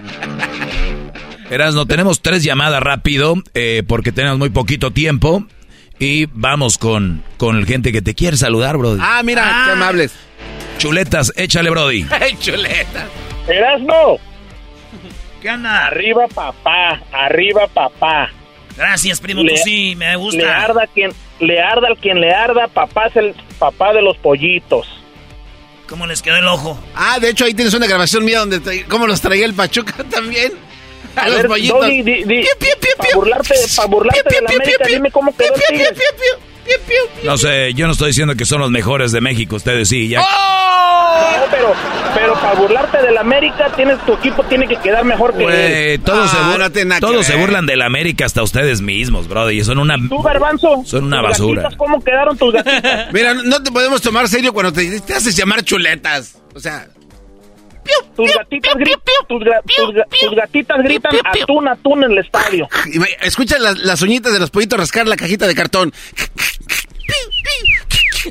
no 1.73 1.86
tenemos 1.86 2.20
tres 2.20 2.45
llamadas 2.45 2.82
rápido 2.82 3.36
eh, 3.55 3.82
porque 3.89 4.12
tenemos 4.12 4.39
muy 4.39 4.51
poquito 4.51 4.91
tiempo. 4.91 5.47
Y 5.99 6.27
vamos 6.35 6.77
con, 6.77 7.23
con 7.39 7.65
gente 7.65 7.93
que 7.93 8.03
te 8.03 8.15
quiere 8.15 8.36
saludar, 8.36 8.77
bro. 8.77 8.99
Ah, 9.01 9.23
mira, 9.24 9.43
qué 9.65 9.70
ah. 9.70 9.73
amables. 9.73 10.12
Chuletas, 10.77 11.32
échale, 11.35 11.70
Brody. 11.70 12.07
¡Ay, 12.11 12.36
chuletas! 12.41 13.09
¡Erasno! 13.49 14.19
¿Qué 15.41 15.49
anda? 15.49 15.86
Arriba, 15.86 16.27
papá. 16.28 17.01
Arriba, 17.11 17.66
papá. 17.69 18.31
Gracias, 18.77 19.21
primo. 19.21 19.43
sí, 19.65 19.95
me 19.97 20.17
gusta. 20.17 20.39
Le 20.39 20.49
arda, 20.49 20.87
quien, 20.93 21.13
le 21.41 21.61
arda 21.61 21.89
al 21.89 21.97
quien 21.97 22.21
le 22.21 22.33
arda. 22.33 22.69
Papá 22.69 23.07
es 23.07 23.17
el 23.17 23.35
papá 23.59 23.93
de 23.93 24.03
los 24.03 24.17
pollitos. 24.17 24.87
¿Cómo 25.89 26.07
les 26.07 26.23
quedó 26.23 26.37
el 26.37 26.49
ojo? 26.49 26.79
Ah, 26.95 27.19
de 27.21 27.31
hecho 27.31 27.45
ahí 27.45 27.55
tienes 27.55 27.75
una 27.75 27.87
grabación 27.87 28.25
mía 28.25 28.41
donde 28.41 28.85
cómo 28.87 29.07
los 29.07 29.21
traía 29.21 29.45
el 29.45 29.55
Pachuca 29.55 30.03
también. 30.11 30.53
A, 31.15 31.29
los 31.29 31.45
pollitos. 31.45 31.79
Para 31.79 33.15
burlarte, 33.15 33.55
pa 33.77 33.87
burlarte 33.87 34.35
de 34.35 34.43
la 34.43 34.51
América, 34.51 34.85
dime 34.89 35.11
cómo 35.11 35.37
quedó 35.37 35.55
el 35.71 35.79
no 37.24 37.36
sé, 37.36 37.74
yo 37.74 37.86
no 37.86 37.93
estoy 37.93 38.09
diciendo 38.09 38.35
que 38.35 38.45
son 38.45 38.61
los 38.61 38.70
mejores 38.70 39.12
de 39.12 39.20
México, 39.20 39.57
ustedes 39.57 39.89
sí, 39.89 40.09
ya. 40.09 40.20
¡Oh! 40.20 41.39
No, 41.39 41.47
pero, 41.51 41.73
pero 42.15 42.35
para 42.35 42.55
burlarte 42.55 42.99
del 43.03 43.16
América, 43.19 43.70
tienes, 43.74 43.99
tu 44.05 44.15
equipo 44.15 44.43
tiene 44.45 44.66
que 44.66 44.77
quedar 44.77 45.05
mejor 45.05 45.36
que 45.36 45.95
él. 45.95 46.01
Todos, 46.01 46.31
se, 46.31 46.36
ah, 46.36 47.01
todos 47.01 47.27
se 47.27 47.36
burlan 47.36 47.66
del 47.66 47.82
América, 47.82 48.27
hasta 48.27 48.43
ustedes 48.43 48.81
mismos, 48.81 49.28
brother, 49.28 49.55
y 49.55 49.65
son 49.65 49.78
una... 49.78 49.97
¿Tú, 50.09 50.20
Garbanzo? 50.23 50.82
Son 50.85 51.05
una 51.05 51.23
basura. 51.23 51.70
¿Cómo 51.77 52.03
quedaron 52.03 52.36
tus 52.36 52.53
gatitas? 52.53 53.09
Mira, 53.12 53.35
no 53.35 53.62
te 53.62 53.70
podemos 53.70 54.03
tomar 54.03 54.28
serio 54.28 54.53
cuando 54.53 54.73
te, 54.73 55.01
te 55.01 55.15
haces 55.15 55.36
llamar 55.36 55.62
chuletas. 55.62 56.39
O 56.55 56.61
sea... 56.61 56.89
Tus 58.16 58.32
gatitas, 58.35 58.74
gritan, 58.77 59.01
tus, 59.28 60.35
gatitas 60.35 60.78
gritan 60.82 61.12
atún, 61.24 61.69
atún 61.69 62.05
en 62.05 62.12
el 62.12 62.19
estadio. 62.19 62.69
Escucha 63.20 63.59
las, 63.59 63.78
las 63.78 64.01
uñitas 64.02 64.32
de 64.32 64.39
los 64.40 64.51
pollitos 64.51 64.78
rascar 64.78 65.06
la 65.06 65.16
cajita 65.16 65.47
de 65.47 65.55
cartón. 65.55 65.93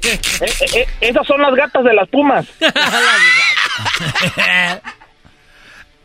Eh, 0.03 0.19
eh, 0.41 0.65
eh, 0.75 0.87
esas 1.01 1.25
son 1.27 1.41
las 1.41 1.53
gatas 1.53 1.83
de 1.83 1.93
las 1.93 2.09
pumas. 2.09 2.45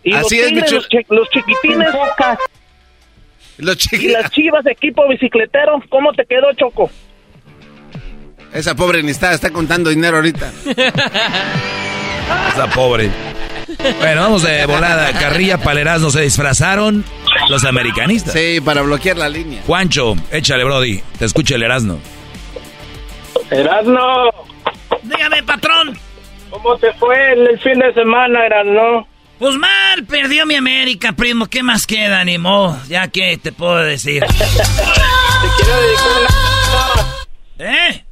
Y 0.02 0.12
Así 0.14 0.36
los 0.36 0.44
es, 0.44 0.48
tines, 0.48 0.62
Michu. 0.64 0.74
los, 0.76 0.88
chi- 0.88 1.06
los 1.08 1.30
chiquitines. 1.30 1.88
Los 3.58 3.92
Y 3.92 4.08
las 4.08 4.30
chivas 4.30 4.64
de 4.64 4.72
equipo 4.72 5.08
bicicletero, 5.08 5.82
¿cómo 5.88 6.12
te 6.12 6.24
quedó, 6.26 6.52
Choco? 6.54 6.90
Esa 8.52 8.74
pobre 8.74 9.02
ni 9.02 9.10
está, 9.10 9.32
está 9.32 9.50
contando 9.50 9.90
dinero 9.90 10.16
ahorita. 10.18 10.52
Esa 12.52 12.66
pobre. 12.74 13.10
Bueno, 13.98 14.22
vamos 14.22 14.42
de 14.42 14.66
volada. 14.66 15.12
Carrilla, 15.12 15.59
Palerazno 15.59 16.10
se 16.10 16.22
disfrazaron 16.22 17.05
los 17.48 17.64
americanistas. 17.64 18.32
Sí, 18.34 18.60
para 18.60 18.82
bloquear 18.82 19.16
la 19.16 19.28
línea. 19.28 19.62
Juancho, 19.66 20.14
échale, 20.30 20.64
Brody. 20.64 21.02
Te 21.18 21.24
escucha 21.24 21.55
el 21.55 21.62
Erasno. 21.62 21.98
Erasno, 23.50 24.30
Dígame, 25.02 25.42
patrón. 25.42 25.98
¿cómo 26.50 26.76
te 26.78 26.92
fue 26.94 27.32
en 27.32 27.46
el 27.46 27.59
fin 27.60 27.78
de 27.78 27.92
semana, 27.94 28.46
Erasno? 28.46 29.06
Pues 29.38 29.55
mal, 29.56 30.05
perdió 30.05 30.44
mi 30.46 30.56
América, 30.56 31.12
primo. 31.12 31.46
¿Qué 31.46 31.62
más 31.62 31.86
queda, 31.86 32.24
ni 32.24 32.38
modo? 32.38 32.76
Ya 32.88 33.09
que 33.09 33.38
te 33.38 33.52
puedo 33.52 33.76
decir. 33.76 34.24
Te 34.24 34.36
quiero 35.56 35.80
dedicar 35.80 36.10
una 36.20 37.70
¿Eh? 37.70 38.05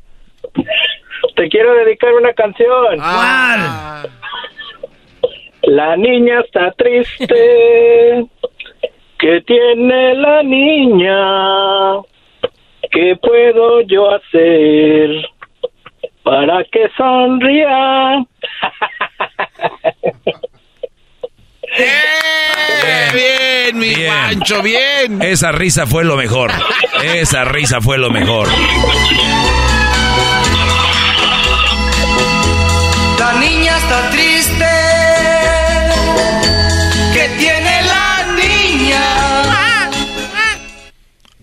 Te 1.34 1.48
quiero 1.48 1.74
dedicar 1.84 2.12
una 2.14 2.32
canción. 2.32 2.96
¿Cuál? 2.98 4.10
La 5.66 5.96
niña 5.96 6.40
está 6.40 6.72
triste. 6.72 8.24
¿Qué 9.18 9.40
tiene 9.46 10.14
la 10.14 10.42
niña? 10.42 12.00
¿Qué 12.90 13.16
puedo 13.20 13.80
yo 13.82 14.10
hacer 14.14 15.28
para 16.22 16.62
que 16.64 16.88
sonría? 16.96 18.24
Bien, 23.12 23.78
mi 23.78 23.94
Bien. 23.94 24.12
Pancho, 24.12 24.62
bien. 24.62 25.20
Esa 25.20 25.52
risa 25.52 25.86
fue 25.86 26.04
lo 26.04 26.16
mejor. 26.16 26.50
Esa 27.02 27.44
risa 27.44 27.80
fue 27.80 27.98
lo 27.98 28.10
mejor. 28.10 28.48
La 33.18 33.32
niña 33.40 33.76
está 33.76 34.10
triste. 34.10 34.45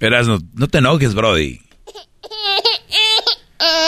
Erasno, 0.08 0.40
no 0.54 0.68
te 0.68 0.80
enojes, 0.80 1.14
Brody. 1.16 1.60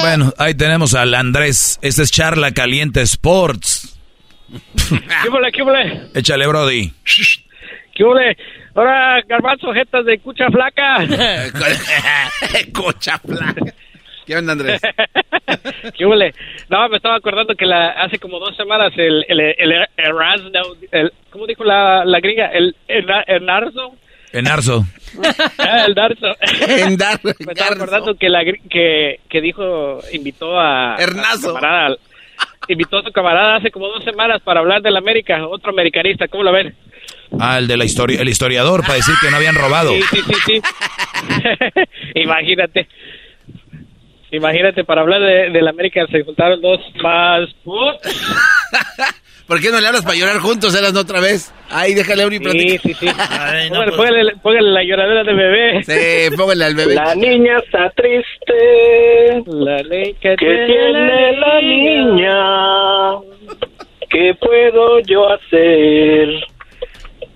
Bueno, 0.02 0.34
ahí 0.38 0.54
tenemos 0.56 0.94
al 0.94 1.14
Andrés. 1.14 1.80
Esta 1.82 2.04
es 2.04 2.12
Charla 2.12 2.52
Caliente 2.52 3.02
Sports. 3.02 4.00
¿Qué 5.24 5.30
huele, 5.30 5.52
qué 5.52 5.62
huele? 5.64 6.02
Échale, 6.14 6.48
Brody. 6.48 6.94
¿Qué 7.94 8.04
huele? 8.04 8.38
Ahora, 8.76 9.22
garbanzo, 9.28 9.74
jetas 9.74 10.06
de 10.06 10.20
cucha 10.20 10.48
flaca. 10.50 10.98
Cocha 12.74 13.18
flaca. 13.20 13.74
¿Qué 14.26 14.36
onda, 14.36 14.54
Andrés? 14.54 14.82
¿Qué 15.98 16.06
huele? 16.06 16.34
No, 16.70 16.88
me 16.90 16.98
estaba 16.98 17.16
acordando 17.16 17.56
que 17.56 17.66
la, 17.66 17.92
hace 17.92 18.18
como 18.20 18.40
dos 18.40 18.56
semanas 18.58 18.92
el, 18.98 19.26
el, 19.30 19.40
el, 19.40 19.72
Erasmo, 19.98 20.50
el- 20.92 21.14
¿cómo 21.30 21.46
dijo 21.48 21.64
la, 21.64 22.04
la 22.06 22.20
gringa? 22.20 22.48
El, 22.48 22.76
el, 22.88 23.06
el 23.28 23.46
Narzo. 23.46 23.96
Enarzo. 24.40 24.86
Ah, 25.58 25.86
el 25.88 25.94
Darzo. 25.96 26.28
En 26.68 26.98
Dar- 26.98 27.20
Me 27.24 27.32
estaba 27.54 27.76
acordando 27.76 28.16
que, 28.16 28.30
la, 28.30 28.44
gri- 28.44 28.62
que, 28.70 29.20
que 29.30 29.42
dijo, 29.42 30.00
invitó 30.14 30.60
a, 30.60 30.96
Hernazo. 31.00 31.52
a 31.52 31.60
camarada, 31.60 31.96
invitó 32.68 32.98
a 33.00 33.04
su 33.04 33.12
camarada 33.12 33.56
hace 33.58 33.72
como 33.72 33.88
dos 33.88 34.04
semanas 34.04 34.42
para 34.44 34.60
hablar 34.60 34.82
del 34.82 34.98
América, 34.98 35.48
otro 35.48 35.72
americanista, 35.72 36.28
¿cómo 36.28 36.44
lo 36.44 36.52
ven? 36.52 36.76
Ah, 37.40 37.58
el 37.60 37.68
de 37.68 37.78
la 37.78 37.86
historia, 37.86 38.22
el 38.22 38.30
historiador, 38.30 38.82
para 38.82 38.96
decir 38.96 39.16
que 39.22 39.30
no 39.32 39.38
habían 39.38 39.56
robado. 39.56 39.92
Sí, 39.94 40.02
sí, 40.12 40.22
sí, 40.28 40.34
sí. 40.46 40.62
Imagínate. 42.16 42.88
Imagínate, 44.32 44.84
para 44.84 45.02
hablar 45.02 45.22
de, 45.22 45.50
del 45.50 45.68
América 45.68 46.06
se 46.12 46.24
juntaron 46.24 46.62
dos 46.62 46.80
más... 47.02 47.48
¿Por 49.48 49.62
qué 49.62 49.70
no 49.72 49.80
le 49.80 49.88
hablas 49.88 50.04
para 50.04 50.16
llorar 50.18 50.38
juntos, 50.40 50.74
Eras 50.76 50.96
otra 50.96 51.20
vez? 51.20 51.54
Ay, 51.70 51.94
déjale 51.94 52.24
a 52.24 52.28
Uri 52.28 52.38
Sí, 52.38 52.44
platicar. 52.44 52.80
sí, 52.82 52.94
sí. 52.96 53.08
Ay, 53.30 53.70
no, 53.70 53.76
Póngale, 53.76 53.92
pues. 53.92 54.10
póngale- 54.10 54.36
póngale 54.42 54.72
la 54.72 54.84
lloradera 54.84 55.24
de 55.24 55.34
bebé. 55.34 55.84
Sí, 55.84 56.36
póngale 56.36 56.66
al 56.66 56.76
bebé. 56.76 56.96
La 56.96 57.14
niña 57.16 57.58
está 57.64 57.90
triste. 57.92 59.44
La 59.48 59.78
ley 59.84 60.16
que 60.20 60.36
tiene 60.36 61.38
la 61.38 61.62
niña. 61.62 62.36
¿Qué 64.10 64.34
puedo 64.40 65.00
yo 65.02 65.30
hacer 65.32 66.28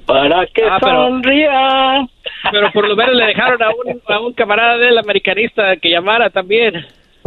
para 0.06 0.46
que 0.48 0.64
sonría? 0.80 2.08
Pero 2.52 2.72
por 2.72 2.88
lo 2.88 2.96
menos 2.96 3.16
le 3.16 3.26
dejaron 3.26 3.62
a 3.62 3.70
un, 3.70 4.02
a 4.08 4.20
un 4.20 4.34
camarada 4.34 4.78
del 4.78 4.98
americanista 4.98 5.76
que 5.82 5.90
llamara 5.90 6.30
también, 6.30 6.74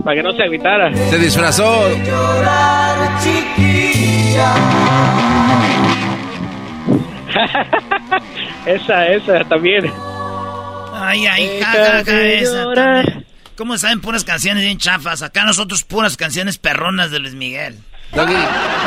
para 0.02 0.16
que 0.16 0.22
no 0.22 0.32
se 0.32 0.42
agüitara. 0.42 0.92
Se 0.94 1.18
disfrazó. 1.18 1.88
esa, 8.66 9.08
esa 9.08 9.44
también. 9.44 9.90
Ay, 10.94 11.26
ay, 11.26 11.46
Deja 11.46 11.72
ja, 11.72 11.72
ja, 11.72 12.04
ja, 12.04 12.12
de 12.12 12.38
esa 12.40 12.62
llorar. 12.64 13.04
también. 13.04 13.26
¿Cómo 13.56 13.78
saben 13.78 14.00
puras 14.00 14.24
canciones 14.24 14.64
bien 14.64 14.78
chafas? 14.78 15.22
Acá 15.22 15.44
nosotros 15.44 15.84
puras 15.84 16.16
canciones 16.16 16.58
perronas 16.58 17.10
de 17.10 17.18
Luis 17.18 17.34
Miguel. 17.34 17.76
Doggy, 18.14 18.34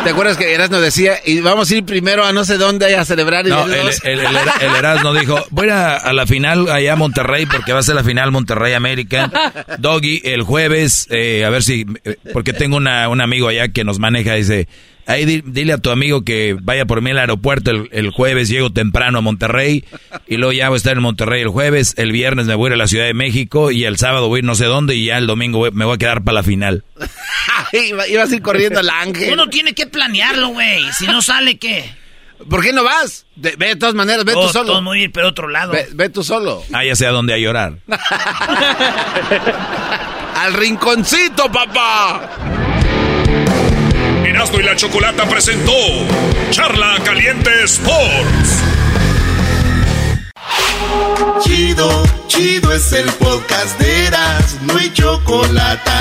¿te 0.03 0.11
acuerdas 0.11 0.37
que 0.37 0.53
Erasmo 0.53 0.79
decía, 0.79 1.13
y 1.25 1.41
vamos 1.41 1.71
a 1.71 1.75
ir 1.75 1.83
primero 1.83 2.23
a 2.23 2.31
no 2.31 2.45
sé 2.45 2.59
dónde 2.59 2.95
a 2.95 3.03
celebrar? 3.05 3.47
y 3.47 3.49
No, 3.49 3.65
el, 3.65 3.73
el, 3.73 3.89
el, 4.19 4.27
el 4.61 4.75
Erasmo 4.77 5.15
dijo, 5.15 5.43
voy 5.49 5.69
a, 5.69 5.95
a 5.95 6.13
la 6.13 6.27
final 6.27 6.69
allá 6.69 6.93
a 6.93 6.95
Monterrey 6.95 7.47
porque 7.47 7.73
va 7.73 7.79
a 7.79 7.83
ser 7.83 7.95
la 7.95 8.03
final 8.03 8.31
Monterrey-América. 8.31 9.31
Doggy, 9.79 10.21
el 10.25 10.43
jueves, 10.43 11.07
eh, 11.09 11.43
a 11.43 11.49
ver 11.49 11.63
si, 11.63 11.87
eh, 12.03 12.17
porque 12.33 12.53
tengo 12.53 12.77
una, 12.77 13.09
un 13.09 13.19
amigo 13.19 13.47
allá 13.47 13.69
que 13.69 13.83
nos 13.83 13.97
maneja, 13.97 14.35
dice, 14.35 14.67
ahí 15.07 15.25
di- 15.25 15.43
dile 15.45 15.73
a 15.73 15.77
tu 15.77 15.89
amigo 15.91 16.23
que 16.23 16.57
vaya 16.61 16.85
por 16.85 17.01
mí 17.01 17.11
al 17.11 17.19
aeropuerto 17.19 17.71
el, 17.71 17.89
el 17.91 18.09
jueves, 18.11 18.49
llego 18.49 18.71
temprano 18.71 19.19
a 19.19 19.21
Monterrey 19.21 19.85
y 20.27 20.37
luego 20.37 20.51
ya 20.53 20.69
voy 20.69 20.75
a 20.75 20.77
estar 20.77 20.93
en 20.97 21.03
Monterrey 21.03 21.41
el 21.41 21.49
jueves, 21.49 21.93
el 21.97 22.11
viernes 22.11 22.47
me 22.47 22.55
voy 22.55 22.67
a 22.67 22.69
ir 22.69 22.73
a 22.73 22.77
la 22.77 22.87
Ciudad 22.87 23.05
de 23.05 23.13
México 23.13 23.71
y 23.71 23.83
el 23.85 23.97
sábado 23.97 24.27
voy 24.27 24.37
a 24.37 24.39
ir 24.39 24.45
no 24.45 24.55
sé 24.55 24.65
dónde 24.65 24.95
y 24.95 25.05
ya 25.05 25.17
el 25.17 25.27
domingo 25.27 25.59
voy- 25.59 25.71
me 25.71 25.85
voy 25.85 25.95
a 25.95 25.97
quedar 25.97 26.23
para 26.23 26.35
la 26.35 26.43
final. 26.43 26.83
Iba- 27.73 28.07
Ibas 28.07 28.31
a 28.31 28.35
ir 28.35 28.41
corriendo 28.41 28.79
al 28.79 28.89
ángel. 28.89 29.33
Uno 29.33 29.47
tiene 29.49 29.73
que 29.73 29.87
planearlo, 29.87 30.49
güey. 30.49 30.83
Si 30.93 31.05
no 31.07 31.21
sale, 31.21 31.57
¿qué? 31.57 31.89
¿Por 32.49 32.61
qué 32.61 32.73
no 32.73 32.83
vas? 32.83 33.25
De- 33.35 33.55
ve 33.57 33.69
de 33.69 33.75
todas 33.77 33.95
maneras, 33.95 34.25
ve 34.25 34.33
tú 34.33 34.47
solo. 34.49 34.65
todos 34.67 34.83
muy 34.83 34.99
bien, 34.99 35.11
pero 35.11 35.29
otro 35.29 35.47
lado. 35.47 35.71
Ve, 35.71 35.87
ve 35.93 36.09
tú 36.09 36.23
solo. 36.23 36.63
Ah, 36.73 36.83
ya 36.83 36.95
sé 36.95 37.07
a 37.07 37.11
dónde 37.11 37.33
a 37.33 37.37
llorar. 37.37 37.77
Al 40.35 40.53
rinconcito, 40.53 41.49
papá. 41.51 42.29
Erasmo 44.25 44.59
y 44.59 44.63
la 44.63 44.75
Chocolata 44.75 45.25
presentó 45.29 45.71
Charla 46.49 46.95
Caliente 47.03 47.49
Sports. 47.63 48.63
Chido, 51.43 52.03
chido 52.27 52.73
es 52.73 52.91
el 52.93 53.05
podcast 53.13 53.79
de 53.79 54.07
Eras, 54.07 54.57
no 54.63 54.77
hay 54.77 54.91
chocolate. 54.93 55.91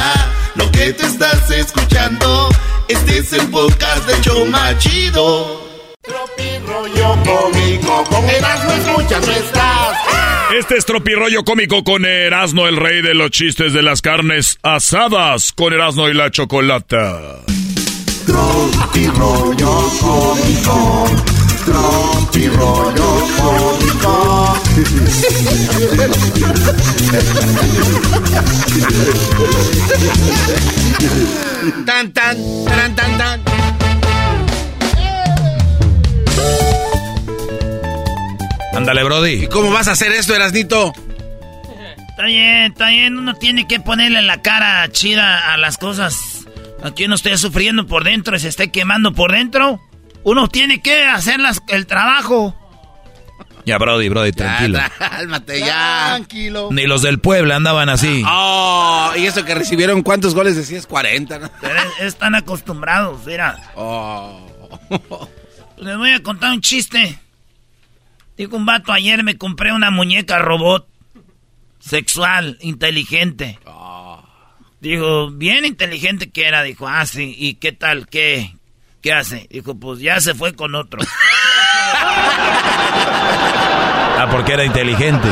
Lo 0.54 0.70
que 0.70 0.92
te 0.92 1.04
estás 1.04 1.50
escuchando, 1.50 2.48
este 2.88 3.18
es 3.18 3.32
el 3.34 3.46
podcast 3.48 4.06
de 4.06 4.20
Choma 4.22 4.76
Chido. 4.78 5.62
Tropi 6.02 6.58
rollo 6.66 7.16
cómico, 7.24 8.04
con 8.04 8.24
Eras 8.30 8.64
no 8.64 8.72
escuchas, 8.72 9.26
no 9.26 9.32
estás. 9.32 9.98
Este 10.58 10.76
es 10.76 10.86
Tropirollo 10.86 11.44
Cómico 11.44 11.82
con 11.82 12.04
Erasmo, 12.04 12.68
el 12.68 12.76
rey 12.76 13.02
de 13.02 13.14
los 13.14 13.30
chistes 13.30 13.72
de 13.72 13.82
las 13.82 14.00
carnes 14.02 14.58
asadas, 14.62 15.52
con 15.52 15.72
Erasmo 15.72 16.08
y 16.08 16.14
la 16.14 16.30
Chocolata. 16.30 17.40
Tropi 18.26 19.06
rollo 19.06 19.90
cómico, 20.00 21.06
tropi 21.64 22.48
rollo 22.48 23.28
cómico. 23.36 24.60
Tan, 31.86 32.12
tan, 32.12 32.36
tan, 32.66 32.94
tan, 32.96 33.18
tan. 33.18 33.40
Ándale, 38.74 39.04
Brody. 39.04 39.44
¿Y 39.44 39.46
cómo 39.46 39.70
vas 39.70 39.88
a 39.88 39.92
hacer 39.92 40.12
esto, 40.12 40.34
Erasnito? 40.34 40.92
Está 42.08 42.24
bien, 42.24 42.72
está 42.72 42.88
bien. 42.88 43.16
Uno 43.18 43.34
tiene 43.34 43.66
que 43.66 43.80
ponerle 43.80 44.22
la 44.22 44.42
cara 44.42 44.88
chida 44.90 45.52
a 45.52 45.56
las 45.56 45.78
cosas. 45.78 46.33
Aquí 46.84 47.06
uno 47.06 47.14
esté 47.16 47.36
sufriendo 47.38 47.86
por 47.86 48.04
dentro 48.04 48.36
y 48.36 48.40
se 48.40 48.48
esté 48.48 48.70
quemando 48.70 49.12
por 49.12 49.32
dentro. 49.32 49.80
Uno 50.22 50.48
tiene 50.48 50.80
que 50.80 51.04
hacer 51.06 51.40
las- 51.40 51.62
el 51.68 51.86
trabajo. 51.86 52.54
Ya, 53.66 53.78
Brody, 53.78 54.10
Brody, 54.10 54.32
tranquilo. 54.32 54.78
Cálmate 54.98 55.60
ya. 55.60 56.04
Tranquilo. 56.16 56.68
Ni 56.70 56.86
los 56.86 57.00
del 57.02 57.18
Puebla 57.18 57.56
andaban 57.56 57.88
así. 57.88 58.22
Oh, 58.28 59.10
y 59.16 59.24
eso 59.24 59.44
que 59.44 59.54
recibieron, 59.54 60.02
¿cuántos 60.02 60.34
goles 60.34 60.54
decías? 60.56 60.86
40, 60.86 61.38
¿no? 61.38 61.50
Pero 61.62 61.74
es- 61.98 62.06
están 62.06 62.34
acostumbrados, 62.34 63.24
mira. 63.26 63.58
Oh. 63.74 64.46
Les 65.78 65.96
voy 65.96 66.10
a 66.12 66.22
contar 66.22 66.52
un 66.52 66.60
chiste. 66.60 67.18
Dijo 68.36 68.56
un 68.56 68.66
vato, 68.66 68.92
ayer 68.92 69.22
me 69.24 69.38
compré 69.38 69.72
una 69.72 69.90
muñeca 69.90 70.38
robot. 70.38 70.86
Sexual, 71.80 72.58
inteligente. 72.60 73.58
Dijo, 74.84 75.30
bien 75.30 75.64
inteligente 75.64 76.28
que 76.30 76.46
era. 76.46 76.62
Dijo, 76.62 76.86
ah, 76.86 77.06
sí. 77.06 77.34
¿Y 77.38 77.54
qué 77.54 77.72
tal? 77.72 78.06
¿Qué? 78.06 78.54
¿Qué 79.00 79.14
hace? 79.14 79.46
Dijo, 79.50 79.74
pues 79.74 80.00
ya 80.00 80.20
se 80.20 80.34
fue 80.34 80.54
con 80.54 80.74
otro. 80.74 81.00
Ah, 84.16 84.28
porque 84.30 84.52
era 84.52 84.64
inteligente. 84.64 85.26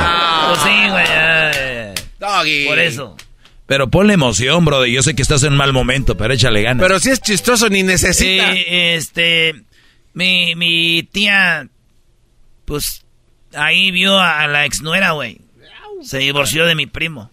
Pues 0.49 0.61
sí, 0.61 0.89
güey. 0.91 1.05
eh, 1.09 1.95
Doggy. 2.19 2.67
Por 2.67 2.79
eso. 2.81 3.17
Pero 3.67 3.89
ponle 3.89 4.15
emoción, 4.15 4.65
brother. 4.65 4.91
Yo 4.91 5.03
sé 5.03 5.15
que 5.15 5.23
estás 5.23 5.45
en 5.45 5.53
un 5.53 5.59
mal 5.59 5.73
momento, 5.73 6.17
pero 6.17 6.35
échale 6.35 6.63
ganas. 6.63 6.83
Pero 6.83 6.99
si 6.99 7.11
es 7.11 7.21
chistoso, 7.21 7.69
ni 7.69 7.83
necesita. 7.85 8.53
Este, 8.53 9.55
mi, 10.15 10.55
mi 10.57 11.05
tía, 11.05 11.69
pues, 12.65 13.05
ahí 13.55 13.93
vio 13.93 14.19
a 14.19 14.47
la 14.49 14.65
exnuera, 14.67 15.13
güey. 15.13 15.41
Se 16.03 16.19
divorció 16.19 16.67
de 16.67 16.75
mi 16.75 16.87
primo. 16.87 17.31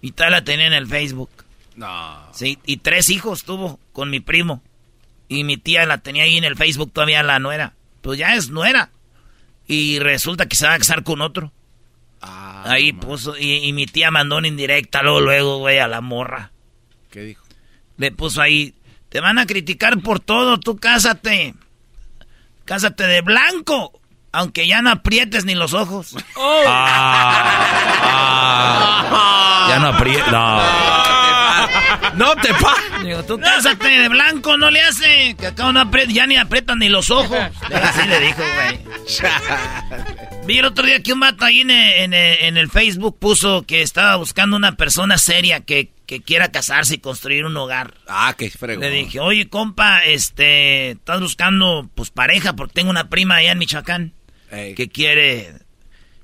Y 0.00 0.12
tal 0.12 0.32
la 0.32 0.42
tenía 0.42 0.66
en 0.66 0.72
el 0.72 0.86
Facebook. 0.86 1.30
No. 1.76 2.18
Sí, 2.32 2.58
y 2.64 2.78
tres 2.78 3.10
hijos 3.10 3.44
tuvo 3.44 3.78
con 3.92 4.10
mi 4.10 4.20
primo. 4.20 4.62
Y 5.28 5.44
mi 5.44 5.56
tía 5.56 5.86
la 5.86 5.98
tenía 5.98 6.24
ahí 6.24 6.36
en 6.38 6.44
el 6.44 6.56
Facebook 6.56 6.92
todavía 6.92 7.22
la 7.22 7.38
nuera. 7.38 7.74
Pues 8.00 8.18
ya 8.18 8.34
es 8.34 8.50
nuera. 8.50 8.90
Y 9.66 9.98
resulta 9.98 10.46
que 10.46 10.56
se 10.56 10.66
va 10.66 10.74
a 10.74 10.78
casar 10.78 11.02
con 11.02 11.20
otro. 11.20 11.52
Ah, 12.22 12.64
ahí 12.66 12.92
puso, 12.92 13.36
y, 13.36 13.56
y 13.66 13.72
mi 13.72 13.86
tía 13.86 14.10
mandó 14.10 14.38
una 14.38 14.48
indirecta 14.48 15.02
luego, 15.02 15.20
luego, 15.20 15.58
güey, 15.58 15.78
a 15.78 15.86
la 15.86 16.00
morra. 16.00 16.50
¿Qué 17.10 17.20
dijo? 17.20 17.44
Le 17.98 18.10
puso 18.10 18.40
ahí, 18.40 18.74
te 19.08 19.20
van 19.20 19.38
a 19.38 19.46
criticar 19.46 20.00
por 20.00 20.20
todo, 20.20 20.58
tú 20.58 20.76
cásate. 20.76 21.54
Cásate 22.64 23.06
de 23.06 23.20
blanco, 23.20 24.00
aunque 24.32 24.66
ya 24.66 24.82
no 24.82 24.90
aprietes 24.90 25.44
ni 25.44 25.54
los 25.54 25.72
ojos. 25.74 26.16
Ah, 26.66 27.66
ya 29.68 29.78
no 29.78 29.88
aprieta. 29.88 30.30
No. 30.30 31.15
No 32.14 32.34
te 32.36 32.52
pa. 32.54 32.74
Digo, 33.04 33.22
tú 33.24 33.38
cásate 33.38 33.88
de 33.88 34.08
blanco, 34.08 34.56
no 34.56 34.70
le 34.70 34.80
hace, 34.82 35.34
que 35.38 35.46
acá 35.48 35.72
no 35.72 35.90
ya 36.08 36.26
ni 36.26 36.36
aprietan 36.36 36.78
ni 36.78 36.88
los 36.88 37.10
ojos. 37.10 37.38
Así 37.38 38.08
le 38.08 38.20
dijo, 38.20 38.42
güey. 38.54 38.80
Vi 40.46 40.58
el 40.58 40.64
otro 40.64 40.86
día 40.86 41.02
que 41.02 41.12
un 41.12 41.20
vato 41.20 41.44
ahí 41.44 41.60
en 41.60 41.70
el, 41.70 41.92
en 42.04 42.14
el- 42.14 42.38
en 42.44 42.56
el 42.56 42.70
Facebook 42.70 43.18
puso 43.18 43.62
que 43.66 43.82
estaba 43.82 44.16
buscando 44.16 44.56
una 44.56 44.76
persona 44.76 45.18
seria 45.18 45.60
que, 45.60 45.90
que 46.06 46.22
quiera 46.22 46.52
casarse 46.52 46.94
y 46.94 46.98
construir 46.98 47.44
un 47.44 47.56
hogar. 47.56 47.94
Ah, 48.08 48.34
qué 48.38 48.48
frego. 48.50 48.80
Le 48.80 48.90
dije, 48.90 49.18
oye, 49.20 49.48
compa, 49.48 50.04
este, 50.04 50.92
estás 50.92 51.20
buscando, 51.20 51.88
pues, 51.94 52.10
pareja, 52.10 52.54
porque 52.54 52.74
tengo 52.74 52.90
una 52.90 53.08
prima 53.08 53.36
allá 53.36 53.52
en 53.52 53.58
Michoacán 53.58 54.12
que 54.74 54.88
quiere... 54.88 55.52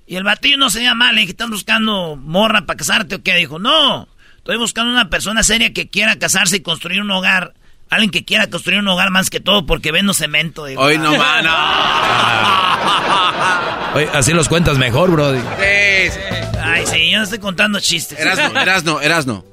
Y 0.06 0.16
el 0.16 0.24
batillo 0.24 0.58
no 0.58 0.68
se 0.68 0.82
llama 0.82 1.06
mal, 1.06 1.14
le 1.14 1.22
dije, 1.22 1.30
¿estás 1.32 1.48
buscando 1.48 2.16
morra 2.16 2.66
para 2.66 2.76
casarte 2.76 3.14
o 3.14 3.22
qué? 3.22 3.34
Dijo, 3.36 3.58
no, 3.58 4.08
estoy 4.42 4.56
buscando 4.56 4.90
una 4.90 5.08
persona 5.08 5.44
seria 5.44 5.72
que 5.72 5.88
quiera 5.88 6.16
casarse 6.16 6.56
y 6.56 6.60
construir 6.60 7.00
un 7.00 7.10
hogar. 7.12 7.54
Alguien 7.90 8.10
que 8.10 8.24
quiera 8.24 8.48
construir 8.48 8.80
un 8.80 8.88
hogar 8.88 9.10
más 9.10 9.30
que 9.30 9.38
todo 9.38 9.66
porque 9.66 9.92
vendo 9.92 10.14
cemento. 10.14 10.64
Digo, 10.64 10.82
Hoy 10.82 10.98
no, 10.98 11.16
mano. 11.16 11.50
Oye, 13.94 14.08
así 14.14 14.32
los 14.32 14.48
cuentas 14.48 14.78
mejor, 14.78 15.10
brody. 15.10 15.38
Sí, 15.38 16.10
sí. 16.10 16.18
Ay, 16.60 16.86
sí, 16.86 17.10
yo 17.10 17.18
no 17.18 17.24
estoy 17.24 17.38
contando 17.38 17.78
chistes. 17.80 18.18
Erasno, 18.18 18.60
Erasno, 18.60 19.00
Erasno. 19.00 19.44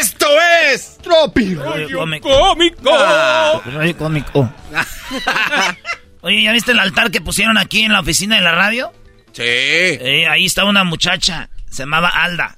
¡Esto 0.00 0.26
es! 0.72 0.98
¡Tropi! 1.02 1.54
Radio 1.56 1.98
cómico. 1.98 2.28
cómico. 2.28 2.90
Ah, 2.94 3.60
radio 3.66 3.96
cómico. 3.96 4.52
Oye, 6.22 6.42
¿ya 6.42 6.52
viste 6.52 6.72
el 6.72 6.78
altar 6.78 7.10
que 7.10 7.20
pusieron 7.20 7.58
aquí 7.58 7.82
en 7.82 7.92
la 7.92 8.00
oficina 8.00 8.36
de 8.36 8.42
la 8.42 8.52
radio? 8.52 8.92
Sí. 9.32 9.42
Eh, 9.42 10.26
ahí 10.28 10.46
estaba 10.46 10.68
una 10.70 10.84
muchacha, 10.84 11.48
se 11.70 11.82
llamaba 11.82 12.08
Alda. 12.08 12.56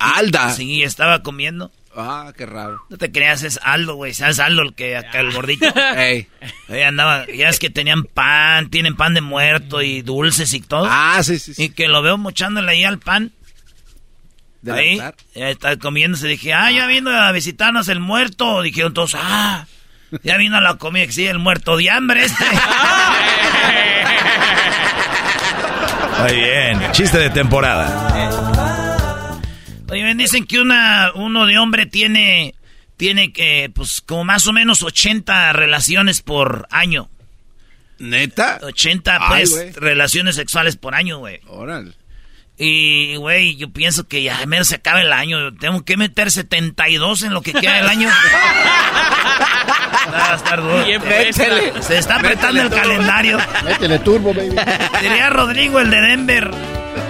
Alda. 0.00 0.50
Sí, 0.52 0.82
estaba 0.82 1.22
comiendo. 1.22 1.70
Ah, 1.96 2.32
qué 2.36 2.46
raro. 2.46 2.78
No 2.88 2.96
te 2.96 3.10
creas, 3.10 3.42
es 3.42 3.58
Aldo, 3.62 3.96
güey. 3.96 4.14
¿Sabes 4.14 4.38
Aldo, 4.38 4.62
el 4.62 4.74
que 4.74 4.96
acá, 4.96 5.20
el 5.20 5.32
gordito? 5.32 5.66
Ey. 5.96 6.28
Ahí 6.68 6.82
andaba, 6.82 7.26
ya 7.26 7.48
es 7.48 7.58
que 7.58 7.68
tenían 7.68 8.04
pan, 8.04 8.70
tienen 8.70 8.96
pan 8.96 9.14
de 9.14 9.20
muerto 9.20 9.82
y 9.82 10.02
dulces 10.02 10.54
y 10.54 10.60
todo. 10.60 10.86
Ah, 10.88 11.20
sí, 11.22 11.38
sí, 11.38 11.54
sí. 11.54 11.64
Y 11.64 11.68
que 11.70 11.88
lo 11.88 12.00
veo 12.02 12.16
mochándole 12.16 12.72
ahí 12.72 12.84
al 12.84 12.98
pan. 12.98 13.32
¿Del 14.62 14.74
ahí, 14.74 15.00
está 15.34 15.76
comiéndose. 15.78 16.28
Dije, 16.28 16.52
ah, 16.52 16.70
ya 16.70 16.86
vino 16.86 17.10
a 17.10 17.32
visitarnos 17.32 17.88
el 17.88 17.98
muerto. 17.98 18.62
Dijeron 18.62 18.94
todos, 18.94 19.16
ah, 19.18 19.66
ya 20.22 20.36
vino 20.36 20.56
a 20.58 20.60
la 20.60 20.76
comida, 20.76 21.10
sí, 21.10 21.26
el 21.26 21.38
muerto 21.38 21.76
de 21.76 21.90
hambre 21.90 22.24
este. 22.24 22.44
Muy 26.20 26.34
bien. 26.34 26.92
Chiste 26.92 27.18
de 27.18 27.30
temporada. 27.30 28.59
Oye, 29.90 30.02
ven, 30.02 30.18
dicen 30.18 30.46
que 30.46 30.60
una, 30.60 31.10
uno 31.14 31.46
de 31.46 31.58
hombre 31.58 31.86
tiene, 31.86 32.54
tiene 32.96 33.32
que, 33.32 33.70
pues, 33.74 34.00
como 34.00 34.24
más 34.24 34.46
o 34.46 34.52
menos 34.52 34.82
80 34.82 35.52
relaciones 35.52 36.20
por 36.22 36.66
año. 36.70 37.08
¿Neta? 37.98 38.60
80, 38.62 39.18
Ay, 39.20 39.44
pues, 39.46 39.74
relaciones 39.76 40.36
sexuales 40.36 40.76
por 40.76 40.94
año, 40.94 41.18
güey. 41.18 41.40
Órale. 41.48 41.92
Y, 42.56 43.16
güey, 43.16 43.56
yo 43.56 43.70
pienso 43.70 44.06
que 44.06 44.22
ya 44.22 44.44
menos 44.46 44.68
se 44.68 44.74
acaba 44.76 45.00
el 45.00 45.12
año. 45.12 45.54
Tengo 45.54 45.82
que 45.84 45.96
meter 45.96 46.30
72 46.30 47.22
en 47.22 47.32
lo 47.32 47.40
que 47.40 47.52
queda 47.54 47.76
del 47.76 47.88
año. 47.88 48.08
Va 50.12 50.32
a 50.32 50.36
estar 50.36 50.60
duro. 50.60 50.84
Bien 50.84 51.00
Métele. 51.02 51.82
Se 51.82 51.98
está 51.98 52.16
apretando 52.16 52.60
el 52.60 52.68
turbo. 52.68 52.82
calendario. 52.82 53.38
Métele 53.64 53.98
turbo, 54.00 54.34
baby. 54.34 54.54
Diría 55.00 55.30
Rodrigo, 55.30 55.80
el 55.80 55.90
de 55.90 56.00
Denver. 56.00 56.50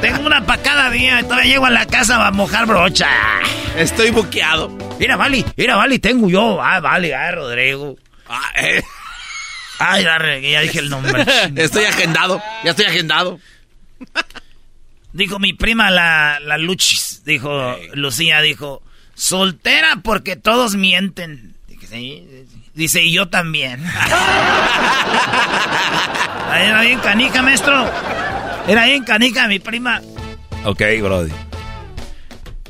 Tengo 0.00 0.26
una 0.26 0.44
para 0.46 0.62
cada 0.62 0.90
día. 0.90 1.22
Todavía 1.22 1.44
llego 1.52 1.66
a 1.66 1.70
la 1.70 1.86
casa 1.86 2.26
a 2.26 2.30
mojar 2.30 2.66
brocha. 2.66 3.08
Estoy 3.76 4.10
buqueado. 4.10 4.68
Mira, 4.98 5.16
Vali, 5.16 5.44
mira, 5.56 5.76
Vali, 5.76 5.98
tengo 5.98 6.28
yo. 6.28 6.62
Ah, 6.62 6.80
vale, 6.80 7.14
ah, 7.14 7.30
Rodrigo. 7.32 7.96
Ah, 8.28 8.50
eh. 8.56 8.82
Ay, 9.78 10.04
ya, 10.04 10.18
dije 10.60 10.78
el 10.78 10.90
nombre. 10.90 11.24
Estoy 11.56 11.84
agendado. 11.84 12.42
Ya 12.64 12.70
estoy 12.70 12.86
agendado. 12.86 13.40
Dijo 15.12 15.38
mi 15.38 15.52
prima 15.54 15.90
la, 15.90 16.38
la 16.40 16.56
Luchis, 16.58 17.22
dijo 17.24 17.76
Lucía, 17.94 18.40
dijo, 18.42 18.82
soltera 19.14 19.96
porque 20.02 20.36
todos 20.36 20.76
mienten. 20.76 21.56
Dije, 21.66 21.86
"Sí". 21.86 22.46
Dice, 22.74 23.02
y 23.02 23.12
yo 23.12 23.28
también. 23.28 23.84
Ahí 26.50 26.66
Era 26.66 26.82
bien 26.82 27.00
canica, 27.00 27.42
maestro. 27.42 27.90
Era 28.68 28.84
bien 28.86 29.04
canica 29.04 29.48
mi 29.48 29.58
prima. 29.58 30.00
Ok, 30.64 30.82
brody. 31.00 31.32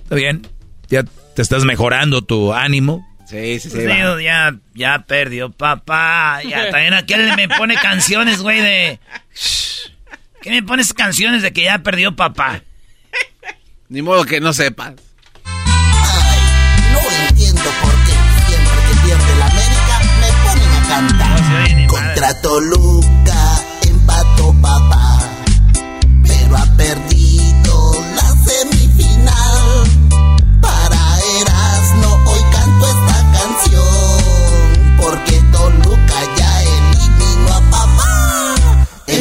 Está 0.02 0.14
bien. 0.14 0.46
Ya 0.88 1.04
te 1.34 1.42
estás 1.42 1.64
mejorando 1.64 2.22
tu 2.22 2.52
ánimo. 2.52 3.06
Sí, 3.26 3.60
sí, 3.60 3.70
sí. 3.70 3.76
Pues 3.76 4.22
ya, 4.24 4.56
ya 4.74 5.04
perdió 5.06 5.50
papá. 5.50 6.40
Ya 6.42 6.70
también 6.70 6.94
aquel 6.94 7.36
me 7.36 7.48
pone 7.48 7.76
canciones, 7.76 8.42
güey, 8.42 8.60
de... 8.60 8.98
¿Qué 10.42 10.50
me 10.50 10.62
pones 10.62 10.92
canciones 10.94 11.42
de 11.42 11.52
que 11.52 11.62
ya 11.64 11.78
perdió 11.78 12.16
papá? 12.16 12.62
Ni 13.88 14.02
modo 14.02 14.24
que 14.24 14.40
no 14.40 14.52
sepas. 14.52 14.94
No 16.92 17.00
entiendo 17.28 17.70
por 17.82 17.92
qué 18.04 18.12
siempre 18.48 18.78
que 18.88 18.94
pierde 19.04 19.32
la 19.38 19.46
América 19.46 20.00
me 20.20 20.28
ponen 20.48 20.72
a 20.72 20.88
cantar. 20.88 21.86
Contra 21.86 22.40
Toluca 22.40 23.40
empató 23.88 24.54
papá, 24.62 24.99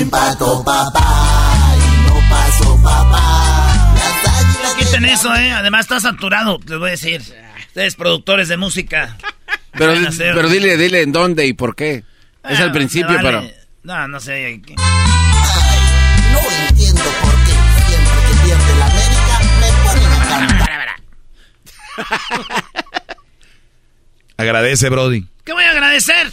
Empató 0.09 0.63
papá 0.63 1.75
y 1.77 2.07
no 2.07 2.19
pasó 2.31 2.81
papá. 2.81 3.93
Las 4.63 4.73
Quiten 4.73 5.05
eso, 5.05 5.35
eh. 5.35 5.51
Además 5.51 5.81
está 5.81 5.99
saturado, 5.99 6.57
les 6.65 6.79
voy 6.79 6.87
a 6.87 6.91
decir. 6.91 7.21
Ustedes 7.67 7.93
productores 7.93 8.47
de 8.47 8.57
música. 8.57 9.15
Pero, 9.73 9.93
pero 10.17 10.49
dile, 10.49 10.77
dile 10.77 11.03
en 11.03 11.11
dónde 11.11 11.45
y 11.45 11.53
por 11.53 11.75
qué. 11.75 12.03
es 12.43 12.59
Ah, 12.59 12.63
al 12.63 12.71
principio, 12.71 13.17
vale. 13.17 13.21
pero. 13.21 13.43
No, 13.83 14.07
no 14.07 14.19
sé. 14.19 14.59
No 14.65 16.39
entiendo 16.69 17.03
por 17.21 17.35
qué 17.43 17.51
siempre 17.87 18.17
que 18.25 18.33
pierde 18.45 18.79
la 18.79 18.85
América 18.87 19.39
me 19.61 19.67
ponen 19.89 20.11
a 20.11 20.27
cantar. 20.27 20.89
Agradece, 24.37 24.89
brody. 24.89 25.27
¿Qué 25.43 25.53
voy 25.53 25.65
a 25.65 25.69
agradecer? 25.69 26.31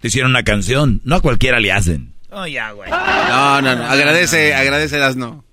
Te 0.00 0.08
hicieron 0.08 0.30
una 0.30 0.42
canción. 0.42 1.02
No 1.04 1.16
a 1.16 1.20
cualquiera 1.20 1.60
le 1.60 1.70
hacen. 1.70 2.14
Oh, 2.32 2.46
ya, 2.46 2.72
güey. 2.72 2.90
No, 2.90 3.62
no, 3.62 3.76
no. 3.76 3.84
Agradece, 3.84 4.54
agradece 4.54 4.96
Erasno. 4.96 5.44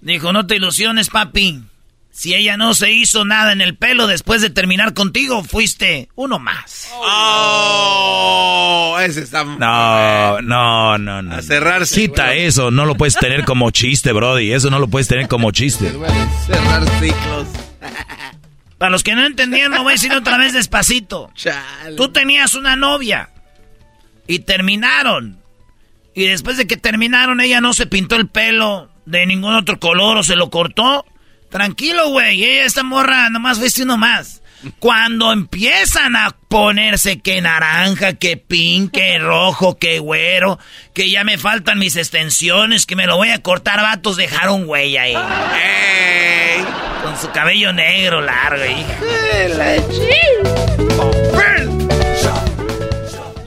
Dijo, 0.00 0.32
no 0.32 0.46
te 0.46 0.56
ilusiones, 0.56 1.08
papi. 1.08 1.62
Si 2.10 2.32
ella 2.32 2.56
no 2.56 2.74
se 2.74 2.92
hizo 2.92 3.24
nada 3.24 3.52
en 3.52 3.60
el 3.60 3.76
pelo 3.76 4.06
después 4.06 4.40
de 4.40 4.48
terminar 4.48 4.94
contigo, 4.94 5.42
fuiste 5.42 6.08
uno 6.14 6.38
más. 6.38 6.88
Oh, 6.94 8.96
ese 9.00 9.22
está. 9.22 9.42
No, 9.42 10.40
no, 10.40 10.96
no, 10.96 11.22
no. 11.22 11.34
A 11.34 11.42
cerrar 11.42 11.86
Cita 11.86 12.34
eso, 12.34 12.70
no 12.70 12.86
lo 12.86 12.94
puedes 12.94 13.16
tener 13.16 13.44
como 13.44 13.72
chiste, 13.72 14.12
Brody. 14.12 14.52
Eso 14.52 14.70
no 14.70 14.78
lo 14.78 14.86
puedes 14.86 15.08
tener 15.08 15.26
como 15.26 15.50
chiste. 15.50 15.92
Cerrar 16.46 16.88
ciclos. 17.00 17.48
Para 18.78 18.90
los 18.90 19.02
que 19.02 19.16
no 19.16 19.26
entendían, 19.26 19.72
lo 19.72 19.82
voy 19.82 19.92
a 19.92 19.94
decir 19.94 20.12
otra 20.12 20.38
vez 20.38 20.52
despacito. 20.52 21.32
Tú 21.96 22.12
tenías 22.12 22.54
una 22.54 22.76
novia 22.76 23.30
y 24.28 24.40
terminaron. 24.40 25.40
Y 26.14 26.26
después 26.26 26.56
de 26.56 26.66
que 26.66 26.76
terminaron, 26.76 27.40
ella 27.40 27.60
no 27.60 27.74
se 27.74 27.86
pintó 27.86 28.16
el 28.16 28.28
pelo 28.28 28.90
de 29.04 29.26
ningún 29.26 29.54
otro 29.54 29.78
color 29.80 30.18
o 30.18 30.22
se 30.22 30.36
lo 30.36 30.50
cortó. 30.50 31.04
Tranquilo, 31.50 32.08
güey. 32.10 32.42
Ella, 32.42 32.64
esta 32.64 32.82
morra, 32.82 33.30
nomás 33.30 33.60
viste 33.60 33.82
uno 33.82 33.96
más. 33.96 34.42
Cuando 34.78 35.32
empiezan 35.32 36.16
a 36.16 36.34
ponerse 36.48 37.20
que 37.20 37.40
naranja, 37.40 38.14
que 38.14 38.36
pink, 38.36 38.92
que 38.92 39.18
rojo, 39.20 39.78
que 39.78 39.98
güero, 39.98 40.58
que 40.94 41.10
ya 41.10 41.24
me 41.24 41.36
faltan 41.36 41.78
mis 41.78 41.96
extensiones, 41.96 42.86
que 42.86 42.96
me 42.96 43.06
lo 43.06 43.16
voy 43.16 43.30
a 43.30 43.42
cortar, 43.42 43.82
vatos, 43.82 44.16
dejaron 44.16 44.66
güey 44.66 44.96
ahí. 44.96 45.14
Con 47.02 47.18
su 47.18 47.30
cabello 47.32 47.72
negro 47.72 48.20
largo, 48.20 48.64
la 49.56 49.76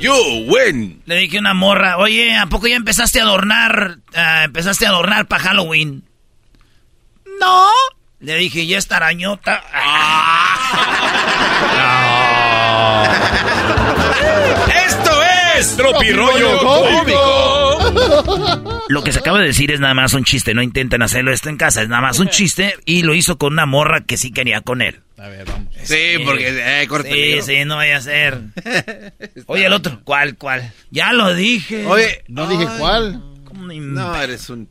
You 0.08 0.46
win. 0.48 1.02
Le 1.06 1.18
dije 1.18 1.36
a 1.36 1.42
una 1.42 1.54
morra, 1.54 1.98
oye, 1.98 2.34
¿a 2.38 2.46
poco 2.46 2.68
ya 2.68 2.78
empezaste 2.78 3.20
a 3.20 3.24
adornar, 3.24 3.98
ah, 4.16 4.46
empezaste 4.46 4.86
a 4.86 4.90
adornar 4.90 5.28
para 5.28 5.44
Halloween? 5.44 6.06
No. 7.42 7.68
Le 8.22 8.38
dije, 8.38 8.62
¿y 8.62 8.74
esta 8.74 8.96
arañota? 8.96 9.62
Esto 14.88 15.12
es 15.58 15.76
Tropirollo 15.76 16.58
Cómico. 16.60 17.78
Lo 18.88 19.04
que 19.04 19.12
se 19.12 19.20
acaba 19.20 19.40
de 19.40 19.48
decir 19.48 19.72
es 19.72 19.82
nada 19.82 19.94
más 19.94 20.14
un 20.14 20.24
chiste, 20.24 20.54
no 20.54 20.62
intenten 20.62 21.02
hacerlo 21.02 21.34
esto 21.34 21.50
en 21.50 21.58
casa, 21.58 21.82
es 21.82 21.90
nada 21.90 22.02
más 22.02 22.20
un 22.20 22.30
chiste 22.30 22.78
y 22.86 23.04
lo 23.04 23.14
hizo 23.14 23.38
con 23.38 23.52
una 23.52 23.66
morra 23.66 24.06
que 24.06 24.16
sí 24.16 24.32
quería 24.32 24.62
con 24.62 24.82
él. 24.82 25.02
A 25.20 25.30
ver, 25.30 25.46
vamos. 25.46 25.74
Sí, 25.84 26.18
porque 26.26 26.82
eh, 26.82 26.86
corta 26.88 27.08
el 27.10 27.16
Sí, 27.16 27.20
peligro. 27.22 27.44
sí, 27.46 27.66
no 27.66 27.76
vaya 27.78 27.98
a 27.98 28.02
ser. 28.02 28.40
Oye, 29.48 29.66
el 29.66 29.74
otro, 29.74 30.00
¿cuál, 30.04 30.38
cuál? 30.38 30.72
Ya 30.92 31.12
lo 31.14 31.34
dije. 31.34 31.86
Oye, 31.88 32.24
No 32.28 32.48
dije 32.48 32.68
cuál. 32.78 33.20
¿Cómo 33.46 33.66
no 33.66 33.74
no 33.74 34.16
eres 34.22 34.48
un. 34.52 34.70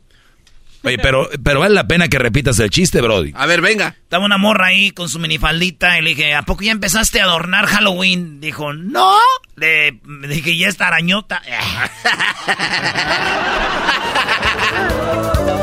Oye, 0.83 0.97
pero, 0.99 1.29
pero 1.43 1.59
vale 1.59 1.75
la 1.75 1.85
pena 1.87 2.07
que 2.07 2.17
repitas 2.17 2.57
el 2.59 2.69
chiste, 2.69 3.01
Brody. 3.01 3.33
A 3.35 3.45
ver, 3.45 3.59
venga. 3.59 3.95
Estaba 4.03 4.23
una 4.23 4.37
morra 4.37 4.67
ahí 4.67 4.91
con 4.91 5.09
su 5.09 5.19
minifaldita 5.19 5.99
y 5.99 6.01
le 6.01 6.11
dije, 6.11 6.33
¿a 6.33 6.43
poco 6.43 6.63
ya 6.63 6.71
empezaste 6.71 7.19
a 7.19 7.25
adornar 7.25 7.65
Halloween? 7.65 8.39
Dijo, 8.39 8.71
no. 8.73 9.17
Le 9.57 9.99
le 10.21 10.27
dije, 10.29 10.51
¿y 10.51 10.63
esta 10.63 10.87
arañota? 10.87 11.41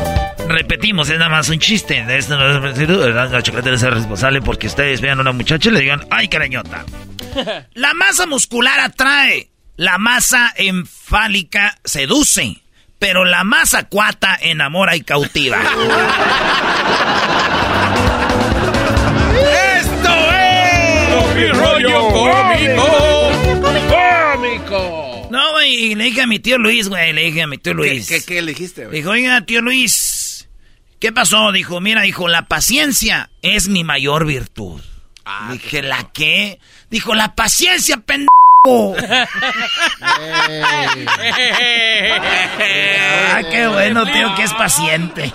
Repetimos, 0.55 1.11
es 1.11 1.19
nada 1.19 1.31
más 1.31 1.49
un 1.49 1.59
chiste. 1.59 2.05
De 2.05 2.17
esto 2.17 2.37
no 2.37 2.69
es 2.69 2.79
La 2.79 3.43
chocolate 3.43 3.71
debe 3.71 3.79
ser 3.79 3.93
responsable 3.93 4.41
porque 4.41 4.69
ustedes 4.69 5.01
vean 5.01 5.19
a 5.19 5.23
una 5.23 5.33
muchacha 5.33 5.69
y 5.69 5.73
le 5.73 5.81
digan, 5.81 6.07
¡ay, 6.11 6.29
qué 6.29 6.37
arañota! 6.37 6.85
La 7.75 7.93
masa 7.95 8.25
muscular 8.27 8.79
atrae. 8.79 9.49
La 9.77 9.99
masa 9.99 10.55
enfálica 10.57 11.77
seduce. 11.85 12.59
Pero 13.01 13.25
la 13.25 13.43
masa 13.43 13.89
cuata 13.89 14.39
enamora 14.41 14.95
y 14.95 15.01
cautiva. 15.01 15.59
¡Esto 19.77 20.31
es! 20.31 21.09
Tropirollo 21.11 22.09
¡Cómico! 22.11 22.95
No, 25.31 25.53
güey, 25.53 25.75
y 25.75 25.95
le 25.97 26.05
dije 26.05 26.23
a 26.23 26.27
mi 26.29 26.39
tío 26.39 26.59
Luis, 26.59 26.89
güey, 26.89 27.13
le 27.13 27.25
dije 27.25 27.43
a 27.43 27.49
mi 27.49 27.59
tío 27.59 27.73
¿Qué, 27.73 27.77
Luis. 27.77 28.09
qué, 28.09 28.23
qué 28.25 28.39
elegiste, 28.39 28.87
güey? 28.87 28.99
Dijo, 28.99 29.11
oiga, 29.11 29.41
tío 29.41 29.61
Luis, 29.61 30.14
¿qué 31.05 31.13
pasó? 31.13 31.53
Dijo, 31.53 31.83
mira, 31.83 32.01
dijo, 32.01 32.29
la 32.29 32.49
paciencia 32.49 33.29
es 33.43 33.69
mi 33.69 33.85
mayor 33.85 34.25
virtud. 34.25 34.81
Ah, 35.27 35.51
Dije, 35.53 35.83
¿la 35.83 36.11
qué? 36.15 36.59
Dijo, 36.89 37.15
la 37.15 37.35
paciencia, 37.35 37.99
pendejo. 37.99 38.31
ah, 40.01 40.87
qué 43.51 43.69
bueno, 43.71 44.11
tío, 44.11 44.35
que 44.35 44.45
es 44.45 44.55
paciente. 44.55 45.31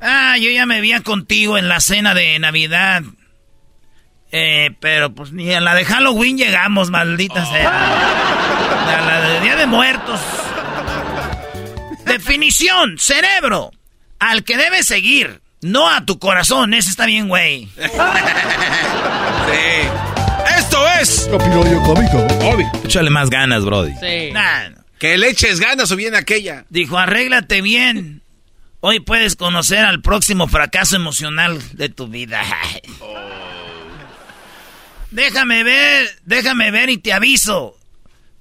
Ah, 0.00 0.36
yo 0.38 0.50
ya 0.50 0.66
me 0.66 0.80
veía 0.80 1.00
contigo 1.04 1.58
en 1.58 1.68
la 1.68 1.78
cena 1.78 2.12
de 2.12 2.40
Navidad. 2.40 3.04
Eh, 4.32 4.74
pero 4.80 5.14
pues 5.14 5.30
ni 5.30 5.54
a 5.54 5.60
la 5.60 5.76
de 5.76 5.84
Halloween 5.84 6.36
llegamos, 6.36 6.90
maldita 6.90 7.46
sea. 7.46 7.70
A 8.88 9.00
la 9.06 9.20
de 9.28 9.40
Día 9.42 9.54
de 9.54 9.66
Muertos. 9.66 10.20
Definición, 12.16 12.96
cerebro. 12.98 13.72
Al 14.18 14.42
que 14.42 14.56
debes 14.56 14.86
seguir, 14.86 15.42
no 15.60 15.86
a 15.90 16.06
tu 16.06 16.18
corazón. 16.18 16.72
Ese 16.72 16.88
está 16.88 17.04
bien, 17.04 17.28
güey. 17.28 17.68
Sí. 17.76 17.88
¡Esto 20.58 20.88
es! 21.00 21.26
Tropirollo 21.28 21.82
Cómico. 21.82 22.26
Échale 22.84 23.10
más 23.10 23.28
ganas, 23.28 23.66
Brody. 23.66 23.92
Sí. 24.00 24.32
Nah, 24.32 24.70
Que 24.98 25.18
le 25.18 25.28
eches 25.28 25.60
ganas 25.60 25.92
o 25.92 25.96
bien 25.96 26.14
aquella. 26.14 26.64
Dijo, 26.70 26.96
arréglate 26.96 27.60
bien. 27.60 28.22
Hoy 28.80 29.00
puedes 29.00 29.36
conocer 29.36 29.80
al 29.84 30.00
próximo 30.00 30.48
fracaso 30.48 30.96
emocional 30.96 31.60
de 31.72 31.90
tu 31.90 32.08
vida. 32.08 32.42
Déjame 35.10 35.64
ver, 35.64 36.08
déjame 36.24 36.70
ver 36.70 36.88
y 36.88 36.96
te 36.96 37.12
aviso. 37.12 37.76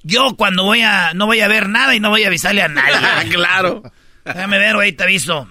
Yo 0.08 0.36
cuando 0.38 0.64
voy 0.64 0.82
a, 0.82 1.14
no 1.16 1.26
voy 1.26 1.42
a 1.42 1.48
ver 1.48 1.68
nada 1.68 1.96
y 1.96 2.00
no 2.00 2.12
voy 2.12 2.24
a 2.24 2.28
avisarle 2.28 2.62
a 2.62 2.68
nadie. 2.68 3.30
claro. 3.34 3.82
Déjame 4.24 4.60
ver, 4.60 4.76
güey, 4.76 4.92
te 4.92 5.04
aviso. 5.04 5.50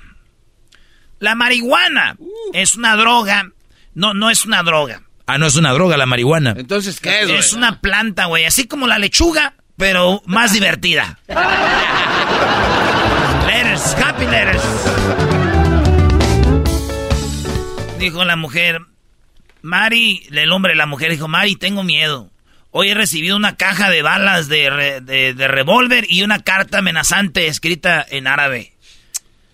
La 1.18 1.34
marihuana 1.34 2.16
es 2.52 2.76
una 2.76 2.94
droga. 2.94 3.50
No, 3.94 4.14
no 4.14 4.30
es 4.30 4.44
una 4.44 4.62
droga. 4.62 5.02
Ah, 5.26 5.38
no 5.38 5.46
es 5.46 5.56
una 5.56 5.72
droga 5.72 5.96
la 5.96 6.06
marihuana. 6.06 6.54
Entonces, 6.56 7.00
¿qué 7.00 7.22
es? 7.22 7.30
Es 7.30 7.52
una 7.52 7.80
planta, 7.80 8.26
güey, 8.26 8.44
así 8.44 8.68
como 8.68 8.86
la 8.86 9.00
lechuga, 9.00 9.54
pero 9.76 10.22
más 10.26 10.52
divertida. 10.52 11.18
letters, 13.46 13.96
happy 13.96 14.26
letters. 14.26 14.62
Dijo 17.98 18.24
la 18.24 18.36
mujer, 18.36 18.82
Mari, 19.62 20.28
el 20.30 20.52
hombre, 20.52 20.76
la 20.76 20.86
mujer 20.86 21.10
dijo, 21.10 21.26
Mari, 21.26 21.56
tengo 21.56 21.82
miedo. 21.82 22.30
Hoy 22.76 22.90
he 22.90 22.94
recibido 22.94 23.36
una 23.36 23.54
caja 23.56 23.88
de 23.88 24.02
balas 24.02 24.48
de, 24.48 24.68
re- 24.68 25.00
de, 25.00 25.32
de 25.32 25.46
revólver 25.46 26.06
y 26.08 26.24
una 26.24 26.42
carta 26.42 26.78
amenazante 26.78 27.46
escrita 27.46 28.04
en 28.08 28.26
árabe. 28.26 28.72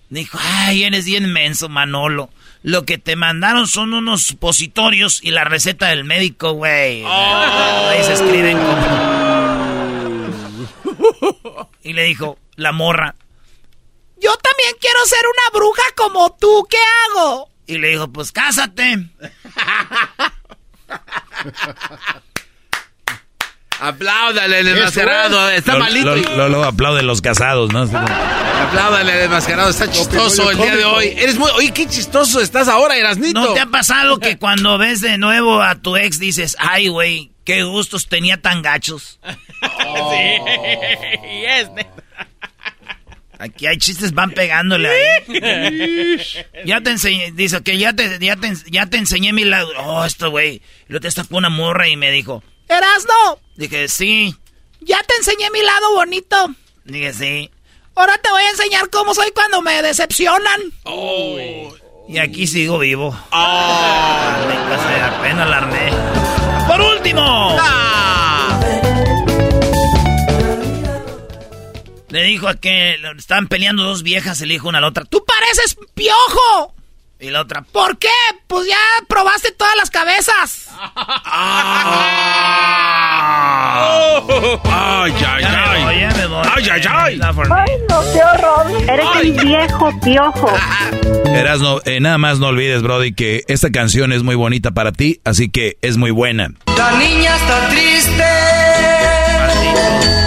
Dijo, 0.09 0.39
ay, 0.41 0.85
eres 0.85 1.05
bien 1.05 1.31
menso, 1.31 1.69
Manolo. 1.69 2.31
Lo 2.63 2.87
que 2.87 2.97
te 2.97 3.17
mandaron 3.17 3.67
son 3.67 3.93
unos 3.93 4.23
supositorios 4.23 5.23
y 5.23 5.33
la 5.33 5.45
receta 5.45 5.89
del 5.89 6.05
médico, 6.05 6.53
güey. 6.53 7.05
Ahí 7.07 8.03
se 8.05 8.15
escriben 8.15 8.57
como... 8.57 8.81
Y 11.83 11.93
le 11.93 12.05
dijo, 12.05 12.39
la 12.57 12.73
morra, 12.73 13.17
yo 14.19 14.35
también 14.37 14.75
quiero 14.81 15.05
ser 15.05 15.21
una 15.27 15.51
bruja 15.59 15.83
como 15.95 16.35
tú, 16.39 16.67
¿qué 16.71 16.79
hago? 17.19 17.51
Y 17.67 17.77
le 17.77 17.89
dijo, 17.89 18.11
pues 18.11 18.33
cásate. 18.33 19.11
Apláudale 23.81 24.61
el 24.61 24.69
enmascarado. 24.69 25.49
Está 25.51 25.75
Lo- 25.75 25.79
malito. 25.81 26.15
lo- 26.17 26.49
lo- 26.49 26.65
aplauden 26.65 27.07
los 27.07 27.21
casados, 27.21 27.73
¿no? 27.73 27.83
Apláudale 27.83 29.13
el 29.13 29.21
enmascarado. 29.25 29.71
Está 29.71 29.91
chistoso 29.91 30.51
el 30.51 30.59
día 30.59 30.77
de 30.77 30.85
hoy. 30.85 31.15
Eres 31.17 31.39
muy. 31.39 31.51
Oye, 31.53 31.73
qué 31.73 31.87
chistoso 31.87 32.41
estás 32.41 32.69
ahora, 32.69 32.97
Erasnito. 32.97 33.41
¿No 33.41 33.53
te 33.55 33.61
ha 33.61 33.67
pasado 33.67 34.19
que 34.19 34.37
cuando 34.39 34.77
ves 34.79 35.01
de 35.01 35.19
nuevo 35.19 35.63
a 35.63 35.77
tu 35.77 35.97
ex 35.97 36.19
dices, 36.19 36.57
ay, 36.59 36.89
güey, 36.89 37.33
qué 37.45 37.63
gustos 37.65 38.09
tenía 38.09 38.41
tan 38.41 38.63
gachos? 38.63 39.19
Sí, 39.63 41.45
es 41.47 41.71
neta. 41.73 41.91
Aquí 43.39 43.67
hay 43.67 43.79
chistes, 43.79 44.13
van 44.13 44.31
pegándole 44.33 44.89
ahí. 44.91 46.19
ya 46.67 46.81
te 46.83 46.91
enseñé, 46.91 47.33
dice 47.33 47.63
que 47.63 47.79
ya 47.79 47.95
te, 47.95 48.19
ya 48.19 48.37
te, 48.37 48.53
ya 48.71 48.87
te 48.87 48.99
enseñé 48.99 49.33
mi 49.33 49.45
lado. 49.45 49.71
Oh, 49.79 50.05
esto, 50.05 50.31
güey. 50.31 50.57
Y 50.57 50.63
luego 50.89 51.01
te 51.03 51.09
está 51.09 51.25
una 51.31 51.49
morra 51.49 51.89
y 51.89 51.97
me 51.97 52.11
dijo, 52.11 52.43
¿Erasno? 52.71 53.41
Dije, 53.57 53.89
sí. 53.89 54.35
Ya 54.81 55.03
te 55.03 55.17
enseñé 55.17 55.51
mi 55.51 55.61
lado 55.61 55.95
bonito. 55.97 56.37
Dije, 56.85 57.13
sí. 57.13 57.51
Ahora 57.97 58.17
te 58.19 58.31
voy 58.31 58.43
a 58.43 58.51
enseñar 58.51 58.89
cómo 58.91 59.13
soy 59.13 59.33
cuando 59.33 59.61
me 59.61 59.83
decepcionan. 59.83 60.61
Y 62.09 62.19
aquí 62.19 62.47
sigo 62.47 62.79
vivo. 62.79 63.11
Maldita 63.33 64.79
sea, 64.89 65.19
apenas 65.19 65.51
la 65.51 65.57
armé. 65.59 65.91
¡Por 66.69 66.81
último! 66.81 67.57
Le 72.09 72.21
le 72.21 72.27
dijo 72.27 72.47
a 72.47 72.55
que 72.55 72.97
estaban 73.19 73.49
peleando 73.49 73.83
dos 73.83 74.05
viejas 74.05 74.41
y 74.41 74.47
le 74.47 74.55
dijo 74.55 74.69
una 74.69 74.79
a 74.79 74.81
la 74.81 74.89
otra, 74.89 75.05
¡tú 75.05 75.25
pareces 75.25 75.77
piojo! 75.95 76.75
Y 77.23 77.29
la 77.29 77.43
otra, 77.43 77.61
¿por 77.71 77.99
qué? 77.99 78.09
Pues 78.47 78.67
ya 78.67 78.79
probaste 79.07 79.53
todas 79.53 79.77
las 79.77 79.91
cabezas. 79.91 80.69
Ay, 84.65 85.13
ay, 85.27 85.45
ay. 85.45 86.09
Ay, 86.43 86.69
ay, 86.71 86.83
ay. 86.91 87.21
Ay, 87.23 87.71
no, 87.91 88.01
qué 88.13 88.23
horror. 88.23 88.67
Eres 88.89 89.07
el 89.21 89.33
viejo 89.33 89.91
piojo. 90.03 90.51
Erasno, 91.27 91.81
eh, 91.85 92.01
nada 92.01 92.17
más 92.17 92.39
no 92.39 92.49
olvides, 92.49 92.83
Brody, 92.83 93.13
que 93.13 93.45
esta 93.49 93.71
canción 93.71 94.13
es 94.13 94.23
muy 94.23 94.35
bonita 94.35 94.71
para 94.71 94.93
ti, 94.93 95.21
así 95.25 95.51
que 95.51 95.77
es 95.83 95.99
muy 95.99 96.13
buena. 96.13 96.55
La 96.79 96.93
niña 96.93 97.37
está 97.37 97.69
triste. 97.69 98.25
¿Qué 99.63 100.20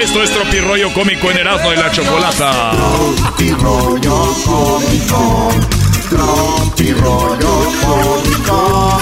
Esto 0.00 0.22
es 0.22 0.30
Tropirollo 0.30 0.92
Cómico 0.94 1.30
en 1.30 1.36
Erasmo 1.36 1.74
y 1.74 1.76
la 1.76 1.92
Chocolata. 1.92 2.72
Tropirollo 2.72 4.34
cómico. 4.46 5.50
Tropirollo 6.08 7.72
cómico. 7.84 8.98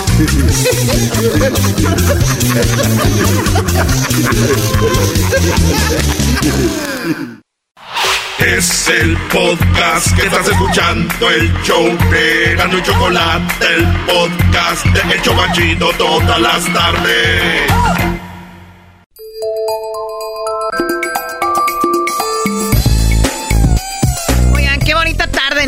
Es 8.39 8.89
el 8.89 9.17
podcast 9.33 10.17
que 10.17 10.27
estás 10.27 10.49
escuchando, 10.49 11.31
el 11.31 11.53
show 11.63 11.97
de 12.11 12.57
Gano 12.57 12.77
y 12.77 12.83
Chocolate, 12.83 13.67
el 13.77 13.87
podcast 14.05 14.85
de 14.87 15.15
El 15.15 15.23
Chobachito 15.23 15.93
todas 15.97 16.41
las 16.41 16.73
tardes. 16.73 17.73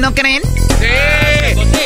¿No 0.01 0.15
creen? 0.15 0.43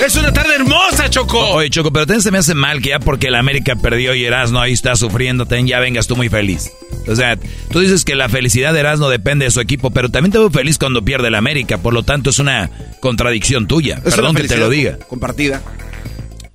Es 0.05 0.17
una 0.17 0.33
tarde 0.33 0.55
hermosa, 0.55 1.11
Choco. 1.11 1.39
Oye, 1.39 1.71
Choco, 1.71 1.93
pero 1.93 2.07
también 2.07 2.23
se 2.23 2.31
me 2.31 2.39
hace 2.39 2.55
mal 2.55 2.81
que 2.81 2.91
ya 2.91 3.01
porque 3.01 3.29
el 3.29 3.35
América 3.35 3.77
perdió 3.77 4.15
y 4.15 4.25
Erasno 4.25 4.61
ahí 4.61 4.73
está 4.73 4.95
sufriendo, 4.97 5.47
ten, 5.47 5.67
ya 5.67 5.81
vengas 5.81 6.07
tú 6.07 6.15
muy 6.17 6.29
feliz. 6.29 6.73
O 7.09 7.17
sea, 7.17 7.37
tú 7.71 7.81
dices 7.81 8.05
que 8.05 8.15
la 8.15 8.29
felicidad 8.29 8.73
de 8.73 8.81
Erasno 8.81 9.09
depende 9.09 9.47
de 9.47 9.51
su 9.51 9.61
equipo, 9.61 9.91
pero 9.91 10.11
también 10.11 10.33
te 10.33 10.39
veo 10.39 10.51
feliz 10.51 10.79
cuando 10.79 11.05
pierde 11.05 11.29
el 11.29 11.35
América, 11.35 11.79
por 11.79 11.93
lo 11.93 12.03
tanto 12.03 12.31
es 12.31 12.39
una 12.39 12.71
contradicción 13.01 13.67
tuya. 13.67 14.01
Es 14.05 14.15
Perdón 14.15 14.37
que 14.37 14.45
te 14.45 14.57
lo 14.57 14.69
diga. 14.71 14.99
Compartida. 15.09 15.61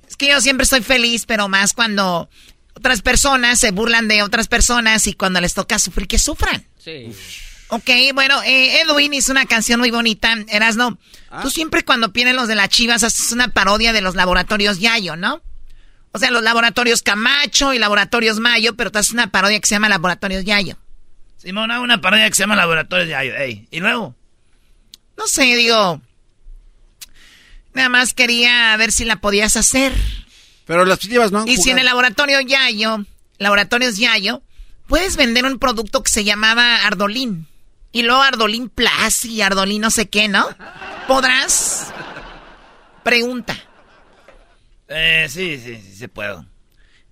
Es 0.08 0.16
que 0.16 0.28
yo 0.28 0.40
siempre 0.40 0.64
estoy 0.64 0.82
feliz, 0.82 1.26
pero 1.26 1.48
más 1.48 1.72
cuando 1.72 2.28
otras 2.74 3.02
personas 3.02 3.58
se 3.58 3.70
burlan 3.70 4.08
de 4.08 4.22
otras 4.22 4.48
personas 4.48 5.06
y 5.06 5.12
cuando 5.12 5.40
les 5.40 5.54
toca 5.54 5.78
sufrir, 5.78 6.08
que 6.08 6.18
sufran. 6.18 6.64
Sí. 6.82 7.12
Ok, 7.70 7.88
bueno, 8.14 8.42
eh, 8.42 8.80
Edwin 8.80 9.14
hizo 9.14 9.32
una 9.32 9.46
canción 9.46 9.80
muy 9.80 9.90
bonita. 9.90 10.34
Erasno, 10.48 10.98
tú 11.42 11.50
siempre 11.50 11.84
cuando 11.84 12.08
vienen 12.08 12.36
los 12.36 12.48
de 12.48 12.56
las 12.56 12.68
chivas 12.68 13.02
haces 13.02 13.32
una 13.32 13.48
parodia 13.48 13.92
de 13.92 14.00
los 14.00 14.16
laboratorios 14.16 14.80
Yayo, 14.80 15.16
¿no? 15.16 15.40
O 16.12 16.18
sea, 16.18 16.32
los 16.32 16.42
laboratorios 16.42 17.02
Camacho 17.02 17.72
y 17.72 17.78
laboratorios 17.78 18.40
Mayo, 18.40 18.74
pero 18.74 18.90
tú 18.90 18.98
haces 18.98 19.12
una 19.12 19.30
parodia 19.30 19.60
que 19.60 19.68
se 19.68 19.76
llama 19.76 19.88
Laboratorios 19.88 20.44
Yayo. 20.44 20.76
Simón, 21.40 21.70
hago 21.70 21.84
una 21.84 22.00
parodia 22.00 22.28
que 22.28 22.34
se 22.34 22.42
llama 22.42 22.56
Laboratorios 22.56 23.08
de 23.08 23.14
Ayo. 23.14 23.34
Ey, 23.34 23.66
y 23.70 23.80
luego, 23.80 24.14
No 25.16 25.26
sé, 25.26 25.42
digo. 25.56 26.02
Nada 27.72 27.88
más 27.88 28.12
quería 28.12 28.76
ver 28.76 28.92
si 28.92 29.04
la 29.06 29.16
podías 29.16 29.56
hacer. 29.56 29.92
Pero 30.66 30.84
las 30.84 30.98
chivas 30.98 31.32
no 31.32 31.40
han 31.40 31.48
Y 31.48 31.56
si 31.56 31.70
en 31.70 31.78
el 31.78 31.86
laboratorio 31.86 32.40
Yayo, 32.40 33.06
laboratorios 33.38 33.96
Yayo, 33.96 34.42
puedes 34.86 35.16
vender 35.16 35.46
un 35.46 35.58
producto 35.58 36.02
que 36.02 36.10
se 36.10 36.24
llamaba 36.24 36.84
Ardolín. 36.84 37.46
Y 37.92 38.02
luego 38.02 38.22
Ardolín 38.22 38.68
Plus 38.68 39.24
y 39.24 39.42
Ardolín 39.42 39.82
no 39.82 39.90
sé 39.90 40.08
qué, 40.08 40.28
¿no? 40.28 40.46
¿Podrás? 41.08 41.92
Pregunta. 43.02 43.56
eh, 44.88 45.26
sí, 45.28 45.58
sí, 45.58 45.80
sí, 45.80 45.94
se 45.96 46.08
puedo. 46.08 46.46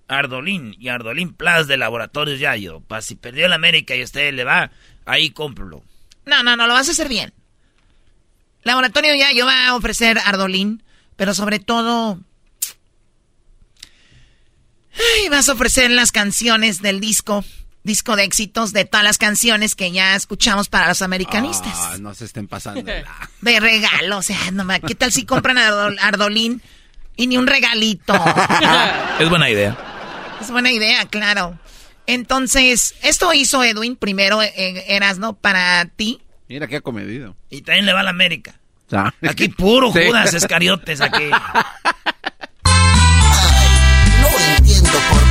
Ardolín 0.07 0.75
y 0.79 0.89
Ardolín 0.89 1.35
Plus 1.35 1.67
de 1.67 1.77
Laboratorios 1.77 2.39
Yayo. 2.41 2.81
Para 2.81 3.03
si 3.03 3.15
perdió 3.17 3.47
el 3.47 3.53
América 3.53 3.95
y 3.95 4.01
a 4.03 4.05
usted 4.05 4.33
le 4.33 4.45
va, 4.45 4.71
ahí 5.05 5.31
cómpralo. 5.31 5.83
No, 6.25 6.43
no, 6.43 6.57
no, 6.57 6.67
lo 6.67 6.75
vas 6.75 6.89
a 6.89 6.93
hacer 6.93 7.09
bien. 7.09 7.33
Laboratorio 8.63 9.15
Yayo 9.15 9.47
va 9.47 9.69
a 9.69 9.75
ofrecer 9.77 10.19
Ardolín, 10.25 10.83
pero 11.17 11.35
sobre 11.35 11.59
todo... 11.59 12.21
Ay, 14.95 15.29
vas 15.29 15.49
a 15.49 15.53
ofrecer 15.53 15.91
las 15.91 16.11
canciones 16.11 16.83
del 16.83 17.01
disco, 17.01 17.45
disco 17.89 18.15
de 18.15 18.23
éxitos 18.23 18.73
de 18.73 18.85
todas 18.85 19.03
las 19.03 19.19
canciones 19.19 19.75
que 19.75 19.91
ya 19.91 20.15
escuchamos 20.15 20.69
para 20.69 20.87
los 20.87 21.03
americanistas. 21.03 21.73
Ah, 21.75 21.97
no 21.99 22.15
se 22.15 22.27
estén 22.27 22.47
pasando. 22.47 22.83
De 23.41 23.59
regalo, 23.61 24.19
o 24.19 24.23
sea, 24.23 24.39
no 24.53 24.65
¿qué 24.87 24.95
tal 24.95 25.11
si 25.11 25.25
compran 25.25 25.57
Ardol- 25.57 25.99
Ardolín 26.01 26.63
y 27.17 27.27
ni 27.27 27.37
un 27.37 27.49
regalito? 27.49 28.15
Es 29.19 29.29
buena 29.29 29.51
idea. 29.51 29.77
Es 30.41 30.53
buena 30.53 30.71
idea, 30.71 31.05
claro. 31.07 31.59
Entonces, 32.07 32.95
esto 33.03 33.33
hizo 33.35 33.65
Edwin 33.65 33.97
primero, 33.97 34.41
eh, 34.43 34.85
Erasno, 34.89 35.33
para 35.35 35.85
ti. 35.87 36.21
Mira 36.49 36.69
qué 36.69 36.81
comedido. 36.81 37.37
Y 37.51 37.63
también 37.63 37.87
le 37.87 37.93
va 37.93 38.01
a 38.01 38.05
la 38.05 38.11
América. 38.11 38.55
Ah. 38.93 39.13
Aquí 39.29 39.49
puro 39.49 39.93
Sí. 39.95 40.01
Judas 40.07 40.33
Escariotes, 40.35 41.01
aquí. 41.01 41.25
No 44.21 44.29
entiendo 44.57 44.91
por 45.11 45.28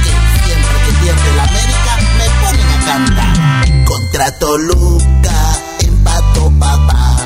Contra 4.17 4.39
Toluca 4.39 5.39
empató 5.77 6.51
papá, 6.59 7.17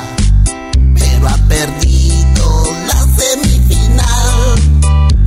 pero 0.94 1.30
ha 1.30 1.38
perdido 1.48 2.66
la 2.86 3.00
semifinal. 3.16 4.60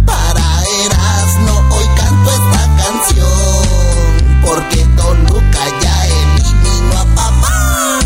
Para 0.04 0.44
Erasmo 0.84 1.54
hoy 1.74 1.86
canto 1.96 2.30
esta 2.32 2.62
canción, 2.82 4.42
porque 4.44 4.84
Toluca 4.94 5.62
ya 5.80 6.06
eliminó 6.06 6.98
a 6.98 7.04
papá. 7.14 7.98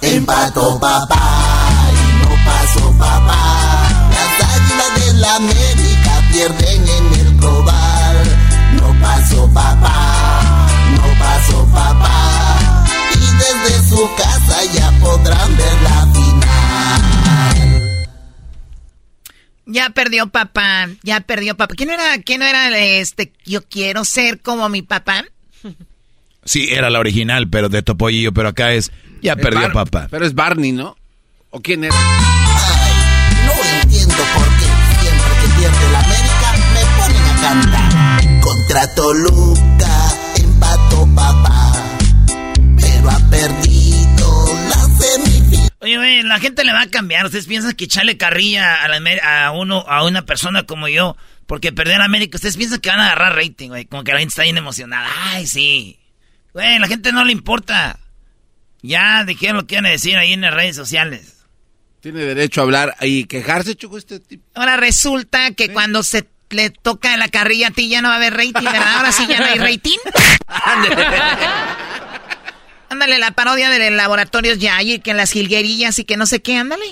Empató 0.00 0.80
papá 0.80 1.22
y 1.92 2.24
no 2.24 2.30
pasó 2.44 2.90
papá. 2.98 3.42
Las 4.10 4.32
águilas 4.56 4.90
de 4.98 5.12
la 5.20 5.36
América 5.36 6.12
pierden 6.32 6.82
en 6.88 7.06
el 7.20 7.36
global. 7.38 8.16
No 8.72 8.86
pasó 9.00 9.48
papá, 9.54 9.93
casa 14.16 14.64
ya 14.72 14.90
podrán 15.00 15.56
ver 15.56 15.82
la 15.82 16.06
final. 16.12 18.06
Ya 19.66 19.90
perdió 19.90 20.26
papá, 20.28 20.88
ya 21.02 21.20
perdió 21.20 21.56
papá. 21.56 21.74
¿Quién 21.74 21.90
era, 21.90 22.18
quién 22.24 22.42
era 22.42 22.76
este? 22.78 23.32
Yo 23.46 23.62
quiero 23.62 24.04
ser 24.04 24.40
como 24.40 24.68
mi 24.68 24.82
papá. 24.82 25.24
Sí, 26.44 26.68
era 26.70 26.90
la 26.90 26.98
original, 26.98 27.48
pero 27.48 27.70
de 27.70 27.82
Topollillo, 27.82 28.32
pero 28.32 28.48
acá 28.50 28.72
es, 28.72 28.92
ya 29.22 29.32
Es 29.32 29.38
perdió 29.40 29.62
Bar- 29.62 29.72
papá. 29.72 30.08
Pero 30.10 30.26
es 30.26 30.34
Barney, 30.34 30.72
¿no? 30.72 30.96
¿O 31.50 31.60
quién 31.60 31.84
era? 31.84 31.94
No 33.46 33.52
entiendo 33.82 34.14
por 34.34 34.44
qué 34.58 34.66
siempre 35.00 35.32
que 35.40 35.48
pierde 35.58 35.90
la 35.92 36.00
América 36.00 36.52
me 36.74 36.84
ponen 36.98 37.24
a 37.24 37.40
cantar. 37.40 38.40
Contra 38.42 38.94
Toluca 38.94 40.12
empató 40.36 41.08
papá, 41.14 41.72
pero 42.78 43.10
ha 43.10 43.18
perdido. 43.30 43.63
Oye, 45.84 45.98
oye, 45.98 46.22
la 46.22 46.40
gente 46.40 46.64
le 46.64 46.72
va 46.72 46.80
a 46.80 46.88
cambiar. 46.88 47.26
¿Ustedes 47.26 47.46
piensan 47.46 47.72
que 47.72 47.84
echarle 47.84 48.16
carrilla 48.16 48.82
a, 48.82 48.88
la 48.88 49.46
a 49.46 49.50
uno, 49.50 49.84
a 49.86 50.02
una 50.06 50.24
persona 50.24 50.62
como 50.62 50.88
yo, 50.88 51.14
porque 51.46 51.72
perder 51.72 52.00
a 52.00 52.06
América, 52.06 52.38
ustedes 52.38 52.56
piensan 52.56 52.80
que 52.80 52.88
van 52.88 53.00
a 53.00 53.04
agarrar 53.04 53.36
rating, 53.36 53.68
güey? 53.68 53.84
Como 53.84 54.02
que 54.02 54.12
la 54.12 54.20
gente 54.20 54.30
está 54.30 54.44
bien 54.44 54.56
emocionada. 54.56 55.06
Ay, 55.26 55.46
sí. 55.46 56.00
Güey, 56.54 56.78
la 56.78 56.88
gente 56.88 57.12
no 57.12 57.22
le 57.22 57.32
importa. 57.32 57.98
Ya 58.80 59.24
dijeron 59.24 59.56
lo 59.58 59.66
que 59.66 59.74
iban 59.74 59.84
a 59.84 59.90
decir 59.90 60.16
ahí 60.16 60.32
en 60.32 60.40
las 60.40 60.54
redes 60.54 60.74
sociales. 60.74 61.44
Tiene 62.00 62.20
derecho 62.20 62.62
a 62.62 62.64
hablar 62.64 62.96
y 63.02 63.26
quejarse, 63.26 63.74
Choco, 63.74 63.98
este 63.98 64.20
tipo. 64.20 64.42
Ahora 64.54 64.78
resulta 64.78 65.52
que 65.52 65.70
cuando 65.70 66.02
se 66.02 66.26
le 66.48 66.70
toca 66.70 67.14
la 67.18 67.28
carrilla 67.28 67.68
a 67.68 67.72
ti 67.72 67.90
ya 67.90 68.00
no 68.00 68.08
va 68.08 68.14
a 68.14 68.16
haber 68.16 68.32
rating, 68.32 68.64
¿verdad? 68.64 68.96
Ahora 68.96 69.12
sí 69.12 69.26
ya 69.28 69.38
no 69.38 69.44
hay 69.44 69.58
rating. 69.58 69.98
ándale, 72.94 73.18
la 73.18 73.32
parodia 73.32 73.70
de 73.70 73.90
laboratorios 73.90 74.58
ya 74.58 74.82
y 74.82 75.00
que 75.00 75.14
las 75.14 75.32
jilguerillas 75.32 75.98
y 75.98 76.04
que 76.04 76.16
no 76.16 76.26
sé 76.26 76.40
qué, 76.40 76.56
ándale. 76.56 76.84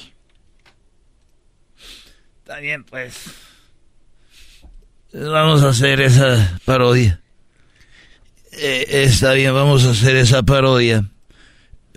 Está 2.38 2.58
bien, 2.58 2.84
pues. 2.84 3.14
Vamos 5.12 5.62
a 5.62 5.70
hacer 5.70 6.00
esa 6.00 6.58
parodia. 6.64 7.20
Eh, 8.52 9.04
está 9.04 9.32
bien, 9.32 9.54
vamos 9.54 9.86
a 9.86 9.90
hacer 9.90 10.16
esa 10.16 10.42
parodia 10.42 11.04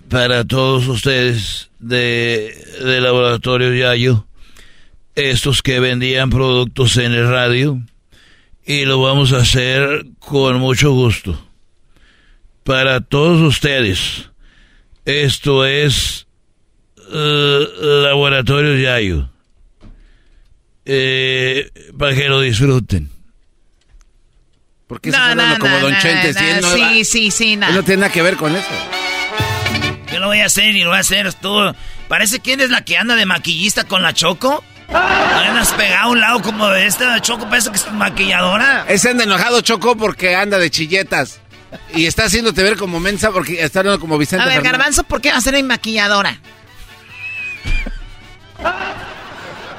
para 0.09 0.45
todos 0.45 0.87
ustedes 0.87 1.69
de, 1.79 2.55
de 2.81 3.01
Laboratorio 3.01 3.73
Yayo, 3.73 4.27
estos 5.15 5.61
que 5.61 5.79
vendían 5.79 6.29
productos 6.29 6.97
en 6.97 7.13
el 7.13 7.27
radio, 7.27 7.81
y 8.65 8.85
lo 8.85 9.01
vamos 9.01 9.33
a 9.33 9.37
hacer 9.37 10.05
con 10.19 10.59
mucho 10.59 10.91
gusto. 10.91 11.44
Para 12.65 12.99
todos 12.99 13.41
ustedes. 13.41 14.31
Esto 15.05 15.65
es 15.65 16.25
eh, 17.13 17.67
Laboratorio 18.03 18.75
Yayo. 18.75 19.29
Eh, 20.83 21.69
para 21.97 22.15
que 22.15 22.27
lo 22.27 22.41
disfruten. 22.41 23.11
Porque 24.87 25.11
qué 25.11 25.17
no, 25.17 25.59
como 25.59 25.79
Don 25.79 25.95
Chente? 25.99 26.33
sí, 26.33 27.05
sí, 27.05 27.31
sí, 27.31 27.55
no. 27.55 27.71
no 27.71 27.83
tiene 27.83 28.01
nada 28.01 28.11
que 28.11 28.21
ver 28.23 28.35
con 28.35 28.55
eso. 28.55 28.69
Yo 30.11 30.19
lo 30.19 30.27
voy 30.27 30.39
a 30.39 30.45
hacer 30.45 30.75
y 30.75 30.81
lo 30.81 30.89
voy 30.89 30.97
a 30.97 31.01
hacer 31.01 31.33
tú. 31.35 31.55
Parece 32.07 32.39
quién 32.39 32.61
es 32.61 32.71
la 32.71 32.83
que 32.83 32.97
anda 32.97 33.15
de 33.15 33.27
maquillista 33.27 33.83
con 33.83 34.01
la 34.01 34.13
Choco. 34.13 34.63
Andas 34.89 35.71
pegado 35.73 36.03
a 36.03 36.11
un 36.11 36.19
lado 36.19 36.41
como 36.41 36.67
de 36.69 36.85
esta 36.85 37.19
Choco, 37.21 37.47
parece 37.47 37.69
que 37.69 37.77
es 37.77 37.91
maquilladora. 37.91 38.85
Ese 38.87 39.09
anda 39.09 39.23
enojado 39.23 39.61
Choco 39.61 39.95
porque 39.95 40.35
anda 40.35 40.57
de 40.57 40.69
chilletas. 40.69 41.41
Y 41.93 42.05
está 42.05 42.25
haciéndote 42.25 42.63
ver 42.63 42.77
como 42.77 42.99
mensa 42.99 43.31
porque 43.31 43.63
está 43.63 43.79
hablando 43.79 43.99
como 43.99 44.17
Vicente. 44.17 44.43
A 44.43 44.47
ver, 44.47 44.61
Garbanzo, 44.61 45.03
¿por 45.03 45.21
qué 45.21 45.31
va 45.31 45.37
a 45.37 45.41
ser 45.41 45.53
mi 45.53 45.63
maquilladora? 45.63 46.39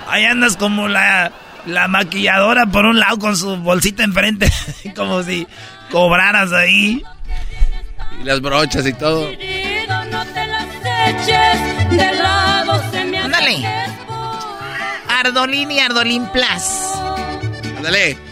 Ahí 0.08 0.24
andas 0.24 0.56
como 0.56 0.88
la, 0.88 1.32
la 1.66 1.88
maquilladora 1.88 2.66
por 2.66 2.86
un 2.86 2.98
lado 2.98 3.18
con 3.18 3.36
su 3.36 3.56
bolsita 3.56 4.04
enfrente, 4.04 4.50
como 4.96 5.22
si 5.22 5.46
cobraras 5.90 6.52
ahí. 6.52 7.02
Y 8.20 8.24
las 8.24 8.40
brochas 8.40 8.86
y 8.86 8.92
todo. 8.92 9.28
Ándale. 13.24 13.66
Ardolín 15.08 15.70
y 15.72 15.80
Ardolín 15.80 16.26
Plus. 16.32 16.96
Ándale. 17.76 18.25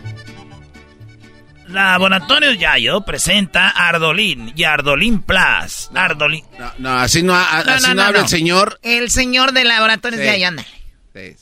Laboratorio 1.74 2.52
Yayo 2.52 3.00
presenta 3.00 3.68
Ardolín 3.68 4.52
y 4.54 4.62
Ardolín 4.62 5.22
Plus. 5.22 5.90
Ardolín. 5.92 6.44
No, 6.56 6.70
no, 6.78 6.90
así 6.98 7.20
no, 7.20 7.34
así 7.34 7.94
no, 7.94 8.02
habla 8.02 8.20
el 8.20 8.28
señor. 8.28 8.78
El 8.82 9.10
señor 9.10 9.52
de 9.52 9.64
Laboratorios 9.64 10.22
Yayo, 10.22 10.48
ándale. 10.48 10.68
Sí. 11.12 11.34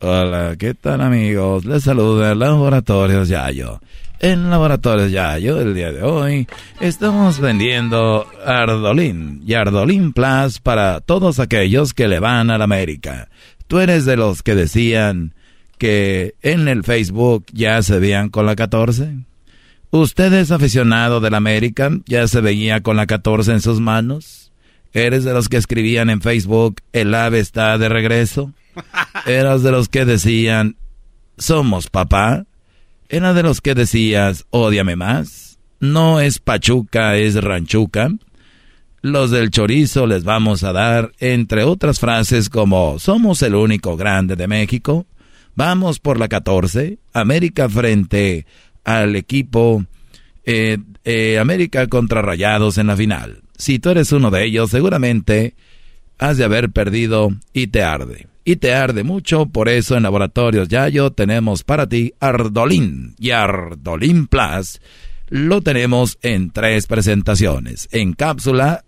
Hola, 0.00 0.54
¿qué 0.58 0.74
tal 0.74 1.00
amigos? 1.00 1.64
Les 1.64 1.82
saluda 1.82 2.34
Laboratorios 2.34 3.28
Yayo. 3.28 3.80
En 4.18 4.50
Laboratorios 4.50 5.10
Yayo, 5.10 5.58
el 5.58 5.74
día 5.74 5.90
de 5.90 6.02
hoy, 6.02 6.46
estamos 6.78 7.40
vendiendo 7.40 8.30
Ardolín 8.44 9.42
y 9.46 9.54
Ardolín 9.54 10.12
Plus 10.12 10.58
para 10.58 11.00
todos 11.00 11.38
aquellos 11.38 11.94
que 11.94 12.06
le 12.06 12.20
van 12.20 12.50
a 12.50 12.58
la 12.58 12.64
América. 12.64 13.30
Tú 13.66 13.78
eres 13.78 14.04
de 14.04 14.16
los 14.16 14.42
que 14.42 14.54
decían 14.54 15.32
que 15.80 16.34
en 16.42 16.68
el 16.68 16.84
Facebook 16.84 17.46
ya 17.54 17.82
se 17.82 17.98
veían 17.98 18.28
con 18.28 18.44
la 18.44 18.54
14. 18.54 19.16
¿Usted 19.90 20.32
es 20.34 20.50
aficionado 20.50 21.20
del 21.20 21.34
América? 21.34 21.90
¿Ya 22.04 22.28
se 22.28 22.42
veía 22.42 22.82
con 22.82 22.96
la 22.96 23.06
14 23.06 23.52
en 23.52 23.60
sus 23.62 23.80
manos? 23.80 24.52
¿Eres 24.92 25.24
de 25.24 25.32
los 25.32 25.48
que 25.48 25.56
escribían 25.56 26.10
en 26.10 26.20
Facebook, 26.20 26.82
el 26.92 27.14
ave 27.14 27.40
está 27.40 27.78
de 27.78 27.88
regreso? 27.88 28.52
Eras 29.26 29.62
de 29.62 29.70
los 29.70 29.88
que 29.88 30.04
decían, 30.04 30.76
somos 31.38 31.88
papá. 31.88 32.44
Era 33.08 33.32
de 33.32 33.42
los 33.42 33.62
que 33.62 33.74
decías, 33.74 34.44
odiame 34.50 34.96
más. 34.96 35.58
No 35.80 36.20
es 36.20 36.40
Pachuca, 36.40 37.16
es 37.16 37.42
Ranchuca. 37.42 38.10
Los 39.00 39.30
del 39.30 39.50
chorizo 39.50 40.06
les 40.06 40.24
vamos 40.24 40.62
a 40.62 40.74
dar, 40.74 41.12
entre 41.20 41.64
otras 41.64 41.98
frases 42.00 42.50
como, 42.50 42.98
somos 42.98 43.40
el 43.40 43.54
único 43.54 43.96
grande 43.96 44.36
de 44.36 44.46
México. 44.46 45.06
Vamos 45.54 45.98
por 46.00 46.18
la 46.18 46.28
14. 46.28 46.98
América 47.12 47.68
frente 47.68 48.46
al 48.84 49.16
equipo 49.16 49.84
eh, 50.44 50.78
eh, 51.04 51.38
América 51.38 51.86
contra 51.86 52.22
Rayados 52.22 52.78
en 52.78 52.86
la 52.86 52.96
final. 52.96 53.42
Si 53.56 53.78
tú 53.78 53.90
eres 53.90 54.12
uno 54.12 54.30
de 54.30 54.44
ellos, 54.44 54.70
seguramente 54.70 55.54
has 56.18 56.38
de 56.38 56.44
haber 56.44 56.70
perdido 56.70 57.30
y 57.52 57.68
te 57.68 57.82
arde 57.82 58.30
y 58.44 58.56
te 58.56 58.74
arde 58.74 59.04
mucho, 59.04 59.46
por 59.46 59.68
eso 59.68 59.96
en 59.96 60.02
Laboratorios 60.02 60.68
Yayo 60.68 61.12
tenemos 61.12 61.62
para 61.62 61.88
ti 61.88 62.14
Ardolín 62.20 63.14
y 63.18 63.30
Ardolín 63.30 64.26
Plus. 64.26 64.80
Lo 65.28 65.60
tenemos 65.60 66.18
en 66.22 66.50
tres 66.50 66.86
presentaciones, 66.86 67.88
en 67.92 68.14
cápsula 68.14 68.84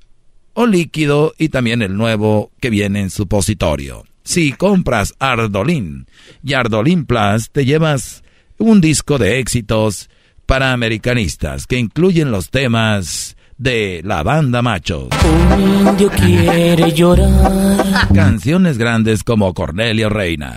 o 0.55 0.67
líquido 0.67 1.35
y 1.39 1.51
también 1.51 1.83
el 1.83 1.97
nuevo 1.97 2.51
que 2.61 2.71
viene 2.71 3.01
en 3.01 3.11
supositorio. 3.11 4.05
Si 4.25 4.53
compras 4.53 5.15
Ardolín 5.19 6.07
y 6.43 6.55
Ardolín 6.55 7.07
Plus, 7.07 7.51
te 7.51 7.65
llevas 7.65 8.23
un 8.59 8.81
disco 8.81 9.19
de 9.19 9.41
éxitos 9.41 10.09
para 10.47 10.73
americanistas 10.73 11.67
que 11.67 11.79
incluyen 11.79 12.31
los 12.31 12.51
temas 12.51 13.37
de 13.59 14.01
la 14.05 14.23
banda 14.23 14.63
Machos. 14.63 15.09
Un 15.25 15.89
indio 15.89 16.11
quiere 16.11 16.93
llorar. 16.93 18.09
Canciones 18.15 18.79
grandes 18.79 19.25
como 19.25 19.53
Cornelio 19.55 20.09
Reina. 20.09 20.55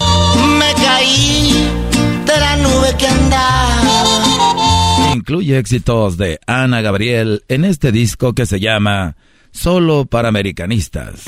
Me 0.57 0.73
caí 0.83 1.51
de 2.25 2.39
la 2.39 2.57
nube 2.57 2.95
que 2.97 3.07
andaba. 3.07 5.13
Incluye 5.13 5.57
éxitos 5.57 6.17
de 6.17 6.39
Ana 6.45 6.81
Gabriel 6.81 7.43
en 7.47 7.65
este 7.65 7.91
disco 7.91 8.33
que 8.33 8.45
se 8.45 8.59
llama 8.59 9.15
Solo 9.51 10.05
para 10.05 10.29
Americanistas. 10.29 11.23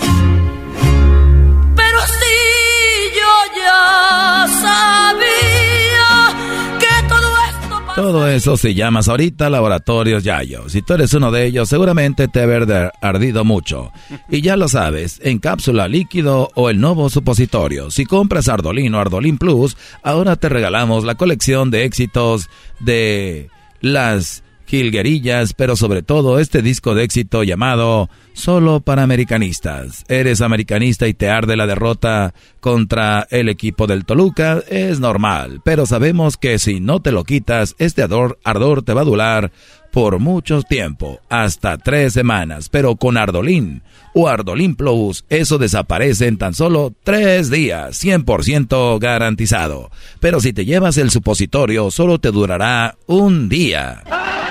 Todo 7.97 8.27
eso 8.27 8.57
si 8.57 8.75
llamas 8.75 9.09
ahorita 9.09 9.49
Laboratorios 9.49 10.23
Yayo. 10.23 10.69
Si 10.69 10.83
tú 10.83 10.93
eres 10.93 11.15
uno 11.15 11.31
de 11.31 11.47
ellos, 11.47 11.67
seguramente 11.67 12.27
te 12.27 12.43
haber 12.43 12.91
ardido 13.01 13.43
mucho. 13.43 13.91
Y 14.29 14.41
ya 14.41 14.55
lo 14.55 14.67
sabes, 14.67 15.19
en 15.23 15.39
cápsula 15.39 15.87
líquido 15.87 16.51
o 16.53 16.69
el 16.69 16.79
nuevo 16.79 17.09
supositorio. 17.09 17.89
Si 17.89 18.05
compras 18.05 18.49
Ardolín 18.49 18.93
o 18.93 18.99
Ardolín 18.99 19.39
Plus, 19.39 19.77
ahora 20.03 20.35
te 20.35 20.47
regalamos 20.47 21.05
la 21.05 21.15
colección 21.15 21.71
de 21.71 21.85
éxitos 21.85 22.49
de 22.79 23.49
las 23.81 24.43
Gilguerillas, 24.67 25.53
pero 25.53 25.75
sobre 25.75 26.03
todo 26.03 26.39
este 26.39 26.61
disco 26.61 26.93
de 26.93 27.03
éxito 27.03 27.43
llamado 27.43 28.09
Solo 28.33 28.81
para 28.81 29.03
Americanistas. 29.03 30.03
Eres 30.09 30.41
americanista 30.41 31.07
y 31.07 31.13
te 31.13 31.29
arde 31.29 31.55
la 31.55 31.65
derrota 31.65 32.33
contra 32.59 33.27
el 33.31 33.49
equipo 33.49 33.87
del 33.87 34.05
Toluca, 34.05 34.61
es 34.67 34.99
normal, 34.99 35.61
pero 35.63 35.85
sabemos 35.85 36.37
que 36.37 36.59
si 36.59 36.79
no 36.81 37.01
te 37.01 37.11
lo 37.11 37.23
quitas, 37.23 37.75
este 37.79 38.03
ardor, 38.03 38.39
ardor 38.43 38.83
te 38.83 38.93
va 38.93 39.01
a 39.01 39.05
durar 39.05 39.51
por 39.91 40.19
mucho 40.19 40.61
tiempo, 40.61 41.19
hasta 41.29 41.77
tres 41.77 42.13
semanas, 42.13 42.69
pero 42.69 42.95
con 42.95 43.17
Ardolín 43.17 43.83
o 44.13 44.27
Ardolín 44.27 44.75
Plus, 44.75 45.25
eso 45.29 45.57
desaparece 45.57 46.27
en 46.27 46.37
tan 46.37 46.53
solo 46.53 46.93
tres 47.03 47.49
días, 47.49 48.03
100% 48.03 48.99
garantizado. 48.99 49.91
Pero 50.19 50.39
si 50.39 50.53
te 50.53 50.65
llevas 50.65 50.97
el 50.97 51.11
supositorio, 51.11 51.91
solo 51.91 52.19
te 52.19 52.31
durará 52.31 52.95
un 53.05 53.47
día. 53.47 54.03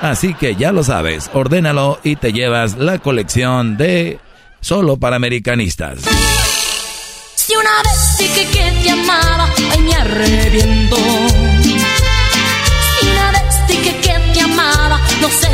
Así 0.03 0.35
que 0.35 0.55
ya 0.55 0.73
lo 0.73 0.85
sabes, 0.85 1.31
ordénalo 1.33 1.99
y 2.05 2.17
te 2.17 2.33
llevas 2.33 2.77
la 2.77 2.99
colección 2.99 3.77
de 3.77 4.19
solo 4.61 4.99
para 4.99 5.17
americanistas. 5.17 6.01
Si 7.35 7.55
una 7.55 7.83
vez 7.83 8.19
dije 8.19 8.47
que 8.53 8.83
te 8.83 8.91
amaba, 8.91 9.49
ay 9.73 9.81
me 9.81 9.95
arrepiento. 9.95 10.97
Si 13.01 13.07
una 13.07 13.31
vez 13.31 13.67
dije 13.69 13.97
que 14.03 14.33
te 14.35 14.41
amaba, 14.41 15.01
no 15.21 15.29
sé. 15.29 15.47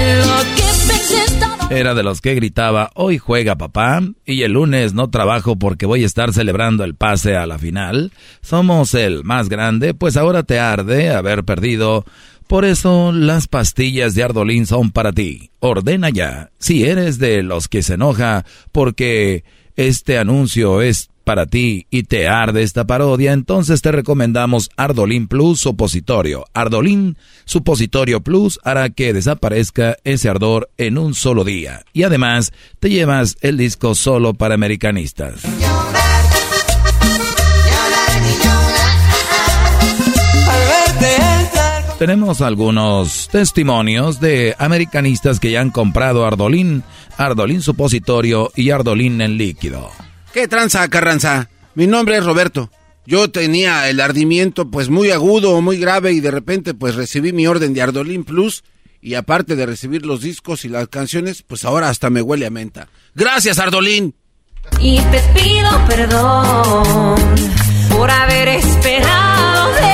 Era 1.71 1.95
de 1.95 2.03
los 2.03 2.21
que 2.21 2.35
gritaba, 2.35 2.91
hoy 2.95 3.17
juega 3.17 3.57
papá 3.57 4.03
y 4.27 4.43
el 4.43 4.53
lunes 4.53 4.93
no 4.93 5.09
trabajo 5.09 5.57
porque 5.57 5.87
voy 5.87 6.03
a 6.03 6.07
estar 6.07 6.33
celebrando 6.35 6.85
el 6.85 6.95
pase 6.95 7.35
a 7.35 7.47
la 7.47 7.59
final. 7.59 8.13
Somos 8.43 8.93
el 8.93 9.25
más 9.25 9.49
grande, 9.49 9.95
pues 9.95 10.19
ahora 10.19 10.43
te 10.43 10.61
arde 10.61 11.11
haber 11.11 11.45
perdido 11.45 12.05
por 12.47 12.67
eso 12.67 13.13
las 13.13 13.49
pastillas 13.49 14.15
de 14.15 14.25
Ardolín 14.25 14.67
son 14.67 14.91
para 14.91 15.13
ti. 15.13 15.51
Ordena 15.61 16.11
ya. 16.11 16.51
Si 16.59 16.85
eres 16.85 17.19
de 17.19 17.43
los 17.43 17.69
que 17.69 17.83
se 17.83 17.95
enoja 17.95 18.45
porque 18.73 19.45
este 19.77 20.19
anuncio 20.19 20.83
es 20.83 21.09
para 21.23 21.47
ti 21.47 21.87
y 21.91 22.05
te 22.05 22.29
arde 22.29 22.63
esta 22.63 22.87
parodia, 22.87 23.33
entonces 23.33 23.83
te 23.83 23.93
recomendamos 23.93 24.71
Ardolín 24.77 25.29
Plus 25.29 25.61
Supositorio. 25.61 26.45
Ardolín 26.55 27.17
Supositorio 27.45 28.21
Plus 28.21 28.59
hará 28.65 28.91
que 28.91 29.13
desaparezca 29.13 29.97
ese 30.05 30.29
ardor 30.29 30.71
en 30.79 30.99
un 30.99 31.15
solo 31.15 31.45
día. 31.45 31.85
Y 31.93 32.03
además 32.03 32.53
te 32.81 32.91
llevas 32.91 33.37
el 33.41 33.57
disco 33.57 33.95
solo 33.95 34.35
para 34.35 34.55
americanistas. 34.55 35.43
tenemos 42.03 42.41
algunos 42.41 43.29
testimonios 43.31 44.19
de 44.19 44.57
americanistas 44.59 45.39
que 45.39 45.53
ya 45.53 45.61
han 45.61 45.71
comprado 45.71 46.27
Ardolín, 46.27 46.83
Ardolín 47.17 47.63
supositorio 47.63 48.51
y 48.57 48.71
Ardolín 48.71 49.21
en 49.21 49.39
líquido. 49.39 49.89
¿Qué 50.33 50.49
tranza, 50.49 50.89
Carranza? 50.89 51.51
Mi 51.75 51.87
nombre 51.87 52.17
es 52.17 52.25
Roberto. 52.25 52.71
Yo 53.07 53.31
tenía 53.31 53.89
el 53.91 54.01
ardimiento 54.01 54.71
pues 54.71 54.89
muy 54.89 55.11
agudo 55.11 55.53
o 55.53 55.61
muy 55.61 55.77
grave 55.77 56.13
y 56.13 56.21
de 56.21 56.31
repente 56.31 56.73
pues 56.73 56.95
recibí 56.95 57.33
mi 57.33 57.47
orden 57.47 57.75
de 57.75 57.83
Ardolín 57.83 58.25
Plus 58.25 58.63
Y 59.03 59.15
aparte 59.15 59.57
de 59.57 59.67
recibir 59.67 60.07
los 60.07 60.21
discos 60.23 60.65
y 60.65 60.69
las 60.69 60.89
canciones, 60.89 61.43
pues 61.43 61.65
ahora 61.65 61.89
hasta 61.89 62.09
me 62.09 62.23
huele 62.23 62.47
a 62.47 62.51
menta. 62.51 62.89
Gracias, 63.15 63.59
Ardolín. 63.59 64.15
Y 64.81 65.01
te 65.01 65.21
pido 65.35 65.87
perdón 65.87 67.17
por 67.91 68.11
haber 68.11 68.49
esperado 68.49 69.75
demasiado 69.75 69.92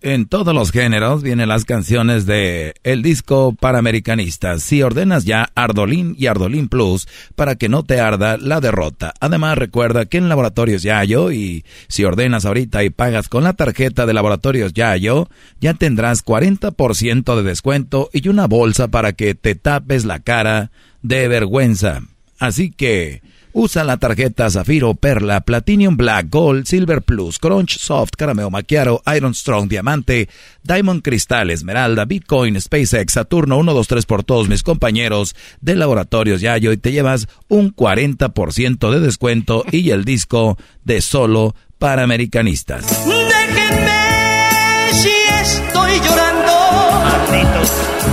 En 0.00 0.26
todos 0.26 0.54
los 0.54 0.70
géneros 0.70 1.24
vienen 1.24 1.48
las 1.48 1.64
canciones 1.64 2.24
de 2.24 2.74
el 2.84 3.02
disco 3.02 3.52
para 3.58 3.80
americanistas. 3.80 4.62
Si 4.62 4.80
ordenas 4.80 5.24
ya 5.24 5.50
Ardolín 5.56 6.14
y 6.16 6.26
Ardolín 6.26 6.68
Plus 6.68 7.08
para 7.34 7.56
que 7.56 7.68
no 7.68 7.82
te 7.82 7.98
arda 8.00 8.36
la 8.36 8.60
derrota. 8.60 9.12
Además 9.18 9.58
recuerda 9.58 10.06
que 10.06 10.18
en 10.18 10.28
Laboratorios 10.28 10.84
Yayo 10.84 11.32
y 11.32 11.64
si 11.88 12.04
ordenas 12.04 12.44
ahorita 12.44 12.84
y 12.84 12.90
pagas 12.90 13.28
con 13.28 13.42
la 13.42 13.54
tarjeta 13.54 14.06
de 14.06 14.14
Laboratorios 14.14 14.72
Yayo, 14.72 15.28
ya 15.60 15.74
tendrás 15.74 16.24
40% 16.24 17.34
de 17.34 17.42
descuento 17.42 18.08
y 18.12 18.28
una 18.28 18.46
bolsa 18.46 18.86
para 18.86 19.14
que 19.14 19.34
te 19.34 19.56
tapes 19.56 20.04
la 20.04 20.20
cara 20.20 20.70
de 21.02 21.26
vergüenza. 21.26 22.02
Así 22.38 22.70
que 22.70 23.20
Usa 23.60 23.82
la 23.82 23.96
tarjeta 23.96 24.48
Zafiro, 24.48 24.94
Perla, 24.94 25.40
Platinum 25.40 25.96
Black, 25.96 26.28
Gold, 26.30 26.66
Silver 26.66 27.02
Plus, 27.02 27.40
Crunch, 27.40 27.76
Soft, 27.76 28.12
Carameo 28.16 28.50
Macchiato, 28.50 29.02
Iron 29.16 29.34
Strong, 29.34 29.68
Diamante, 29.68 30.28
Diamond 30.62 31.02
Cristal, 31.02 31.50
Esmeralda, 31.50 32.04
Bitcoin, 32.04 32.60
SpaceX, 32.60 33.14
Saturno, 33.14 33.58
1, 33.58 33.74
2, 33.74 33.88
3 33.88 34.06
por 34.06 34.22
todos 34.22 34.48
mis 34.48 34.62
compañeros 34.62 35.34
de 35.60 35.74
Laboratorios 35.74 36.40
Yayo 36.40 36.70
y 36.70 36.76
te 36.76 36.92
llevas 36.92 37.26
un 37.48 37.74
40% 37.74 38.92
de 38.92 39.00
descuento 39.00 39.64
y 39.72 39.90
el 39.90 40.04
disco 40.04 40.56
de 40.84 41.00
solo 41.00 41.56
para 41.78 42.04
americanistas. 42.04 42.86
Déjenme 43.08 44.92
si 44.92 45.10
estoy 45.42 45.98
llorando. 45.98 46.52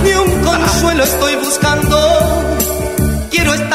Ni 0.02 0.10
un 0.10 0.44
consuelo 0.44 1.04
estoy 1.04 1.36
buscando. 1.36 2.45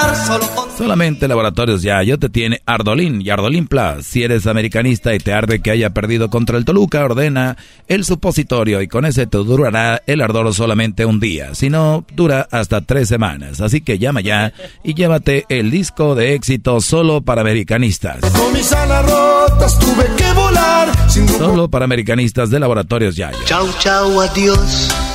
Quiero 0.01 0.13
estar 0.13 0.27
solo 0.27 0.55
con 0.55 0.71
Solamente 0.77 1.27
Laboratorios 1.27 1.83
Yayo 1.83 2.17
te 2.17 2.29
tiene 2.29 2.61
Ardolín 2.65 3.21
y 3.21 3.29
Ardolín 3.29 3.67
Plus. 3.67 4.03
Si 4.03 4.23
eres 4.23 4.47
americanista 4.47 5.13
y 5.13 5.19
te 5.19 5.31
arde 5.31 5.61
que 5.61 5.69
haya 5.69 5.91
perdido 5.91 6.31
contra 6.31 6.57
el 6.57 6.65
Toluca, 6.65 7.05
ordena 7.05 7.55
el 7.87 8.03
supositorio 8.03 8.81
y 8.81 8.87
con 8.87 9.05
ese 9.05 9.27
te 9.27 9.37
durará 9.37 10.01
el 10.07 10.21
ardor 10.21 10.51
solamente 10.55 11.05
un 11.05 11.19
día. 11.19 11.53
Si 11.53 11.69
no, 11.69 12.03
dura 12.15 12.47
hasta 12.49 12.81
tres 12.81 13.09
semanas. 13.09 13.61
Así 13.61 13.81
que 13.81 13.99
llama 13.99 14.21
ya 14.21 14.53
y 14.83 14.95
llévate 14.95 15.45
el 15.49 15.69
disco 15.69 16.15
de 16.15 16.33
éxito 16.33 16.81
solo 16.81 17.21
para 17.21 17.41
americanistas. 17.41 18.21
Con 18.21 18.53
mis 18.53 18.71
alas 18.71 19.05
rotas 19.05 19.77
tuve 19.77 20.05
que 20.17 20.33
volar. 20.33 21.11
Sin. 21.11 21.27
Solo 21.29 21.69
para 21.69 21.85
americanistas 21.85 22.49
de 22.49 22.59
Laboratorios 22.59 23.15
Yayo. 23.15 23.37
Chau, 23.45 23.67
chau, 23.79 24.19
adiós. 24.19 25.10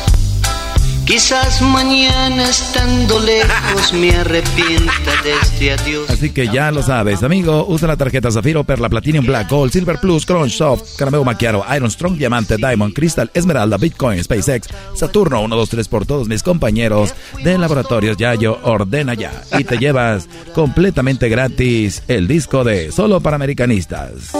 Quizás 1.06 1.62
mañana 1.62 2.48
estando 2.48 3.20
lejos 3.20 3.92
me 3.92 4.10
arrepienta 4.10 5.22
de 5.22 5.34
este 5.40 5.70
adiós. 5.70 6.10
Así 6.10 6.30
que 6.30 6.48
ya 6.48 6.72
lo 6.72 6.82
sabes, 6.82 7.22
amigo. 7.22 7.64
Usa 7.68 7.86
la 7.86 7.96
tarjeta 7.96 8.28
Zafiro, 8.32 8.64
Perla, 8.64 8.88
Platinum, 8.88 9.24
Black, 9.24 9.48
Gold, 9.48 9.70
Silver 9.70 9.98
Plus, 10.00 10.26
Crunch, 10.26 10.54
Soft, 10.54 10.96
Caramelo 10.96 11.24
Macchiato, 11.24 11.64
Iron 11.76 11.88
Strong, 11.92 12.16
Diamante, 12.16 12.56
Diamond, 12.56 12.92
Crystal, 12.92 13.30
Esmeralda, 13.32 13.76
Bitcoin, 13.76 14.22
SpaceX, 14.22 14.66
Saturno, 14.96 15.42
1, 15.42 15.54
2, 15.54 15.68
3 15.68 15.88
por 15.88 16.06
todos 16.06 16.26
mis 16.26 16.42
compañeros 16.42 17.14
de 17.40 17.56
Laboratorios 17.56 18.16
Yayo. 18.16 18.58
Ordena 18.64 19.14
ya 19.14 19.44
y 19.56 19.62
te 19.62 19.78
llevas 19.78 20.28
completamente 20.56 21.28
gratis 21.28 22.02
el 22.08 22.26
disco 22.26 22.64
de 22.64 22.90
Solo 22.90 23.20
para 23.20 23.36
Americanistas. 23.36 24.32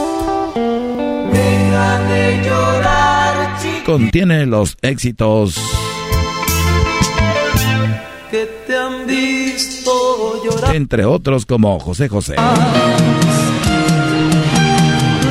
Deja 1.33 1.99
de 2.09 2.43
llorar, 2.45 3.63
chica, 3.63 3.85
Contiene 3.85 4.47
los 4.47 4.77
éxitos 4.83 5.55
entre 10.73 11.05
otros 11.05 11.47
como 11.47 11.79
José 11.79 12.09
José. 12.09 12.37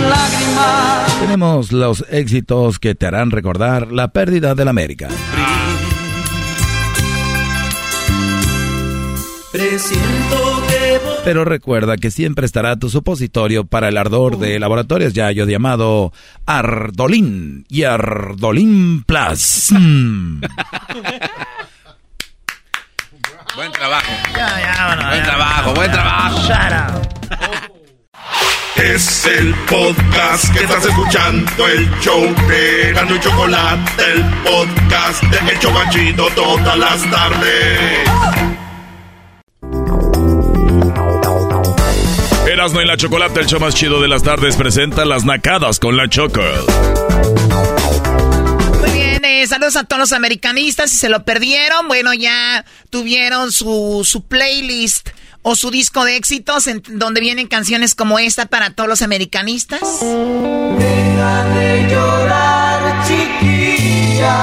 Lágrimas. 0.09 1.19
Tenemos 1.19 1.71
los 1.71 2.05
éxitos 2.09 2.79
que 2.79 2.95
te 2.95 3.05
harán 3.05 3.31
recordar 3.31 3.91
la 3.91 4.09
pérdida 4.09 4.55
del 4.55 4.67
América. 4.67 5.09
Pero 11.23 11.45
recuerda 11.45 11.97
que 11.97 12.11
siempre 12.11 12.45
estará 12.45 12.77
tu 12.77 12.89
supositorio 12.89 13.65
para 13.65 13.89
el 13.89 13.97
ardor 13.97 14.37
de 14.37 14.59
laboratorios 14.59 15.13
Yayo 15.13 15.45
llamado 15.45 16.11
Ardolín 16.45 17.65
y 17.69 17.83
Ardolín 17.83 19.03
Plus. 19.03 19.73
Buen 23.55 23.71
trabajo. 23.71 24.11
Ya, 24.35 24.59
ya, 24.59 24.87
bueno, 24.87 25.09
Buen 25.09 25.19
ya. 25.19 25.23
trabajo, 25.23 25.73
buen 25.73 25.91
trabajo. 25.91 26.37
Shut 26.41 26.73
up. 26.73 27.01
Es 28.75 29.25
el 29.25 29.53
podcast 29.69 30.53
que 30.53 30.63
estás 30.65 30.85
escuchando, 30.85 31.67
el 31.67 31.89
show 32.01 32.21
de 32.47 32.91
Gano 32.93 33.15
y 33.15 33.19
Chocolate, 33.21 34.03
el 34.13 34.23
podcast 34.43 35.23
de 35.23 35.51
El 35.53 35.59
Chocachito 35.59 36.27
todas 36.35 36.77
las 36.77 37.09
tardes. 37.09 38.09
Erasmo 42.51 42.81
y 42.81 42.85
la 42.85 42.97
Chocolate, 42.97 43.39
el 43.39 43.45
show 43.47 43.59
más 43.61 43.73
chido 43.75 44.01
de 44.01 44.09
las 44.09 44.23
tardes, 44.23 44.57
presenta 44.57 45.05
las 45.05 45.23
nacadas 45.23 45.79
con 45.79 45.95
la 45.95 46.09
Choco. 46.09 46.41
Eh, 49.27 49.47
saludos 49.47 49.75
a 49.75 49.85
todos 49.85 49.99
los 49.99 50.13
americanistas. 50.13 50.91
Si 50.91 50.97
se 50.97 51.09
lo 51.09 51.25
perdieron, 51.25 51.87
bueno, 51.87 52.13
ya 52.13 52.63
tuvieron 52.91 53.51
su, 53.51 54.03
su 54.05 54.23
playlist 54.23 55.09
o 55.41 55.55
su 55.55 55.71
disco 55.71 56.05
de 56.05 56.15
éxitos 56.15 56.67
en 56.67 56.83
donde 56.87 57.21
vienen 57.21 57.47
canciones 57.47 57.95
como 57.95 58.19
esta 58.19 58.45
para 58.45 58.69
todos 58.69 58.87
los 58.87 59.01
americanistas. 59.01 59.79
Deja 59.81 61.43
de 61.45 61.87
llorar, 61.89 63.07
chiquilla. 63.07 64.37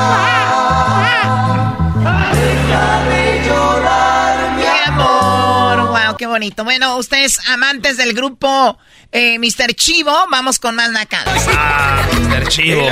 Deja 2.35 3.05
de 3.05 3.47
llorar, 3.47 4.57
mi 4.57 4.63
Mi 4.63 4.69
amor, 4.85 5.91
wow, 5.91 6.17
qué 6.17 6.27
bonito. 6.27 6.65
Bueno, 6.65 6.97
ustedes 6.97 7.39
amantes 7.51 7.97
del 7.97 8.15
grupo 8.15 8.77
eh, 9.13 9.39
Mr. 9.39 9.75
Chivo, 9.75 10.13
vamos 10.29 10.59
con 10.59 10.75
más 10.75 10.91
nacadas. 10.91 11.47
Ah, 11.51 12.03
Mr. 12.19 12.49
Chivo. 12.49 12.89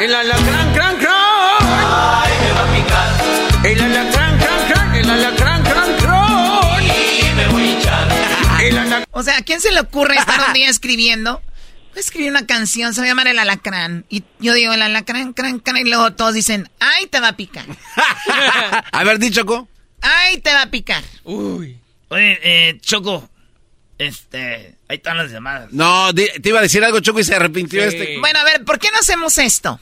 El 0.00 0.14
alacrán, 0.14 0.72
cran, 0.74 0.96
cran. 0.96 1.12
Ay, 1.60 2.32
me 2.42 2.52
va 2.52 2.62
a 2.62 2.74
picar. 2.74 3.64
El 3.64 3.80
alacrán, 3.80 4.38
cran, 4.38 4.68
cran, 4.68 4.94
el 4.96 5.10
alacrán, 5.10 5.62
cran, 5.62 5.96
cran. 5.98 6.84
Y 6.84 7.34
me 7.34 7.46
voy 7.48 7.62
a 7.62 7.72
hinchar. 7.72 8.08
El 8.62 8.78
alacrán. 8.78 9.04
O 9.12 9.22
sea, 9.22 9.38
¿a 9.38 9.42
quién 9.42 9.60
se 9.60 9.70
le 9.72 9.80
ocurre 9.80 10.16
estar 10.16 10.48
un 10.48 10.52
día 10.52 10.68
escribiendo? 10.68 11.40
Voy 11.90 11.98
a 11.98 12.00
escribir 12.00 12.30
una 12.30 12.44
canción, 12.44 12.92
se 12.92 13.00
va 13.00 13.04
a 13.04 13.08
llamar 13.08 13.28
El 13.28 13.38
Alacrán. 13.38 14.04
Y 14.08 14.24
yo 14.40 14.52
digo, 14.52 14.72
El 14.72 14.82
Alacrán, 14.82 15.32
cran, 15.32 15.60
cran, 15.60 15.76
y 15.76 15.84
luego 15.84 16.12
todos 16.12 16.34
dicen, 16.34 16.68
¡ay, 16.80 17.06
te 17.06 17.20
va 17.20 17.28
a 17.28 17.36
picar! 17.36 17.66
A 18.92 19.04
ver, 19.04 19.20
di 19.20 19.30
Choco. 19.30 19.68
¡Ay, 20.00 20.38
te 20.38 20.52
va 20.52 20.62
a 20.62 20.70
picar! 20.70 21.04
Uy. 21.22 21.78
Oye, 22.08 22.40
eh, 22.42 22.78
Choco, 22.80 23.28
este, 23.98 24.76
ahí 24.88 24.96
están 24.96 25.16
las 25.16 25.30
llamadas. 25.30 25.72
No, 25.72 26.12
te 26.14 26.30
iba 26.44 26.58
a 26.58 26.62
decir 26.62 26.84
algo, 26.84 27.00
Choco, 27.00 27.20
y 27.20 27.24
se 27.24 27.34
arrepintió 27.34 27.82
este. 27.84 28.18
Bueno, 28.18 28.38
a 28.40 28.44
ver, 28.44 28.64
¿por 28.64 28.78
qué 28.78 28.90
no 28.90 28.98
hacemos 28.98 29.38
esto? 29.38 29.80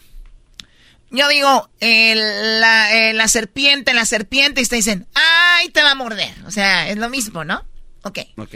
Yo 1.11 1.29
digo, 1.29 1.69
la, 1.81 2.95
eh, 3.11 3.13
la 3.13 3.29
serpiente, 3.29 3.93
la 3.93 4.07
serpiente, 4.07 4.61
y 4.61 4.65
ustedes 4.65 4.85
dicen, 4.87 5.07
¡ay, 5.15 5.69
te 5.69 5.83
va 5.83 5.91
a 5.91 5.95
morder! 5.95 6.33
O 6.47 6.51
sea, 6.51 6.89
es 6.89 6.97
lo 6.97 7.11
mismo, 7.11 7.45
¿no? 7.45 7.63
Ok. 8.03 8.21
Ok. 8.39 8.55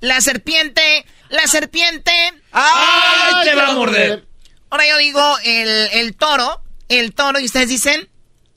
La 0.00 0.20
serpiente, 0.20 1.06
la 1.30 1.46
serpiente. 1.46 2.12
¡Ay, 2.52 3.44
te 3.48 3.54
va 3.54 3.68
a 3.68 3.72
morder! 3.72 4.26
Ahora 4.68 4.86
yo 4.86 4.98
digo 4.98 5.38
el, 5.44 5.68
el 5.92 6.14
toro, 6.14 6.62
el 6.88 7.14
toro, 7.14 7.40
y 7.40 7.46
ustedes 7.46 7.70
dicen, 7.70 8.06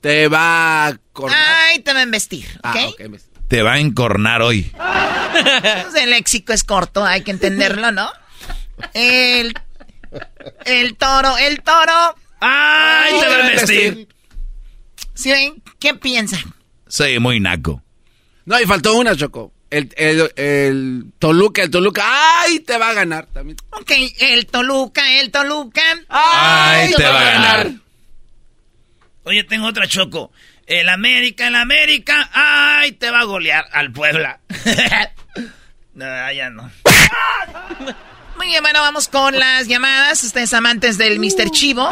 Te 0.02 0.28
va 0.28 0.88
a 0.88 0.98
cortar. 1.12 1.38
¡ay, 1.70 1.78
te 1.78 1.94
va 1.94 2.00
a 2.00 2.02
embestir! 2.02 2.46
¿Ok? 2.58 2.64
Ah, 2.76 2.86
ok, 2.88 3.00
me- 3.08 3.18
Te 3.48 3.62
va 3.62 3.74
a 3.74 3.78
encornar 3.78 4.42
hoy. 4.42 4.72
Pues 4.72 5.94
el 6.02 6.10
léxico 6.10 6.52
es 6.52 6.64
corto, 6.64 7.04
hay 7.04 7.22
que 7.22 7.30
entenderlo, 7.30 7.92
¿no? 7.92 8.10
El, 8.94 9.54
el 10.64 10.96
toro, 10.96 11.36
el 11.38 11.62
toro. 11.62 12.14
¡Ay, 12.40 13.14
te 13.20 13.28
va 13.28 13.34
a 13.34 13.48
vestir! 13.48 14.08
¿Sí 15.14 15.32
ven? 15.32 15.62
¿Qué 15.80 15.94
piensan? 15.94 16.40
Soy 16.86 17.18
muy 17.18 17.40
naco. 17.40 17.82
No, 18.44 18.60
y 18.60 18.66
faltó 18.66 18.94
una, 18.94 19.16
Choco. 19.16 19.52
El, 19.70 19.92
el, 19.96 20.32
el 20.36 21.04
Toluca, 21.18 21.62
el 21.62 21.70
Toluca. 21.70 22.04
¡Ay! 22.06 22.60
Te 22.60 22.78
va 22.78 22.90
a 22.90 22.94
ganar 22.94 23.26
también. 23.26 23.58
Ok, 23.70 23.90
el 24.20 24.46
Toluca, 24.46 25.20
el 25.20 25.30
Toluca. 25.30 25.82
Ay, 26.08 26.92
te 26.94 27.02
va 27.02 27.20
a 27.20 27.24
ganar. 27.24 27.72
Oye, 29.24 29.44
tengo 29.44 29.66
otra 29.66 29.86
Choco. 29.86 30.32
El 30.68 30.90
América, 30.90 31.48
el 31.48 31.56
América, 31.56 32.28
¡ay, 32.30 32.92
te 32.92 33.10
va 33.10 33.20
a 33.20 33.24
golear 33.24 33.64
al 33.72 33.90
Puebla! 33.90 34.40
no, 35.94 36.32
ya 36.32 36.50
no. 36.50 36.70
Muy 38.36 38.48
bien, 38.48 38.62
bueno, 38.62 38.82
vamos 38.82 39.08
con 39.08 39.38
las 39.38 39.66
llamadas. 39.66 40.22
Ustedes 40.22 40.52
amantes 40.52 40.98
del 40.98 41.20
Mr. 41.20 41.50
Chivo. 41.52 41.88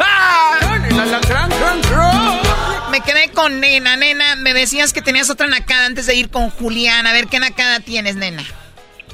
Me 2.91 3.01
quedé 3.01 3.31
con 3.33 3.59
Nena. 3.59 3.97
Nena, 3.97 4.35
me 4.35 4.53
decías 4.53 4.93
que 4.93 5.01
tenías 5.01 5.31
otra 5.31 5.47
nacada 5.47 5.87
antes 5.87 6.05
de 6.05 6.13
ir 6.13 6.29
con 6.29 6.51
Julián. 6.51 7.07
A 7.07 7.13
ver, 7.13 7.25
¿qué 7.25 7.39
nacada 7.39 7.79
tienes, 7.79 8.15
Nena? 8.15 8.43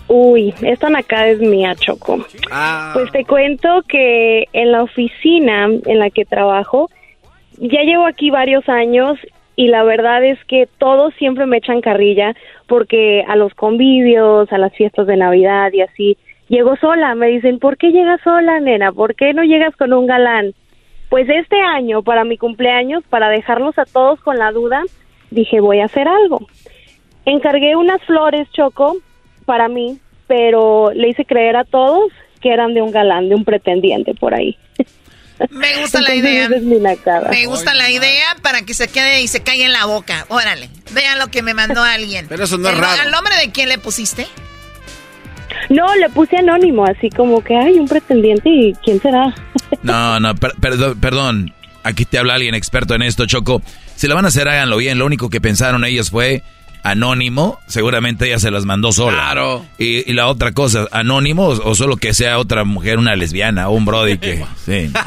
Uy, 0.09 0.53
esta 0.61 0.89
nacada 0.89 1.29
es 1.29 1.39
mía, 1.39 1.73
Choco. 1.75 2.27
Ah. 2.51 2.91
Pues 2.93 3.09
te 3.13 3.23
cuento 3.23 3.81
que 3.87 4.43
en 4.51 4.73
la 4.73 4.83
oficina 4.83 5.67
en 5.85 5.99
la 5.99 6.09
que 6.09 6.25
trabajo, 6.25 6.89
ya 7.57 7.81
llevo 7.83 8.05
aquí 8.07 8.29
varios 8.29 8.67
años 8.67 9.17
y 9.55 9.67
la 9.67 9.83
verdad 9.83 10.23
es 10.23 10.43
que 10.45 10.67
todos 10.77 11.13
siempre 11.15 11.45
me 11.45 11.57
echan 11.57 11.81
carrilla 11.81 12.35
porque 12.67 13.23
a 13.27 13.35
los 13.35 13.53
convivios, 13.53 14.51
a 14.51 14.57
las 14.57 14.73
fiestas 14.73 15.05
de 15.07 15.17
Navidad 15.17 15.71
y 15.73 15.81
así, 15.81 16.17
llego 16.49 16.75
sola. 16.77 17.13
Me 17.15 17.27
dicen, 17.27 17.59
¿por 17.59 17.77
qué 17.77 17.91
llegas 17.91 18.21
sola, 18.21 18.59
nena? 18.59 18.91
¿Por 18.91 19.15
qué 19.15 19.33
no 19.33 19.43
llegas 19.43 19.75
con 19.75 19.93
un 19.93 20.07
galán? 20.07 20.53
Pues 21.09 21.29
este 21.29 21.59
año, 21.59 22.01
para 22.01 22.23
mi 22.23 22.37
cumpleaños, 22.37 23.03
para 23.09 23.29
dejarlos 23.29 23.77
a 23.77 23.85
todos 23.85 24.19
con 24.21 24.37
la 24.37 24.51
duda, 24.51 24.81
dije, 25.29 25.59
voy 25.59 25.79
a 25.79 25.85
hacer 25.85 26.07
algo. 26.07 26.47
Encargué 27.25 27.75
unas 27.75 28.01
flores, 28.03 28.51
Choco, 28.51 28.95
para 29.45 29.67
mí, 29.67 29.99
pero 30.27 30.91
le 30.93 31.09
hice 31.09 31.25
creer 31.25 31.55
a 31.55 31.63
todos 31.63 32.11
que 32.41 32.51
eran 32.51 32.73
de 32.73 32.81
un 32.81 32.91
galán, 32.91 33.29
de 33.29 33.35
un 33.35 33.45
pretendiente 33.45 34.15
por 34.15 34.33
ahí. 34.33 34.57
Me 35.49 35.81
gusta 35.81 36.01
la 36.01 36.15
idea. 36.15 36.45
esa 36.45 36.55
es 36.55 36.63
mi 36.63 36.77
nacada. 36.79 37.29
Me 37.29 37.45
gusta 37.45 37.73
la 37.73 37.89
idea 37.89 38.25
para 38.41 38.61
que 38.63 38.73
se 38.73 38.87
quede 38.87 39.21
y 39.21 39.27
se 39.27 39.41
caiga 39.41 39.65
en 39.65 39.71
la 39.73 39.85
boca. 39.85 40.25
Órale, 40.29 40.69
vean 40.91 41.19
lo 41.19 41.27
que 41.27 41.41
me 41.41 41.53
mandó 41.53 41.81
alguien. 41.83 42.25
Pero 42.29 42.43
eso 42.45 42.57
no 42.57 42.69
es 42.69 42.75
¿El- 42.75 42.81
raro. 42.81 43.01
¿Al 43.01 43.11
nombre 43.11 43.35
de 43.37 43.51
quién 43.51 43.69
le 43.69 43.77
pusiste? 43.77 44.27
No, 45.69 45.95
le 45.95 46.09
puse 46.09 46.37
anónimo, 46.37 46.85
así 46.85 47.09
como 47.09 47.43
que 47.43 47.55
hay 47.55 47.73
un 47.79 47.87
pretendiente 47.87 48.49
y 48.49 48.73
quién 48.83 49.01
será. 49.01 49.33
No, 49.81 50.17
no, 50.19 50.33
per- 50.35 50.53
perdón, 50.61 50.97
perdón. 51.01 51.53
Aquí 51.83 52.05
te 52.05 52.17
habla 52.17 52.35
alguien 52.35 52.55
experto 52.55 52.95
en 52.95 53.01
esto, 53.01 53.25
Choco. 53.25 53.61
Si 53.97 54.07
lo 54.07 54.15
van 54.15 54.23
a 54.23 54.29
hacer, 54.29 54.47
háganlo 54.47 54.77
bien. 54.77 54.97
Lo 54.97 55.05
único 55.05 55.29
que 55.29 55.41
pensaron 55.41 55.83
ellos 55.83 56.09
fue 56.09 56.41
anónimo. 56.83 57.59
Seguramente 57.67 58.27
ella 58.27 58.39
se 58.39 58.51
las 58.51 58.65
mandó 58.65 58.91
sola. 58.91 59.17
Claro. 59.17 59.65
Y, 59.77 60.09
y 60.09 60.13
la 60.13 60.27
otra 60.27 60.51
cosa, 60.51 60.87
anónimo 60.91 61.47
o, 61.47 61.69
o 61.69 61.75
solo 61.75 61.97
que 61.97 62.13
sea 62.13 62.37
otra 62.37 62.63
mujer, 62.63 62.99
una 62.99 63.15
lesbiana 63.15 63.69
o 63.69 63.73
un 63.73 63.85
brody 63.85 64.17
que... 64.17 64.45
Sí. 64.65 64.91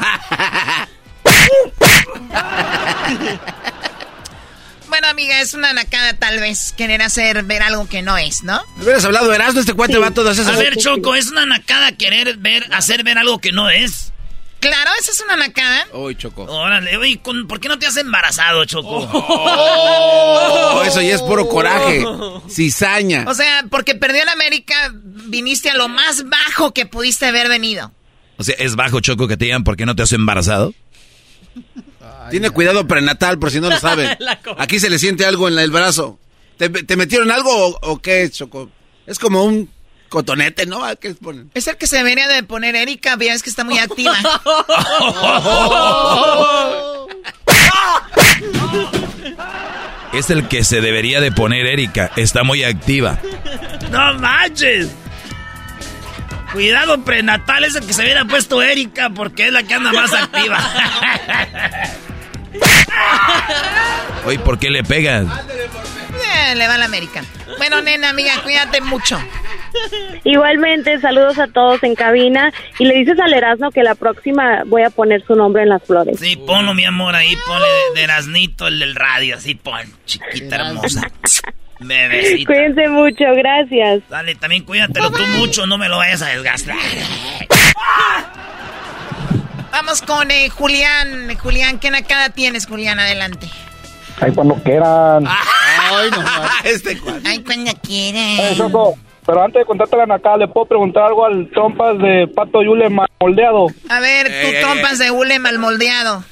Bueno, 4.89 5.09
amiga, 5.09 5.41
es 5.41 5.53
una 5.53 5.73
nacada 5.73 6.13
tal 6.13 6.39
vez 6.39 6.73
querer 6.75 7.01
hacer 7.01 7.43
ver 7.43 7.61
algo 7.61 7.87
que 7.87 8.01
no 8.01 8.17
es, 8.17 8.43
¿no? 8.43 8.59
Hubieras 8.81 9.03
hablado 9.05 9.29
de 9.29 9.35
Erasmo, 9.35 9.59
este 9.59 9.73
cuate 9.73 9.97
va 9.97 10.07
a 10.07 10.11
todas 10.11 10.37
esas... 10.39 10.55
A 10.55 10.57
ver, 10.57 10.77
Choco, 10.77 11.13
es 11.13 11.29
una 11.29 11.45
nacada 11.45 11.91
querer 11.91 12.37
ver, 12.37 12.65
hacer 12.73 13.03
ver 13.03 13.17
algo 13.17 13.39
que 13.39 13.51
no 13.51 13.69
es. 13.69 14.13
Claro, 14.59 14.89
esa 14.99 15.11
es 15.11 15.21
una 15.21 15.35
nacada. 15.35 15.85
Uy, 15.93 16.15
Choco. 16.15 16.43
Órale, 16.43 16.97
oye, 16.97 17.19
¿con- 17.21 17.47
¿por 17.47 17.59
qué 17.59 17.67
no 17.67 17.77
te 17.77 17.85
has 17.85 17.97
embarazado, 17.97 18.65
Choco? 18.65 19.07
Oh, 20.79 20.83
eso 20.85 21.01
ya 21.01 21.15
es 21.15 21.21
puro 21.21 21.47
coraje. 21.47 22.03
Cizaña. 22.49 23.25
O 23.27 23.33
sea, 23.33 23.65
porque 23.69 23.95
perdió 23.95 24.21
en 24.23 24.29
América, 24.29 24.91
viniste 24.93 25.69
a 25.69 25.75
lo 25.75 25.87
más 25.89 26.25
bajo 26.29 26.73
que 26.73 26.85
pudiste 26.85 27.25
haber 27.25 27.49
venido. 27.49 27.91
O 28.37 28.43
sea, 28.43 28.55
es 28.59 28.75
bajo, 28.75 28.99
Choco, 28.99 29.27
que 29.27 29.37
te 29.37 29.45
digan 29.45 29.63
por 29.63 29.75
qué 29.77 29.85
no 29.85 29.95
te 29.95 30.03
has 30.03 30.13
embarazado. 30.13 30.73
Tiene 32.29 32.49
cuidado 32.49 32.87
prenatal, 32.87 33.39
por 33.39 33.51
si 33.51 33.59
no 33.59 33.69
lo 33.69 33.79
saben. 33.79 34.17
Aquí 34.57 34.79
se 34.79 34.89
le 34.89 34.99
siente 34.99 35.25
algo 35.25 35.47
en 35.47 35.57
el 35.57 35.71
brazo. 35.71 36.19
¿Te, 36.57 36.69
te 36.69 36.95
metieron 36.97 37.31
algo 37.31 37.49
o, 37.51 37.79
o 37.81 37.99
qué, 38.01 38.29
Choco? 38.29 38.69
Es 39.05 39.17
como 39.19 39.43
un 39.43 39.69
cotonete, 40.07 40.65
¿no? 40.65 40.83
¿A 40.83 40.95
¿Qué 40.95 41.09
les 41.09 41.17
ponen? 41.17 41.51
Es 41.53 41.67
el 41.67 41.77
que 41.77 41.87
se 41.87 41.97
debería 41.97 42.27
de 42.27 42.43
poner 42.43 42.75
Erika, 42.75 43.15
veas 43.15 43.43
que 43.43 43.49
está 43.49 43.63
muy 43.63 43.77
activa. 43.77 44.17
Es 50.13 50.29
el 50.29 50.47
que 50.47 50.63
se 50.63 50.81
debería 50.81 51.21
de 51.21 51.31
poner 51.31 51.65
Erika. 51.67 52.11
Está 52.15 52.43
muy 52.43 52.63
activa. 52.63 53.19
¡No 53.91 54.13
manches! 54.15 54.89
Cuidado 56.51 57.03
prenatal 57.03 57.65
es 57.65 57.75
el 57.75 57.85
que 57.85 57.93
se 57.93 58.03
hubiera 58.03 58.25
puesto 58.25 58.61
Erika 58.61 59.09
porque 59.09 59.47
es 59.47 59.53
la 59.53 59.63
que 59.63 59.73
anda 59.73 59.91
más 59.91 60.13
activa. 60.13 60.57
Oye, 64.25 64.39
¿por 64.39 64.57
qué 64.57 64.69
le 64.69 64.83
pegas? 64.83 65.25
Eh, 65.27 66.55
le 66.55 66.67
va 66.67 66.75
a 66.75 66.77
la 66.77 66.85
América. 66.85 67.23
Bueno, 67.57 67.81
nena, 67.81 68.09
amiga, 68.09 68.41
cuídate 68.43 68.81
mucho. 68.81 69.21
Igualmente, 70.23 70.99
saludos 70.99 71.37
a 71.39 71.47
todos 71.47 71.83
en 71.83 71.95
cabina 71.95 72.51
y 72.79 72.85
le 72.85 72.95
dices 72.95 73.19
al 73.19 73.33
Erasmo 73.33 73.71
que 73.71 73.83
la 73.83 73.95
próxima 73.95 74.63
voy 74.65 74.83
a 74.83 74.89
poner 74.89 75.23
su 75.25 75.35
nombre 75.35 75.63
en 75.63 75.69
las 75.69 75.83
flores. 75.83 76.19
Sí, 76.19 76.35
ponlo, 76.37 76.73
mi 76.73 76.85
amor, 76.85 77.15
ahí 77.15 77.35
ponle 77.45 77.67
de, 77.67 77.99
de 77.99 78.03
Erasnito, 78.03 78.67
el 78.67 78.79
del 78.79 78.95
radio, 78.95 79.35
así 79.37 79.55
pon, 79.55 79.81
chiquita 80.05 80.55
hermosa. 80.57 81.01
Bebecita. 81.79 82.47
Cuídense 82.51 82.87
mucho, 82.89 83.25
gracias. 83.35 84.01
Dale, 84.09 84.33
también 84.35 84.63
cuídatelo 84.63 85.11
tú 85.11 85.21
mucho, 85.37 85.67
no 85.67 85.77
me 85.77 85.87
lo 85.89 85.97
vayas 85.97 86.23
a 86.23 86.29
desgastar. 86.29 86.75
Vamos 89.71 90.01
con 90.01 90.31
eh, 90.31 90.49
Julián. 90.49 91.37
Julián, 91.37 91.77
¿qué 91.79 91.91
nacada 91.91 92.29
tienes, 92.29 92.65
Julián? 92.65 92.99
Adelante. 92.99 93.47
Ahí 94.19 94.31
cuando 94.35 94.55
quieran. 94.63 95.25
Ay, 95.27 96.09
no 96.11 96.23
Este 96.63 96.97
cuate. 96.99 97.27
Ay, 97.27 97.43
cuando 97.43 97.71
quieras. 97.81 98.57
Choco, 98.57 98.97
pero 99.27 99.43
antes 99.43 99.59
de 99.59 99.65
contarte 99.65 99.97
la 99.97 100.05
nacada, 100.05 100.37
¿le 100.37 100.47
puedo 100.47 100.65
preguntar 100.67 101.03
algo 101.03 101.25
al 101.25 101.49
trompas 101.49 101.97
de 101.97 102.29
Pato 102.33 102.63
Yule 102.63 102.89
mal 102.89 103.09
moldeado? 103.19 103.67
A 103.89 103.99
ver, 103.99 104.27
tú 104.27 104.33
Ey, 104.33 104.55
ey, 104.55 104.61
trompas 104.61 104.99
de 104.99 105.11
hule 105.11 105.37
mal 105.37 105.59
moldeado. 105.59 106.23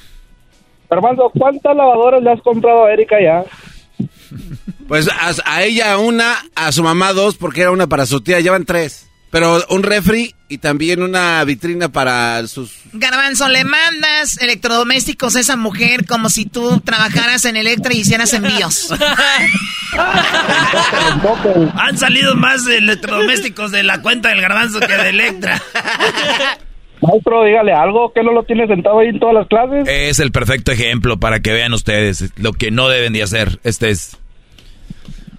Hermano, 0.89 1.29
¿cuántas 1.37 1.75
lavadoras 1.75 2.23
le 2.23 2.31
has 2.31 2.41
comprado 2.41 2.85
a 2.85 2.93
Erika 2.93 3.17
ya? 3.21 3.43
Pues 4.87 5.09
a, 5.09 5.33
a 5.45 5.63
ella 5.63 5.97
una, 5.97 6.35
a 6.55 6.71
su 6.71 6.83
mamá 6.83 7.11
dos, 7.11 7.35
porque 7.35 7.61
era 7.61 7.71
una 7.71 7.87
para 7.87 8.05
su 8.05 8.21
tía, 8.21 8.39
llevan 8.39 8.63
tres. 8.63 9.11
Pero 9.35 9.61
un 9.67 9.83
refri 9.83 10.33
y 10.47 10.59
también 10.59 11.03
una 11.03 11.43
vitrina 11.43 11.89
para 11.89 12.47
sus... 12.47 12.71
Garbanzo, 12.93 13.49
le 13.49 13.65
mandas 13.65 14.41
electrodomésticos 14.41 15.35
a 15.35 15.41
esa 15.41 15.57
mujer 15.57 16.05
como 16.05 16.29
si 16.29 16.45
tú 16.45 16.79
trabajaras 16.79 17.43
en 17.43 17.57
Electra 17.57 17.93
y 17.93 17.97
hicieras 17.97 18.31
envíos. 18.33 18.93
Han 21.75 21.97
salido 21.97 22.35
más 22.35 22.65
electrodomésticos 22.65 23.71
de 23.71 23.83
la 23.83 24.01
cuenta 24.01 24.29
del 24.29 24.39
garbanzo 24.39 24.79
que 24.79 24.95
de 24.95 25.09
Electra. 25.09 25.61
Maestro, 27.01 27.43
dígale 27.43 27.73
algo, 27.73 28.13
que 28.13 28.23
no 28.23 28.31
lo 28.31 28.43
tiene 28.43 28.67
sentado 28.67 28.99
ahí 28.99 29.09
en 29.09 29.19
todas 29.19 29.35
las 29.35 29.47
clases. 29.49 29.85
Es 29.85 30.19
el 30.21 30.31
perfecto 30.31 30.71
ejemplo 30.71 31.19
para 31.19 31.41
que 31.41 31.51
vean 31.51 31.73
ustedes 31.73 32.31
lo 32.37 32.53
que 32.53 32.71
no 32.71 32.87
deben 32.87 33.11
de 33.11 33.23
hacer. 33.23 33.59
Este 33.65 33.89
es... 33.89 34.17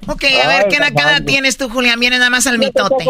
Ok, 0.06 0.24
a 0.44 0.48
ver, 0.48 0.64
Ay, 0.64 0.68
¿qué 0.68 0.80
nacada 0.80 1.12
Garbanzo. 1.12 1.24
tienes 1.24 1.56
tú, 1.56 1.70
Julián? 1.70 1.98
Viene 1.98 2.18
nada 2.18 2.28
más 2.28 2.46
al 2.46 2.58
mitote. 2.58 3.06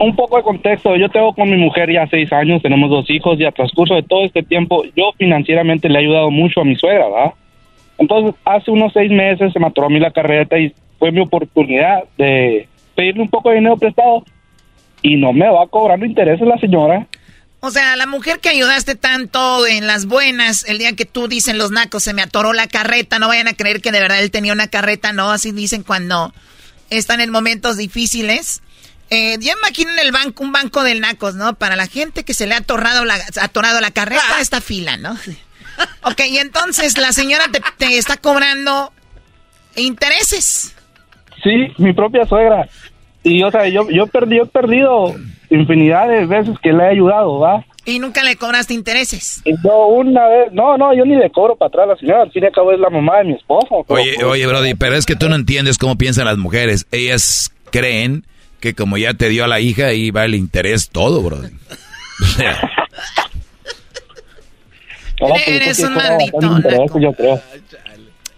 Un 0.00 0.16
poco 0.16 0.38
de 0.38 0.42
contexto. 0.42 0.96
Yo 0.96 1.08
tengo 1.08 1.34
con 1.34 1.50
mi 1.50 1.56
mujer 1.56 1.92
ya 1.92 2.06
seis 2.08 2.32
años, 2.32 2.62
tenemos 2.62 2.90
dos 2.90 3.08
hijos 3.10 3.38
y 3.38 3.44
a 3.44 3.52
transcurso 3.52 3.94
de 3.94 4.02
todo 4.02 4.24
este 4.24 4.42
tiempo 4.42 4.82
yo 4.96 5.12
financieramente 5.18 5.88
le 5.88 5.98
he 5.98 6.02
ayudado 6.02 6.30
mucho 6.30 6.60
a 6.60 6.64
mi 6.64 6.74
suegra, 6.76 7.06
¿verdad? 7.08 7.34
Entonces, 7.98 8.34
hace 8.44 8.70
unos 8.70 8.92
seis 8.94 9.10
meses 9.10 9.52
se 9.52 9.60
me 9.60 9.66
atoró 9.66 9.88
a 9.88 9.90
mí 9.90 10.00
la 10.00 10.10
carreta 10.10 10.58
y 10.58 10.72
fue 10.98 11.12
mi 11.12 11.20
oportunidad 11.20 12.04
de 12.16 12.66
pedirle 12.94 13.22
un 13.22 13.28
poco 13.28 13.50
de 13.50 13.56
dinero 13.56 13.76
prestado 13.76 14.24
y 15.02 15.16
no 15.16 15.32
me 15.32 15.48
va 15.48 15.66
cobrando 15.66 16.06
intereses 16.06 16.46
la 16.46 16.58
señora. 16.58 17.06
O 17.62 17.70
sea, 17.70 17.94
la 17.96 18.06
mujer 18.06 18.40
que 18.40 18.48
ayudaste 18.48 18.94
tanto 18.94 19.66
en 19.66 19.86
las 19.86 20.06
buenas, 20.06 20.66
el 20.66 20.78
día 20.78 20.96
que 20.96 21.04
tú 21.04 21.28
dicen 21.28 21.58
los 21.58 21.70
nacos, 21.70 22.02
se 22.02 22.14
me 22.14 22.22
atoró 22.22 22.54
la 22.54 22.68
carreta, 22.68 23.18
no 23.18 23.28
vayan 23.28 23.48
a 23.48 23.52
creer 23.52 23.82
que 23.82 23.92
de 23.92 24.00
verdad 24.00 24.22
él 24.22 24.30
tenía 24.30 24.54
una 24.54 24.68
carreta, 24.68 25.12
no, 25.12 25.30
así 25.30 25.52
dicen 25.52 25.82
cuando 25.82 26.32
están 26.88 27.20
en 27.20 27.30
momentos 27.30 27.76
difíciles. 27.76 28.62
Eh, 29.10 29.36
yo 29.40 29.52
imagino 29.58 29.90
en 29.92 29.98
el 29.98 30.12
banco, 30.12 30.44
un 30.44 30.52
banco 30.52 30.84
del 30.84 31.00
nacos, 31.00 31.34
¿no? 31.34 31.54
Para 31.54 31.74
la 31.74 31.86
gente 31.86 32.24
que 32.24 32.32
se 32.32 32.46
le 32.46 32.54
ha 32.54 32.58
atorado 32.58 33.04
la, 33.04 33.16
atorado 33.42 33.80
la 33.80 33.90
carreta, 33.90 34.40
esta 34.40 34.60
fila, 34.60 34.96
¿no? 34.96 35.16
Ok, 36.04 36.20
y 36.28 36.36
entonces 36.36 36.98
la 36.98 37.10
señora 37.12 37.44
te, 37.50 37.62
te 37.78 37.96
está 37.96 38.18
cobrando 38.18 38.92
intereses. 39.76 40.76
Sí, 41.42 41.72
mi 41.78 41.94
propia 41.94 42.26
suegra. 42.26 42.68
Y, 43.22 43.42
o 43.42 43.50
sea, 43.50 43.66
yo, 43.68 43.88
yo, 43.90 44.06
perdí, 44.06 44.36
yo 44.36 44.42
he 44.42 44.46
perdido 44.46 45.14
infinidad 45.50 46.08
de 46.08 46.26
veces 46.26 46.58
que 46.62 46.72
le 46.72 46.84
he 46.84 46.88
ayudado, 46.88 47.38
¿va? 47.38 47.64
Y 47.84 47.98
nunca 47.98 48.22
le 48.22 48.36
cobraste 48.36 48.74
intereses. 48.74 49.42
Yo 49.44 49.86
una 49.86 50.26
vez, 50.28 50.52
no, 50.52 50.76
no, 50.76 50.94
yo 50.94 51.04
ni 51.04 51.16
le 51.16 51.30
cobro 51.30 51.56
para 51.56 51.68
atrás 51.68 51.84
a 51.84 51.88
la 51.88 51.96
señora, 51.96 52.22
al 52.22 52.30
fin 52.30 52.42
y 52.42 52.46
al 52.46 52.52
cabo 52.52 52.72
es 52.72 52.78
la 52.78 52.90
mamá 52.90 53.18
de 53.18 53.24
mi 53.24 53.32
esposo. 53.34 53.84
Oye, 53.88 54.22
oye, 54.24 54.46
Brody, 54.46 54.74
pero 54.74 54.96
es 54.96 55.06
que 55.06 55.16
tú 55.16 55.28
no 55.28 55.34
entiendes 55.34 55.78
cómo 55.78 55.96
piensan 55.96 56.26
las 56.26 56.36
mujeres. 56.36 56.86
Ellas 56.92 57.52
creen 57.70 58.24
que 58.60 58.74
como 58.74 58.98
ya 58.98 59.14
te 59.14 59.28
dio 59.28 59.44
a 59.44 59.48
la 59.48 59.60
hija, 59.60 59.86
ahí 59.86 60.10
va 60.10 60.24
el 60.24 60.34
interés 60.34 60.90
todo, 60.90 61.22
Brody. 61.22 61.48
O 62.22 62.26
sea, 62.36 62.60
no, 65.20 65.28
pues, 65.28 65.42
Eres 65.48 65.78
un 65.80 65.94
maldito 65.94 66.98
yo 67.00 67.12
creo. 67.12 67.42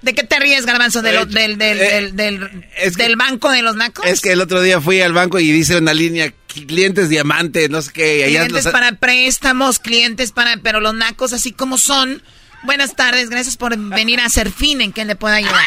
¿De 0.02 0.14
qué 0.14 0.24
te 0.24 0.40
ríes, 0.40 0.66
Garbanzo? 0.66 1.00
¿De 1.00 1.12
lo- 1.12 1.26
del, 1.26 1.58
del, 1.58 1.80
eh, 1.80 2.10
del, 2.12 2.16
del, 2.16 2.94
del 2.96 3.16
banco 3.16 3.50
de 3.50 3.62
los 3.62 3.76
nacos? 3.76 4.04
Es 4.04 4.20
que 4.20 4.32
el 4.32 4.40
otro 4.40 4.60
día 4.60 4.80
fui 4.80 5.00
al 5.00 5.12
banco 5.12 5.38
y 5.38 5.52
dice 5.52 5.76
una 5.76 5.94
línea 5.94 6.32
clientes 6.48 7.08
diamantes, 7.08 7.70
no 7.70 7.80
sé 7.82 7.92
qué. 7.92 8.24
clientes 8.26 8.66
para 8.66 8.92
préstamos, 8.96 9.78
clientes 9.78 10.32
para... 10.32 10.56
Pero 10.56 10.80
los 10.80 10.94
nacos 10.94 11.32
así 11.32 11.52
como 11.52 11.78
son... 11.78 12.20
Buenas 12.64 12.94
tardes, 12.94 13.28
gracias 13.28 13.56
por 13.56 13.76
venir 13.76 14.20
a 14.20 14.28
Serfín, 14.28 14.80
¿en 14.80 14.92
qué 14.92 15.04
le 15.04 15.16
puedo 15.16 15.34
ayudar? 15.34 15.64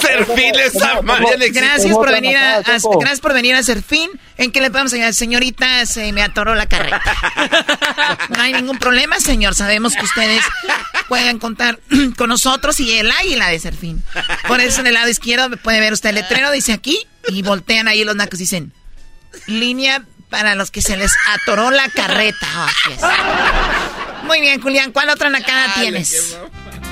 Serfín 0.00 0.54
esa 0.58 1.00
Gracias 1.52 1.94
por 1.94 2.10
venir 2.10 2.36
a, 2.36 2.62
gracias 2.62 3.20
por 3.20 3.34
venir 3.34 3.54
a 3.54 3.62
Serfín, 3.62 4.10
¿en 4.38 4.52
qué 4.52 4.62
le 4.62 4.70
podemos 4.70 4.92
ayudar? 4.94 5.12
Señorita, 5.12 5.84
se 5.84 6.10
me 6.12 6.22
atoró 6.22 6.54
la 6.54 6.66
carreta. 6.66 7.02
No 8.30 8.40
hay 8.40 8.54
ningún 8.54 8.78
problema, 8.78 9.20
señor, 9.20 9.54
sabemos 9.54 9.94
que 9.94 10.04
ustedes 10.04 10.42
pueden 11.08 11.38
contar 11.38 11.78
con 12.16 12.30
nosotros 12.30 12.80
y 12.80 12.92
el 12.92 13.10
águila 13.10 13.48
de 13.48 13.58
Serfín. 13.58 14.02
Por 14.48 14.60
eso 14.60 14.80
en 14.80 14.86
el 14.86 14.94
lado 14.94 15.08
izquierdo 15.08 15.54
puede 15.58 15.80
ver 15.80 15.92
usted 15.92 16.10
el 16.10 16.16
letrero, 16.16 16.50
dice 16.50 16.72
aquí, 16.72 17.06
y 17.28 17.42
voltean 17.42 17.88
ahí 17.88 18.04
los 18.04 18.16
nacos, 18.16 18.38
dicen, 18.38 18.72
línea 19.46 20.02
para 20.30 20.54
los 20.54 20.70
que 20.70 20.82
se 20.82 20.96
les 20.96 21.12
atoró 21.34 21.70
la 21.70 21.88
carreta. 21.88 22.46
Oh, 23.02 23.95
Muy 24.26 24.40
bien, 24.40 24.60
Julián, 24.60 24.92
¿cuál 24.92 25.10
otra 25.10 25.30
nacada 25.30 25.74
tienes? 25.80 26.38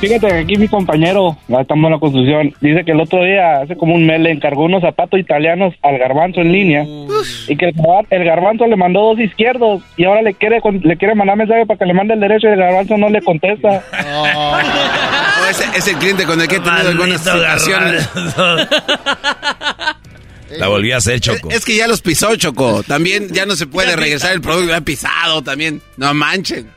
Fíjate 0.01 0.27
que 0.27 0.35
aquí 0.35 0.57
mi 0.57 0.69
compañero, 0.69 1.39
estamos 1.49 1.87
en 1.87 1.93
la 1.93 1.99
construcción, 1.99 2.55
dice 2.61 2.85
que 2.85 2.93
el 2.93 3.01
otro 3.01 3.25
día, 3.25 3.63
hace 3.63 3.77
como 3.77 3.95
un 3.95 4.07
mes, 4.07 4.21
le 4.21 4.33
encargó 4.33 4.65
unos 4.65 4.83
zapatos 4.83 5.19
italianos 5.19 5.73
al 5.83 5.99
garbanzo 5.99 6.41
en 6.41 6.53
línea 6.53 6.85
y 7.49 7.57
que 7.57 7.73
el, 8.11 8.25
garbanzo 8.25 8.67
le 8.67 8.77
mandó 8.77 9.01
dos 9.01 9.21
izquierdos 9.21 9.83
y 9.97 10.05
ahora 10.05 10.23
le 10.23 10.35
quiere 10.35 10.61
le 10.83 10.97
quiere 10.97 11.15
mandar 11.15 11.37
mensaje 11.37 11.65
para 11.65 11.79
que 11.79 11.87
le 11.87 11.95
mande 11.95 12.15
el 12.15 12.21
derecho 12.21 12.49
y 12.49 12.53
el 12.53 12.59
garbanzo 12.59 12.99
no 12.99 13.09
le 13.09 13.23
contesta. 13.23 13.83
Oh. 14.15 14.59
es, 15.77 15.89
el 15.89 15.97
cliente 15.97 16.25
con 16.25 16.41
el 16.41 16.49
que 16.49 16.57
he 16.57 16.61
tenido 16.61 16.89
algunas 16.89 17.23
situaciones. 17.23 18.09
La 20.59 20.69
volví 20.69 20.93
a 20.93 20.99
hacer, 20.99 21.21
Choco. 21.21 21.51
Es, 21.51 21.65
que 21.65 21.77
ya 21.77 21.89
los 21.89 22.03
pisó, 22.03 22.37
Choco. 22.37 22.83
También 22.83 23.29
ya 23.33 23.47
no 23.47 23.57
se 23.57 23.67
puede 23.67 23.97
regresar 23.97 24.33
el 24.33 24.41
producto, 24.41 24.71
ya 24.71 24.81
pisado 24.83 25.43
también. 25.43 25.81
No 25.97 26.13
manchen. 26.15 26.69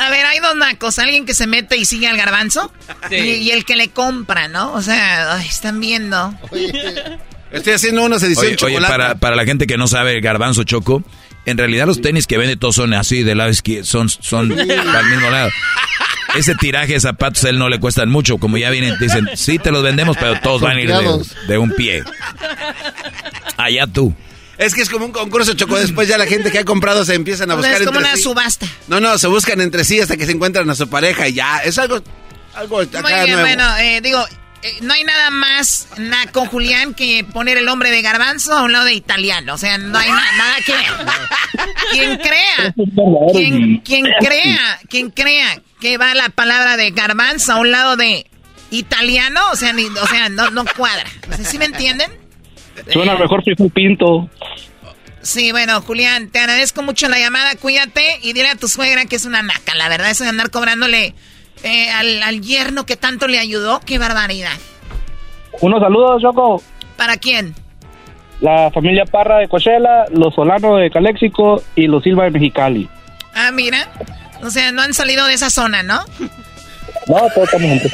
A 0.00 0.08
ver, 0.08 0.24
hay 0.24 0.38
dos 0.38 0.56
nacos. 0.56 0.98
Alguien 0.98 1.26
que 1.26 1.34
se 1.34 1.46
mete 1.46 1.76
y 1.76 1.84
sigue 1.84 2.08
al 2.08 2.16
garbanzo. 2.16 2.72
Y, 3.10 3.50
el 3.50 3.66
que 3.66 3.76
le 3.76 3.88
compra, 3.88 4.48
¿no? 4.48 4.72
O 4.72 4.80
sea, 4.80 5.38
están 5.42 5.78
viendo. 5.78 6.34
Estoy 7.52 7.74
haciendo 7.74 8.04
una 8.04 8.16
edición 8.16 8.56
oye, 8.62 8.80
para, 8.80 9.16
para 9.16 9.36
la 9.36 9.44
gente 9.44 9.66
que 9.66 9.76
no 9.76 9.88
sabe 9.88 10.14
el 10.14 10.20
garbanzo 10.22 10.62
choco, 10.62 11.02
en 11.44 11.58
realidad 11.58 11.84
los 11.84 12.00
tenis 12.00 12.28
que 12.28 12.38
vende 12.38 12.56
todos 12.56 12.76
son 12.76 12.94
así, 12.94 13.24
de 13.24 13.34
lado 13.34 13.50
izquierdo, 13.50 13.84
son, 13.84 14.08
son 14.08 14.52
al 14.52 15.10
mismo 15.10 15.30
lado. 15.30 15.50
Ese 16.36 16.54
tiraje 16.54 16.92
de 16.92 17.00
zapatos 17.00 17.44
a 17.44 17.48
él 17.48 17.58
no 17.58 17.68
le 17.68 17.80
cuestan 17.80 18.08
mucho, 18.08 18.38
como 18.38 18.56
ya 18.56 18.70
vienen, 18.70 18.94
dicen, 19.00 19.28
sí 19.34 19.58
te 19.58 19.72
los 19.72 19.82
vendemos, 19.82 20.16
pero 20.16 20.40
todos 20.40 20.60
van 20.60 20.76
a 20.76 20.80
ir 20.80 20.92
de, 20.92 21.24
de 21.48 21.58
un 21.58 21.72
pie. 21.72 22.04
Allá 23.56 23.88
tú. 23.88 24.14
Es 24.60 24.74
que 24.74 24.82
es 24.82 24.90
como 24.90 25.06
un 25.06 25.12
concurso, 25.12 25.54
Choco. 25.54 25.78
Después 25.78 26.06
ya 26.06 26.18
la 26.18 26.26
gente 26.26 26.50
que 26.50 26.58
ha 26.58 26.64
comprado 26.66 27.02
se 27.06 27.14
empiezan 27.14 27.50
a 27.50 27.54
buscar 27.54 27.80
Es 27.80 27.86
como 27.86 27.98
una 27.98 28.14
subasta. 28.18 28.66
No, 28.88 29.00
no, 29.00 29.16
se 29.16 29.26
buscan 29.26 29.58
entre 29.62 29.84
sí 29.84 29.98
hasta 29.98 30.18
que 30.18 30.26
se 30.26 30.32
encuentran 30.32 30.68
a 30.68 30.74
su 30.74 30.86
pareja 30.86 31.26
y 31.28 31.32
ya. 31.32 31.60
Es 31.64 31.78
algo, 31.78 32.02
algo 32.54 32.80
acá 32.80 33.00
Muy 33.00 33.10
bien, 33.24 33.40
bueno, 33.40 33.76
eh, 33.78 34.02
digo, 34.02 34.22
eh, 34.62 34.76
no 34.82 34.92
hay 34.92 35.02
nada 35.04 35.30
más 35.30 35.88
naco, 35.96 36.44
Julián, 36.44 36.92
que 36.92 37.24
poner 37.24 37.56
el 37.56 37.70
hombre 37.70 37.90
de 37.90 38.02
garbanzo 38.02 38.52
a 38.52 38.62
un 38.62 38.72
lado 38.72 38.84
de 38.84 38.92
italiano. 38.92 39.54
O 39.54 39.58
sea, 39.58 39.78
no 39.78 39.98
hay 39.98 40.10
nada 40.10 40.56
que 40.66 40.74
Quien 41.92 42.18
crea, 42.18 42.74
quien, 43.32 43.78
quien 43.78 44.04
crea, 44.20 44.80
quien 44.90 45.10
crea 45.10 45.62
que 45.80 45.96
va 45.96 46.14
la 46.14 46.28
palabra 46.28 46.76
de 46.76 46.90
garbanzo 46.90 47.52
a 47.52 47.56
un 47.56 47.70
lado 47.70 47.96
de 47.96 48.26
italiano, 48.70 49.40
o 49.52 49.56
sea, 49.56 49.74
o 50.02 50.06
sea 50.06 50.28
no, 50.28 50.50
no 50.50 50.66
cuadra. 50.76 51.06
¿Sí 51.48 51.56
me 51.56 51.64
entienden? 51.64 52.19
Suena 52.88 53.16
mejor 53.16 53.42
que 53.42 53.54
un 53.58 53.70
pinto. 53.70 54.28
Sí, 55.22 55.52
bueno, 55.52 55.80
Julián, 55.82 56.30
te 56.30 56.38
agradezco 56.38 56.82
mucho 56.82 57.08
la 57.08 57.18
llamada, 57.18 57.54
cuídate 57.56 58.18
y 58.22 58.32
dile 58.32 58.48
a 58.48 58.56
tu 58.56 58.68
suegra 58.68 59.04
que 59.04 59.16
es 59.16 59.26
una 59.26 59.42
naca. 59.42 59.74
La 59.74 59.88
verdad 59.88 60.10
es 60.10 60.20
andar 60.22 60.50
cobrándole 60.50 61.14
eh, 61.62 61.90
al, 61.90 62.40
yerno 62.40 62.86
que 62.86 62.96
tanto 62.96 63.28
le 63.28 63.38
ayudó, 63.38 63.80
qué 63.84 63.98
barbaridad. 63.98 64.56
Unos 65.60 65.80
saludos, 65.80 66.22
Choco. 66.22 66.62
¿Para 66.96 67.18
quién? 67.18 67.54
La 68.40 68.70
familia 68.70 69.04
Parra 69.04 69.38
de 69.38 69.48
Coachella, 69.48 70.06
los 70.14 70.34
Solano 70.34 70.76
de 70.76 70.90
Caléxico 70.90 71.62
y 71.76 71.86
los 71.86 72.02
Silva 72.02 72.24
de 72.24 72.30
Mexicali. 72.30 72.88
Ah, 73.34 73.50
mira. 73.52 73.88
O 74.42 74.48
sea, 74.48 74.72
no 74.72 74.80
han 74.80 74.94
salido 74.94 75.26
de 75.26 75.34
esa 75.34 75.50
zona, 75.50 75.82
¿no? 75.82 76.02
No, 77.10 77.28
todos 77.34 77.52
estamos 77.52 77.70
juntos. 77.70 77.92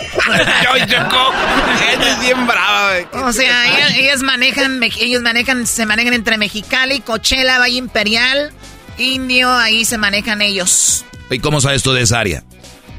es 2.07 2.21
bien 2.21 2.47
brava, 2.47 2.97
O 3.27 3.33
sea, 3.33 3.97
ellos, 3.97 4.23
manejan, 4.23 4.83
ellos 4.83 5.23
manejan, 5.23 5.67
se 5.67 5.87
manejan 5.87 6.13
entre 6.13 6.37
Mexicali, 6.37 7.01
Coachella, 7.01 7.59
Valle 7.59 7.79
Imperial, 7.79 8.53
Indio, 8.99 9.51
ahí 9.51 9.87
se 9.87 9.97
manejan 9.97 10.43
ellos. 10.43 11.07
¿Y 11.31 11.39
cómo 11.39 11.63
sabes 11.63 11.83
tú 11.83 11.95
de 11.95 12.03
esa 12.03 12.21
área? 12.21 12.45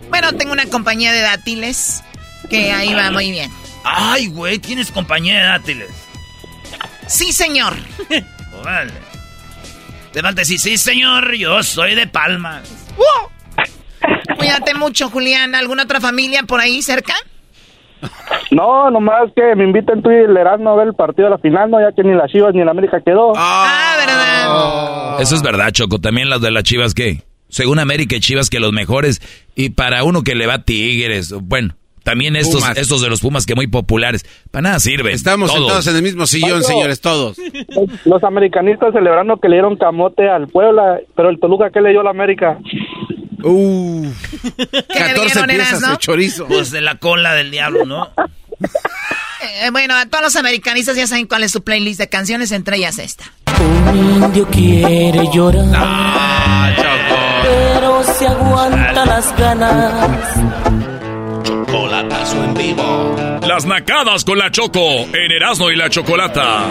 Bueno, 0.10 0.34
tengo 0.34 0.54
una 0.54 0.66
compañía 0.66 1.14
de 1.14 1.22
dátiles 1.22 2.02
que 2.50 2.72
ahí 2.72 2.96
va 2.96 3.12
muy 3.12 3.30
bien. 3.30 3.52
Ay, 3.84 4.26
güey, 4.26 4.58
¿tienes 4.58 4.90
compañía 4.90 5.38
de 5.38 5.44
dátiles? 5.44 5.90
Sí, 7.06 7.32
señor. 7.32 7.76
Vale. 8.64 8.92
Te 10.14 10.24
falta 10.24 10.42
decir, 10.42 10.60
sí, 10.60 10.80
señor, 10.80 11.36
yo 11.36 11.62
soy 11.62 11.94
de 11.94 12.08
Palma. 12.08 12.64
Cuídate 14.38 14.74
mucho, 14.76 15.10
Julián. 15.10 15.56
¿Alguna 15.56 15.84
otra 15.84 16.00
familia 16.00 16.44
por 16.44 16.60
ahí 16.60 16.82
cerca? 16.82 17.14
No, 18.52 18.90
nomás 18.92 19.32
que 19.36 19.56
me 19.56 19.64
inviten 19.64 20.02
tú 20.02 20.12
y 20.12 20.16
el 20.16 20.38
Erasmo 20.38 20.70
a 20.70 20.76
ver 20.76 20.88
el 20.88 20.94
partido 20.94 21.26
de 21.26 21.32
la 21.32 21.38
final, 21.40 21.70
no, 21.70 21.80
ya 21.80 21.94
que 21.96 22.04
ni 22.04 22.14
las 22.14 22.32
Chivas 22.32 22.54
ni 22.54 22.64
la 22.64 22.72
América 22.72 23.02
quedó. 23.04 23.34
Ah, 23.36 23.96
verdad. 23.98 25.22
Eso 25.22 25.36
es 25.36 25.42
verdad, 25.42 25.72
Choco. 25.72 26.00
También 26.00 26.30
las 26.30 26.42
de 26.42 26.52
las 26.52 26.64
Chivas, 26.64 26.94
¿qué? 26.94 27.24
Según 27.50 27.80
América 27.80 28.16
y 28.16 28.20
Chivas, 28.20 28.50
que 28.50 28.60
los 28.60 28.72
mejores. 28.74 29.22
Y 29.56 29.72
para 29.72 30.04
uno 30.04 30.22
que 30.24 30.36
le 30.36 30.48
va 30.48 30.56
a 30.56 30.64
Tigres, 30.64 31.34
bueno, 31.42 31.76
también 32.04 32.36
estos, 32.38 32.64
estos 32.78 33.02
de 33.02 33.10
los 33.10 33.20
Pumas 33.20 33.46
que 33.46 33.56
muy 33.56 33.68
populares. 33.68 34.26
Para 34.52 34.64
nada 34.64 34.80
sirve. 34.80 35.12
Estamos 35.12 35.52
sentados 35.52 35.88
en 35.88 35.96
el 35.98 36.04
mismo 36.04 36.26
sillón, 36.26 36.64
señores, 36.64 37.02
todos. 37.02 37.38
Los 38.06 38.24
americanistas 38.24 38.94
celebrando 38.94 39.38
que 39.38 39.50
le 39.50 39.56
dieron 39.58 39.76
camote 39.76 40.30
al 40.30 40.48
Puebla, 40.48 41.00
pero 41.16 41.30
el 41.30 41.40
Toluca, 41.40 41.70
¿qué 41.70 41.82
le 41.82 41.90
dio 41.90 42.02
a 42.02 42.06
la 42.06 42.12
América? 42.12 42.60
Uh, 43.44 44.08
14 44.94 45.44
piezas 45.44 45.82
de 45.82 45.98
chorizo. 45.98 46.48
Pues 46.48 46.72
de 46.72 46.82
la 46.82 46.96
cola 46.96 47.34
del 47.36 47.52
diablo, 47.52 47.86
¿no? 47.86 48.10
Eh, 49.62 49.70
bueno, 49.72 49.96
a 49.96 50.06
todos 50.08 50.24
los 50.24 50.36
americanistas 50.36 50.96
ya 50.96 51.06
saben 51.08 51.28
cuál 51.28 51.44
es 51.44 51.52
su 51.52 51.64
playlist 51.64 52.00
de 52.00 52.10
canciones, 52.10 52.52
entre 52.52 52.78
ellas 52.78 52.98
esta. 52.98 53.26
Un 53.60 54.24
indio 54.24 54.48
quiere 54.48 55.28
llorar. 55.32 55.66
Ah, 55.76 56.72
pero 57.44 58.04
se 58.04 58.28
aguanta 58.28 59.06
las 59.06 59.38
ganas. 59.38 60.34
Chocolatazo 61.44 62.44
en 62.44 62.54
vivo. 62.56 63.40
Las 63.48 63.66
nacadas 63.66 64.26
con 64.26 64.38
la 64.38 64.52
Choco 64.52 64.80
en 64.82 65.32
Erasmo 65.32 65.72
y 65.72 65.76
la 65.76 65.90
Chocolata. 65.90 66.66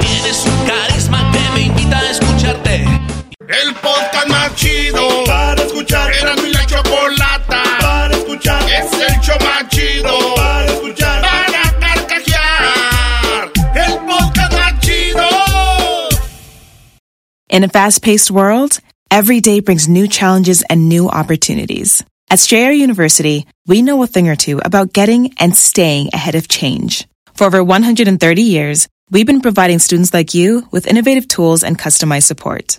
Tienes 0.00 0.44
un 0.46 0.66
carisma 0.66 1.32
que 1.32 1.54
me 1.54 1.60
invita 1.66 1.98
a 1.98 2.10
escucharte. 2.10 2.31
El 3.52 3.74
podcast 3.74 4.28
más 4.28 4.54
chido 4.54 5.24
para 5.26 5.62
escuchar. 5.62 6.10
Era 6.10 6.34
mi 6.36 6.50
la 6.52 6.64
chocolata 6.64 7.62
para 7.80 8.16
escuchar. 8.16 8.62
Es 8.62 8.90
el 8.94 9.20
show 9.20 9.36
más 9.40 9.68
chido 9.68 10.34
para 10.34 10.72
escuchar. 10.72 11.20
Para 11.20 11.78
carcajear. 11.78 13.52
El 13.74 13.98
podcast 14.06 14.52
más 14.54 14.80
chido. 14.80 15.28
In 17.50 17.64
a 17.64 17.68
fast-paced 17.68 18.30
world, 18.30 18.80
every 19.10 19.42
day 19.42 19.60
brings 19.60 19.86
new 19.86 20.08
challenges 20.08 20.62
and 20.70 20.88
new 20.88 21.10
opportunities. 21.10 22.02
At 22.30 22.38
Strayer 22.38 22.72
University, 22.72 23.46
we 23.66 23.82
know 23.82 24.02
a 24.02 24.06
thing 24.06 24.30
or 24.30 24.36
two 24.36 24.62
about 24.64 24.94
getting 24.94 25.34
and 25.38 25.54
staying 25.54 26.08
ahead 26.14 26.36
of 26.36 26.48
change. 26.48 27.06
For 27.34 27.44
over 27.46 27.62
130 27.62 28.40
years, 28.40 28.88
we've 29.10 29.26
been 29.26 29.42
providing 29.42 29.78
students 29.78 30.14
like 30.14 30.32
you 30.32 30.66
with 30.70 30.86
innovative 30.86 31.28
tools 31.28 31.62
and 31.62 31.78
customized 31.78 32.22
support 32.24 32.78